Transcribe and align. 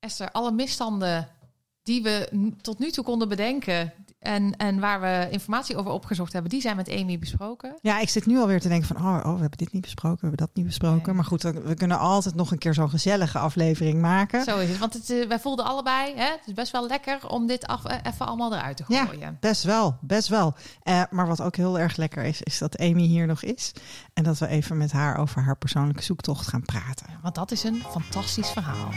Esther, 0.00 0.32
alle 0.32 0.52
misstanden 0.52 1.28
die 1.82 2.02
we 2.02 2.28
tot 2.62 2.78
nu 2.78 2.90
toe 2.90 3.04
konden 3.04 3.28
bedenken 3.28 3.92
en, 4.20 4.56
en 4.56 4.80
waar 4.80 5.00
we 5.00 5.28
informatie 5.30 5.76
over 5.76 5.90
opgezocht 5.90 6.32
hebben, 6.32 6.50
die 6.50 6.60
zijn 6.60 6.76
met 6.76 6.90
Amy 6.90 7.18
besproken. 7.18 7.78
Ja, 7.82 7.98
ik 8.00 8.08
zit 8.08 8.26
nu 8.26 8.38
alweer 8.38 8.60
te 8.60 8.68
denken 8.68 8.86
van, 8.86 8.96
oh, 8.96 9.16
oh 9.24 9.34
we 9.34 9.40
hebben 9.40 9.58
dit 9.58 9.72
niet 9.72 9.82
besproken, 9.82 10.20
we 10.20 10.26
hebben 10.26 10.46
dat 10.46 10.56
niet 10.56 10.66
besproken. 10.66 11.02
Nee. 11.06 11.14
Maar 11.14 11.24
goed, 11.24 11.42
we 11.42 11.74
kunnen 11.74 11.98
altijd 11.98 12.34
nog 12.34 12.50
een 12.50 12.58
keer 12.58 12.74
zo'n 12.74 12.90
gezellige 12.90 13.38
aflevering 13.38 14.00
maken. 14.00 14.44
Zo 14.44 14.58
is 14.58 14.68
het. 14.68 14.78
Want 14.78 14.92
het, 14.92 15.10
eh, 15.10 15.26
wij 15.28 15.40
voelden 15.40 15.64
allebei, 15.64 16.14
hè, 16.16 16.24
het 16.30 16.46
is 16.46 16.52
best 16.52 16.72
wel 16.72 16.86
lekker 16.86 17.28
om 17.28 17.46
dit 17.46 17.66
af, 17.66 17.84
eh, 17.84 17.96
even 18.12 18.26
allemaal 18.26 18.54
eruit 18.54 18.76
te 18.76 18.84
Ja. 18.88 19.04
gooien. 19.04 19.36
Best 19.40 19.62
wel, 19.62 19.96
best 20.00 20.28
wel. 20.28 20.54
Eh, 20.82 21.02
maar 21.10 21.26
wat 21.26 21.40
ook 21.42 21.56
heel 21.56 21.78
erg 21.78 21.96
lekker 21.96 22.24
is, 22.24 22.42
is 22.42 22.58
dat 22.58 22.78
Amy 22.78 23.02
hier 23.02 23.26
nog 23.26 23.42
is. 23.42 23.72
En 24.14 24.24
dat 24.24 24.38
we 24.38 24.46
even 24.46 24.76
met 24.76 24.92
haar 24.92 25.16
over 25.16 25.42
haar 25.42 25.56
persoonlijke 25.56 26.02
zoektocht 26.02 26.46
gaan 26.46 26.62
praten. 26.64 27.06
Want 27.22 27.34
dat 27.34 27.50
is 27.50 27.62
een 27.64 27.82
fantastisch 27.90 28.50
verhaal. 28.50 28.88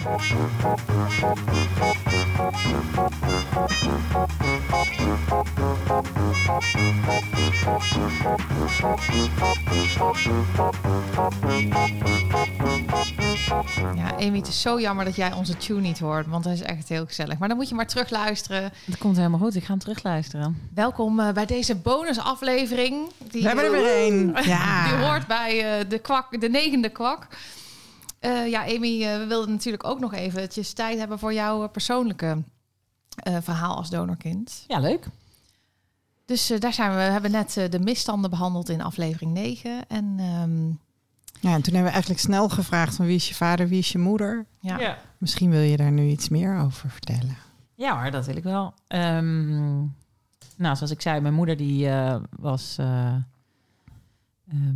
Ja, 13.95 14.15
Amy, 14.19 14.37
het 14.37 14.47
is 14.47 14.61
zo 14.61 14.79
jammer 14.79 15.05
dat 15.05 15.15
jij 15.15 15.33
onze 15.33 15.57
tune 15.57 15.79
niet 15.81 15.99
hoort, 15.99 16.27
want 16.27 16.43
hij 16.43 16.53
is 16.53 16.61
echt 16.61 16.89
heel 16.89 17.05
gezellig. 17.05 17.37
Maar 17.37 17.47
dan 17.47 17.57
moet 17.57 17.69
je 17.69 17.75
maar 17.75 17.87
terug 17.87 18.09
luisteren. 18.09 18.71
Dat 18.85 18.97
komt 18.97 19.17
helemaal 19.17 19.39
goed. 19.39 19.55
Ik 19.55 19.63
ga 19.63 19.69
hem 19.69 19.79
terugluisteren. 19.79 20.57
Welkom 20.73 21.19
eh, 21.19 21.31
bij 21.31 21.45
deze 21.45 21.75
bonusaflevering. 21.75 23.07
Die, 23.31 23.41
We 23.41 23.47
hebben 23.47 23.65
er 23.65 23.71
weer 23.71 23.95
één. 23.95 24.33
Die 24.35 24.47
Ja. 24.47 24.99
hoort 25.01 25.27
bij 25.27 25.79
eh, 25.79 25.89
de, 25.89 25.99
kwak, 25.99 26.41
de 26.41 26.49
negende 26.49 26.89
kwak. 26.89 27.27
Eh, 28.19 28.49
ja, 28.49 28.61
Amy, 28.61 28.99
we 29.19 29.25
wilden 29.27 29.51
natuurlijk 29.51 29.83
ook 29.83 29.99
nog 29.99 30.13
eventjes 30.13 30.73
tijd 30.73 30.99
hebben 30.99 31.19
voor 31.19 31.33
jouw 31.33 31.67
persoonlijke 31.69 32.37
eh, 33.15 33.37
verhaal 33.41 33.75
als 33.75 33.89
donorkind. 33.89 34.63
Ja, 34.67 34.79
leuk. 34.79 35.07
Dus 36.25 36.49
eh, 36.49 36.59
daar 36.59 36.73
zijn 36.73 36.89
we. 36.89 36.95
We 36.95 37.01
hebben 37.01 37.31
net 37.31 37.57
eh, 37.57 37.69
de 37.69 37.79
misstanden 37.79 38.29
behandeld 38.29 38.69
in 38.69 38.81
aflevering 38.81 39.31
9. 39.33 39.87
En 39.87 40.15
ehm, 40.17 40.67
Ja, 41.39 41.53
en 41.53 41.61
toen 41.61 41.73
hebben 41.73 41.83
we 41.83 41.89
eigenlijk 41.89 42.19
snel 42.19 42.49
gevraagd 42.49 42.95
van 42.95 43.05
wie 43.05 43.15
is 43.15 43.27
je 43.27 43.35
vader, 43.35 43.67
wie 43.67 43.79
is 43.79 43.91
je 43.91 43.97
moeder? 43.97 44.45
ja, 44.59 44.79
Ja. 44.79 44.97
Misschien 45.17 45.49
wil 45.49 45.61
je 45.61 45.77
daar 45.77 45.91
nu 45.91 46.07
iets 46.07 46.29
meer 46.29 46.57
over 46.57 46.89
vertellen. 46.89 47.37
Ja 47.75 48.01
hoor, 48.01 48.11
dat 48.11 48.25
wil 48.25 48.35
ik 48.35 48.43
wel. 48.43 48.73
Ehm, 48.87 49.77
nou, 50.57 50.75
zoals 50.75 50.91
ik 50.91 51.01
zei, 51.01 51.21
mijn 51.21 51.33
moeder 51.33 51.57
die 51.57 51.89
eh, 51.89 52.15
was 52.39 52.77
eh, 52.77 53.15
ehm, 54.49 54.75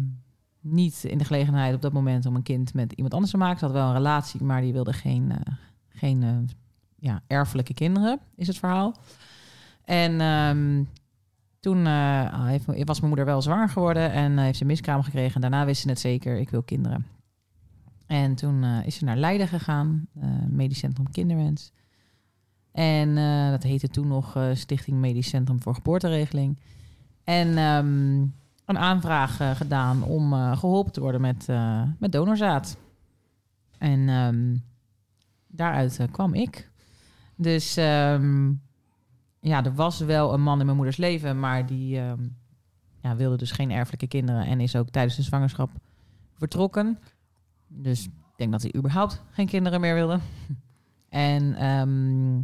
niet 0.61 1.03
in 1.03 1.17
de 1.17 1.25
gelegenheid 1.25 1.75
op 1.75 1.81
dat 1.81 1.93
moment 1.93 2.25
om 2.25 2.35
een 2.35 2.43
kind 2.43 2.73
met 2.73 2.91
iemand 2.91 3.13
anders 3.13 3.31
te 3.31 3.38
maken. 3.38 3.59
Ze 3.59 3.65
had 3.65 3.73
wel 3.73 3.88
een 3.88 3.93
relatie, 3.93 4.43
maar 4.43 4.61
die 4.61 4.73
wilde 4.73 4.93
geen, 4.93 5.31
eh, 5.31 5.53
geen 5.89 6.23
eh, 6.23 6.55
ja, 6.99 7.21
erfelijke 7.27 7.73
kinderen, 7.73 8.19
is 8.35 8.47
het 8.47 8.57
verhaal. 8.57 8.95
En 9.85 10.21
ehm, 10.21 10.83
toen 11.59 11.85
eh, 11.85 12.45
heeft, 12.45 12.65
was 12.65 12.97
mijn 12.97 13.07
moeder 13.07 13.25
wel 13.25 13.41
zwanger 13.41 13.69
geworden 13.69 14.11
en 14.11 14.37
eh, 14.37 14.43
heeft 14.43 14.55
ze 14.55 14.61
een 14.61 14.69
miskraam 14.69 15.03
gekregen. 15.03 15.35
En 15.35 15.41
daarna 15.41 15.65
wist 15.65 15.81
ze 15.81 15.89
het 15.89 15.99
zeker, 15.99 16.37
ik 16.37 16.49
wil 16.49 16.63
kinderen. 16.63 17.05
En 18.07 18.35
toen 18.35 18.63
eh, 18.63 18.85
is 18.85 18.95
ze 18.95 19.03
naar 19.03 19.17
Leiden 19.17 19.47
gegaan, 19.47 20.07
eh, 20.21 20.29
Medisch 20.49 20.79
Centrum 20.79 21.11
Kinderwens. 21.11 21.71
En 22.71 23.15
dat 23.51 23.63
heette 23.63 23.87
toen 23.87 24.07
nog 24.07 24.37
Stichting 24.53 24.97
Medisch 24.97 25.29
Centrum 25.29 25.61
voor 25.61 25.75
Geboorteregeling. 25.75 26.59
En 27.23 27.57
ehm, 27.57 28.21
een 28.67 28.77
aanvraag 28.77 29.57
gedaan 29.57 30.03
om 30.03 30.33
eh, 30.33 30.57
geholpen 30.57 30.91
te 30.91 30.99
worden 30.99 31.21
met, 31.21 31.47
met 31.99 32.11
donorzaad. 32.11 32.77
En 33.77 34.09
ehm, 34.09 34.55
daaruit 35.47 35.99
kwam 36.11 36.33
ik. 36.33 36.69
Dus 37.38 37.77
ehm, 37.77 38.53
ja, 39.39 39.63
er 39.63 39.73
was 39.73 39.99
wel 39.99 40.33
een 40.33 40.41
man 40.41 40.59
in 40.59 40.66
mijn 40.66 40.77
moeders 40.77 40.97
leven, 40.97 41.39
maar 41.39 41.66
die 41.66 41.99
ehm, 41.99 42.27
ja, 43.02 43.16
wilde 43.16 43.38
dus 43.38 43.52
geen 43.52 43.71
erfelijke 43.71 44.08
kinderen 44.08 44.45
en 44.45 44.59
is 44.59 44.75
ook 44.75 44.89
tijdens 44.89 45.15
de 45.15 45.21
zwangerschap 45.21 45.70
vertrokken. 46.33 46.99
Dus 47.67 48.05
ik 48.05 48.11
denk 48.36 48.52
dat 48.52 48.61
hij 48.61 48.75
überhaupt 48.75 49.21
geen 49.31 49.48
kinderen 49.48 49.81
meer 49.81 49.93
wilde. 49.93 50.20
En 51.09 51.55
ehm, 51.55 52.36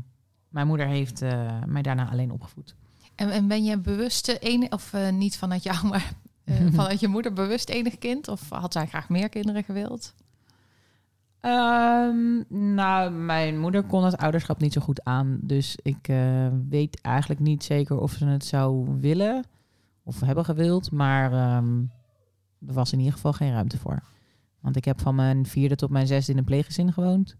mijn 0.49 0.67
moeder 0.67 0.87
heeft 0.87 1.21
eh, 1.21 1.63
mij 1.65 1.81
daarna 1.81 2.09
alleen 2.09 2.31
opgevoed. 2.31 2.75
En, 3.15 3.29
en 3.29 3.47
ben 3.47 3.63
je 3.63 3.77
bewust 3.77 4.25
de 4.25 4.39
ene, 4.39 4.69
of 4.69 4.93
eh, 4.93 5.09
niet 5.09 5.37
vanuit 5.37 5.63
jou, 5.63 5.87
maar 5.87 6.13
eh, 6.43 6.55
vanuit 6.71 6.99
je 6.99 7.07
moeder 7.07 7.33
bewust 7.33 7.69
enig 7.69 7.97
kind? 7.97 8.27
Of 8.27 8.49
had 8.49 8.73
zij 8.73 8.87
graag 8.87 9.09
meer 9.09 9.29
kinderen 9.29 9.63
gewild? 9.63 10.13
Ehm, 11.43 12.43
nou, 12.73 13.11
mijn 13.11 13.59
moeder 13.59 13.83
kon 13.83 14.03
het 14.03 14.17
ouderschap 14.17 14.59
niet 14.61 14.73
zo 14.73 14.81
goed 14.81 15.03
aan. 15.03 15.37
Dus 15.41 15.77
ik 15.81 16.07
eh, 16.07 16.47
weet 16.69 17.01
eigenlijk 17.01 17.39
niet 17.41 17.63
zeker 17.63 17.99
of 17.99 18.11
ze 18.11 18.25
het 18.25 18.45
zou 18.45 18.97
willen 18.99 19.43
of 20.03 20.19
hebben 20.19 20.45
gewild. 20.45 20.91
Maar 20.91 21.31
ehm, 21.33 21.79
er 22.67 22.73
was 22.73 22.91
in 22.93 22.97
ieder 22.99 23.13
geval 23.13 23.33
geen 23.33 23.51
ruimte 23.51 23.77
voor. 23.77 24.03
Want 24.59 24.75
ik 24.75 24.85
heb 24.85 25.01
van 25.01 25.15
mijn 25.15 25.45
vierde 25.45 25.75
tot 25.75 25.89
mijn 25.89 26.07
zesde 26.07 26.31
in 26.31 26.37
een 26.37 26.43
pleeggezin 26.43 26.93
gewoond. 26.93 27.35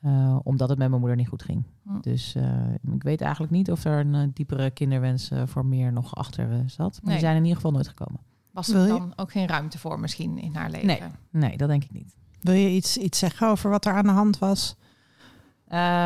eh, 0.00 0.38
omdat 0.42 0.68
het 0.68 0.78
met 0.78 0.88
mijn 0.88 1.00
moeder 1.00 1.18
niet 1.18 1.28
goed 1.28 1.42
ging. 1.42 1.64
Hm. 1.82 2.00
Dus 2.00 2.34
eh, 2.34 2.72
ik 2.94 3.02
weet 3.02 3.20
eigenlijk 3.20 3.52
niet 3.52 3.70
of 3.70 3.84
er 3.84 4.06
een 4.06 4.30
diepere 4.34 4.70
kinderwens 4.70 5.30
voor 5.44 5.66
meer 5.66 5.92
nog 5.92 6.14
achter 6.16 6.62
zat. 6.70 6.92
Maar 6.92 7.00
Nee. 7.02 7.12
die 7.12 7.24
zijn 7.24 7.36
in 7.36 7.42
ieder 7.42 7.56
geval 7.56 7.72
nooit 7.72 7.88
gekomen. 7.88 8.20
Was 8.50 8.68
er 8.68 8.88
dan 8.88 9.12
ook 9.16 9.30
geen 9.30 9.46
ruimte 9.48 9.78
voor 9.78 10.00
misschien 10.00 10.38
in 10.38 10.54
haar 10.54 10.70
leven? 10.70 10.86
Nee. 10.86 11.00
Nee, 11.30 11.56
dat 11.56 11.68
denk 11.68 11.84
ik 11.84 11.92
niet. 11.92 12.16
Wil 12.42 12.54
je 12.54 12.68
iets, 12.68 12.96
iets 12.96 13.18
zeggen 13.18 13.48
over 13.48 13.70
wat 13.70 13.84
er 13.84 13.92
aan 13.92 14.06
de 14.06 14.10
hand 14.10 14.38
was 14.38 14.76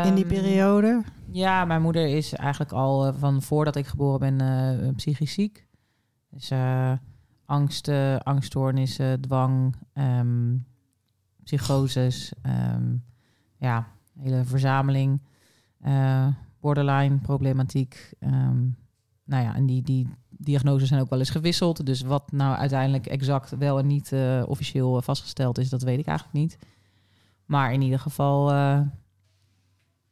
in 0.05 0.15
die 0.15 0.25
Ehm, 0.25 0.35
periode? 0.35 1.03
Ja, 1.31 1.65
mijn 1.65 1.83
moeder 1.83 2.07
is 2.07 2.33
eigenlijk 2.35 2.73
al 2.73 3.07
eh, 3.07 3.15
van 3.19 3.43
voordat 3.43 3.77
ik 3.77 3.87
geboren 3.87 4.21
ben 4.21 4.41
eh, 4.41 4.95
psychisch 4.95 5.33
ziek. 5.33 5.67
Dus 6.31 6.51
eh 6.51 6.93
angst, 7.45 7.89
eh, 7.89 8.17
angststoornissen, 8.17 9.21
dwang, 9.21 9.77
ehm, 9.93 10.57
psychoses, 11.45 12.33
ehm, 12.43 12.95
ja, 13.59 13.87
hele 14.19 14.45
verzameling, 14.45 15.23
borderline 16.61 17.19
problematiek. 17.19 18.15
nou 19.25 19.43
ja, 19.45 19.55
en 19.55 19.67
die, 19.67 19.83
die 19.83 20.09
diagnoses 20.47 20.89
zijn 20.89 21.01
ook 21.01 21.11
wel 21.11 21.19
eens 21.19 21.31
gewisseld. 21.31 21.87
Dus 21.87 22.01
wat 22.03 22.33
nou 22.33 22.57
uiteindelijk 22.57 23.07
exact 23.07 23.57
wel 23.59 23.79
en 23.79 23.87
niet 23.87 24.13
eh, 24.13 24.43
officieel 24.47 24.97
eh, 24.97 25.03
vastgesteld 25.03 25.59
is, 25.59 25.69
dat 25.69 25.83
weet 25.83 25.99
ik 25.99 26.07
eigenlijk 26.07 26.39
niet. 26.39 26.59
Maar 27.45 27.73
in 27.73 27.81
ieder 27.81 27.99
geval, 27.99 28.51
eh, 28.51 28.81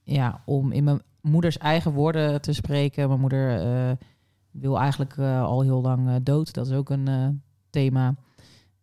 ja, 0.02 0.42
om 0.44 0.72
in 0.72 0.84
mijn 0.84 1.02
moeders 1.20 1.58
eigen 1.58 1.92
woorden 1.92 2.40
te 2.40 2.52
spreken. 2.52 3.08
Mijn 3.08 3.20
moeder 3.20 3.98
wil 4.50 4.78
eigenlijk 4.78 5.18
al 5.18 5.62
heel 5.62 5.80
lang 5.80 6.22
dood. 6.22 6.54
Dat 6.54 6.66
is 6.66 6.72
ook 6.72 6.90
een 6.90 7.42
thema. 7.70 8.14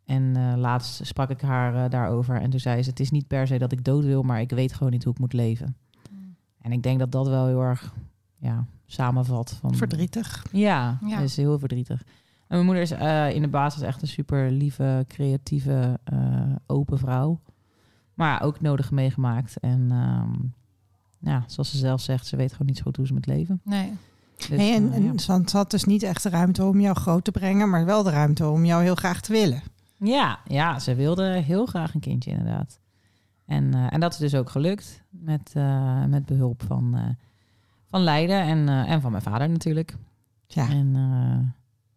En 0.06 0.58
laatst 0.60 1.06
sprak 1.06 1.30
ik 1.30 1.42
haar 1.42 1.90
daarover. 1.90 2.42
En 2.42 2.50
toen 2.50 2.60
zei 2.60 2.84
ze: 2.84 2.90
Het 2.90 3.00
is 3.00 3.12
niet 3.12 3.28
per 3.28 3.48
se 3.48 3.58
dat 3.58 3.72
ik 3.72 3.84
dood 3.84 4.04
wil, 4.04 4.24
maar 4.24 4.42
ik 4.42 4.50
weet 4.50 4.74
gewoon 4.74 4.92
niet 4.92 5.04
hoe 5.04 5.14
ik 5.14 5.20
moet 5.20 5.34
leven. 5.34 5.76
Mm. 6.12 6.36
En 6.62 6.72
ik 6.72 6.84
denk 6.84 7.00
dat 7.00 7.12
dat 7.12 7.28
wel 7.28 7.48
heel 7.48 7.62
erg 7.62 7.94
ja, 8.38 8.66
samenvat. 8.91 9.57
Van, 9.59 9.75
Verdrietig. 9.75 10.46
Ja, 10.52 10.97
Ja. 11.06 11.19
is 11.19 11.35
heel 11.35 11.59
verdrietig. 11.59 12.02
En 12.47 12.57
mijn 12.57 12.66
moeder 12.66 12.84
is 12.84 12.91
eh, 12.91 13.35
in 13.35 13.41
de 13.41 13.47
basis 13.47 13.81
echt 13.81 14.02
een 14.02 14.07
super 14.07 14.52
lieve, 14.52 15.06
creatieve, 15.07 16.00
eh, 16.03 16.19
open 16.66 16.97
vrouw. 16.97 17.40
Maar 18.13 18.29
ja, 18.31 18.46
ook 18.46 18.62
nodig 18.62 18.91
meegemaakt. 18.91 19.59
En 19.59 19.88
ehm, 19.91 20.34
ja, 21.19 21.44
zoals 21.47 21.69
ze 21.72 21.78
zelf 21.78 22.02
zegt, 22.02 22.28
ze 22.28 22.35
weet 22.35 22.52
gewoon 22.52 22.68
niet 22.68 22.78
zo 22.78 22.84
goed 22.84 22.96
hoe 22.96 23.07
ze 23.07 23.13
moet 23.13 23.25
leven. 23.25 23.62
Nee. 23.63 23.94
Dus, 24.38 24.47
hey, 24.47 24.75
en, 24.75 24.91
en 24.91 25.03
ja. 25.03 25.18
ze 25.18 25.58
had 25.58 25.72
dus 25.72 25.84
niet 25.84 26.03
echt 26.03 26.23
de 26.23 26.29
ruimte 26.29 26.63
om 26.63 26.79
jou 26.79 26.96
groot 26.96 27.23
te 27.23 27.31
brengen, 27.31 27.69
maar 27.69 27.85
wel 27.85 28.03
de 28.03 28.09
ruimte 28.09 28.47
om 28.50 28.66
jou 28.66 28.84
heel 28.84 28.96
graag 28.96 29.22
te 29.22 29.31
willen. 29.31 29.62
Ja, 29.97 30.40
ja, 30.47 30.79
ze 30.79 30.96
wilde 30.96 31.23
heel 31.23 31.66
graag 31.66 31.94
een 31.94 32.00
kindje 32.00 32.31
inderdaad. 32.31 32.79
En, 33.46 33.73
eh, 33.73 33.94
en 33.94 34.00
dat 34.00 34.12
is 34.13 34.18
dus 34.19 34.35
ook 34.35 34.50
gelukt 34.50 35.03
met, 35.09 35.52
eh, 35.53 36.06
met 36.06 36.26
behulp 36.26 36.64
van, 36.67 36.96
eh, 36.96 37.03
van 37.91 38.02
Leiden 38.02 38.41
en, 38.41 38.70
eh, 38.70 38.91
en 38.91 39.02
van 39.02 39.11
mijn 39.11 39.23
vader 39.23 39.49
natuurlijk. 39.49 39.97
Ja, 40.47 40.70
En 40.70 40.88
eh, 40.96 41.38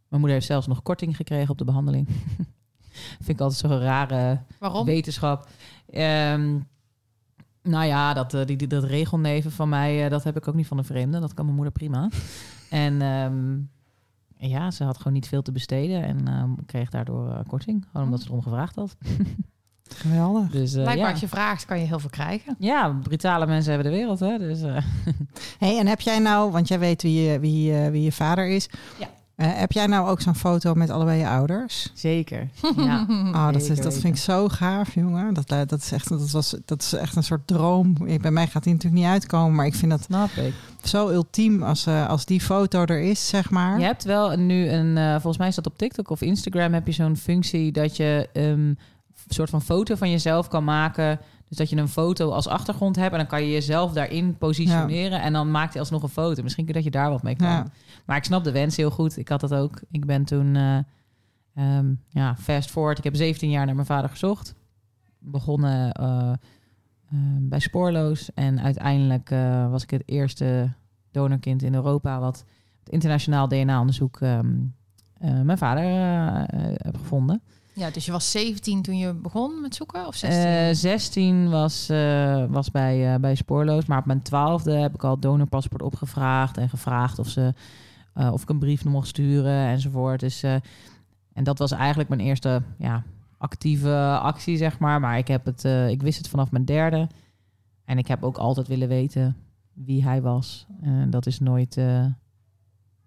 mijn 0.08 0.20
moeder 0.20 0.30
heeft 0.30 0.46
zelfs 0.46 0.66
nog 0.66 0.82
korting 0.82 1.16
gekregen 1.16 1.50
op 1.50 1.58
de 1.58 1.64
behandeling. 1.64 2.08
Vind 3.24 3.28
ik 3.28 3.40
altijd 3.40 3.60
zo'n 3.60 3.78
rare 3.80 4.40
Waarom? 4.58 4.84
wetenschap. 4.84 5.48
Ehm, 5.90 6.58
nou 7.62 7.84
ja, 7.84 8.14
dat, 8.14 8.34
eh, 8.34 8.44
die, 8.46 8.56
die, 8.56 8.68
dat 8.68 8.84
regelneven 8.84 9.52
van 9.52 9.68
mij, 9.68 10.08
dat 10.08 10.24
heb 10.24 10.36
ik 10.36 10.48
ook 10.48 10.54
niet 10.54 10.66
van 10.66 10.78
een 10.78 10.84
vreemde. 10.84 11.20
Dat 11.20 11.34
kan 11.34 11.44
mijn 11.44 11.56
moeder 11.56 11.74
prima. 11.74 12.08
En 12.70 13.02
ehm, 13.02 13.58
ja, 14.50 14.70
ze 14.70 14.84
had 14.84 14.96
gewoon 14.96 15.12
niet 15.12 15.28
veel 15.28 15.42
te 15.42 15.52
besteden 15.52 16.04
en 16.04 16.28
ehm, 16.28 16.50
kreeg 16.66 16.90
daardoor 16.90 17.42
korting. 17.46 17.86
Gewoon 17.90 18.06
omdat 18.06 18.20
ze 18.20 18.28
erom 18.28 18.42
gevraagd 18.42 18.74
had. 18.76 18.96
geweldig. 19.94 20.50
Dus 20.50 20.74
eh, 20.74 20.82
Blijkbaar 20.82 21.06
ja. 21.06 21.10
als 21.12 21.20
je 21.20 21.28
vraagt, 21.28 21.64
kan 21.64 21.78
je 21.80 21.86
heel 21.86 21.98
veel 21.98 22.10
krijgen. 22.10 22.54
ja, 22.58 22.96
brutale 23.02 23.46
mensen 23.46 23.72
hebben 23.72 23.90
de 23.92 23.96
wereld. 23.98 24.20
Hè? 24.20 24.38
Dus, 24.38 24.62
eh, 24.62 24.76
Hey, 25.58 25.78
en 25.78 25.86
heb 25.86 26.00
jij 26.00 26.18
nou, 26.18 26.50
want 26.50 26.68
jij 26.68 26.78
weet 26.78 27.02
wie 27.02 27.22
je, 27.22 27.38
wie, 27.40 27.78
eh, 27.78 27.90
wie 27.90 28.02
je 28.02 28.12
vader 28.12 28.46
is. 28.48 28.68
Ja. 28.98 29.06
Heb 29.36 29.72
jij 29.72 29.86
nou 29.86 30.08
ook 30.08 30.20
zo'n 30.20 30.34
foto 30.34 30.74
met 30.74 30.90
allebei 30.90 31.18
je 31.18 31.28
ouders? 31.28 31.90
Zeker. 31.94 32.48
Ja. 32.76 33.06
Oh, 33.08 33.52
dat, 33.52 33.62
is, 33.62 33.80
dat 33.80 33.92
vind 33.92 34.04
ik 34.16 34.16
zo 34.22 34.48
gaaf, 34.48 34.94
jongen. 34.94 35.34
Dat, 35.34 35.48
dat, 35.68 35.72
is 35.80 35.92
echt, 35.92 36.08
dat, 36.08 36.30
was, 36.30 36.56
dat 36.64 36.82
is 36.82 36.92
echt 36.92 37.16
een 37.16 37.22
soort 37.22 37.46
droom. 37.46 37.96
Ik- 38.04 38.20
Bij 38.22 38.30
mij 38.30 38.46
gaat 38.46 38.64
die 38.64 38.72
natuurlijk 38.72 39.02
niet 39.02 39.10
uitkomen, 39.12 39.54
maar 39.54 39.66
ik 39.66 39.74
vind 39.74 39.90
dat 39.90 40.02
Snap 40.02 40.30
ik. 40.30 40.54
zo 40.82 41.08
ultiem 41.10 41.62
als, 41.62 41.86
eh, 41.86 42.08
als 42.08 42.24
die 42.24 42.40
foto 42.40 42.84
er 42.84 43.00
is, 43.00 43.28
zeg 43.28 43.50
maar. 43.50 43.78
Je 43.78 43.84
hebt 43.84 44.04
wel 44.04 44.36
nu 44.36 44.68
een, 44.68 44.96
eh, 44.96 45.10
volgens 45.12 45.38
mij 45.38 45.48
is 45.48 45.54
dat 45.54 45.66
op 45.66 45.78
TikTok 45.78 46.10
of 46.10 46.20
Instagram, 46.20 46.72
heb 46.72 46.86
je 46.86 46.92
zo'n 46.92 47.16
functie 47.16 47.72
dat 47.72 47.96
je 47.96 48.28
ehm, 48.32 48.72
soort 49.28 49.50
van 49.50 49.62
foto 49.62 49.94
van 49.94 50.10
jezelf 50.10 50.48
kan 50.48 50.64
maken. 50.64 51.20
Dus 51.48 51.56
dat 51.56 51.70
je 51.70 51.76
een 51.76 51.88
foto 51.88 52.30
als 52.30 52.48
achtergrond 52.48 52.96
hebt 52.96 53.12
en 53.12 53.18
dan 53.18 53.26
kan 53.26 53.42
je 53.42 53.50
jezelf 53.50 53.92
daarin 53.92 54.38
positioneren 54.38 55.22
en 55.22 55.32
dan 55.32 55.50
maakt 55.50 55.72
hij 55.72 55.80
alsnog 55.80 56.02
een 56.02 56.08
foto. 56.08 56.42
Misschien 56.42 56.66
dat 56.66 56.84
je 56.84 56.90
daar 56.90 57.10
wat 57.10 57.22
mee 57.22 57.36
kan. 57.36 57.48
Ja. 57.48 57.66
Maar 58.06 58.16
ik 58.16 58.24
snap 58.24 58.44
de 58.44 58.52
wens 58.52 58.76
heel 58.76 58.90
goed. 58.90 59.16
Ik 59.16 59.28
had 59.28 59.40
dat 59.40 59.54
ook. 59.54 59.82
Ik 59.90 60.06
ben 60.06 60.24
toen, 60.24 60.56
eh, 60.56 60.78
ehm, 61.54 61.94
ja, 62.08 62.36
fast 62.36 62.70
forward. 62.70 62.98
Ik 62.98 63.04
heb 63.04 63.16
17 63.16 63.50
jaar 63.50 63.66
naar 63.66 63.74
mijn 63.74 63.86
vader 63.86 64.10
gezocht. 64.10 64.54
Begonnen 65.18 65.92
eh, 65.92 66.32
eh, 66.32 67.18
bij 67.40 67.60
Spoorloos. 67.60 68.30
En 68.34 68.60
uiteindelijk 68.60 69.28
was 69.70 69.82
ik 69.82 69.90
het 69.90 70.02
eerste 70.06 70.72
donorkind 71.10 71.62
in 71.62 71.74
Europa... 71.74 72.20
wat 72.20 72.44
het 72.84 72.92
internationaal 72.92 73.48
DNA-onderzoek 73.48 74.20
ehm, 74.20 74.46
eh, 75.24 75.40
mijn 75.40 75.58
vader 75.58 75.82
heb 76.76 76.96
gevonden. 76.96 77.42
Ja, 77.74 77.90
dus 77.90 78.04
je 78.04 78.12
was 78.12 78.30
17 78.30 78.82
toen 78.82 78.98
je 78.98 79.14
begon 79.14 79.60
met 79.60 79.74
zoeken? 79.74 80.06
Of 80.06 80.14
16? 80.14 80.44
Eh 80.44 80.74
16 80.74 81.50
was, 81.50 81.88
eh, 81.88 82.44
was 82.48 82.70
bij, 82.70 83.14
eh, 83.14 83.20
bij 83.20 83.34
Spoorloos. 83.34 83.86
Maar 83.86 83.98
op 83.98 84.04
mijn 84.04 84.22
twaalfde 84.22 84.72
heb 84.72 84.94
ik 84.94 85.04
al 85.04 85.18
donorpaspoort 85.18 85.82
opgevraagd. 85.82 86.56
En 86.56 86.68
gevraagd 86.68 87.18
of, 87.18 87.28
ze, 87.28 87.54
eh, 88.14 88.32
of 88.32 88.42
ik 88.42 88.48
een 88.48 88.58
brief 88.58 88.84
mocht 88.84 89.08
sturen 89.08 89.66
enzovoort. 89.66 90.20
Dus, 90.20 90.42
eh, 90.42 90.54
en 91.32 91.44
dat 91.44 91.58
was 91.58 91.72
eigenlijk 91.72 92.08
mijn 92.08 92.20
eerste 92.20 92.62
ja, 92.78 93.02
actieve 93.38 94.18
actie, 94.22 94.56
zeg 94.56 94.78
maar. 94.78 95.00
Maar 95.00 95.18
ik, 95.18 95.28
heb 95.28 95.44
het, 95.44 95.64
eh, 95.64 95.88
ik 95.88 96.02
wist 96.02 96.18
het 96.18 96.28
vanaf 96.28 96.50
mijn 96.50 96.64
derde. 96.64 97.08
En 97.84 97.98
ik 97.98 98.06
heb 98.06 98.22
ook 98.24 98.36
altijd 98.36 98.68
willen 98.68 98.88
weten 98.88 99.36
wie 99.72 100.04
hij 100.04 100.22
was. 100.22 100.66
En 100.80 101.10
dat 101.10 101.26
is 101.26 101.40
nooit... 101.40 101.80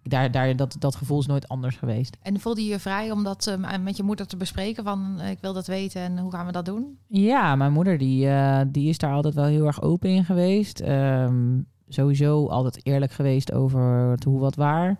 daar, 0.08 0.32
daar, 0.32 0.56
dat, 0.56 0.76
dat 0.80 0.96
gevoel 0.96 1.20
is 1.20 1.26
nooit 1.26 1.48
anders 1.48 1.76
geweest. 1.76 2.18
En 2.22 2.40
voelde 2.40 2.64
je 2.64 2.70
je 2.70 2.80
vrij 2.80 3.12
om 3.12 3.24
dat 3.24 3.48
eh, 3.48 3.78
met 3.84 3.98
je 3.98 4.04
moeder 4.04 4.28
te 4.28 4.38
bespreken? 4.38 4.84
Van 4.84 5.20
eh, 5.20 5.30
ik 5.30 5.38
wil 5.42 5.54
dat 5.54 5.68
weten 5.68 6.02
en 6.02 6.18
hoe 6.18 6.32
gaan 6.32 6.46
we 6.46 6.52
dat 6.52 6.66
doen? 6.66 6.98
Ja, 7.08 7.56
mijn 7.56 7.72
moeder 7.72 7.98
die, 7.98 8.30
eh, 8.30 8.62
die 8.68 8.90
is 8.90 8.98
daar 8.98 9.14
altijd 9.14 9.34
wel 9.34 9.46
heel 9.46 9.66
erg 9.66 9.82
open 9.82 10.10
in 10.10 10.26
geweest. 10.26 10.80
Ehm, 10.80 11.60
sowieso 11.88 12.48
altijd 12.48 12.86
eerlijk 12.86 13.12
geweest 13.12 13.54
over 13.54 14.10
het 14.10 14.24
hoe 14.24 14.40
wat 14.40 14.56
waar. 14.56 14.98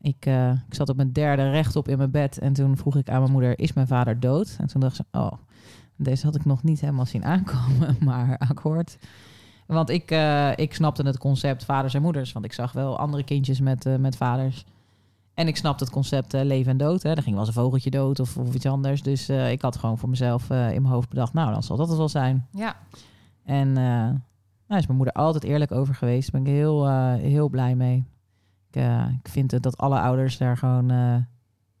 Ik, 0.00 0.26
ik 0.68 0.74
zat 0.74 0.88
op 0.88 0.96
mijn 0.96 1.12
derde 1.12 1.50
rechtop 1.50 1.88
in 1.88 1.98
mijn 1.98 2.10
bed 2.10 2.38
en 2.38 2.52
toen 2.52 2.76
vroeg 2.76 2.96
ik 2.96 3.08
aan 3.08 3.20
mijn 3.20 3.32
moeder, 3.32 3.58
is 3.58 3.72
mijn 3.72 3.86
vader 3.86 4.20
dood? 4.20 4.56
En 4.60 4.66
toen 4.66 4.80
dacht 4.80 4.96
ze, 4.96 5.04
oh, 5.12 5.32
deze 5.96 6.26
had 6.26 6.34
ik 6.34 6.44
nog 6.44 6.62
niet 6.62 6.80
helemaal 6.80 7.06
zien 7.06 7.24
aankomen, 7.24 7.96
maar 8.04 8.38
akkoord. 8.38 8.98
Want 9.66 9.90
ik, 9.90 10.10
eh, 10.10 10.56
ik 10.56 10.74
snapte 10.74 11.02
het 11.02 11.18
concept 11.18 11.64
vaders 11.64 11.94
en 11.94 12.02
moeders, 12.02 12.32
want 12.32 12.44
ik 12.44 12.52
zag 12.52 12.72
wel 12.72 12.98
andere 12.98 13.22
kindjes 13.24 13.60
met, 13.60 13.86
eh, 13.86 13.96
met 13.96 14.16
vaders. 14.16 14.64
En 15.34 15.48
ik 15.48 15.56
snapte 15.56 15.84
het 15.84 15.92
concept 15.92 16.34
eh, 16.34 16.44
leven 16.44 16.70
en 16.70 16.76
dood. 16.76 17.02
Hè. 17.02 17.10
Er 17.10 17.22
ging 17.22 17.34
wel 17.36 17.46
eens 17.46 17.56
een 17.56 17.62
vogeltje 17.62 17.90
dood 17.90 18.20
of, 18.20 18.36
of 18.36 18.54
iets 18.54 18.66
anders. 18.66 19.02
Dus 19.02 19.28
ik 19.28 19.62
had 19.62 19.76
gewoon 19.76 19.98
voor 19.98 20.08
mezelf 20.08 20.50
in 20.50 20.56
mijn 20.56 20.84
hoofd 20.84 21.08
bedacht... 21.08 21.32
nou, 21.32 21.52
dan 21.52 21.62
zal 21.62 21.76
dat 21.76 21.88
het 21.88 21.96
wel 21.96 22.08
zijn. 22.08 22.46
Ja, 22.50 22.76
En 23.44 23.74
daar 24.66 24.78
is 24.78 24.86
mijn 24.86 24.96
moeder 24.96 25.14
altijd 25.14 25.44
eerlijk 25.44 25.72
over 25.72 25.94
geweest. 25.94 26.32
Daar 26.32 26.42
ben 26.42 26.52
ik 26.52 26.58
heel, 26.58 26.88
heel 27.16 27.48
blij 27.48 27.74
mee. 27.74 28.04
Ik, 28.70 28.82
ik 29.24 29.28
vind 29.28 29.50
het 29.50 29.62
dat 29.62 29.76
alle 29.76 30.00
ouders 30.00 30.38
daar 30.38 30.56
gewoon 30.56 30.90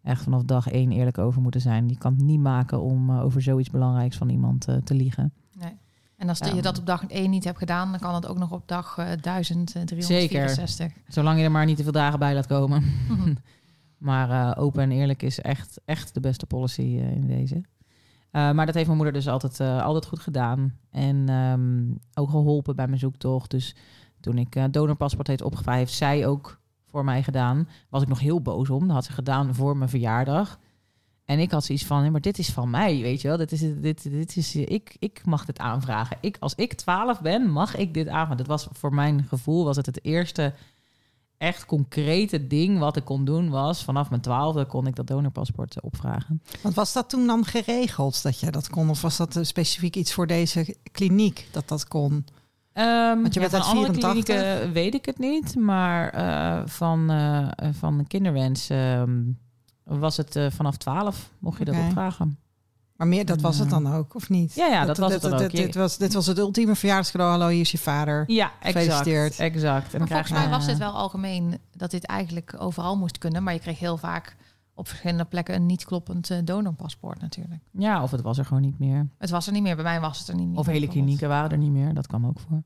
echt 0.02 0.22
vanaf 0.22 0.42
dag 0.42 0.68
één 0.68 0.92
eerlijk 0.92 1.18
over 1.18 1.42
moeten 1.42 1.60
zijn. 1.60 1.88
Je 1.88 1.98
kan 1.98 2.12
het 2.12 2.22
niet 2.22 2.40
maken 2.40 2.80
om 2.80 3.10
over 3.10 3.42
zoiets 3.42 3.70
belangrijks 3.70 4.16
van 4.16 4.28
iemand 4.28 4.60
te 4.84 4.94
liegen. 4.94 5.32
En 6.16 6.28
als 6.28 6.38
je 6.38 6.62
dat 6.62 6.78
op 6.78 6.86
dag 6.86 7.06
1 7.06 7.30
niet 7.30 7.44
hebt 7.44 7.58
gedaan, 7.58 7.90
dan 7.90 8.00
kan 8.00 8.14
het 8.14 8.26
ook 8.26 8.38
nog 8.38 8.52
op 8.52 8.68
dag 8.68 8.98
eh 8.98 9.04
1364. 9.20 10.92
Zolang 11.08 11.38
je 11.38 11.44
er 11.44 11.50
maar 11.50 11.64
niet 11.66 11.76
te 11.76 11.82
veel 11.82 11.92
dagen 11.92 12.18
bij 12.18 12.34
laat 12.34 12.46
komen. 12.46 12.84
Maar 13.96 14.30
eh, 14.30 14.62
open 14.62 14.82
en 14.82 14.90
eerlijk 14.90 15.22
is 15.22 15.40
echt, 15.40 15.80
echt 15.84 16.14
de 16.14 16.20
beste 16.20 16.46
policy 16.46 16.82
in 16.82 17.26
deze. 17.26 17.62
Maar 18.30 18.66
dat 18.66 18.74
heeft 18.74 18.86
mijn 18.86 18.96
moeder 18.96 19.14
dus 19.14 19.28
altijd, 19.28 19.60
altijd 19.60 20.06
goed 20.06 20.20
gedaan. 20.20 20.78
En 20.90 21.28
ehm, 21.28 21.84
ook 22.14 22.30
geholpen 22.30 22.76
bij 22.76 22.86
mijn 22.86 22.98
zoektocht. 22.98 23.50
Dus 23.50 23.74
toen 24.20 24.38
ik 24.38 24.56
uh, 24.56 24.64
donorpaspoort 24.70 25.26
heeft 25.26 25.42
opgevraagd, 25.42 25.78
heeft 25.78 25.92
zij 25.92 26.26
ook 26.26 26.60
voor 26.90 27.04
mij 27.04 27.22
gedaan. 27.22 27.68
Was 27.88 28.02
ik 28.02 28.08
nog 28.08 28.20
heel 28.20 28.42
boos 28.42 28.70
om. 28.70 28.80
Dat 28.80 28.90
had 28.90 29.04
ze 29.04 29.12
gedaan 29.12 29.54
voor 29.54 29.76
mijn 29.76 29.90
verjaardag. 29.90 30.58
En 31.26 31.38
ik 31.38 31.50
had 31.50 31.64
zoiets 31.64 31.84
van, 31.84 32.10
maar 32.10 32.20
dit 32.20 32.38
is 32.38 32.48
van 32.48 32.70
mij, 32.70 33.00
weet 33.00 33.20
je 33.20 33.28
wel. 33.28 33.36
Dit 33.36 33.52
is, 33.52 33.60
dit, 33.60 34.10
dit 34.10 34.36
is, 34.36 34.56
ik, 34.56 34.96
ik 34.98 35.24
mag 35.24 35.44
dit 35.44 35.58
aanvragen. 35.58 36.16
Ik, 36.20 36.36
als 36.40 36.54
ik 36.54 36.72
12 36.72 37.20
ben, 37.20 37.50
mag 37.50 37.76
ik 37.76 37.94
dit 37.94 38.08
aanvragen. 38.08 38.36
Dat 38.36 38.46
was 38.46 38.68
voor 38.72 38.94
mijn 38.94 39.24
gevoel, 39.28 39.64
was 39.64 39.76
het 39.76 39.86
het 39.86 40.04
eerste 40.04 40.54
echt 41.38 41.66
concrete 41.66 42.46
ding 42.46 42.78
wat 42.78 42.96
ik 42.96 43.04
kon 43.04 43.24
doen 43.24 43.50
was... 43.50 43.84
vanaf 43.84 44.10
mijn 44.10 44.22
twaalfde 44.22 44.64
kon 44.64 44.86
ik 44.86 44.96
dat 44.96 45.06
donorpaspoort 45.06 45.76
eh, 45.76 45.84
opvragen. 45.84 46.42
Want 46.62 46.74
was 46.74 46.92
dat 46.92 47.08
toen 47.08 47.26
dan 47.26 47.44
geregeld 47.44 48.22
dat 48.22 48.40
je 48.40 48.50
dat 48.50 48.68
kon? 48.68 48.90
Of 48.90 49.00
was 49.00 49.16
dat 49.16 49.36
eh, 49.36 49.42
specifiek 49.42 49.96
iets 49.96 50.12
voor 50.12 50.26
deze 50.26 50.76
kliniek 50.92 51.48
dat 51.52 51.68
dat 51.68 51.88
kon? 51.88 52.24
Ehm 52.76 53.20
Want 53.20 53.34
je 53.34 53.40
ja, 53.40 53.48
bent 53.48 53.64
van 53.64 53.74
uit 53.74 53.76
andere 53.76 53.92
84? 53.92 54.34
klinieken 54.34 54.72
weet 54.72 54.94
ik 54.94 55.06
het 55.06 55.18
niet. 55.18 55.54
Maar 55.54 56.08
eh, 56.08 56.66
van, 56.66 57.10
eh, 57.10 57.68
van 57.72 58.06
kinderwens 58.06 58.70
ehm, 58.70 59.22
was 59.86 60.16
het 60.16 60.36
eh, 60.36 60.50
vanaf 60.50 60.76
12 60.76 61.30
mocht 61.38 61.58
je 61.58 61.64
dat 61.64 61.74
opvragen. 61.74 62.38
Maar 62.96 63.06
meer, 63.06 63.24
dat 63.26 63.40
was 63.40 63.58
het 63.58 63.70
Ja. 63.70 63.78
dan 63.80 63.92
ook, 63.94 64.14
of 64.14 64.28
niet? 64.28 64.54
Ja, 64.54 64.66
ja, 64.66 64.84
dat 64.84 64.96
was 64.96 65.12
het 65.12 65.22
dan 65.22 65.32
ook. 65.32 65.50
Dit, 65.50 65.74
was, 65.74 65.96
dit 65.96 66.12
was 66.12 66.26
het 66.26 66.38
ultieme 66.38 66.74
verjaardagscadeau. 66.74 67.30
Hallo, 67.32 67.48
hier 67.48 67.60
is 67.60 67.70
je 67.70 67.78
vader. 67.78 68.24
Ja, 68.26 68.52
exact. 68.60 68.76
Gefeliciteerd. 68.78 69.38
exact. 69.38 69.92
En 69.94 69.98
Maar 69.98 70.08
volgens 70.08 70.30
mij 70.30 70.48
was 70.48 70.64
dit 70.66 70.74
eh, 70.74 70.80
wel 70.80 70.92
algemeen 70.92 71.58
dat 71.76 71.90
dit 71.90 72.04
eigenlijk 72.06 72.54
overal 72.58 72.96
moest 72.96 73.18
kunnen. 73.18 73.42
Maar 73.42 73.52
je 73.52 73.58
kreeg 73.60 73.78
heel 73.78 73.96
vaak 73.96 74.36
op 74.74 74.88
verschillende 74.88 75.24
plekken 75.24 75.54
een 75.54 75.66
niet 75.66 75.84
kloppend 75.84 76.30
eh, 76.30 76.38
donorpaspoort 76.44 77.20
natuurlijk. 77.20 77.60
Ja, 77.70 78.02
of 78.02 78.10
het 78.10 78.20
was 78.22 78.38
er 78.38 78.44
gewoon 78.44 78.62
niet 78.62 78.78
meer. 78.78 79.08
Het 79.18 79.30
was 79.30 79.46
er 79.46 79.52
niet 79.52 79.62
meer. 79.62 79.74
Bij 79.74 79.84
mij 79.84 80.00
was 80.00 80.18
het 80.18 80.28
er 80.28 80.34
niet 80.34 80.48
meer. 80.48 80.58
Of 80.58 80.66
hele 80.66 80.88
klinieken 80.88 81.28
waren 81.28 81.50
er 81.50 81.58
niet 81.58 81.70
meer. 81.72 81.94
Dat 81.94 82.06
kwam 82.06 82.26
ook 82.26 82.38
voor. 82.48 82.62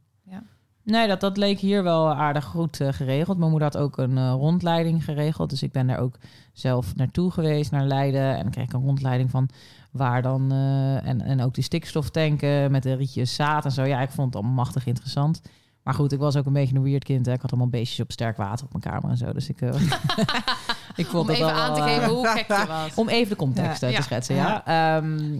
Nee, 0.83 1.09
dat, 1.09 1.21
dat 1.21 1.37
leek 1.37 1.59
hier 1.59 1.83
wel 1.83 2.15
aardig 2.15 2.45
goed 2.45 2.81
eh, 2.81 2.89
geregeld. 2.93 3.39
Mijn 3.39 3.51
moeder 3.51 3.69
had 3.73 3.83
ook 3.83 3.99
een 3.99 4.19
eh, 4.19 4.31
rondleiding 4.33 5.05
geregeld. 5.05 5.51
Dus 5.51 5.63
ik 5.63 5.73
ben 5.73 5.87
daar 5.87 5.99
ook 5.99 6.15
zelf 6.53 6.97
naartoe 6.97 7.31
geweest, 7.31 7.71
naar 7.71 7.85
Leiden. 7.85 8.37
En 8.37 8.43
dan 8.43 8.51
kreeg 8.51 8.65
ik 8.65 8.73
een 8.73 8.81
rondleiding 8.85 9.31
van 9.31 9.49
waar 9.91 10.23
dan... 10.23 10.53
eh, 10.53 11.07
en, 11.09 11.21
en 11.21 11.43
ook 11.43 11.55
die 11.55 11.65
stikstoftanken 11.65 12.71
met 12.71 12.83
de 12.83 12.95
rietjes 12.95 13.35
zaad 13.35 13.65
en 13.65 13.73
zo. 13.73 13.85
Ja, 13.85 14.01
ik 14.01 14.11
vond 14.11 14.27
het 14.27 14.37
allemaal 14.37 14.65
machtig 14.65 14.87
interessant. 14.87 15.41
Maar 15.83 15.95
goed, 15.95 16.13
ik 16.13 16.19
was 16.19 16.37
ook 16.37 16.47
een 16.47 16.53
beetje 16.53 16.77
een 16.77 16.83
weird 16.83 17.05
kind. 17.05 17.27
Hè. 17.27 17.33
Ik 17.33 17.41
had 17.41 17.51
allemaal 17.51 17.71
beestjes 17.71 18.01
op 18.01 18.13
sterk 18.13 18.37
water 18.37 18.65
op 18.67 18.73
mijn 18.73 18.95
kamer 18.95 19.11
en 19.11 19.17
zo. 19.17 19.33
Dus 19.33 19.49
ik, 19.49 19.61
ik 20.97 21.07
vond 21.07 21.13
Om 21.23 21.27
het 21.29 21.37
even 21.37 21.47
wel, 21.47 21.55
aan 21.55 21.75
te 21.75 21.83
geven 21.83 22.09
hoe 22.09 22.27
gek 22.27 22.47
je 22.49 22.67
was. 22.69 22.95
om 22.95 23.09
even 23.09 23.29
de 23.31 23.37
context 23.37 23.81
Ja. 23.81 23.89
te 23.89 23.95
Ja. 23.95 24.01
schetsen, 24.01 24.35
ja. 24.35 24.65
Ehm, 24.67 25.39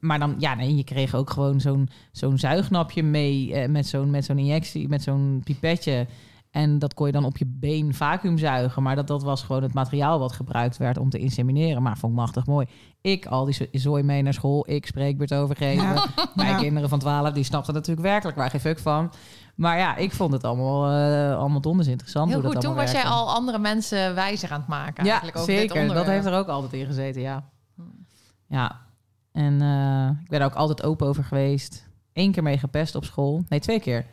maar 0.00 0.18
dan, 0.18 0.34
ja, 0.38 0.54
nee, 0.54 0.76
je 0.76 0.84
kreeg 0.84 1.14
ook 1.14 1.30
gewoon 1.30 1.60
zo'n 1.60 1.88
zo'n 2.12 2.38
zuignapje 2.38 3.02
mee 3.02 3.54
eh, 3.54 3.68
met 3.68 3.86
zo'n 3.86 4.10
met 4.10 4.24
zo'n 4.24 4.38
injectie, 4.38 4.88
met 4.88 5.02
zo'n 5.02 5.40
pipetje. 5.44 6.06
En 6.50 6.78
dat 6.78 6.94
kon 6.94 7.06
je 7.06 7.12
dan 7.12 7.24
op 7.24 7.36
je 7.36 7.46
been 7.46 7.94
vacuüm 7.94 8.38
zuigen. 8.38 8.82
Maar 8.82 8.96
dat, 8.96 9.06
dat 9.06 9.22
was 9.22 9.42
gewoon 9.42 9.62
het 9.62 9.74
materiaal 9.74 10.18
wat 10.18 10.32
gebruikt 10.32 10.76
werd 10.76 10.98
om 10.98 11.10
te 11.10 11.18
insemineren. 11.18 11.82
Maar 11.82 11.98
vond 11.98 12.12
ik 12.12 12.18
machtig 12.18 12.46
mooi. 12.46 12.66
Ik 13.00 13.26
al 13.26 13.44
die 13.44 13.54
zo- 13.54 13.66
zooi 13.72 14.02
mee 14.02 14.22
naar 14.22 14.32
school. 14.34 14.64
Ik 14.70 14.86
spreekbeurt 14.86 15.34
overgeven. 15.34 15.82
Ja. 15.84 16.06
Mijn 16.34 16.48
Ja. 16.48 16.56
kinderen 16.58 16.88
van 16.88 16.98
12, 16.98 17.30
die 17.32 17.44
snapten 17.44 17.74
natuurlijk 17.74 18.06
werkelijk 18.06 18.36
waar 18.38 18.50
geen 18.50 18.60
fuck 18.60 18.78
van. 18.78 19.12
Maar 19.54 19.78
ja, 19.78 19.96
ik 19.96 20.12
vond 20.12 20.32
het 20.32 20.44
allemaal, 20.44 20.86
eh 20.90 21.36
allemaal 21.38 21.60
donders 21.60 21.88
interessant. 21.88 22.26
Heel 22.30 22.34
hoe 22.34 22.44
dat 22.44 22.52
goed. 22.54 22.64
Toen 22.64 22.74
was 22.74 22.92
jij 22.92 23.04
al 23.04 23.30
andere 23.34 23.58
mensen 23.58 24.14
wijzer 24.14 24.50
aan 24.52 24.60
het 24.60 24.68
maken. 24.68 25.04
Ja, 25.04 25.10
eigenlijk 25.10 25.38
over 25.38 25.52
dit 25.52 25.70
zeker. 25.72 25.94
Dat 25.94 26.06
heeft 26.06 26.26
er 26.26 26.34
ook 26.38 26.48
altijd 26.48 26.72
in 26.72 26.86
gezeten, 26.86 27.22
ja. 27.22 27.44
Ja. 28.48 28.80
En 29.32 29.62
eh, 29.62 30.22
ik 30.22 30.28
ben 30.28 30.40
er 30.40 30.46
ook 30.46 30.54
altijd 30.54 30.82
open 30.82 31.06
over 31.06 31.24
geweest. 31.24 31.88
Eén 32.12 32.32
keer 32.32 32.42
mee 32.42 32.58
gepest 32.58 32.94
op 32.94 33.04
school. 33.04 33.44
Nee, 33.48 33.60
twee 33.60 33.80
keer. 33.80 34.06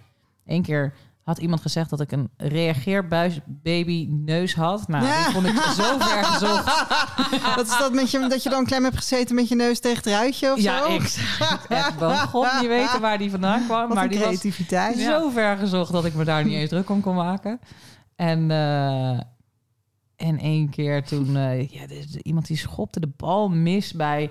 Eén 0.46 0.62
keer 0.62 0.94
had 1.24 1.38
iemand 1.38 1.62
gezegd 1.62 1.90
dat 1.90 2.00
ik 2.02 2.12
een 2.12 2.30
reageerbuis 2.38 3.40
baby 3.46 4.08
neus 4.10 4.56
had. 4.56 4.88
Nou, 4.88 5.06
Ja. 5.06 5.24
die 5.24 5.34
vond 5.34 5.46
ik 5.46 5.56
zo 5.62 5.98
ver 6.00 6.24
gezocht. 6.24 6.86
Wat 7.56 7.68
is 7.68 7.78
dat 7.78 7.94
met 7.94 8.12
je, 8.12 8.28
dat 8.28 8.44
je 8.44 8.50
dan 8.50 8.66
klem 8.66 8.84
hebt 8.84 8.98
gezeten 8.98 9.36
met 9.36 9.48
je 9.48 9.56
neus 9.56 9.80
tegen 9.80 9.98
het 9.98 10.06
ruitje 10.06 10.52
of 10.54 10.60
Ja, 10.62 10.78
zo? 10.78 10.94
ik 10.94 11.02
echt 11.70 12.00
wel 12.00 12.16
god 12.28 12.48
niet 12.60 12.68
weten 12.70 13.02
waar 13.02 13.18
die 13.18 13.30
vandaan 13.32 13.66
kwam. 13.66 13.88
Wat 13.88 13.98
maar 13.98 14.10
die 14.10 14.18
was 14.20 14.28
creativiteit. 14.28 14.98
zo 15.00 15.30
ver 15.30 15.58
gezocht 15.58 15.92
dat 15.92 16.06
ik 16.06 16.14
me 16.14 16.24
daar 16.24 16.44
niet 16.46 16.54
eens 16.54 16.70
druk 16.70 16.90
om 16.90 17.02
kon 17.02 17.16
maken. 17.16 17.60
En, 18.16 18.52
eh, 18.52 19.20
en 20.16 20.40
één 20.40 20.70
keer 20.70 21.04
toen... 21.04 21.36
eh, 21.36 21.68
ja, 21.68 21.82
iemand 22.22 22.48
die 22.48 22.58
schopte 22.58 23.00
de 23.00 23.10
bal 23.18 23.50
mis 23.50 23.94
bij, 23.94 24.30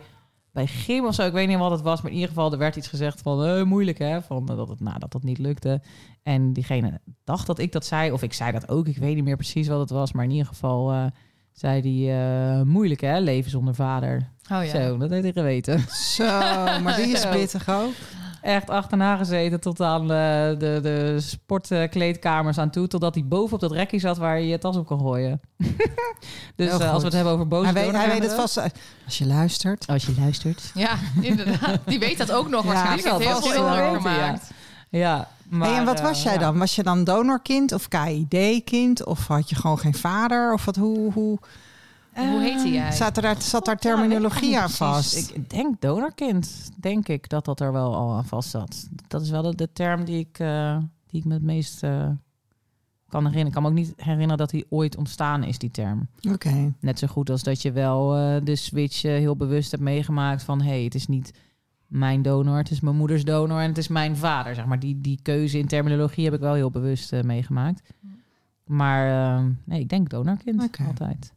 bij 0.59 0.67
gym 0.67 1.07
of 1.07 1.15
zo. 1.15 1.27
Ik 1.27 1.33
weet 1.33 1.49
niet 1.49 1.59
wat 1.59 1.71
het 1.71 1.81
was, 1.81 2.01
maar 2.01 2.11
in 2.11 2.17
ieder 2.17 2.29
geval 2.35 2.53
er 2.53 2.59
werd 2.59 2.77
iets 2.77 2.89
gezegd 2.89 3.21
van... 3.23 3.45
eh, 3.45 3.63
moeilijk 3.63 3.99
hè, 3.99 4.23
van, 4.23 4.49
eh, 4.49 4.57
dat, 4.57 4.69
het, 4.69 4.81
nou, 4.81 4.99
dat 4.99 5.13
dat 5.13 5.23
niet 5.23 5.39
lukte. 5.39 5.81
En 6.23 6.53
diegene 6.53 7.01
dacht 7.25 7.47
dat 7.47 7.59
ik 7.59 7.73
dat 7.73 7.85
zei, 7.87 8.13
of 8.13 8.23
ik 8.23 8.33
zei 8.33 8.53
dat 8.53 8.69
ook. 8.69 8.89
Ik 8.89 8.97
weet 8.99 9.15
niet 9.15 9.25
meer 9.25 9.37
precies 9.37 9.69
wat 9.69 9.81
het 9.81 9.91
was, 9.91 10.13
maar 10.13 10.25
in 10.25 10.31
ieder 10.31 10.47
geval... 10.47 10.93
eh, 10.93 11.05
zei 11.53 11.81
hij, 12.07 12.59
eh, 12.59 12.63
moeilijk 12.63 13.01
hè, 13.01 13.19
leven 13.19 13.51
zonder 13.51 13.75
vader. 13.75 14.33
Oh 14.53 14.65
ja. 14.65 14.71
Zo, 14.71 14.97
dat 14.99 15.11
heeft 15.11 15.23
hij 15.23 15.33
geweten. 15.33 15.81
Zo, 15.89 16.25
maar 16.83 16.97
die 16.97 17.07
is 17.07 17.29
pittig 17.37 17.69
ook. 17.69 17.93
Echt 18.49 18.71
achterna 18.71 19.17
gezeten 19.17 19.61
tot 19.61 19.81
aan 19.81 20.09
de, 20.09 20.55
de, 20.59 20.79
de 20.83 21.17
sportkleedkamers 21.21 22.59
aan 22.59 22.71
toe. 22.71 22.87
Totdat 22.87 23.15
hij 23.15 23.25
boven 23.25 23.55
op 23.55 23.61
dat 23.61 23.73
rekje 23.73 23.99
zat 23.99 24.19
waar 24.19 24.41
je 24.41 24.47
je 24.47 24.59
tas 24.59 24.77
op 24.77 24.87
kan 24.87 24.99
gooien. 24.99 25.41
dus 26.57 26.79
eh, 26.79 26.93
als 26.93 26.99
we 26.99 27.05
het 27.05 27.13
hebben 27.13 27.33
over 27.33 27.49
boze 27.49 27.65
Hij 27.65 27.73
weet, 27.73 27.93
hij 27.93 28.09
weet 28.11 28.23
het 28.23 28.33
vast. 28.33 28.57
eh, 28.57 28.65
Als 29.05 29.19
je 29.19 29.27
luistert. 29.27 29.87
Als 29.87 30.07
je 30.07 30.15
luistert. 30.19 30.71
Ja, 30.75 30.91
inderdaad. 31.21 31.79
Die 31.85 31.99
weet 31.99 32.19
dat 32.19 32.33
ook 32.33 32.49
nog 32.49 32.65
Ja, 32.65 32.69
waarschijnlijk. 32.69 33.19
die 33.19 33.27
Heeft 33.29 33.43
heel 33.45 33.53
veel 33.53 33.71
weten, 33.71 33.85
ja. 33.85 33.95
gemaakt. 33.95 34.51
Ja, 34.89 35.29
maar... 35.49 35.69
hey, 35.69 35.79
en 35.79 35.85
wat 35.85 36.01
was 36.01 36.19
eh, 36.19 36.25
jij 36.25 36.33
ja. 36.33 36.39
dan? 36.39 36.59
Was 36.59 36.75
je 36.75 36.83
dan 36.83 37.05
donorkind 37.05 37.73
of 37.73 37.89
KID-kind? 37.89 39.05
Of 39.05 39.27
had 39.27 39.49
je 39.49 39.57
gewoon 39.57 39.79
geen 39.79 39.95
vader? 39.95 40.53
Of 40.53 40.65
wat, 40.65 40.77
hoe, 40.77 41.13
hoe 41.13 41.39
Hoe 42.19 42.41
heette 42.41 42.71
jij? 42.71 42.93
zat, 42.93 43.17
er 43.17 43.23
daar, 43.23 43.43
zat 43.43 43.65
daar 43.65 43.75
ik 43.75 43.81
terminologie 43.81 44.59
aan 44.59 44.71
vast? 44.71 45.35
Ik 45.35 45.51
denk 45.51 45.81
donorkind, 45.81 46.71
denk 46.77 47.09
ik 47.09 47.29
dat 47.29 47.45
dat 47.45 47.61
er 47.61 47.73
wel 47.73 47.95
al 47.95 48.15
aan 48.15 48.25
vast 48.25 48.51
zat. 48.51 48.89
Dat 49.09 49.23
is 49.23 49.31
wel 49.31 49.43
de, 49.43 49.55
de 49.55 49.73
term 49.73 50.05
die 50.05 50.19
ik, 50.19 50.39
eh, 50.39 50.79
die 51.07 51.21
ik 51.21 51.27
me 51.27 51.35
het 51.35 51.43
meest 51.43 51.83
eh, 51.83 52.09
kan 53.09 53.27
herinneren. 53.27 53.47
Ik 53.47 53.53
kan 53.53 53.63
me 53.63 53.69
ook 53.69 53.75
niet 53.75 53.93
herinneren 53.97 54.37
dat 54.37 54.51
die 54.51 54.67
ooit 54.69 54.97
ontstaan 54.97 55.45
is, 55.45 55.59
die 55.59 55.71
term. 55.71 56.09
Oké. 56.31 56.73
Net 56.81 56.99
zo 56.99 57.07
goed 57.07 57.31
als 57.31 57.43
dat 57.43 57.63
je 57.63 57.73
wel 57.73 58.17
eh, 58.17 58.45
de 58.45 58.57
switch 58.57 59.05
eh, 59.05 59.13
heel 59.13 59.37
bewust 59.37 59.71
hebt 59.71 59.83
meegemaakt 59.83 60.43
van... 60.43 60.61
hé, 60.61 60.69
hey, 60.69 60.85
het 60.85 60.95
is 60.95 61.07
niet 61.07 61.33
mijn 61.87 62.23
donor, 62.23 62.57
het 62.57 62.71
is 62.71 62.81
mijn 62.81 62.97
moeders 62.97 63.25
donor 63.25 63.61
en 63.61 63.69
het 63.69 63.79
is 63.79 63.89
mijn 63.89 64.17
vader. 64.17 64.55
Zeg 64.55 64.67
maar. 64.67 64.79
die, 64.79 65.01
die 65.01 65.19
keuze 65.23 65.59
in 65.59 65.67
terminologie 65.67 66.25
heb 66.25 66.35
ik 66.35 66.41
wel 66.41 66.55
heel 66.55 66.71
bewust 66.71 67.13
eh, 67.13 67.23
meegemaakt. 67.23 67.95
Maar 68.65 69.37
eh, 69.37 69.45
nee, 69.65 69.81
ik 69.81 69.89
denk 69.89 70.11
donorkind 70.11 70.79
altijd. 70.89 71.33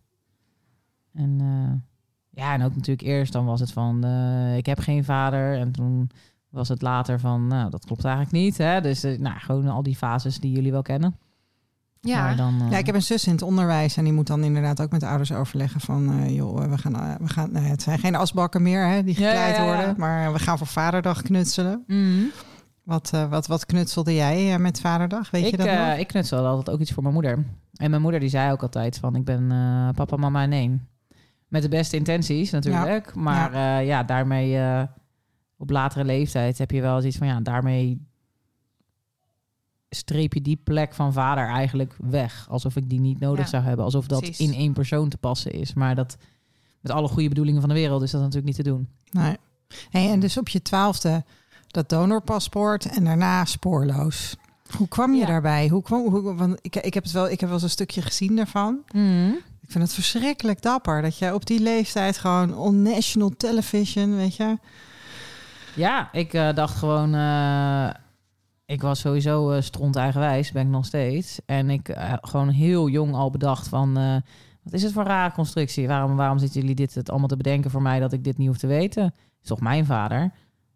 En 1.13 1.37
eh, 1.39 2.43
ja, 2.43 2.53
en 2.53 2.63
ook 2.63 2.75
natuurlijk 2.75 3.07
eerst 3.07 3.33
dan 3.33 3.45
was 3.45 3.59
het 3.59 3.71
van... 3.71 4.03
eh, 4.03 4.57
ik 4.57 4.65
heb 4.65 4.79
geen 4.79 5.03
vader 5.03 5.57
en 5.57 5.71
toen 5.71 6.09
was 6.49 6.69
het 6.69 6.81
later 6.81 7.19
van... 7.19 7.47
nou, 7.47 7.69
dat 7.69 7.85
klopt 7.85 8.05
eigenlijk 8.05 8.33
niet. 8.35 8.57
Hè? 8.57 8.81
Dus 8.81 9.03
eh, 9.03 9.19
nou, 9.19 9.39
gewoon 9.39 9.67
al 9.67 9.83
die 9.83 9.95
fases 9.95 10.39
die 10.39 10.51
jullie 10.51 10.71
wel 10.71 10.81
kennen. 10.81 11.15
Ja, 12.03 12.35
dan, 12.35 12.61
Ja, 12.69 12.77
ik 12.77 12.85
heb 12.85 12.95
een 12.95 13.01
zus 13.01 13.25
in 13.25 13.31
het 13.31 13.41
onderwijs 13.41 13.97
en 13.97 14.03
die 14.03 14.13
moet 14.13 14.27
dan 14.27 14.43
inderdaad 14.43 14.81
ook 14.81 14.91
met 14.91 14.99
de 14.99 15.07
ouders 15.07 15.31
overleggen 15.31 15.81
van, 15.81 16.33
joh, 16.33 16.69
we 16.69 16.77
gaan, 16.77 17.17
we 17.19 17.29
gaan, 17.29 17.51
nou 17.51 17.65
ja, 17.65 17.71
het 17.71 17.81
zijn 17.81 17.99
geen 17.99 18.15
asbakken 18.15 18.61
meer 18.61 18.87
hè, 18.87 19.03
die 19.03 19.19
ja, 19.19 19.27
gekleid 19.27 19.55
ja, 19.55 19.63
ja. 19.63 19.75
worden, 19.75 19.95
maar 19.97 20.33
we 20.33 20.39
gaan 20.39 20.57
voor 20.57 20.67
Vaderdag 20.67 21.21
knutselen. 21.21 21.83
mhm. 21.87 22.23
Wat, 22.83 23.11
wat, 23.29 23.47
wat 23.47 23.65
knutselde 23.65 24.13
jij 24.13 24.59
met 24.59 24.81
Vaderdag? 24.81 25.31
Weet 25.31 25.41
je 25.45 25.51
ik, 25.51 25.57
dat 25.57 25.67
eh, 25.67 25.87
nog? 25.87 25.97
ik 25.97 26.07
knutsel 26.07 26.45
altijd 26.45 26.75
ook 26.75 26.81
iets 26.81 26.91
voor 26.91 27.03
mijn 27.03 27.13
moeder. 27.15 27.45
En 27.75 27.89
mijn 27.89 28.01
moeder 28.01 28.19
die 28.19 28.29
zei 28.29 28.51
ook 28.51 28.61
altijd 28.61 28.97
van... 28.97 29.15
ik 29.15 29.25
ben 29.25 29.47
papa, 29.95 30.15
mama 30.15 30.41
en 30.41 30.51
één. 30.51 30.87
Met 31.51 31.61
de 31.61 31.69
beste 31.69 31.95
intenties 31.97 32.51
natuurlijk. 32.51 33.15
Maar 33.15 33.53
ja, 33.53 33.77
ja 33.77 34.03
daarmee... 34.03 34.57
eh, 34.57 34.83
op 35.57 35.69
latere 35.69 36.03
leeftijd 36.05 36.57
heb 36.57 36.71
je 36.71 36.81
wel 36.81 36.95
eens 36.95 37.05
iets 37.05 37.17
van... 37.17 37.27
ja, 37.27 37.39
daarmee 37.39 38.05
streep 39.89 40.33
je 40.33 40.41
die 40.41 40.59
plek 40.63 40.93
van 40.93 41.13
vader 41.13 41.47
eigenlijk 41.47 41.95
weg. 41.97 42.45
Alsof 42.49 42.75
ik 42.75 42.89
die 42.89 42.99
niet 42.99 43.19
nodig 43.19 43.43
Ja, 43.43 43.49
zou 43.49 43.63
hebben. 43.63 43.85
Alsof 43.85 44.07
dat 44.07 44.19
precies. 44.21 44.47
in 44.47 44.53
één 44.53 44.73
persoon 44.73 45.09
te 45.09 45.17
passen 45.17 45.51
is. 45.51 45.73
Maar 45.73 45.95
dat 45.95 46.17
met 46.79 46.91
alle 46.91 47.07
goede 47.07 47.27
bedoelingen 47.29 47.59
van 47.61 47.69
de 47.69 47.75
wereld... 47.75 48.01
is 48.01 48.11
dat 48.11 48.19
natuurlijk 48.21 48.47
niet 48.47 48.55
te 48.65 48.71
doen. 48.71 48.89
Nee. 49.11 49.37
Hey, 49.89 50.11
en 50.11 50.19
dus 50.19 50.37
op 50.37 50.49
je 50.49 50.61
twaalfde 50.61 51.23
dat 51.67 51.89
donorpaspoort 51.89 52.85
en 52.85 53.03
daarna 53.03 53.45
spoorloos. 53.45 54.35
Hoe 54.77 54.87
kwam 54.87 55.13
je 55.13 55.19
Ja. 55.19 55.25
daarbij? 55.25 55.67
Hoe 55.67 55.81
kwam, 55.81 56.07
hoe, 56.07 56.35
want 56.35 56.57
ik, 56.61 56.75
ik, 56.75 56.93
heb 56.93 57.03
het 57.03 57.11
wel, 57.11 57.29
ik 57.29 57.39
heb 57.39 57.49
wel 57.49 57.53
eens 57.53 57.63
een 57.63 57.69
stukje 57.69 58.01
gezien 58.01 58.35
daarvan. 58.35 58.79
Ik 59.71 59.77
vind 59.77 59.89
het 59.89 59.99
verschrikkelijk 59.99 60.61
dapper 60.61 61.01
dat 61.01 61.17
je 61.17 61.33
op 61.33 61.45
die 61.45 61.59
leeftijd 61.59 62.17
gewoon 62.17 62.57
on 62.57 62.81
national 62.81 63.29
television, 63.37 64.15
weet 64.15 64.35
je. 64.35 64.57
Ja, 65.75 66.09
ik 66.11 66.33
eh, 66.33 66.53
dacht 66.53 66.77
gewoon... 66.77 67.13
eh, 67.15 67.89
ik 68.65 68.81
was 68.81 68.99
sowieso 68.99 69.51
eh 69.51 69.61
stront 69.61 69.95
eigenwijs, 69.95 70.51
ben 70.51 70.61
ik 70.61 70.67
nog 70.67 70.85
steeds. 70.85 71.39
En 71.45 71.69
ik 71.69 71.89
gewoon 72.21 72.49
heel 72.49 72.89
jong 72.89 73.13
al 73.13 73.31
bedacht 73.31 73.67
van... 73.67 73.93
wat 74.63 74.73
is 74.73 74.83
het 74.83 74.93
voor 74.93 75.03
rare 75.03 75.33
constructie? 75.33 75.87
Waarom, 75.87 76.15
waarom 76.15 76.37
zitten 76.37 76.61
jullie 76.61 76.75
dit 76.75 76.95
het 76.95 77.09
allemaal 77.09 77.27
te 77.27 77.37
bedenken 77.37 77.71
voor 77.71 77.81
mij... 77.81 77.99
dat 77.99 78.13
ik 78.13 78.23
dit 78.23 78.37
niet 78.37 78.47
hoef 78.47 78.57
te 78.57 78.67
weten? 78.67 79.13
is 79.41 79.47
toch 79.47 79.61
mijn 79.61 79.85
vader? 79.85 80.31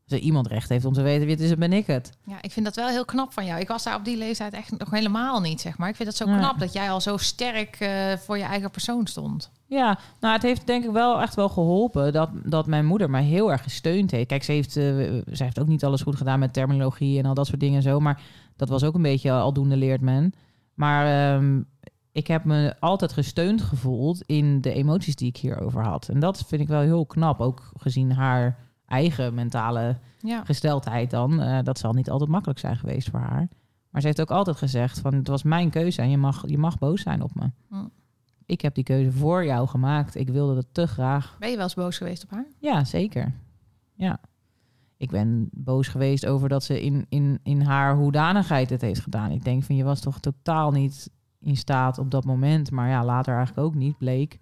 Als 0.10 0.14
er 0.20 0.24
iemand 0.26 0.48
recht 0.48 0.70
heeft 0.70 0.86
om 0.86 0.94
te 0.94 1.02
weten 1.02 1.22
wie 1.26 1.32
het 1.36 1.44
is, 1.44 1.50
dan 1.50 1.60
ben 1.60 1.74
ik 1.74 1.88
het. 1.88 2.12
Ja, 2.26 2.42
ik 2.42 2.52
vind 2.52 2.66
dat 2.66 2.76
wel 2.76 2.88
heel 2.88 3.06
knap 3.06 3.34
van 3.34 3.46
jou. 3.46 3.60
Ik 3.60 3.68
was 3.68 3.84
daar 3.84 3.96
op 3.96 4.06
die 4.06 4.18
leeftijd 4.18 4.54
echt 4.54 4.78
nog 4.78 4.90
helemaal 4.90 5.40
niet, 5.42 5.62
zeg 5.62 5.78
maar. 5.78 5.90
Ik 5.90 5.96
vind 5.96 6.08
het 6.08 6.18
zo 6.18 6.30
Ja. 6.30 6.38
knap 6.38 6.60
dat 6.60 6.74
jij 6.74 6.92
al 6.92 7.02
zo 7.02 7.18
sterk 7.18 7.76
eh, 7.80 8.14
voor 8.18 8.38
je 8.38 8.44
eigen 8.44 8.72
persoon 8.72 9.08
stond. 9.08 9.52
Ja, 9.68 10.00
nou, 10.20 10.34
het 10.34 10.42
heeft 10.42 10.68
denk 10.68 10.84
ik 10.84 10.92
wel 10.92 11.22
echt 11.22 11.36
wel 11.36 11.50
geholpen 11.50 12.14
dat, 12.14 12.30
dat 12.44 12.68
mijn 12.68 12.86
moeder 12.86 13.10
mij 13.10 13.24
heel 13.24 13.52
erg 13.52 13.64
gesteund 13.64 14.12
heeft. 14.12 14.28
Kijk, 14.28 14.44
ze 14.44 14.52
heeft, 14.52 14.78
eh, 14.78 14.84
ze 15.34 15.44
heeft 15.44 15.60
ook 15.60 15.68
niet 15.68 15.84
alles 15.86 16.02
goed 16.02 16.16
gedaan 16.16 16.40
met 16.40 16.54
terminologie 16.54 17.20
en 17.20 17.26
al 17.26 17.34
dat 17.34 17.48
soort 17.48 17.60
dingen 17.60 17.76
en 17.76 17.82
zo. 17.82 18.00
Maar 18.00 18.22
dat 18.56 18.70
was 18.70 18.84
ook 18.84 18.96
een 18.96 19.02
beetje 19.02 19.32
aldoende 19.32 19.78
leert 19.78 20.02
men. 20.02 20.34
Maar 20.74 21.34
ehm, 21.36 21.62
ik 22.12 22.28
heb 22.28 22.44
me 22.44 22.76
altijd 22.80 23.14
gesteund 23.14 23.62
gevoeld 23.62 24.22
in 24.26 24.62
de 24.62 24.74
emoties 24.74 25.16
die 25.16 25.28
ik 25.28 25.38
hierover 25.38 25.84
had. 25.84 26.10
En 26.10 26.20
dat 26.20 26.44
vind 26.48 26.62
ik 26.62 26.68
wel 26.68 26.82
heel 26.82 27.06
knap, 27.06 27.40
ook 27.40 27.72
gezien 27.78 28.12
haar 28.12 28.64
eigen 28.88 29.34
mentale 29.34 29.98
Ja, 30.20 30.44
gesteldheid 30.44 31.10
dan. 31.10 31.42
Eh, 31.42 31.64
dat 31.64 31.80
zal 31.80 31.94
niet 31.94 32.10
altijd 32.10 32.30
makkelijk 32.30 32.60
zijn 32.60 32.78
geweest 32.78 33.10
voor 33.10 33.20
haar. 33.20 33.48
Maar 33.90 34.02
ze 34.02 34.08
heeft 34.08 34.22
ook 34.22 34.38
altijd 34.38 34.58
gezegd 34.58 35.00
van 35.00 35.14
het 35.14 35.28
was 35.28 35.44
mijn 35.44 35.70
keuze 35.70 36.02
en 36.02 36.10
je 36.10 36.18
mag, 36.18 36.44
je 36.46 36.58
mag 36.58 36.78
boos 36.78 37.02
zijn 37.02 37.22
op 37.22 37.36
me. 37.36 37.52
Hm. 37.70 37.88
Ik 38.46 38.62
heb 38.62 38.76
die 38.76 38.84
keuze 38.84 39.12
voor 39.12 39.46
jou 39.46 39.68
gemaakt. 39.68 40.16
Ik 40.16 40.30
wilde 40.30 40.56
het 40.56 40.74
te 40.74 40.88
graag. 40.88 41.36
ben 41.40 41.50
je 41.50 41.56
wel 41.56 41.64
eens 41.64 41.74
boos 41.74 41.98
geweest 41.98 42.24
op 42.24 42.30
haar? 42.30 42.48
Ja, 42.60 42.84
zeker. 42.84 43.34
Ja. 43.94 44.20
Ik 44.98 45.10
ben 45.10 45.50
boos 45.52 45.88
geweest 45.88 46.26
over 46.26 46.50
dat 46.50 46.64
ze 46.64 46.82
in, 46.82 47.06
in, 47.10 47.40
in 47.44 47.62
haar 47.62 47.96
hoedanigheid 47.96 48.70
het 48.70 48.82
heeft 48.82 49.00
gedaan. 49.00 49.32
Ik 49.32 49.44
denk 49.44 49.64
van 49.64 49.76
je 49.76 49.84
was 49.84 50.00
toch 50.00 50.20
totaal 50.20 50.72
niet 50.72 51.10
in 51.40 51.58
staat 51.58 51.98
op 51.98 52.12
dat 52.12 52.26
moment, 52.26 52.72
maar 52.72 52.90
ja, 52.90 53.06
later 53.06 53.36
eigenlijk 53.36 53.68
ook 53.68 53.76
niet, 53.76 53.98
bleek, 53.98 54.40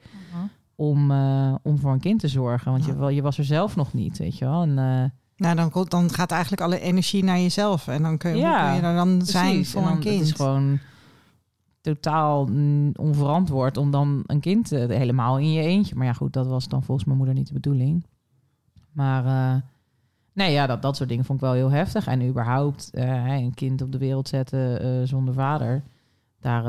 om, 0.90 1.12
eh, 1.12 1.56
om 1.62 1.78
voor 1.80 1.92
een 1.92 2.00
kind 2.00 2.20
te 2.20 2.28
zorgen. 2.28 2.72
Want 2.72 2.86
je, 2.86 2.92
Ja. 2.92 2.98
wel- 2.98 3.10
je 3.10 3.22
was 3.22 3.38
er 3.38 3.44
zelf 3.46 3.76
nog 3.76 3.94
niet, 3.94 4.18
weet 4.18 4.38
je 4.38 4.46
wel. 4.46 4.62
En, 4.62 4.78
eh, 4.78 5.10
Nou, 5.36 5.56
dan, 5.56 5.70
komt- 5.70 5.92
dan 5.92 6.10
gaat 6.10 6.32
eigenlijk 6.32 6.62
alle 6.62 6.80
energie 6.80 7.24
naar 7.24 7.40
jezelf. 7.40 7.88
En 7.88 8.02
dan 8.02 8.18
kun 8.18 8.32
je, 8.32 8.38
Ja, 8.38 8.66
kun 8.66 8.76
je 8.76 8.82
er 8.88 8.96
dan 8.96 9.22
zijn 9.26 9.66
voor 9.66 9.82
dan- 9.82 9.92
een 9.92 10.00
kind. 10.00 10.20
Het 10.20 10.28
is 10.28 10.32
gewoon 10.34 10.80
totaal 11.82 12.46
mm, 12.46 12.92
onverantwoord 12.96 13.78
om 13.78 13.92
dan 13.92 14.24
een 14.26 14.40
kind 14.40 14.72
eh, 14.72 14.88
helemaal 14.88 15.38
in 15.40 15.52
je 15.52 15.62
eentje. 15.62 15.96
Maar 15.96 16.06
ja, 16.06 16.14
goed, 16.14 16.34
dat 16.34 16.48
was 16.48 16.68
dan 16.68 16.84
volgens 16.84 17.06
mijn 17.06 17.18
moeder 17.18 17.36
niet 17.36 17.48
de 17.48 17.54
bedoeling. 17.54 18.06
Maar 18.92 19.24
nee, 20.34 20.52
ja, 20.52 20.68
dat, 20.68 20.82
dat 20.82 20.96
soort 20.96 21.10
dingen 21.10 21.26
vond 21.26 21.40
ik 21.40 21.46
wel 21.46 21.54
heel 21.56 21.72
heftig. 21.72 22.08
En 22.08 22.28
überhaupt 22.28 22.90
een 22.94 23.54
kind 23.54 23.82
op 23.82 23.92
de 23.92 23.98
wereld 23.98 24.28
zetten 24.28 25.08
zonder 25.08 25.34
vader, 25.34 25.84
daar, 26.40 26.64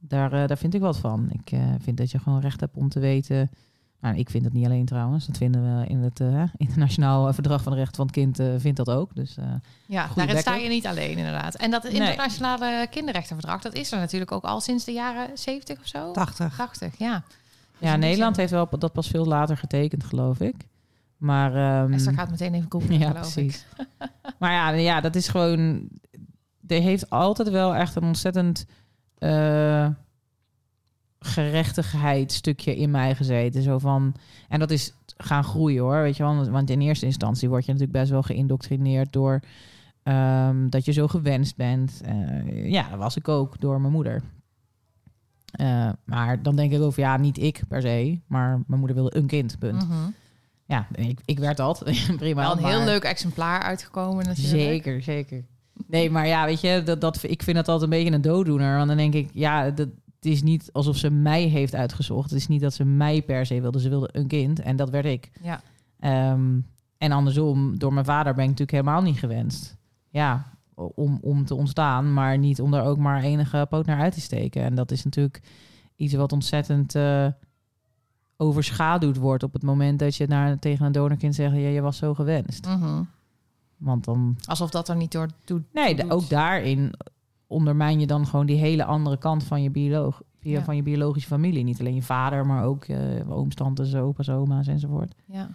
daar, 0.00 0.32
eh, 0.32 0.46
daar 0.46 0.58
vind 0.58 0.74
ik 0.74 0.80
wat 0.80 0.98
van. 0.98 1.30
Ik 1.30 1.50
eh, 1.52 1.60
vind 1.80 1.96
dat 1.96 2.10
je 2.10 2.18
gewoon 2.18 2.40
recht 2.40 2.60
hebt 2.60 2.76
om 2.76 2.88
te 2.88 3.00
weten. 3.00 3.50
Nou, 4.00 4.16
ik 4.16 4.30
vind 4.30 4.44
het 4.44 4.52
niet 4.52 4.64
alleen 4.64 4.84
trouwens. 4.84 5.26
Dat 5.26 5.36
vinden 5.36 5.78
we 5.78 5.86
in 5.86 5.98
het 5.98 6.20
eh, 6.20 6.42
internationaal 6.56 7.32
verdrag 7.32 7.62
van 7.62 7.72
de 7.72 7.78
rechten 7.78 7.96
van 7.96 8.06
het 8.06 8.14
kind. 8.14 8.38
eh, 8.38 8.46
vindt 8.58 8.76
dat 8.76 8.90
ook. 8.90 9.14
Dus 9.14 9.36
eh, 9.36 9.44
Ja, 9.86 10.08
daarin 10.14 10.38
sta 10.38 10.54
je 10.54 10.68
niet 10.68 10.86
alleen 10.86 11.16
inderdaad. 11.18 11.54
En 11.54 11.70
dat 11.70 11.82
Nee. 11.82 11.92
internationale 11.92 12.86
kinderrechtenverdrag, 12.90 13.60
dat 13.60 13.74
is 13.74 13.92
er 13.92 13.98
natuurlijk 13.98 14.32
ook 14.32 14.44
al 14.44 14.60
sinds 14.60 14.84
de 14.84 14.92
jaren 14.92 15.38
70 15.38 15.78
of 15.78 15.86
zo? 15.86 16.12
80. 16.12 16.56
80, 16.56 16.98
ja. 16.98 17.22
Dus 17.26 17.88
Ja, 17.88 17.90
die 17.90 18.00
Nederland 18.04 18.36
heeft 18.36 18.50
wel 18.50 18.68
dat 18.78 18.92
pas 18.92 19.08
veel 19.08 19.26
later 19.26 19.56
getekend, 19.56 20.04
geloof 20.04 20.40
ik. 20.40 20.54
Maar, 21.16 21.54
ehm, 21.54 21.92
Esther 21.92 22.14
gaat 22.14 22.30
meteen 22.30 22.54
even 22.54 22.70
googlen, 22.70 22.98
ja, 22.98 23.12
precies. 23.12 23.64
maar 24.38 24.52
ja, 24.52 24.68
ja, 24.70 25.00
dat 25.00 25.14
is 25.14 25.28
gewoon. 25.28 25.88
Er 26.66 26.80
heeft 26.80 27.10
altijd 27.10 27.48
wel 27.48 27.74
echt 27.74 27.94
een 27.96 28.04
ontzettend 28.04 28.66
eh 29.20 29.88
gerechtigheid 31.18 32.32
stukje 32.32 32.76
in 32.76 32.90
mij 32.90 33.14
gezeten. 33.14 33.62
Zo 33.62 33.78
van, 33.78 34.14
en 34.48 34.58
dat 34.58 34.70
is 34.70 34.94
gaan 35.16 35.44
groeien 35.44 35.82
hoor. 35.82 36.02
Weet 36.02 36.16
je 36.16 36.22
wel, 36.22 36.50
want 36.50 36.70
in 36.70 36.80
eerste 36.80 37.06
instantie 37.06 37.48
word 37.48 37.64
je 37.64 37.72
natuurlijk 37.72 37.98
best 37.98 38.10
wel 38.10 38.22
geïndoctrineerd 38.22 39.12
door 39.12 39.40
ehm, 40.02 40.68
dat 40.68 40.84
je 40.84 40.92
zo 40.92 41.06
gewenst 41.08 41.56
bent. 41.56 42.00
Eh, 42.04 42.70
ja, 42.70 42.88
dat 42.88 42.98
was 42.98 43.16
ik 43.16 43.28
ook 43.28 43.60
door 43.60 43.80
mijn 43.80 43.92
moeder. 43.92 44.22
Eh, 45.50 45.88
maar 46.04 46.42
dan 46.42 46.56
denk 46.56 46.72
ik 46.72 46.80
over, 46.80 47.02
ja, 47.02 47.16
niet 47.16 47.38
ik 47.38 47.62
per 47.68 47.80
se, 47.82 48.20
maar 48.26 48.48
mijn 48.66 48.78
moeder 48.80 48.96
wilde 48.96 49.16
een 49.16 49.26
kind, 49.26 49.58
punt. 49.58 49.88
Mhm. 49.88 50.10
Ja, 50.64 50.86
ik, 50.94 51.20
ik 51.24 51.38
werd 51.38 51.56
dat. 51.56 51.82
Prima. 52.16 52.42
Wel 52.42 52.56
een 52.56 52.62
maar- 52.62 52.70
heel 52.70 52.84
leuk 52.84 53.02
exemplaar 53.04 53.60
uitgekomen 53.62 54.24
natuurlijk. 54.26 54.62
Zeker, 54.62 55.02
zeker. 55.02 55.44
Nee, 55.90 56.10
maar 56.10 56.26
ja, 56.26 56.44
weet 56.44 56.60
je, 56.60 56.82
dat, 56.84 57.00
dat, 57.00 57.22
ik 57.22 57.42
vind 57.42 57.56
dat 57.56 57.68
altijd 57.68 57.90
een 57.90 57.98
beetje 57.98 58.14
een 58.14 58.22
dooddoener. 58.22 58.76
Want 58.76 58.88
dan 58.88 58.96
denk 58.96 59.14
ik, 59.14 59.30
ja, 59.32 59.70
dat, 59.70 59.88
het 60.20 60.32
is 60.32 60.42
niet 60.42 60.68
alsof 60.72 60.96
ze 60.96 61.10
mij 61.10 61.42
heeft 61.42 61.74
uitgezocht. 61.74 62.30
Het 62.30 62.38
is 62.38 62.48
niet 62.48 62.60
dat 62.60 62.74
ze 62.74 62.84
mij 62.84 63.22
per 63.22 63.46
se 63.46 63.60
wilde. 63.60 63.80
Ze 63.80 63.88
wilde 63.88 64.08
een 64.12 64.26
kind 64.26 64.60
en 64.60 64.76
dat 64.76 64.90
werd 64.90 65.04
ik. 65.04 65.30
Ja. 65.42 65.60
Ehm, 65.98 66.60
en 66.98 67.12
andersom, 67.12 67.78
door 67.78 67.92
mijn 67.92 68.04
vader 68.04 68.34
ben 68.34 68.44
ik 68.44 68.50
natuurlijk 68.50 68.78
helemaal 68.78 69.02
niet 69.02 69.18
gewenst. 69.18 69.76
Ja, 70.08 70.52
om, 70.74 71.18
om 71.22 71.44
te 71.44 71.54
ontstaan, 71.54 72.12
maar 72.12 72.38
niet 72.38 72.60
om 72.60 72.70
daar 72.70 72.84
ook 72.84 72.98
maar 72.98 73.22
enige 73.22 73.66
poot 73.68 73.86
naar 73.86 74.00
uit 74.00 74.12
te 74.12 74.20
steken. 74.20 74.62
En 74.62 74.74
dat 74.74 74.90
is 74.90 75.04
natuurlijk 75.04 75.42
iets 75.96 76.14
wat 76.14 76.32
ontzettend 76.32 76.94
eh, 76.94 77.26
overschaduwd 78.36 79.16
wordt 79.16 79.42
op 79.42 79.52
het 79.52 79.62
moment 79.62 79.98
dat 79.98 80.16
je 80.16 80.26
naar, 80.26 80.58
tegen 80.58 80.86
een 80.86 80.92
donorkind 80.92 81.34
zegt, 81.34 81.54
ja, 81.54 81.68
je 81.68 81.80
was 81.80 81.96
zo 81.96 82.14
gewenst. 82.14 82.66
Mhm. 82.66 83.02
Want 83.80 84.04
dan, 84.04 84.36
Alsof 84.46 84.70
dat 84.70 84.88
er 84.88 84.96
niet 84.96 85.12
door 85.12 85.28
doet. 85.44 85.62
nee, 85.72 85.94
doet. 85.94 86.10
ook 86.10 86.28
daarin 86.28 86.92
ondermijn 87.46 88.00
je 88.00 88.06
dan 88.06 88.26
gewoon 88.26 88.46
die 88.46 88.56
hele 88.58 88.84
andere 88.84 89.18
kant 89.18 89.44
van 89.44 89.62
je, 89.62 89.70
bioloog, 89.70 90.22
Ja. 90.40 90.62
van 90.64 90.76
je 90.76 90.82
biologische 90.82 91.28
familie. 91.28 91.64
Niet 91.64 91.80
alleen 91.80 91.94
je 91.94 92.02
vader, 92.02 92.46
maar 92.46 92.64
ook 92.64 92.84
je 92.84 93.24
ooms, 93.28 93.54
tantes, 93.54 93.94
opa's, 93.94 94.28
oma's 94.28 94.66
enzovoort. 94.66 95.14
Ja. 95.26 95.48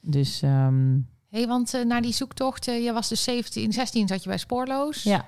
Dus 0.00 0.42
ehm, 0.42 0.98
hey, 1.28 1.46
want 1.46 1.74
eh, 1.74 1.84
na 1.84 2.00
die 2.00 2.12
zoektocht, 2.12 2.68
eh, 2.68 2.84
je 2.84 2.92
was 2.92 3.08
dus 3.08 3.24
17, 3.24 3.72
16 3.72 4.08
zat 4.08 4.22
je 4.22 4.28
bij 4.28 4.38
Spoorloos. 4.38 5.02
ja, 5.02 5.24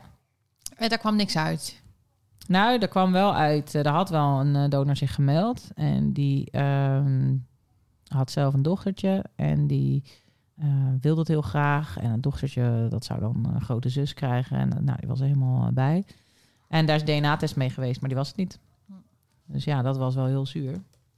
En 0.76 0.88
daar 0.88 0.98
kwam 0.98 1.16
niks 1.16 1.36
uit. 1.36 1.82
Nou, 2.46 2.78
er 2.78 2.88
kwam 2.88 3.12
wel 3.12 3.34
uit. 3.34 3.74
eh, 3.74 3.84
Er 3.86 3.92
had 3.92 4.10
wel 4.10 4.40
een 4.40 4.56
eh, 4.56 4.68
donor 4.68 4.96
zich 4.96 5.14
gemeld. 5.14 5.68
En 5.74 6.12
die 6.12 6.50
ehm, 6.50 7.34
had 8.06 8.30
zelf 8.30 8.54
een 8.54 8.62
dochtertje. 8.62 9.24
En 9.36 9.66
die 9.66 10.02
eh, 10.58 10.66
wilde 11.00 11.20
het 11.20 11.28
heel 11.28 11.42
graag. 11.42 11.98
En 11.98 12.10
een 12.10 12.20
dochtertje, 12.20 12.86
dat 12.90 13.04
zou 13.04 13.20
dan 13.20 13.50
een 13.54 13.60
grote 13.60 13.88
zus 13.88 14.14
krijgen. 14.14 14.56
En 14.56 14.72
eh, 14.72 14.82
nou, 14.82 14.98
die 14.98 15.08
was 15.08 15.20
er 15.20 15.26
helemaal 15.26 15.66
eh, 15.66 15.72
bij. 15.72 16.04
En 16.68 16.86
daar 16.86 16.96
is 16.96 17.04
DNA-test 17.04 17.56
mee 17.56 17.70
geweest, 17.70 18.00
maar 18.00 18.08
die 18.08 18.18
was 18.18 18.28
het 18.28 18.36
niet. 18.36 18.58
Dus 19.46 19.64
ja, 19.64 19.82
dat 19.82 19.96
was 19.96 20.14
wel 20.14 20.26
heel 20.26 20.46
zuur. 20.46 20.72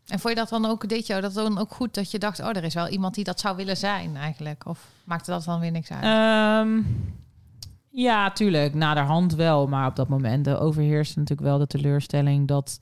En 0.07 0.19
vond 0.19 0.35
je 0.35 0.41
dat 0.41 0.49
dan 0.49 0.65
ook, 0.65 0.89
deed 0.89 1.07
jou 1.07 1.21
dat 1.21 1.35
dan 1.35 1.59
ook 1.59 1.73
goed 1.73 1.95
dat 1.95 2.11
je 2.11 2.19
dacht, 2.19 2.41
oh, 2.41 2.49
er 2.49 2.65
is 2.65 2.75
wel 2.75 2.89
iemand 2.89 3.15
die 3.15 3.25
dat 3.25 3.41
zou 3.41 3.57
willen 3.57 3.77
zijn 3.77 4.17
eigenlijk? 4.17 4.67
Of 4.67 4.89
maakte 5.05 5.31
dat 5.31 5.45
dan 5.45 5.61
weer 5.61 5.71
niks 5.71 5.91
uit? 5.91 6.03
Ehm, 6.03 6.83
ja, 7.91 8.31
tuurlijk. 8.31 8.75
Naderhand 8.75 9.35
wel. 9.35 9.67
Maar 9.67 9.87
op 9.87 9.97
dat 9.97 10.09
moment 10.09 10.49
overheerste 10.49 11.19
natuurlijk 11.19 11.49
wel 11.49 11.59
de 11.59 11.67
teleurstelling... 11.67 12.49
dat 12.49 12.81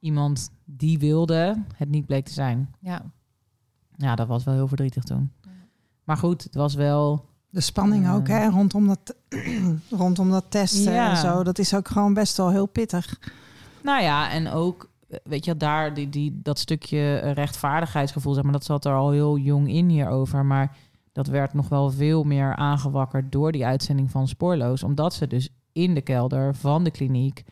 iemand 0.00 0.50
die 0.64 0.98
wilde 0.98 1.62
het 1.76 1.88
niet 1.88 2.06
bleek 2.06 2.24
te 2.24 2.32
zijn. 2.32 2.74
ja. 2.80 3.02
Ja, 3.96 4.14
dat 4.14 4.26
was 4.26 4.44
wel 4.44 4.54
heel 4.54 4.68
verdrietig 4.68 5.04
toen. 5.04 5.32
Maar 6.04 6.16
goed, 6.16 6.42
het 6.42 6.54
was 6.54 6.74
wel... 6.74 7.30
De 7.50 7.60
spanning 7.60 8.10
ook, 8.10 8.28
hè, 8.28 8.48
rondom 8.48 8.86
dat, 8.86 9.14
rondom 9.90 10.30
dat 10.30 10.44
testen 10.48 10.92
Ja. 10.92 11.10
en 11.10 11.16
zo. 11.16 11.42
Dat 11.42 11.58
is 11.58 11.74
ook 11.74 11.88
gewoon 11.88 12.14
best 12.14 12.36
wel 12.36 12.50
heel 12.50 12.66
pittig. 12.66 13.18
Nou 13.82 14.02
ja, 14.02 14.30
en 14.30 14.48
ook, 14.48 14.90
eh, 15.08 15.18
weet 15.24 15.44
je, 15.44 15.56
daar 15.56 15.94
die, 15.94 16.08
die, 16.08 16.40
dat 16.42 16.58
stukje 16.58 17.18
eh, 17.18 17.32
rechtvaardigheidsgevoel, 17.32 18.32
zeg 18.34 18.42
maar, 18.42 18.52
dat 18.52 18.64
zat 18.64 18.84
er 18.84 18.94
al 18.94 19.10
heel 19.10 19.36
jong 19.38 19.68
in 19.68 19.88
hierover. 19.88 20.44
Maar 20.44 20.76
dat 21.12 21.26
werd 21.26 21.54
nog 21.54 21.68
wel 21.68 21.90
veel 21.90 22.24
meer 22.24 22.56
aangewakkerd 22.56 23.32
door 23.32 23.52
die 23.52 23.66
uitzending 23.66 24.10
van 24.10 24.28
Spoorloos. 24.28 24.82
Omdat 24.82 25.14
ze 25.14 25.26
dus 25.26 25.48
in 25.72 25.94
de 25.94 26.00
kelder 26.00 26.54
van 26.54 26.84
de 26.84 26.90
kliniek, 26.90 27.44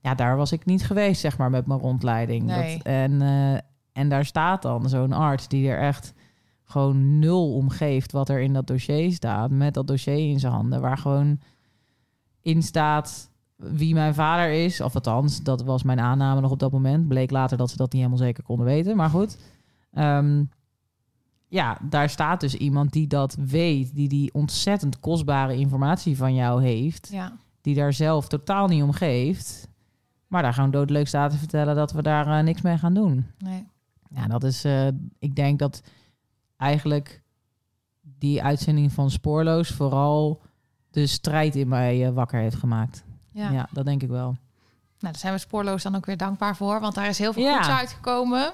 ja, 0.00 0.14
daar 0.14 0.36
was 0.36 0.52
ik 0.52 0.64
niet 0.64 0.86
geweest, 0.86 1.20
zeg 1.20 1.38
maar, 1.38 1.50
met 1.50 1.66
mijn 1.66 1.80
rondleiding. 1.80 2.42
Nee. 2.42 2.76
Dat, 2.76 2.86
en, 2.86 3.22
eh, 3.22 3.52
en 3.92 4.08
daar 4.08 4.24
staat 4.24 4.62
dan 4.62 4.88
zo'n 4.88 5.12
arts 5.12 5.48
die 5.48 5.68
er 5.68 5.78
echt 5.78 6.12
gewoon 6.70 7.18
nul 7.18 7.54
om 7.54 7.68
geeft 7.68 8.12
wat 8.12 8.28
er 8.28 8.40
in 8.40 8.52
dat 8.52 8.66
dossier 8.66 9.12
staat. 9.12 9.50
Met 9.50 9.74
dat 9.74 9.86
dossier 9.86 10.30
in 10.30 10.38
zijn 10.40 10.52
handen, 10.52 10.80
waar 10.80 10.98
gewoon 10.98 11.40
in 12.42 12.62
staat 12.62 13.30
wie 13.56 13.94
mijn 13.94 14.14
vader 14.14 14.50
is. 14.52 14.80
Of 14.80 14.94
althans, 14.94 15.42
dat 15.42 15.62
was 15.62 15.82
mijn 15.82 16.00
aanname 16.00 16.40
nog 16.40 16.50
op 16.50 16.58
dat 16.58 16.72
moment. 16.72 17.08
Bleek 17.08 17.30
later 17.30 17.56
dat 17.56 17.70
ze 17.70 17.76
dat 17.76 17.92
niet 17.92 18.02
helemaal 18.02 18.24
zeker 18.24 18.42
konden 18.42 18.66
weten. 18.66 18.96
Maar 18.96 19.10
goed. 19.10 19.38
Ehm, 19.92 20.44
ja, 21.48 21.78
daar 21.82 22.08
staat 22.10 22.40
dus 22.40 22.54
iemand 22.54 22.92
die 22.92 23.06
dat 23.06 23.34
weet. 23.46 23.94
Die 23.94 24.08
die 24.08 24.34
ontzettend 24.34 25.00
kostbare 25.00 25.56
informatie 25.56 26.16
van 26.16 26.34
jou 26.34 26.62
heeft. 26.62 27.08
ja. 27.12 27.32
Die 27.60 27.74
daar 27.74 27.92
zelf 27.92 28.28
totaal 28.28 28.66
niet 28.68 28.82
om 28.82 28.92
geeft. 28.92 29.68
Maar 30.26 30.42
daar 30.42 30.54
gewoon 30.54 30.70
doodleuk 30.70 31.06
staat 31.08 31.30
te 31.30 31.36
vertellen 31.36 31.76
dat 31.76 31.92
we 31.92 32.02
daar 32.02 32.38
eh, 32.38 32.44
niks 32.44 32.60
mee 32.62 32.78
gaan 32.78 32.94
doen. 32.94 33.26
Nee. 33.38 33.66
Ja, 34.14 34.26
dat 34.26 34.44
is. 34.44 34.64
eh, 34.64 34.86
ik 35.18 35.34
denk 35.36 35.58
dat 35.58 35.82
eigenlijk 36.60 37.22
die 38.02 38.42
uitzending 38.42 38.92
van 38.92 39.10
Spoorloos 39.10 39.68
vooral 39.68 40.40
de 40.90 41.06
strijd 41.06 41.56
in 41.56 41.68
mij 41.68 42.06
eh, 42.06 42.12
wakker 42.12 42.40
heeft 42.40 42.56
gemaakt. 42.56 43.04
Ja. 43.32 43.50
Ja. 43.50 43.68
dat 43.72 43.84
denk 43.84 44.02
ik 44.02 44.08
wel. 44.08 44.24
Nou, 44.98 45.12
daar 45.12 45.16
zijn 45.16 45.32
we 45.32 45.38
spoorloos 45.38 45.82
dan 45.82 45.94
ook 45.96 46.06
weer 46.06 46.16
dankbaar 46.16 46.56
voor, 46.56 46.80
want 46.80 46.94
daar 46.94 47.08
is 47.08 47.18
heel 47.18 47.32
veel 47.32 47.42
Ja. 47.42 47.54
goeds 47.54 47.68
uitgekomen. 47.68 48.52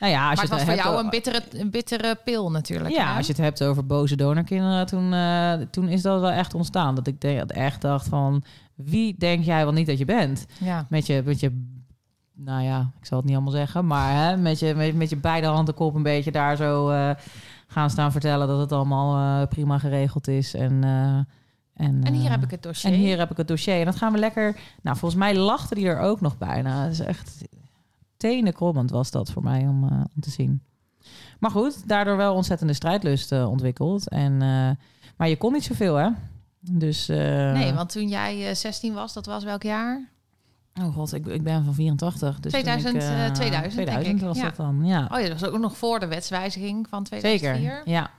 Nou 0.00 0.12
ja, 0.12 0.28
als 0.30 0.36
maar 0.36 0.44
je 0.46 0.54
het 0.54 0.64
was 0.66 0.74
voor 0.76 0.84
jou 0.84 1.04
een 1.04 1.10
bittere, 1.10 1.42
een 1.52 1.70
bittere 1.70 2.18
pil 2.24 2.50
natuurlijk. 2.50 2.94
Ja, 2.94 3.10
hè? 3.10 3.16
als 3.16 3.26
je 3.26 3.32
het 3.32 3.40
hebt 3.42 3.62
over 3.62 3.86
boze 3.86 4.16
donorkinderen, 4.16 4.86
toen, 4.86 5.12
eh, 5.12 5.52
toen 5.70 5.88
is 5.88 6.02
dat 6.02 6.20
wel 6.20 6.30
echt 6.30 6.54
ontstaan. 6.54 6.94
Dat 6.94 7.06
ik 7.06 7.20
de- 7.20 7.44
echt 7.46 7.80
dacht 7.80 8.08
van, 8.08 8.42
wie 8.74 9.14
denk 9.18 9.44
jij 9.44 9.64
wel 9.64 9.72
niet 9.72 9.86
dat 9.86 9.98
je 9.98 10.04
bent? 10.04 10.46
Ja. 10.58 10.86
Met 10.88 11.06
je, 11.06 11.22
met 11.24 11.40
je 11.40 11.79
nou 12.44 12.62
ja, 12.62 12.92
ik 13.00 13.06
zal 13.06 13.16
het 13.16 13.26
niet 13.26 13.34
allemaal 13.34 13.54
zeggen, 13.54 13.86
maar 13.86 14.24
hè, 14.24 14.36
met, 14.36 14.58
je, 14.58 14.74
met, 14.74 14.94
met 14.94 15.10
je 15.10 15.16
beide 15.16 15.46
handen 15.46 15.74
kop 15.74 15.94
een 15.94 16.02
beetje 16.02 16.32
daar 16.32 16.56
zo 16.56 16.88
eh, 16.88 17.10
gaan 17.66 17.90
staan 17.90 18.12
vertellen 18.12 18.48
dat 18.48 18.60
het 18.60 18.72
allemaal 18.72 19.40
eh, 19.42 19.48
prima 19.48 19.78
geregeld 19.78 20.28
is. 20.28 20.54
En, 20.54 20.84
eh, 20.84 21.16
en, 21.86 22.04
En 22.04 22.12
hier 22.12 22.30
heb 22.30 22.42
ik 22.42 22.50
het 22.50 22.62
dossier. 22.62 22.92
En 22.92 22.98
hier 22.98 23.18
heb 23.18 23.30
ik 23.30 23.36
het 23.36 23.48
dossier. 23.48 23.78
En 23.78 23.84
dat 23.84 23.96
gaan 23.96 24.12
we 24.12 24.18
lekker. 24.18 24.56
Nou, 24.82 24.96
volgens 24.96 25.20
mij 25.20 25.36
lachte 25.36 25.74
die 25.74 25.86
er 25.86 26.00
ook 26.00 26.20
nog 26.20 26.38
bijna. 26.38 26.82
Het 26.82 26.92
is 26.92 27.00
echt 27.00 27.48
tenenkrommend 28.16 28.90
was 28.90 29.10
dat 29.10 29.30
voor 29.30 29.42
mij 29.42 29.60
om, 29.60 29.84
om 29.84 30.20
te 30.20 30.30
zien. 30.30 30.62
Maar 31.38 31.50
goed, 31.50 31.88
daardoor 31.88 32.16
wel 32.16 32.34
ontzettende 32.34 32.72
strijdlust 32.72 33.32
ontwikkeld. 33.32 34.08
En, 34.08 34.36
maar 35.16 35.28
je 35.28 35.36
kon 35.36 35.52
niet 35.52 35.64
zoveel, 35.64 35.94
hè? 35.94 36.08
Dus. 36.60 37.06
Nee, 37.06 37.72
want 37.72 37.92
toen 37.92 38.08
jij 38.08 38.48
eh, 38.48 38.54
16 38.54 38.94
was, 38.94 39.12
dat 39.12 39.26
was 39.26 39.44
welk 39.44 39.62
jaar? 39.62 40.08
Oh 40.80 40.94
god, 40.94 41.12
ik, 41.14 41.26
ik 41.26 41.42
ben 41.42 41.64
van 41.64 41.74
84. 41.74 42.40
Dus 42.40 42.52
toen 42.52 42.60
2000, 42.62 42.94
ik, 42.94 43.00
2000, 43.00 43.52
denk 43.52 43.72
2000 43.72 44.16
ik. 44.20 44.26
was 44.26 44.36
Ja. 44.36 44.42
dat 44.42 44.56
dan, 44.56 44.84
ja. 44.84 45.08
Oh 45.12 45.20
ja, 45.20 45.28
dat 45.28 45.40
was 45.40 45.50
ook 45.50 45.58
nog 45.60 45.76
voor 45.76 46.00
de 46.00 46.06
wetswijziging 46.06 46.86
van 46.88 47.04
2004. 47.04 47.54
Zeker, 47.54 47.82
ja. 47.92 48.10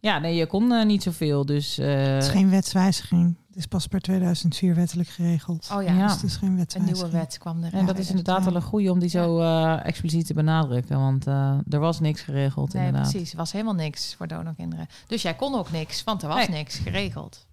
Ja, 0.00 0.18
nee, 0.18 0.34
je 0.34 0.46
kon 0.46 0.72
eh, 0.72 0.84
niet 0.86 1.02
zoveel. 1.02 1.46
Dus 1.46 1.78
eh, 1.78 2.02
Het 2.04 2.22
is 2.22 2.28
geen 2.28 2.50
wetswijziging. 2.50 3.36
Het 3.48 3.56
is 3.56 3.66
pas 3.66 3.86
per 3.86 4.00
2004 4.00 4.74
wettelijk 4.74 5.08
geregeld. 5.08 5.68
Oh 5.72 5.82
ja, 5.82 5.92
Ja. 5.92 6.02
Dus 6.06 6.12
het 6.14 6.22
is 6.22 6.36
geen 6.36 6.48
een 6.48 6.56
wetswijziging. 6.56 7.02
nieuwe 7.02 7.18
wet 7.18 7.38
kwam 7.38 7.62
er. 7.64 7.72
en 7.74 7.86
dat 7.86 7.98
is 7.98 8.08
inderdaad 8.08 8.44
wel 8.44 8.54
een 8.54 8.62
goede 8.62 8.90
om 8.90 8.98
die 8.98 9.08
zo 9.08 9.40
eh, 9.40 9.86
expliciet 9.86 10.26
te 10.26 10.34
benadrukken. 10.34 10.98
Want 10.98 11.26
eh, 11.26 11.58
er 11.70 11.78
was 11.78 12.00
niks 12.00 12.20
geregeld, 12.20 12.72
Nee, 12.72 12.86
inderdaad. 12.86 13.10
precies. 13.10 13.30
Er 13.30 13.36
was 13.36 13.52
helemaal 13.52 13.74
niks 13.74 14.14
voor 14.14 14.26
donorkinderen. 14.26 14.86
Dus 15.06 15.22
jij 15.22 15.34
kon 15.34 15.54
ook 15.54 15.70
niks, 15.70 16.04
want 16.04 16.22
er 16.22 16.28
was 16.28 16.36
Nee. 16.48 16.56
niks 16.56 16.76
geregeld. 16.78 17.46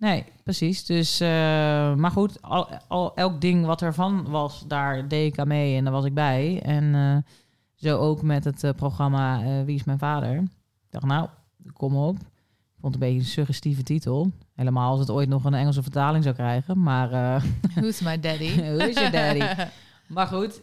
Nee, 0.00 0.24
precies. 0.42 0.84
Dus, 0.84 1.20
eh, 1.20 1.28
maar 1.94 2.10
goed, 2.10 2.42
al, 2.42 2.68
al, 2.88 3.14
elk 3.14 3.40
ding 3.40 3.66
wat 3.66 3.82
ervan 3.82 4.30
was, 4.30 4.64
daar 4.66 5.08
deed 5.08 5.32
ik 5.32 5.38
aan 5.38 5.48
mee 5.48 5.76
en 5.76 5.84
daar 5.84 5.92
was 5.92 6.04
ik 6.04 6.14
bij. 6.14 6.60
En 6.62 6.94
eh, 6.94 7.32
zo 7.74 7.98
ook 7.98 8.22
met 8.22 8.44
het 8.44 8.64
eh, 8.64 8.70
programma 8.72 9.42
Wie 9.64 9.74
is 9.74 9.84
mijn 9.84 9.98
vader? 9.98 10.36
Ik 10.36 10.90
dacht, 10.90 11.04
nou, 11.04 11.28
kom 11.72 11.96
op. 11.96 12.16
Ik 12.16 12.80
vond 12.80 12.94
het 12.94 13.02
een 13.02 13.08
beetje 13.08 13.18
een 13.18 13.34
suggestieve 13.34 13.82
titel. 13.82 14.30
Helemaal 14.54 14.90
als 14.90 15.00
het 15.00 15.10
ooit 15.10 15.28
nog 15.28 15.44
een 15.44 15.54
Engelse 15.54 15.82
vertaling 15.82 16.22
zou 16.24 16.34
krijgen. 16.34 16.82
Maar 16.82 17.42
Who's 17.74 18.00
my 18.00 18.20
daddy? 18.20 18.62
Who's 18.78 18.94
your 18.94 19.10
daddy? 19.10 19.44
Maar 20.06 20.26
goed, 20.26 20.56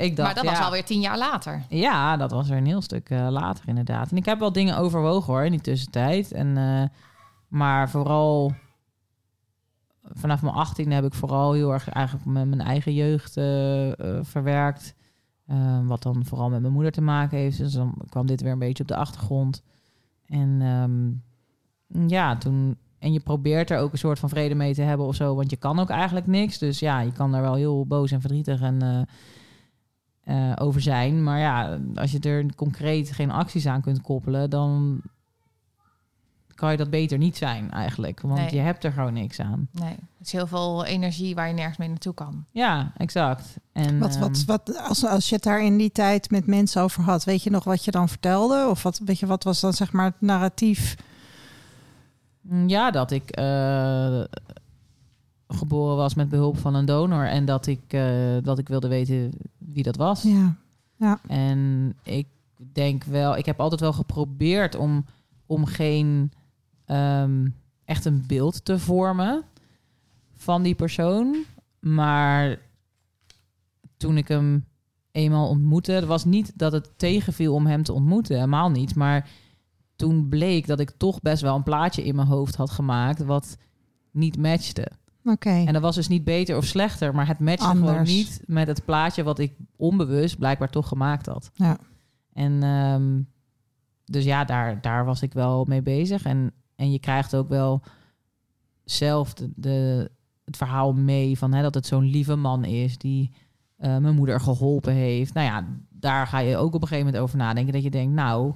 ik 0.00 0.16
dacht, 0.16 0.16
maar 0.16 0.34
dat 0.34 0.44
was 0.44 0.58
ja, 0.58 0.64
alweer 0.64 0.84
tien 0.84 1.00
jaar 1.00 1.18
later. 1.18 1.62
Ja, 1.68 2.16
dat 2.16 2.30
was 2.30 2.50
er 2.50 2.56
een 2.56 2.66
heel 2.66 2.82
stuk 2.82 3.10
later 3.10 3.68
inderdaad. 3.68 4.10
En 4.10 4.16
ik 4.16 4.24
heb 4.24 4.38
wel 4.38 4.52
dingen 4.52 4.76
overwogen 4.76 5.32
hoor 5.32 5.44
in 5.44 5.50
die 5.50 5.60
tussentijd. 5.60 6.32
En, 6.32 6.58
maar 7.48 7.90
vooral 7.90 8.52
vanaf 10.04 10.42
mijn 10.42 10.54
18 10.54 10.92
heb 10.92 11.04
ik 11.04 11.14
vooral 11.14 11.52
heel 11.52 11.72
erg 11.72 11.88
eigenlijk 11.88 12.26
met 12.26 12.48
mijn 12.48 12.60
eigen 12.60 12.94
jeugd 12.94 13.36
eh, 13.36 13.90
eh, 13.90 14.24
verwerkt. 14.24 14.94
Eh, 15.46 15.86
wat 15.86 16.02
dan 16.02 16.24
vooral 16.24 16.50
met 16.50 16.60
mijn 16.60 16.72
moeder 16.72 16.92
te 16.92 17.00
maken 17.00 17.38
heeft. 17.38 17.58
Dus 17.58 17.72
dan 17.72 17.94
kwam 18.08 18.26
dit 18.26 18.40
weer 18.40 18.52
een 18.52 18.58
beetje 18.58 18.82
op 18.82 18.88
de 18.88 18.96
achtergrond. 18.96 19.62
En 20.26 20.58
ehm, 20.60 22.08
ja, 22.08 22.36
toen. 22.36 22.76
En 22.98 23.12
je 23.12 23.20
probeert 23.20 23.70
er 23.70 23.78
ook 23.78 23.92
een 23.92 23.98
soort 23.98 24.18
van 24.18 24.28
vrede 24.28 24.54
mee 24.54 24.74
te 24.74 24.82
hebben 24.82 25.06
of 25.06 25.14
zo. 25.14 25.34
Want 25.34 25.50
je 25.50 25.56
kan 25.56 25.78
ook 25.78 25.90
eigenlijk 25.90 26.26
niks. 26.26 26.58
Dus 26.58 26.78
ja, 26.78 27.00
je 27.00 27.12
kan 27.12 27.32
daar 27.32 27.42
wel 27.42 27.54
heel 27.54 27.86
boos 27.86 28.10
en 28.10 28.20
verdrietig 28.20 28.60
en 28.60 29.06
eh, 30.24 30.52
over 30.54 30.80
zijn. 30.80 31.22
Maar 31.22 31.38
ja, 31.38 31.78
als 31.94 32.12
je 32.12 32.18
er 32.18 32.54
concreet 32.54 33.12
geen 33.12 33.30
acties 33.30 33.66
aan 33.66 33.80
kunt 33.80 34.00
koppelen, 34.00 34.50
dan 34.50 35.00
kan 36.54 36.70
je 36.70 36.76
dat 36.76 36.90
beter 36.90 37.18
niet 37.18 37.36
zijn 37.36 37.70
eigenlijk. 37.70 38.20
Want 38.20 38.38
Nee. 38.40 38.54
je 38.54 38.58
hebt 38.60 38.84
er 38.84 38.92
gewoon 38.92 39.12
niks 39.12 39.40
aan. 39.40 39.68
Nee, 39.72 39.90
het 40.18 40.26
is 40.26 40.32
heel 40.32 40.46
veel 40.46 40.84
energie 40.84 41.34
waar 41.34 41.48
je 41.48 41.54
nergens 41.54 41.76
mee 41.78 41.88
naartoe 41.88 42.14
kan. 42.14 42.44
Ja, 42.50 42.92
exact. 42.96 43.56
En, 43.72 43.98
Wat, 43.98 44.18
wat, 44.18 44.36
ehm, 44.36 44.46
wat, 44.46 44.78
als, 44.88 45.04
als 45.06 45.28
je 45.28 45.34
het 45.34 45.44
daar 45.44 45.62
in 45.64 45.76
die 45.76 45.92
tijd 45.92 46.30
met 46.30 46.46
mensen 46.46 46.82
over 46.82 47.02
had, 47.02 47.24
weet 47.24 47.42
je 47.42 47.50
nog 47.50 47.64
wat 47.64 47.84
je 47.84 47.90
dan 47.90 48.08
vertelde? 48.08 48.66
Of 48.70 48.82
wat, 48.82 49.00
weet 49.04 49.18
je, 49.18 49.26
wat 49.26 49.44
was 49.44 49.60
dan 49.60 49.72
zeg 49.72 49.92
maar 49.92 50.04
het 50.04 50.20
narratief? 50.20 50.96
Mm, 52.40 52.68
Ja, 52.68 52.90
dat 52.90 53.10
ik 53.10 53.30
eh, 53.30 54.20
geboren 55.48 55.96
was 55.96 56.14
met 56.14 56.28
behulp 56.28 56.58
van 56.58 56.74
een 56.74 56.84
donor 56.84 57.26
en 57.26 57.44
dat 57.44 57.66
ik, 57.66 57.80
eh, 57.88 58.02
dat 58.42 58.58
ik 58.58 58.68
wilde 58.68 58.88
weten 58.88 59.30
wie 59.58 59.82
dat 59.82 59.96
was. 59.96 60.22
Ja, 60.96 61.18
En 61.26 61.92
ik 62.02 62.26
denk 62.72 63.04
wel, 63.04 63.36
ik 63.36 63.46
heb 63.46 63.60
altijd 63.60 63.80
wel 63.80 63.92
geprobeerd 63.92 64.76
om, 64.76 65.04
om 65.46 65.64
geen 65.64 66.32
ehm, 66.86 67.48
echt 67.84 68.04
een 68.04 68.24
beeld 68.26 68.64
te 68.64 68.78
vormen 68.78 69.44
van 70.34 70.62
die 70.62 70.74
persoon. 70.74 71.36
Maar 71.80 72.58
toen 73.96 74.16
ik 74.16 74.28
hem 74.28 74.64
eenmaal 75.10 75.48
ontmoette, 75.48 75.92
het 75.92 76.04
was 76.04 76.24
niet 76.24 76.52
dat 76.58 76.72
het 76.72 76.90
tegenviel 76.96 77.54
om 77.54 77.66
hem 77.66 77.82
te 77.82 77.92
ontmoeten, 77.92 78.34
helemaal 78.34 78.70
niet. 78.70 78.94
Maar 78.94 79.28
toen 79.96 80.28
bleek 80.28 80.66
dat 80.66 80.80
ik 80.80 80.90
toch 80.90 81.20
best 81.20 81.42
wel 81.42 81.56
een 81.56 81.62
plaatje 81.62 82.04
in 82.04 82.14
mijn 82.14 82.28
hoofd 82.28 82.56
had 82.56 82.70
gemaakt 82.70 83.24
wat 83.24 83.56
niet 84.10 84.36
matchte. 84.36 84.90
Oké. 85.24 85.50
En 85.50 85.72
dat 85.72 85.82
was 85.82 85.94
dus 85.94 86.08
niet 86.08 86.24
beter 86.24 86.56
of 86.56 86.64
slechter, 86.64 87.14
maar 87.14 87.26
het 87.26 87.38
matchte 87.38 87.66
gewoon 87.66 88.02
niet 88.02 88.42
met 88.46 88.66
het 88.66 88.84
plaatje 88.84 89.22
wat 89.22 89.38
ik 89.38 89.52
onbewust 89.76 90.38
blijkbaar 90.38 90.70
toch 90.70 90.88
gemaakt 90.88 91.26
had. 91.26 91.50
Ja. 91.54 91.78
En 92.32 92.62
ehm, 92.62 93.20
dus 94.04 94.24
ja, 94.24 94.44
daar, 94.44 94.80
daar 94.80 95.04
was 95.04 95.22
ik 95.22 95.32
wel 95.32 95.64
mee 95.64 95.82
bezig. 95.82 96.24
En, 96.24 96.52
en 96.84 96.92
je 96.92 96.98
krijgt 96.98 97.36
ook 97.36 97.48
wel 97.48 97.82
zelf 98.84 99.34
de, 99.34 100.10
het 100.44 100.56
verhaal 100.56 100.92
mee 100.92 101.38
van 101.38 101.52
hè, 101.52 101.62
dat 101.62 101.74
het 101.74 101.86
zo'n 101.86 102.04
lieve 102.04 102.36
man 102.36 102.64
is 102.64 102.98
die 102.98 103.32
eh, 103.76 103.96
mijn 103.96 104.14
moeder 104.14 104.40
geholpen 104.40 104.92
heeft. 104.92 105.34
Nou 105.34 105.46
ja, 105.46 105.66
daar 105.88 106.26
ga 106.26 106.38
je 106.38 106.56
ook 106.56 106.74
op 106.74 106.82
een 106.82 106.88
gegeven 106.88 107.06
moment 107.06 107.22
over 107.22 107.38
nadenken. 107.38 107.72
Dat 107.72 107.82
je 107.82 107.90
denkt, 107.90 108.14
nou, 108.14 108.54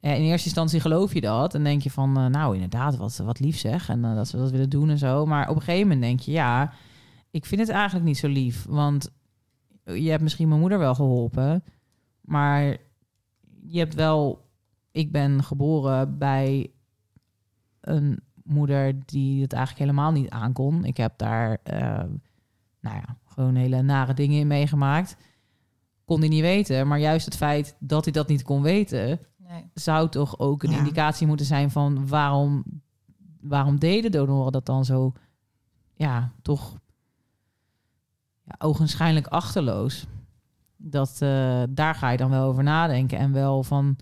eh, 0.00 0.14
in 0.14 0.22
eerste 0.22 0.46
instantie 0.46 0.80
geloof 0.80 1.14
je 1.14 1.20
dat. 1.20 1.54
En 1.54 1.64
denk 1.64 1.82
je 1.82 1.90
van, 1.90 2.16
eh, 2.16 2.26
nou 2.26 2.54
inderdaad, 2.54 2.96
wat, 2.96 3.16
wat 3.16 3.40
lief 3.40 3.58
zeg. 3.58 3.88
En 3.88 4.02
dat 4.02 4.28
ze 4.28 4.36
dat 4.36 4.50
willen 4.50 4.70
doen 4.70 4.90
en 4.90 4.98
zo. 4.98 5.26
Maar 5.26 5.48
op 5.48 5.56
een 5.56 5.62
gegeven 5.62 5.88
moment 5.88 6.02
denk 6.02 6.20
je, 6.20 6.30
ja, 6.30 6.72
ik 7.30 7.46
vind 7.46 7.60
het 7.60 7.70
eigenlijk 7.70 8.06
niet 8.06 8.18
zo 8.18 8.28
lief. 8.28 8.64
Want 8.68 9.10
je 9.84 10.10
hebt 10.10 10.22
misschien 10.22 10.48
mijn 10.48 10.60
moeder 10.60 10.78
wel 10.78 10.94
geholpen. 10.94 11.64
Maar 12.20 12.76
je 13.62 13.78
hebt 13.78 13.94
wel... 13.94 14.46
Ik 14.92 15.12
ben 15.12 15.42
geboren 15.42 16.18
bij 16.18 16.70
een 17.80 18.20
moeder 18.44 18.94
die 19.06 19.42
het 19.42 19.52
eigenlijk 19.52 19.84
helemaal 19.90 20.12
niet 20.12 20.30
aankon. 20.30 20.84
Ik 20.84 20.96
heb 20.96 21.12
daar, 21.16 21.58
eh, 21.62 21.78
nou 22.80 22.96
ja, 22.96 23.16
gewoon 23.26 23.54
hele 23.54 23.82
nare 23.82 24.14
dingen 24.14 24.38
in 24.38 24.46
meegemaakt. 24.46 25.16
Kon 26.04 26.20
hij 26.20 26.28
niet 26.28 26.40
weten. 26.40 26.88
Maar 26.88 26.98
juist 26.98 27.24
het 27.24 27.36
feit 27.36 27.76
dat 27.78 28.04
hij 28.04 28.12
dat 28.12 28.28
niet 28.28 28.42
kon 28.42 28.62
weten... 28.62 29.20
Nee. 29.36 29.70
zou 29.74 30.08
toch 30.08 30.38
ook 30.38 30.62
een 30.62 30.70
Ja. 30.70 30.78
indicatie 30.78 31.26
moeten 31.26 31.46
zijn 31.46 31.70
van 31.70 32.08
waarom, 32.08 32.64
waarom 33.40 33.78
deden 33.78 34.10
donoren 34.10 34.52
dat 34.52 34.66
dan 34.66 34.84
zo, 34.84 35.12
ja, 35.94 36.32
toch 36.42 36.78
ja, 38.44 38.54
ogenschijnlijk 38.58 39.26
achterloos. 39.26 40.06
Dat, 40.76 41.10
eh, 41.22 41.62
daar 41.70 41.94
ga 41.94 42.10
je 42.10 42.16
dan 42.16 42.30
wel 42.30 42.44
over 42.48 42.62
nadenken. 42.62 43.18
En 43.18 43.32
wel 43.32 43.62
van, 43.62 43.96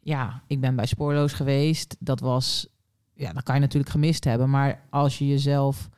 ja, 0.00 0.42
ik 0.46 0.60
ben 0.60 0.76
bij 0.76 0.86
Spoorloos 0.86 1.32
geweest. 1.32 1.96
Dat 1.98 2.20
was, 2.20 2.68
ja, 3.14 3.32
dat 3.32 3.42
kan 3.42 3.54
je 3.54 3.60
natuurlijk 3.60 3.92
gemist 3.92 4.24
hebben. 4.24 4.50
Maar 4.50 4.86
als 4.90 5.18
je 5.18 5.26
jezelf 5.26 5.88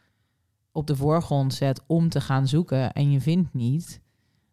op 0.73 0.87
de 0.87 0.97
voorgrond 0.97 1.55
zet 1.55 1.83
om 1.87 2.09
te 2.09 2.21
gaan 2.21 2.49
zoeken 2.49 2.93
en 2.93 3.11
je 3.11 3.21
vindt 3.21 3.55
niet, 3.55 4.01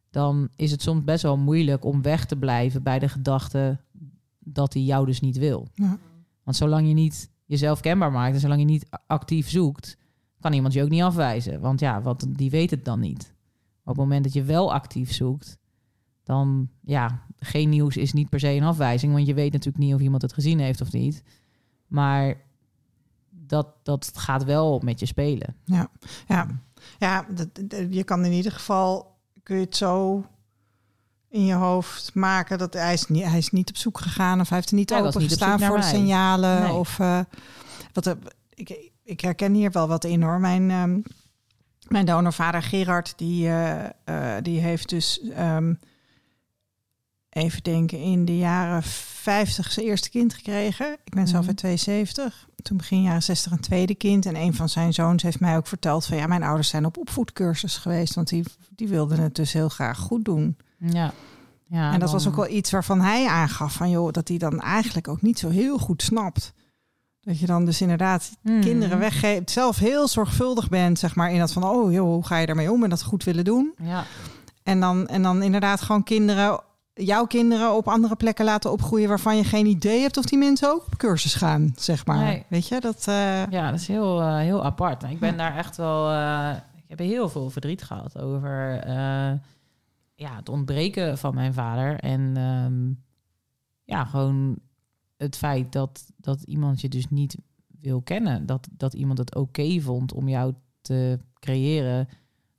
dan 0.09 0.49
is 0.55 0.71
het 0.71 0.81
soms 0.81 1.03
best 1.03 1.23
wel 1.23 1.37
moeilijk 1.37 1.85
om 1.85 2.01
weg 2.01 2.25
te 2.25 2.35
blijven 2.35 2.83
bij 2.83 2.99
de 2.99 3.09
gedachte 3.09 3.79
dat 4.39 4.73
hij 4.73 4.81
jou 4.81 5.05
dus 5.05 5.19
niet 5.19 5.37
wil. 5.37 5.67
Ja. 5.73 5.97
Want 6.43 6.57
zolang 6.57 6.87
je 6.87 6.93
niet 6.93 7.31
jezelf 7.45 7.79
kenbaar 7.79 8.11
maakt 8.11 8.33
en 8.33 8.39
zolang 8.39 8.59
je 8.59 8.65
niet 8.65 8.85
actief 9.07 9.49
zoekt, 9.49 9.97
kan 10.39 10.53
iemand 10.53 10.73
je 10.73 10.83
ook 10.83 10.89
niet 10.89 11.01
afwijzen. 11.01 11.61
Want 11.61 11.79
ja, 11.79 12.01
wat, 12.01 12.25
die 12.29 12.49
weet 12.49 12.71
het 12.71 12.85
dan 12.85 12.99
niet. 12.99 13.33
Maar 13.83 13.93
op 13.93 13.95
het 13.95 13.97
moment 13.97 14.23
dat 14.23 14.33
je 14.33 14.43
wel 14.43 14.73
actief 14.73 15.13
zoekt, 15.13 15.58
dan 16.29 16.69
ja, 16.81 17.21
geen 17.39 17.69
nieuws 17.69 17.97
is 17.97 18.13
niet 18.13 18.29
per 18.29 18.39
se 18.39 18.47
een 18.47 18.63
afwijzing. 18.63 19.13
Want 19.13 19.27
je 19.27 19.33
weet 19.33 19.51
natuurlijk 19.51 19.83
niet 19.83 19.93
of 19.93 20.01
iemand 20.01 20.21
het 20.21 20.33
gezien 20.33 20.59
heeft 20.59 20.81
of 20.81 20.91
niet. 20.91 21.23
Maar 21.87 22.35
dat, 23.29 23.67
dat 23.83 24.11
gaat 24.15 24.43
wel 24.43 24.79
met 24.83 24.99
je 24.99 25.05
spelen. 25.05 25.55
Ja, 25.63 25.89
ja 26.99 27.25
dat, 27.29 27.47
dat- 27.61 27.87
je 27.89 28.03
kan 28.03 28.25
in 28.25 28.31
ieder 28.31 28.51
geval, 28.51 29.17
kun 29.43 29.55
je 29.55 29.63
het 29.65 29.75
zo 29.75 30.25
in 31.29 31.45
je 31.45 31.53
hoofd 31.53 32.13
maken 32.13 32.57
dat 32.57 32.73
hij 32.73 32.93
is 32.93 33.07
niet, 33.07 33.23
hij 33.23 33.37
is 33.37 33.49
niet 33.51 33.69
op 33.69 33.77
zoek 33.77 33.99
gegaan 33.99 34.39
of 34.39 34.49
hij 34.49 34.57
heeft 34.57 34.69
er 34.69 34.75
niet 34.77 34.89
Hij 34.89 35.01
open 35.01 35.19
niet 35.19 35.29
gestaan 35.29 35.59
voor 35.59 35.77
de 35.77 35.83
signalen. 35.83 36.61
Nee. 36.61 36.71
Of, 36.73 36.99
eh, 36.99 37.19
wat, 37.93 38.15
ik, 38.53 38.91
ik 39.03 39.21
herken 39.21 39.53
hier 39.53 39.71
wel 39.71 39.87
wat 39.87 40.03
in 40.03 40.21
hoor. 40.21 40.39
Mijn, 40.39 40.71
ehm, 40.71 40.99
mijn 41.87 42.05
donorvader 42.05 42.63
Gerard, 42.63 43.13
die, 43.17 43.47
eh, 43.47 43.85
eh, 43.85 44.43
die 44.43 44.59
heeft 44.59 44.89
dus, 44.89 45.21
ehm, 45.21 45.73
even 47.39 47.63
denken, 47.63 47.99
in 48.01 48.25
de 48.25 48.37
jaren 48.37 48.83
50 48.83 49.71
zijn 49.71 49.85
eerste 49.85 50.09
kind 50.09 50.33
gekregen. 50.33 50.97
Ik 51.03 51.13
ben 51.13 51.27
zelf 51.27 51.39
Mhm. 51.39 51.49
uit 51.49 51.57
72. 51.57 52.47
Toen 52.61 52.77
begin 52.77 53.01
jaren 53.01 53.23
60 53.23 53.51
een 53.51 53.59
tweede 53.59 53.95
kind. 53.95 54.25
En 54.25 54.35
een 54.35 54.53
van 54.53 54.69
zijn 54.69 54.93
zoons 54.93 55.23
heeft 55.23 55.39
mij 55.39 55.57
ook 55.57 55.67
verteld 55.67 56.05
van 56.05 56.17
ja, 56.17 56.27
mijn 56.27 56.43
ouders 56.43 56.69
zijn 56.69 56.85
op 56.85 56.97
opvoedcursus 56.97 57.77
geweest. 57.77 58.15
Want 58.15 58.27
die, 58.27 58.43
die 58.75 58.87
wilden 58.87 59.19
het 59.19 59.35
dus 59.35 59.53
heel 59.53 59.69
graag 59.69 59.97
goed 59.97 60.25
doen. 60.25 60.57
Ja. 60.77 61.13
ja 61.67 61.93
en 61.93 61.99
dat 61.99 62.11
was 62.11 62.27
ook 62.27 62.35
wel 62.35 62.49
iets 62.49 62.71
waarvan 62.71 63.01
hij 63.01 63.27
aangaf 63.27 63.73
van 63.73 63.89
joh, 63.89 64.11
dat 64.11 64.27
hij 64.27 64.37
dan 64.37 64.59
eigenlijk 64.61 65.07
ook 65.07 65.21
niet 65.21 65.39
zo 65.39 65.49
heel 65.49 65.77
goed 65.77 66.01
snapt. 66.01 66.53
Dat 67.21 67.39
je 67.39 67.45
dan 67.45 67.65
dus 67.65 67.81
inderdaad 67.81 68.31
Hmm. 68.41 68.61
kinderen 68.61 68.99
weggeeft. 68.99 69.51
Zelf 69.51 69.77
heel 69.77 70.07
zorgvuldig 70.07 70.69
bent, 70.69 70.99
zeg 70.99 71.15
maar, 71.15 71.31
in 71.31 71.39
dat 71.39 71.51
van 71.53 71.63
oh 71.63 71.91
joh, 71.91 72.05
hoe 72.13 72.25
ga 72.25 72.37
je 72.37 72.45
daarmee 72.45 72.71
om 72.71 72.83
en 72.83 72.89
dat 72.89 73.03
goed 73.03 73.23
willen 73.23 73.45
doen. 73.45 73.73
Ja. 73.83 74.03
En 74.63 74.79
dan, 74.79 75.07
en 75.07 75.21
dan 75.21 75.43
inderdaad 75.43 75.81
gewoon 75.81 76.03
kinderen, 76.03 76.59
jouw 77.05 77.25
kinderen 77.25 77.75
op 77.75 77.87
andere 77.87 78.15
plekken 78.15 78.45
laten 78.45 78.71
opgroeien 78.71 79.07
waarvan 79.09 79.37
je 79.37 79.43
geen 79.43 79.65
idee 79.65 80.01
hebt 80.01 80.17
of 80.17 80.25
die 80.25 80.37
mensen 80.39 80.69
ook 80.69 80.85
op 80.85 80.97
cursus 80.97 81.33
gaan, 81.35 81.73
zeg 81.75 82.05
maar. 82.05 82.23
Nee. 82.23 82.43
Weet 82.47 82.67
je, 82.67 82.79
dat... 82.79 83.07
eh, 83.07 83.45
Ja, 83.49 83.71
dat 83.71 83.79
is 83.79 83.87
heel, 83.87 84.21
eh, 84.21 84.37
heel 84.37 84.63
apart. 84.65 85.03
Ik 85.03 85.19
ben 85.19 85.37
daar 85.37 85.55
echt 85.57 85.77
wel. 85.77 86.11
eh, 86.11 86.55
ik 86.75 86.97
heb 86.97 86.99
heel 86.99 87.29
veel 87.29 87.49
verdriet 87.49 87.83
gehad 87.83 88.17
over 88.19 88.87
ja, 90.15 90.35
het 90.35 90.49
ontbreken 90.49 91.17
van 91.17 91.33
mijn 91.33 91.53
vader. 91.53 91.99
En 91.99 92.31
ehm, 92.37 92.91
ja, 93.83 94.05
gewoon 94.05 94.59
het 95.17 95.37
feit 95.37 95.71
dat, 95.71 96.05
dat 96.17 96.41
iemand 96.43 96.81
je 96.81 96.89
dus 96.89 97.09
niet 97.09 97.37
wil 97.81 98.01
kennen. 98.01 98.45
Dat, 98.45 98.67
dat 98.71 98.93
iemand 98.93 99.17
het 99.17 99.35
oké 99.35 99.79
vond 99.81 100.13
om 100.13 100.29
jou 100.29 100.53
te 100.81 101.19
creëren 101.33 102.07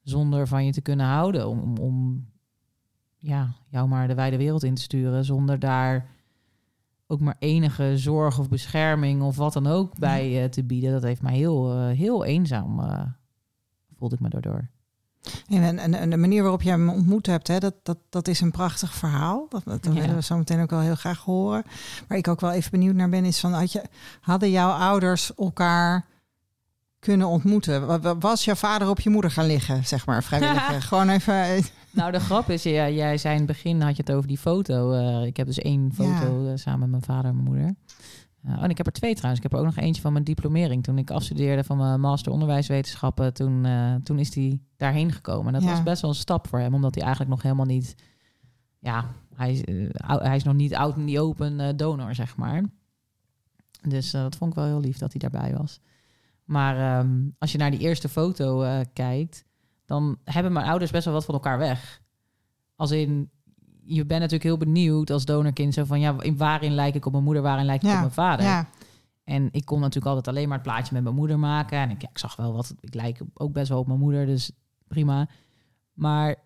zonder 0.03 0.49
van 0.49 0.65
je 0.65 0.73
te 0.73 0.81
kunnen 0.81 1.07
houden. 1.07 1.49
Om, 1.49 1.59
om, 1.61 1.77
om 1.79 2.27
ja, 3.21 3.53
jou 3.69 3.89
maar 3.89 4.09
de 4.09 4.15
wijde 4.15 4.37
wereld 4.37 4.63
in 4.65 4.75
te 4.75 4.83
sturen. 4.83 5.25
Zonder 5.25 5.59
daar 5.59 6.07
ook 7.07 7.21
maar 7.21 7.37
enige 7.39 7.93
zorg 7.99 8.39
of 8.39 8.49
bescherming 8.49 9.23
of 9.23 9.37
wat 9.37 9.53
dan 9.53 9.67
ook 9.67 9.99
bij 9.99 10.43
eh, 10.43 10.49
te 10.49 10.65
bieden. 10.65 10.93
Dat 10.93 11.03
heeft 11.03 11.23
mij 11.23 11.35
heel, 11.37 11.73
eh, 11.73 11.97
heel 11.97 12.25
eenzaam, 12.25 12.81
eh, 12.81 13.03
voelde 13.99 14.15
ik 14.15 14.21
me 14.21 14.29
daardoor. 14.29 14.69
En, 15.49 15.79
en, 15.79 15.95
en 15.95 16.11
de 16.11 16.17
manier 16.17 16.43
waarop 16.43 16.63
je 16.63 16.71
hem 16.71 16.89
ontmoet 16.89 17.27
hebt, 17.27 17.49
hè, 17.49 17.59
dat, 17.59 17.75
dat, 17.83 17.99
dat 18.09 18.29
is 18.29 18.41
een 18.41 18.51
prachtig 18.51 18.95
verhaal. 18.95 19.47
Dat, 19.49 19.63
dat 19.65 19.85
Ja. 19.85 19.93
willen 19.93 20.15
we 20.15 20.23
zo 20.23 20.37
meteen 20.37 20.61
ook 20.61 20.71
wel 20.71 20.81
heel 20.81 20.95
graag 20.95 21.19
horen. 21.25 21.63
Waar 22.09 22.19
ik 22.19 22.29
ook 22.29 22.41
wel 22.41 22.51
even 22.53 22.71
benieuwd 22.71 22.95
naar 22.95 23.09
ben, 23.09 23.25
is 23.25 23.41
van 23.41 23.53
had 23.53 23.73
je, 23.73 23.83
hadden 24.21 24.51
jouw 24.51 24.71
ouders 24.71 25.35
elkaar 25.35 26.07
kunnen 26.99 27.27
ontmoeten? 27.27 27.87
Wa- 27.87 28.01
wa- 28.01 28.19
Was 28.19 28.45
jouw 28.45 28.55
vader 28.55 28.89
op 28.89 29.01
je 29.01 29.11
moeder 29.11 29.31
gaan 29.31 29.47
liggen, 29.47 29.87
zeg 29.87 30.07
maar, 30.07 30.23
vrijwillig? 30.23 30.87
Gewoon 30.89 31.09
even. 31.09 31.65
Nou, 31.93 32.13
de 32.13 32.21
grap 32.21 32.51
is, 32.51 32.63
ja, 32.63 32.89
jij 32.91 33.19
zei 33.19 33.33
in 33.35 33.39
het 33.41 33.49
begin, 33.49 33.81
had 33.81 33.97
je 33.97 34.03
het 34.07 34.13
over 34.13 34.29
die 34.29 34.39
foto. 34.39 34.93
Eh, 34.93 35.27
ik 35.27 35.37
heb 35.37 35.47
dus 35.47 35.59
één 35.59 35.93
foto 35.95 36.47
eh, 36.47 36.53
samen 36.57 36.81
met 36.81 36.91
mijn 36.91 37.03
vader 37.03 37.31
en 37.31 37.37
mijn 37.37 37.49
moeder. 37.49 37.75
Eh, 38.45 38.57
oh, 38.57 38.63
en 38.65 38.71
ik 38.71 38.77
heb 38.77 38.87
er 38.87 38.93
twee 38.93 39.15
trouwens. 39.15 39.45
Ik 39.45 39.51
heb 39.51 39.61
er 39.61 39.67
ook 39.67 39.75
nog 39.75 39.85
eentje 39.85 40.03
van 40.03 40.13
mijn 40.13 40.25
diplomering. 40.25 40.83
Toen 40.83 40.99
ik 40.99 41.11
afstudeerde 41.11 41.65
van 41.65 41.77
mijn 41.77 42.01
master 42.01 42.33
onderwijswetenschappen, 42.33 43.35
toen, 43.35 43.67
toen 44.03 44.19
is 44.19 44.35
hij 44.35 44.61
daarheen 44.77 45.13
gekomen. 45.13 45.47
En 45.47 45.53
dat 45.53 45.63
Ja. 45.63 45.69
was 45.71 45.83
best 45.83 46.01
wel 46.03 46.11
een 46.11 46.17
stap 46.17 46.49
voor 46.49 46.59
hem, 46.59 46.75
omdat 46.75 46.95
hij 46.95 47.03
eigenlijk 47.05 47.33
nog 47.35 47.43
helemaal 47.43 47.67
niet... 47.67 47.95
Ja, 48.79 49.05
hij, 49.35 49.53
is, 49.53 49.63
hij 50.03 50.37
is 50.37 50.43
nog 50.45 50.55
niet 50.55 50.75
out 50.75 50.97
in 50.97 51.07
the 51.07 51.21
open 51.21 51.77
donor, 51.77 52.15
zeg 52.15 52.37
maar. 52.37 52.63
Dus 53.89 54.11
dat 54.11 54.37
vond 54.37 54.51
ik 54.51 54.57
wel 54.57 54.67
heel 54.67 54.81
lief 54.81 54.99
dat 54.99 55.13
hij 55.13 55.31
daarbij 55.31 55.57
was. 55.57 55.81
Maar 56.45 56.99
ehm, 56.99 57.19
als 57.39 57.53
je 57.53 57.59
naar 57.59 57.71
die 57.71 57.81
eerste 57.81 58.09
foto 58.09 58.65
kijkt, 58.93 59.45
dan 59.91 60.19
hebben 60.25 60.53
mijn 60.53 60.67
ouders 60.67 60.91
best 60.91 61.05
wel 61.05 61.15
wat 61.15 61.25
van 61.25 61.35
elkaar 61.35 61.59
weg. 61.59 62.01
Als 62.77 62.91
in, 62.91 63.31
je 63.83 64.07
bent 64.07 64.21
natuurlijk 64.21 64.43
heel 64.43 64.57
benieuwd 64.57 65.11
als 65.11 65.25
donorkind, 65.25 65.75
zo 65.75 65.85
van 65.85 66.01
ja, 66.01 66.15
in 66.21 66.37
waarin 66.37 66.75
lijk 66.75 66.95
ik 66.95 67.07
op 67.07 67.13
mijn 67.13 67.25
moeder, 67.25 67.43
waarin 67.43 67.65
lijk 67.65 67.83
ik 67.83 67.89
Ja, 67.89 67.95
op 67.95 68.01
mijn 68.01 68.13
vader. 68.13 68.47
ja, 68.47 68.69
En 69.25 69.49
ik 69.53 69.65
kon 69.65 69.81
natuurlijk 69.81 70.07
altijd 70.07 70.29
alleen 70.29 70.49
maar 70.49 70.59
het 70.59 70.67
plaatje 70.67 70.95
met 70.95 71.03
mijn 71.03 71.15
moeder 71.15 71.39
maken. 71.39 71.79
En 71.79 71.91
ik, 71.91 72.03
ja, 72.03 72.09
ik 72.09 72.19
zag 72.19 72.37
wel 72.37 72.53
wat, 72.53 72.75
ik 72.81 72.95
lijk 72.95 73.21
ook 73.35 73.53
best 73.53 73.69
wel 73.69 73.79
op 73.79 73.87
mijn 73.87 73.99
moeder, 73.99 74.27
dus 74.27 74.51
prima. 74.89 75.29
Maar 75.93 76.37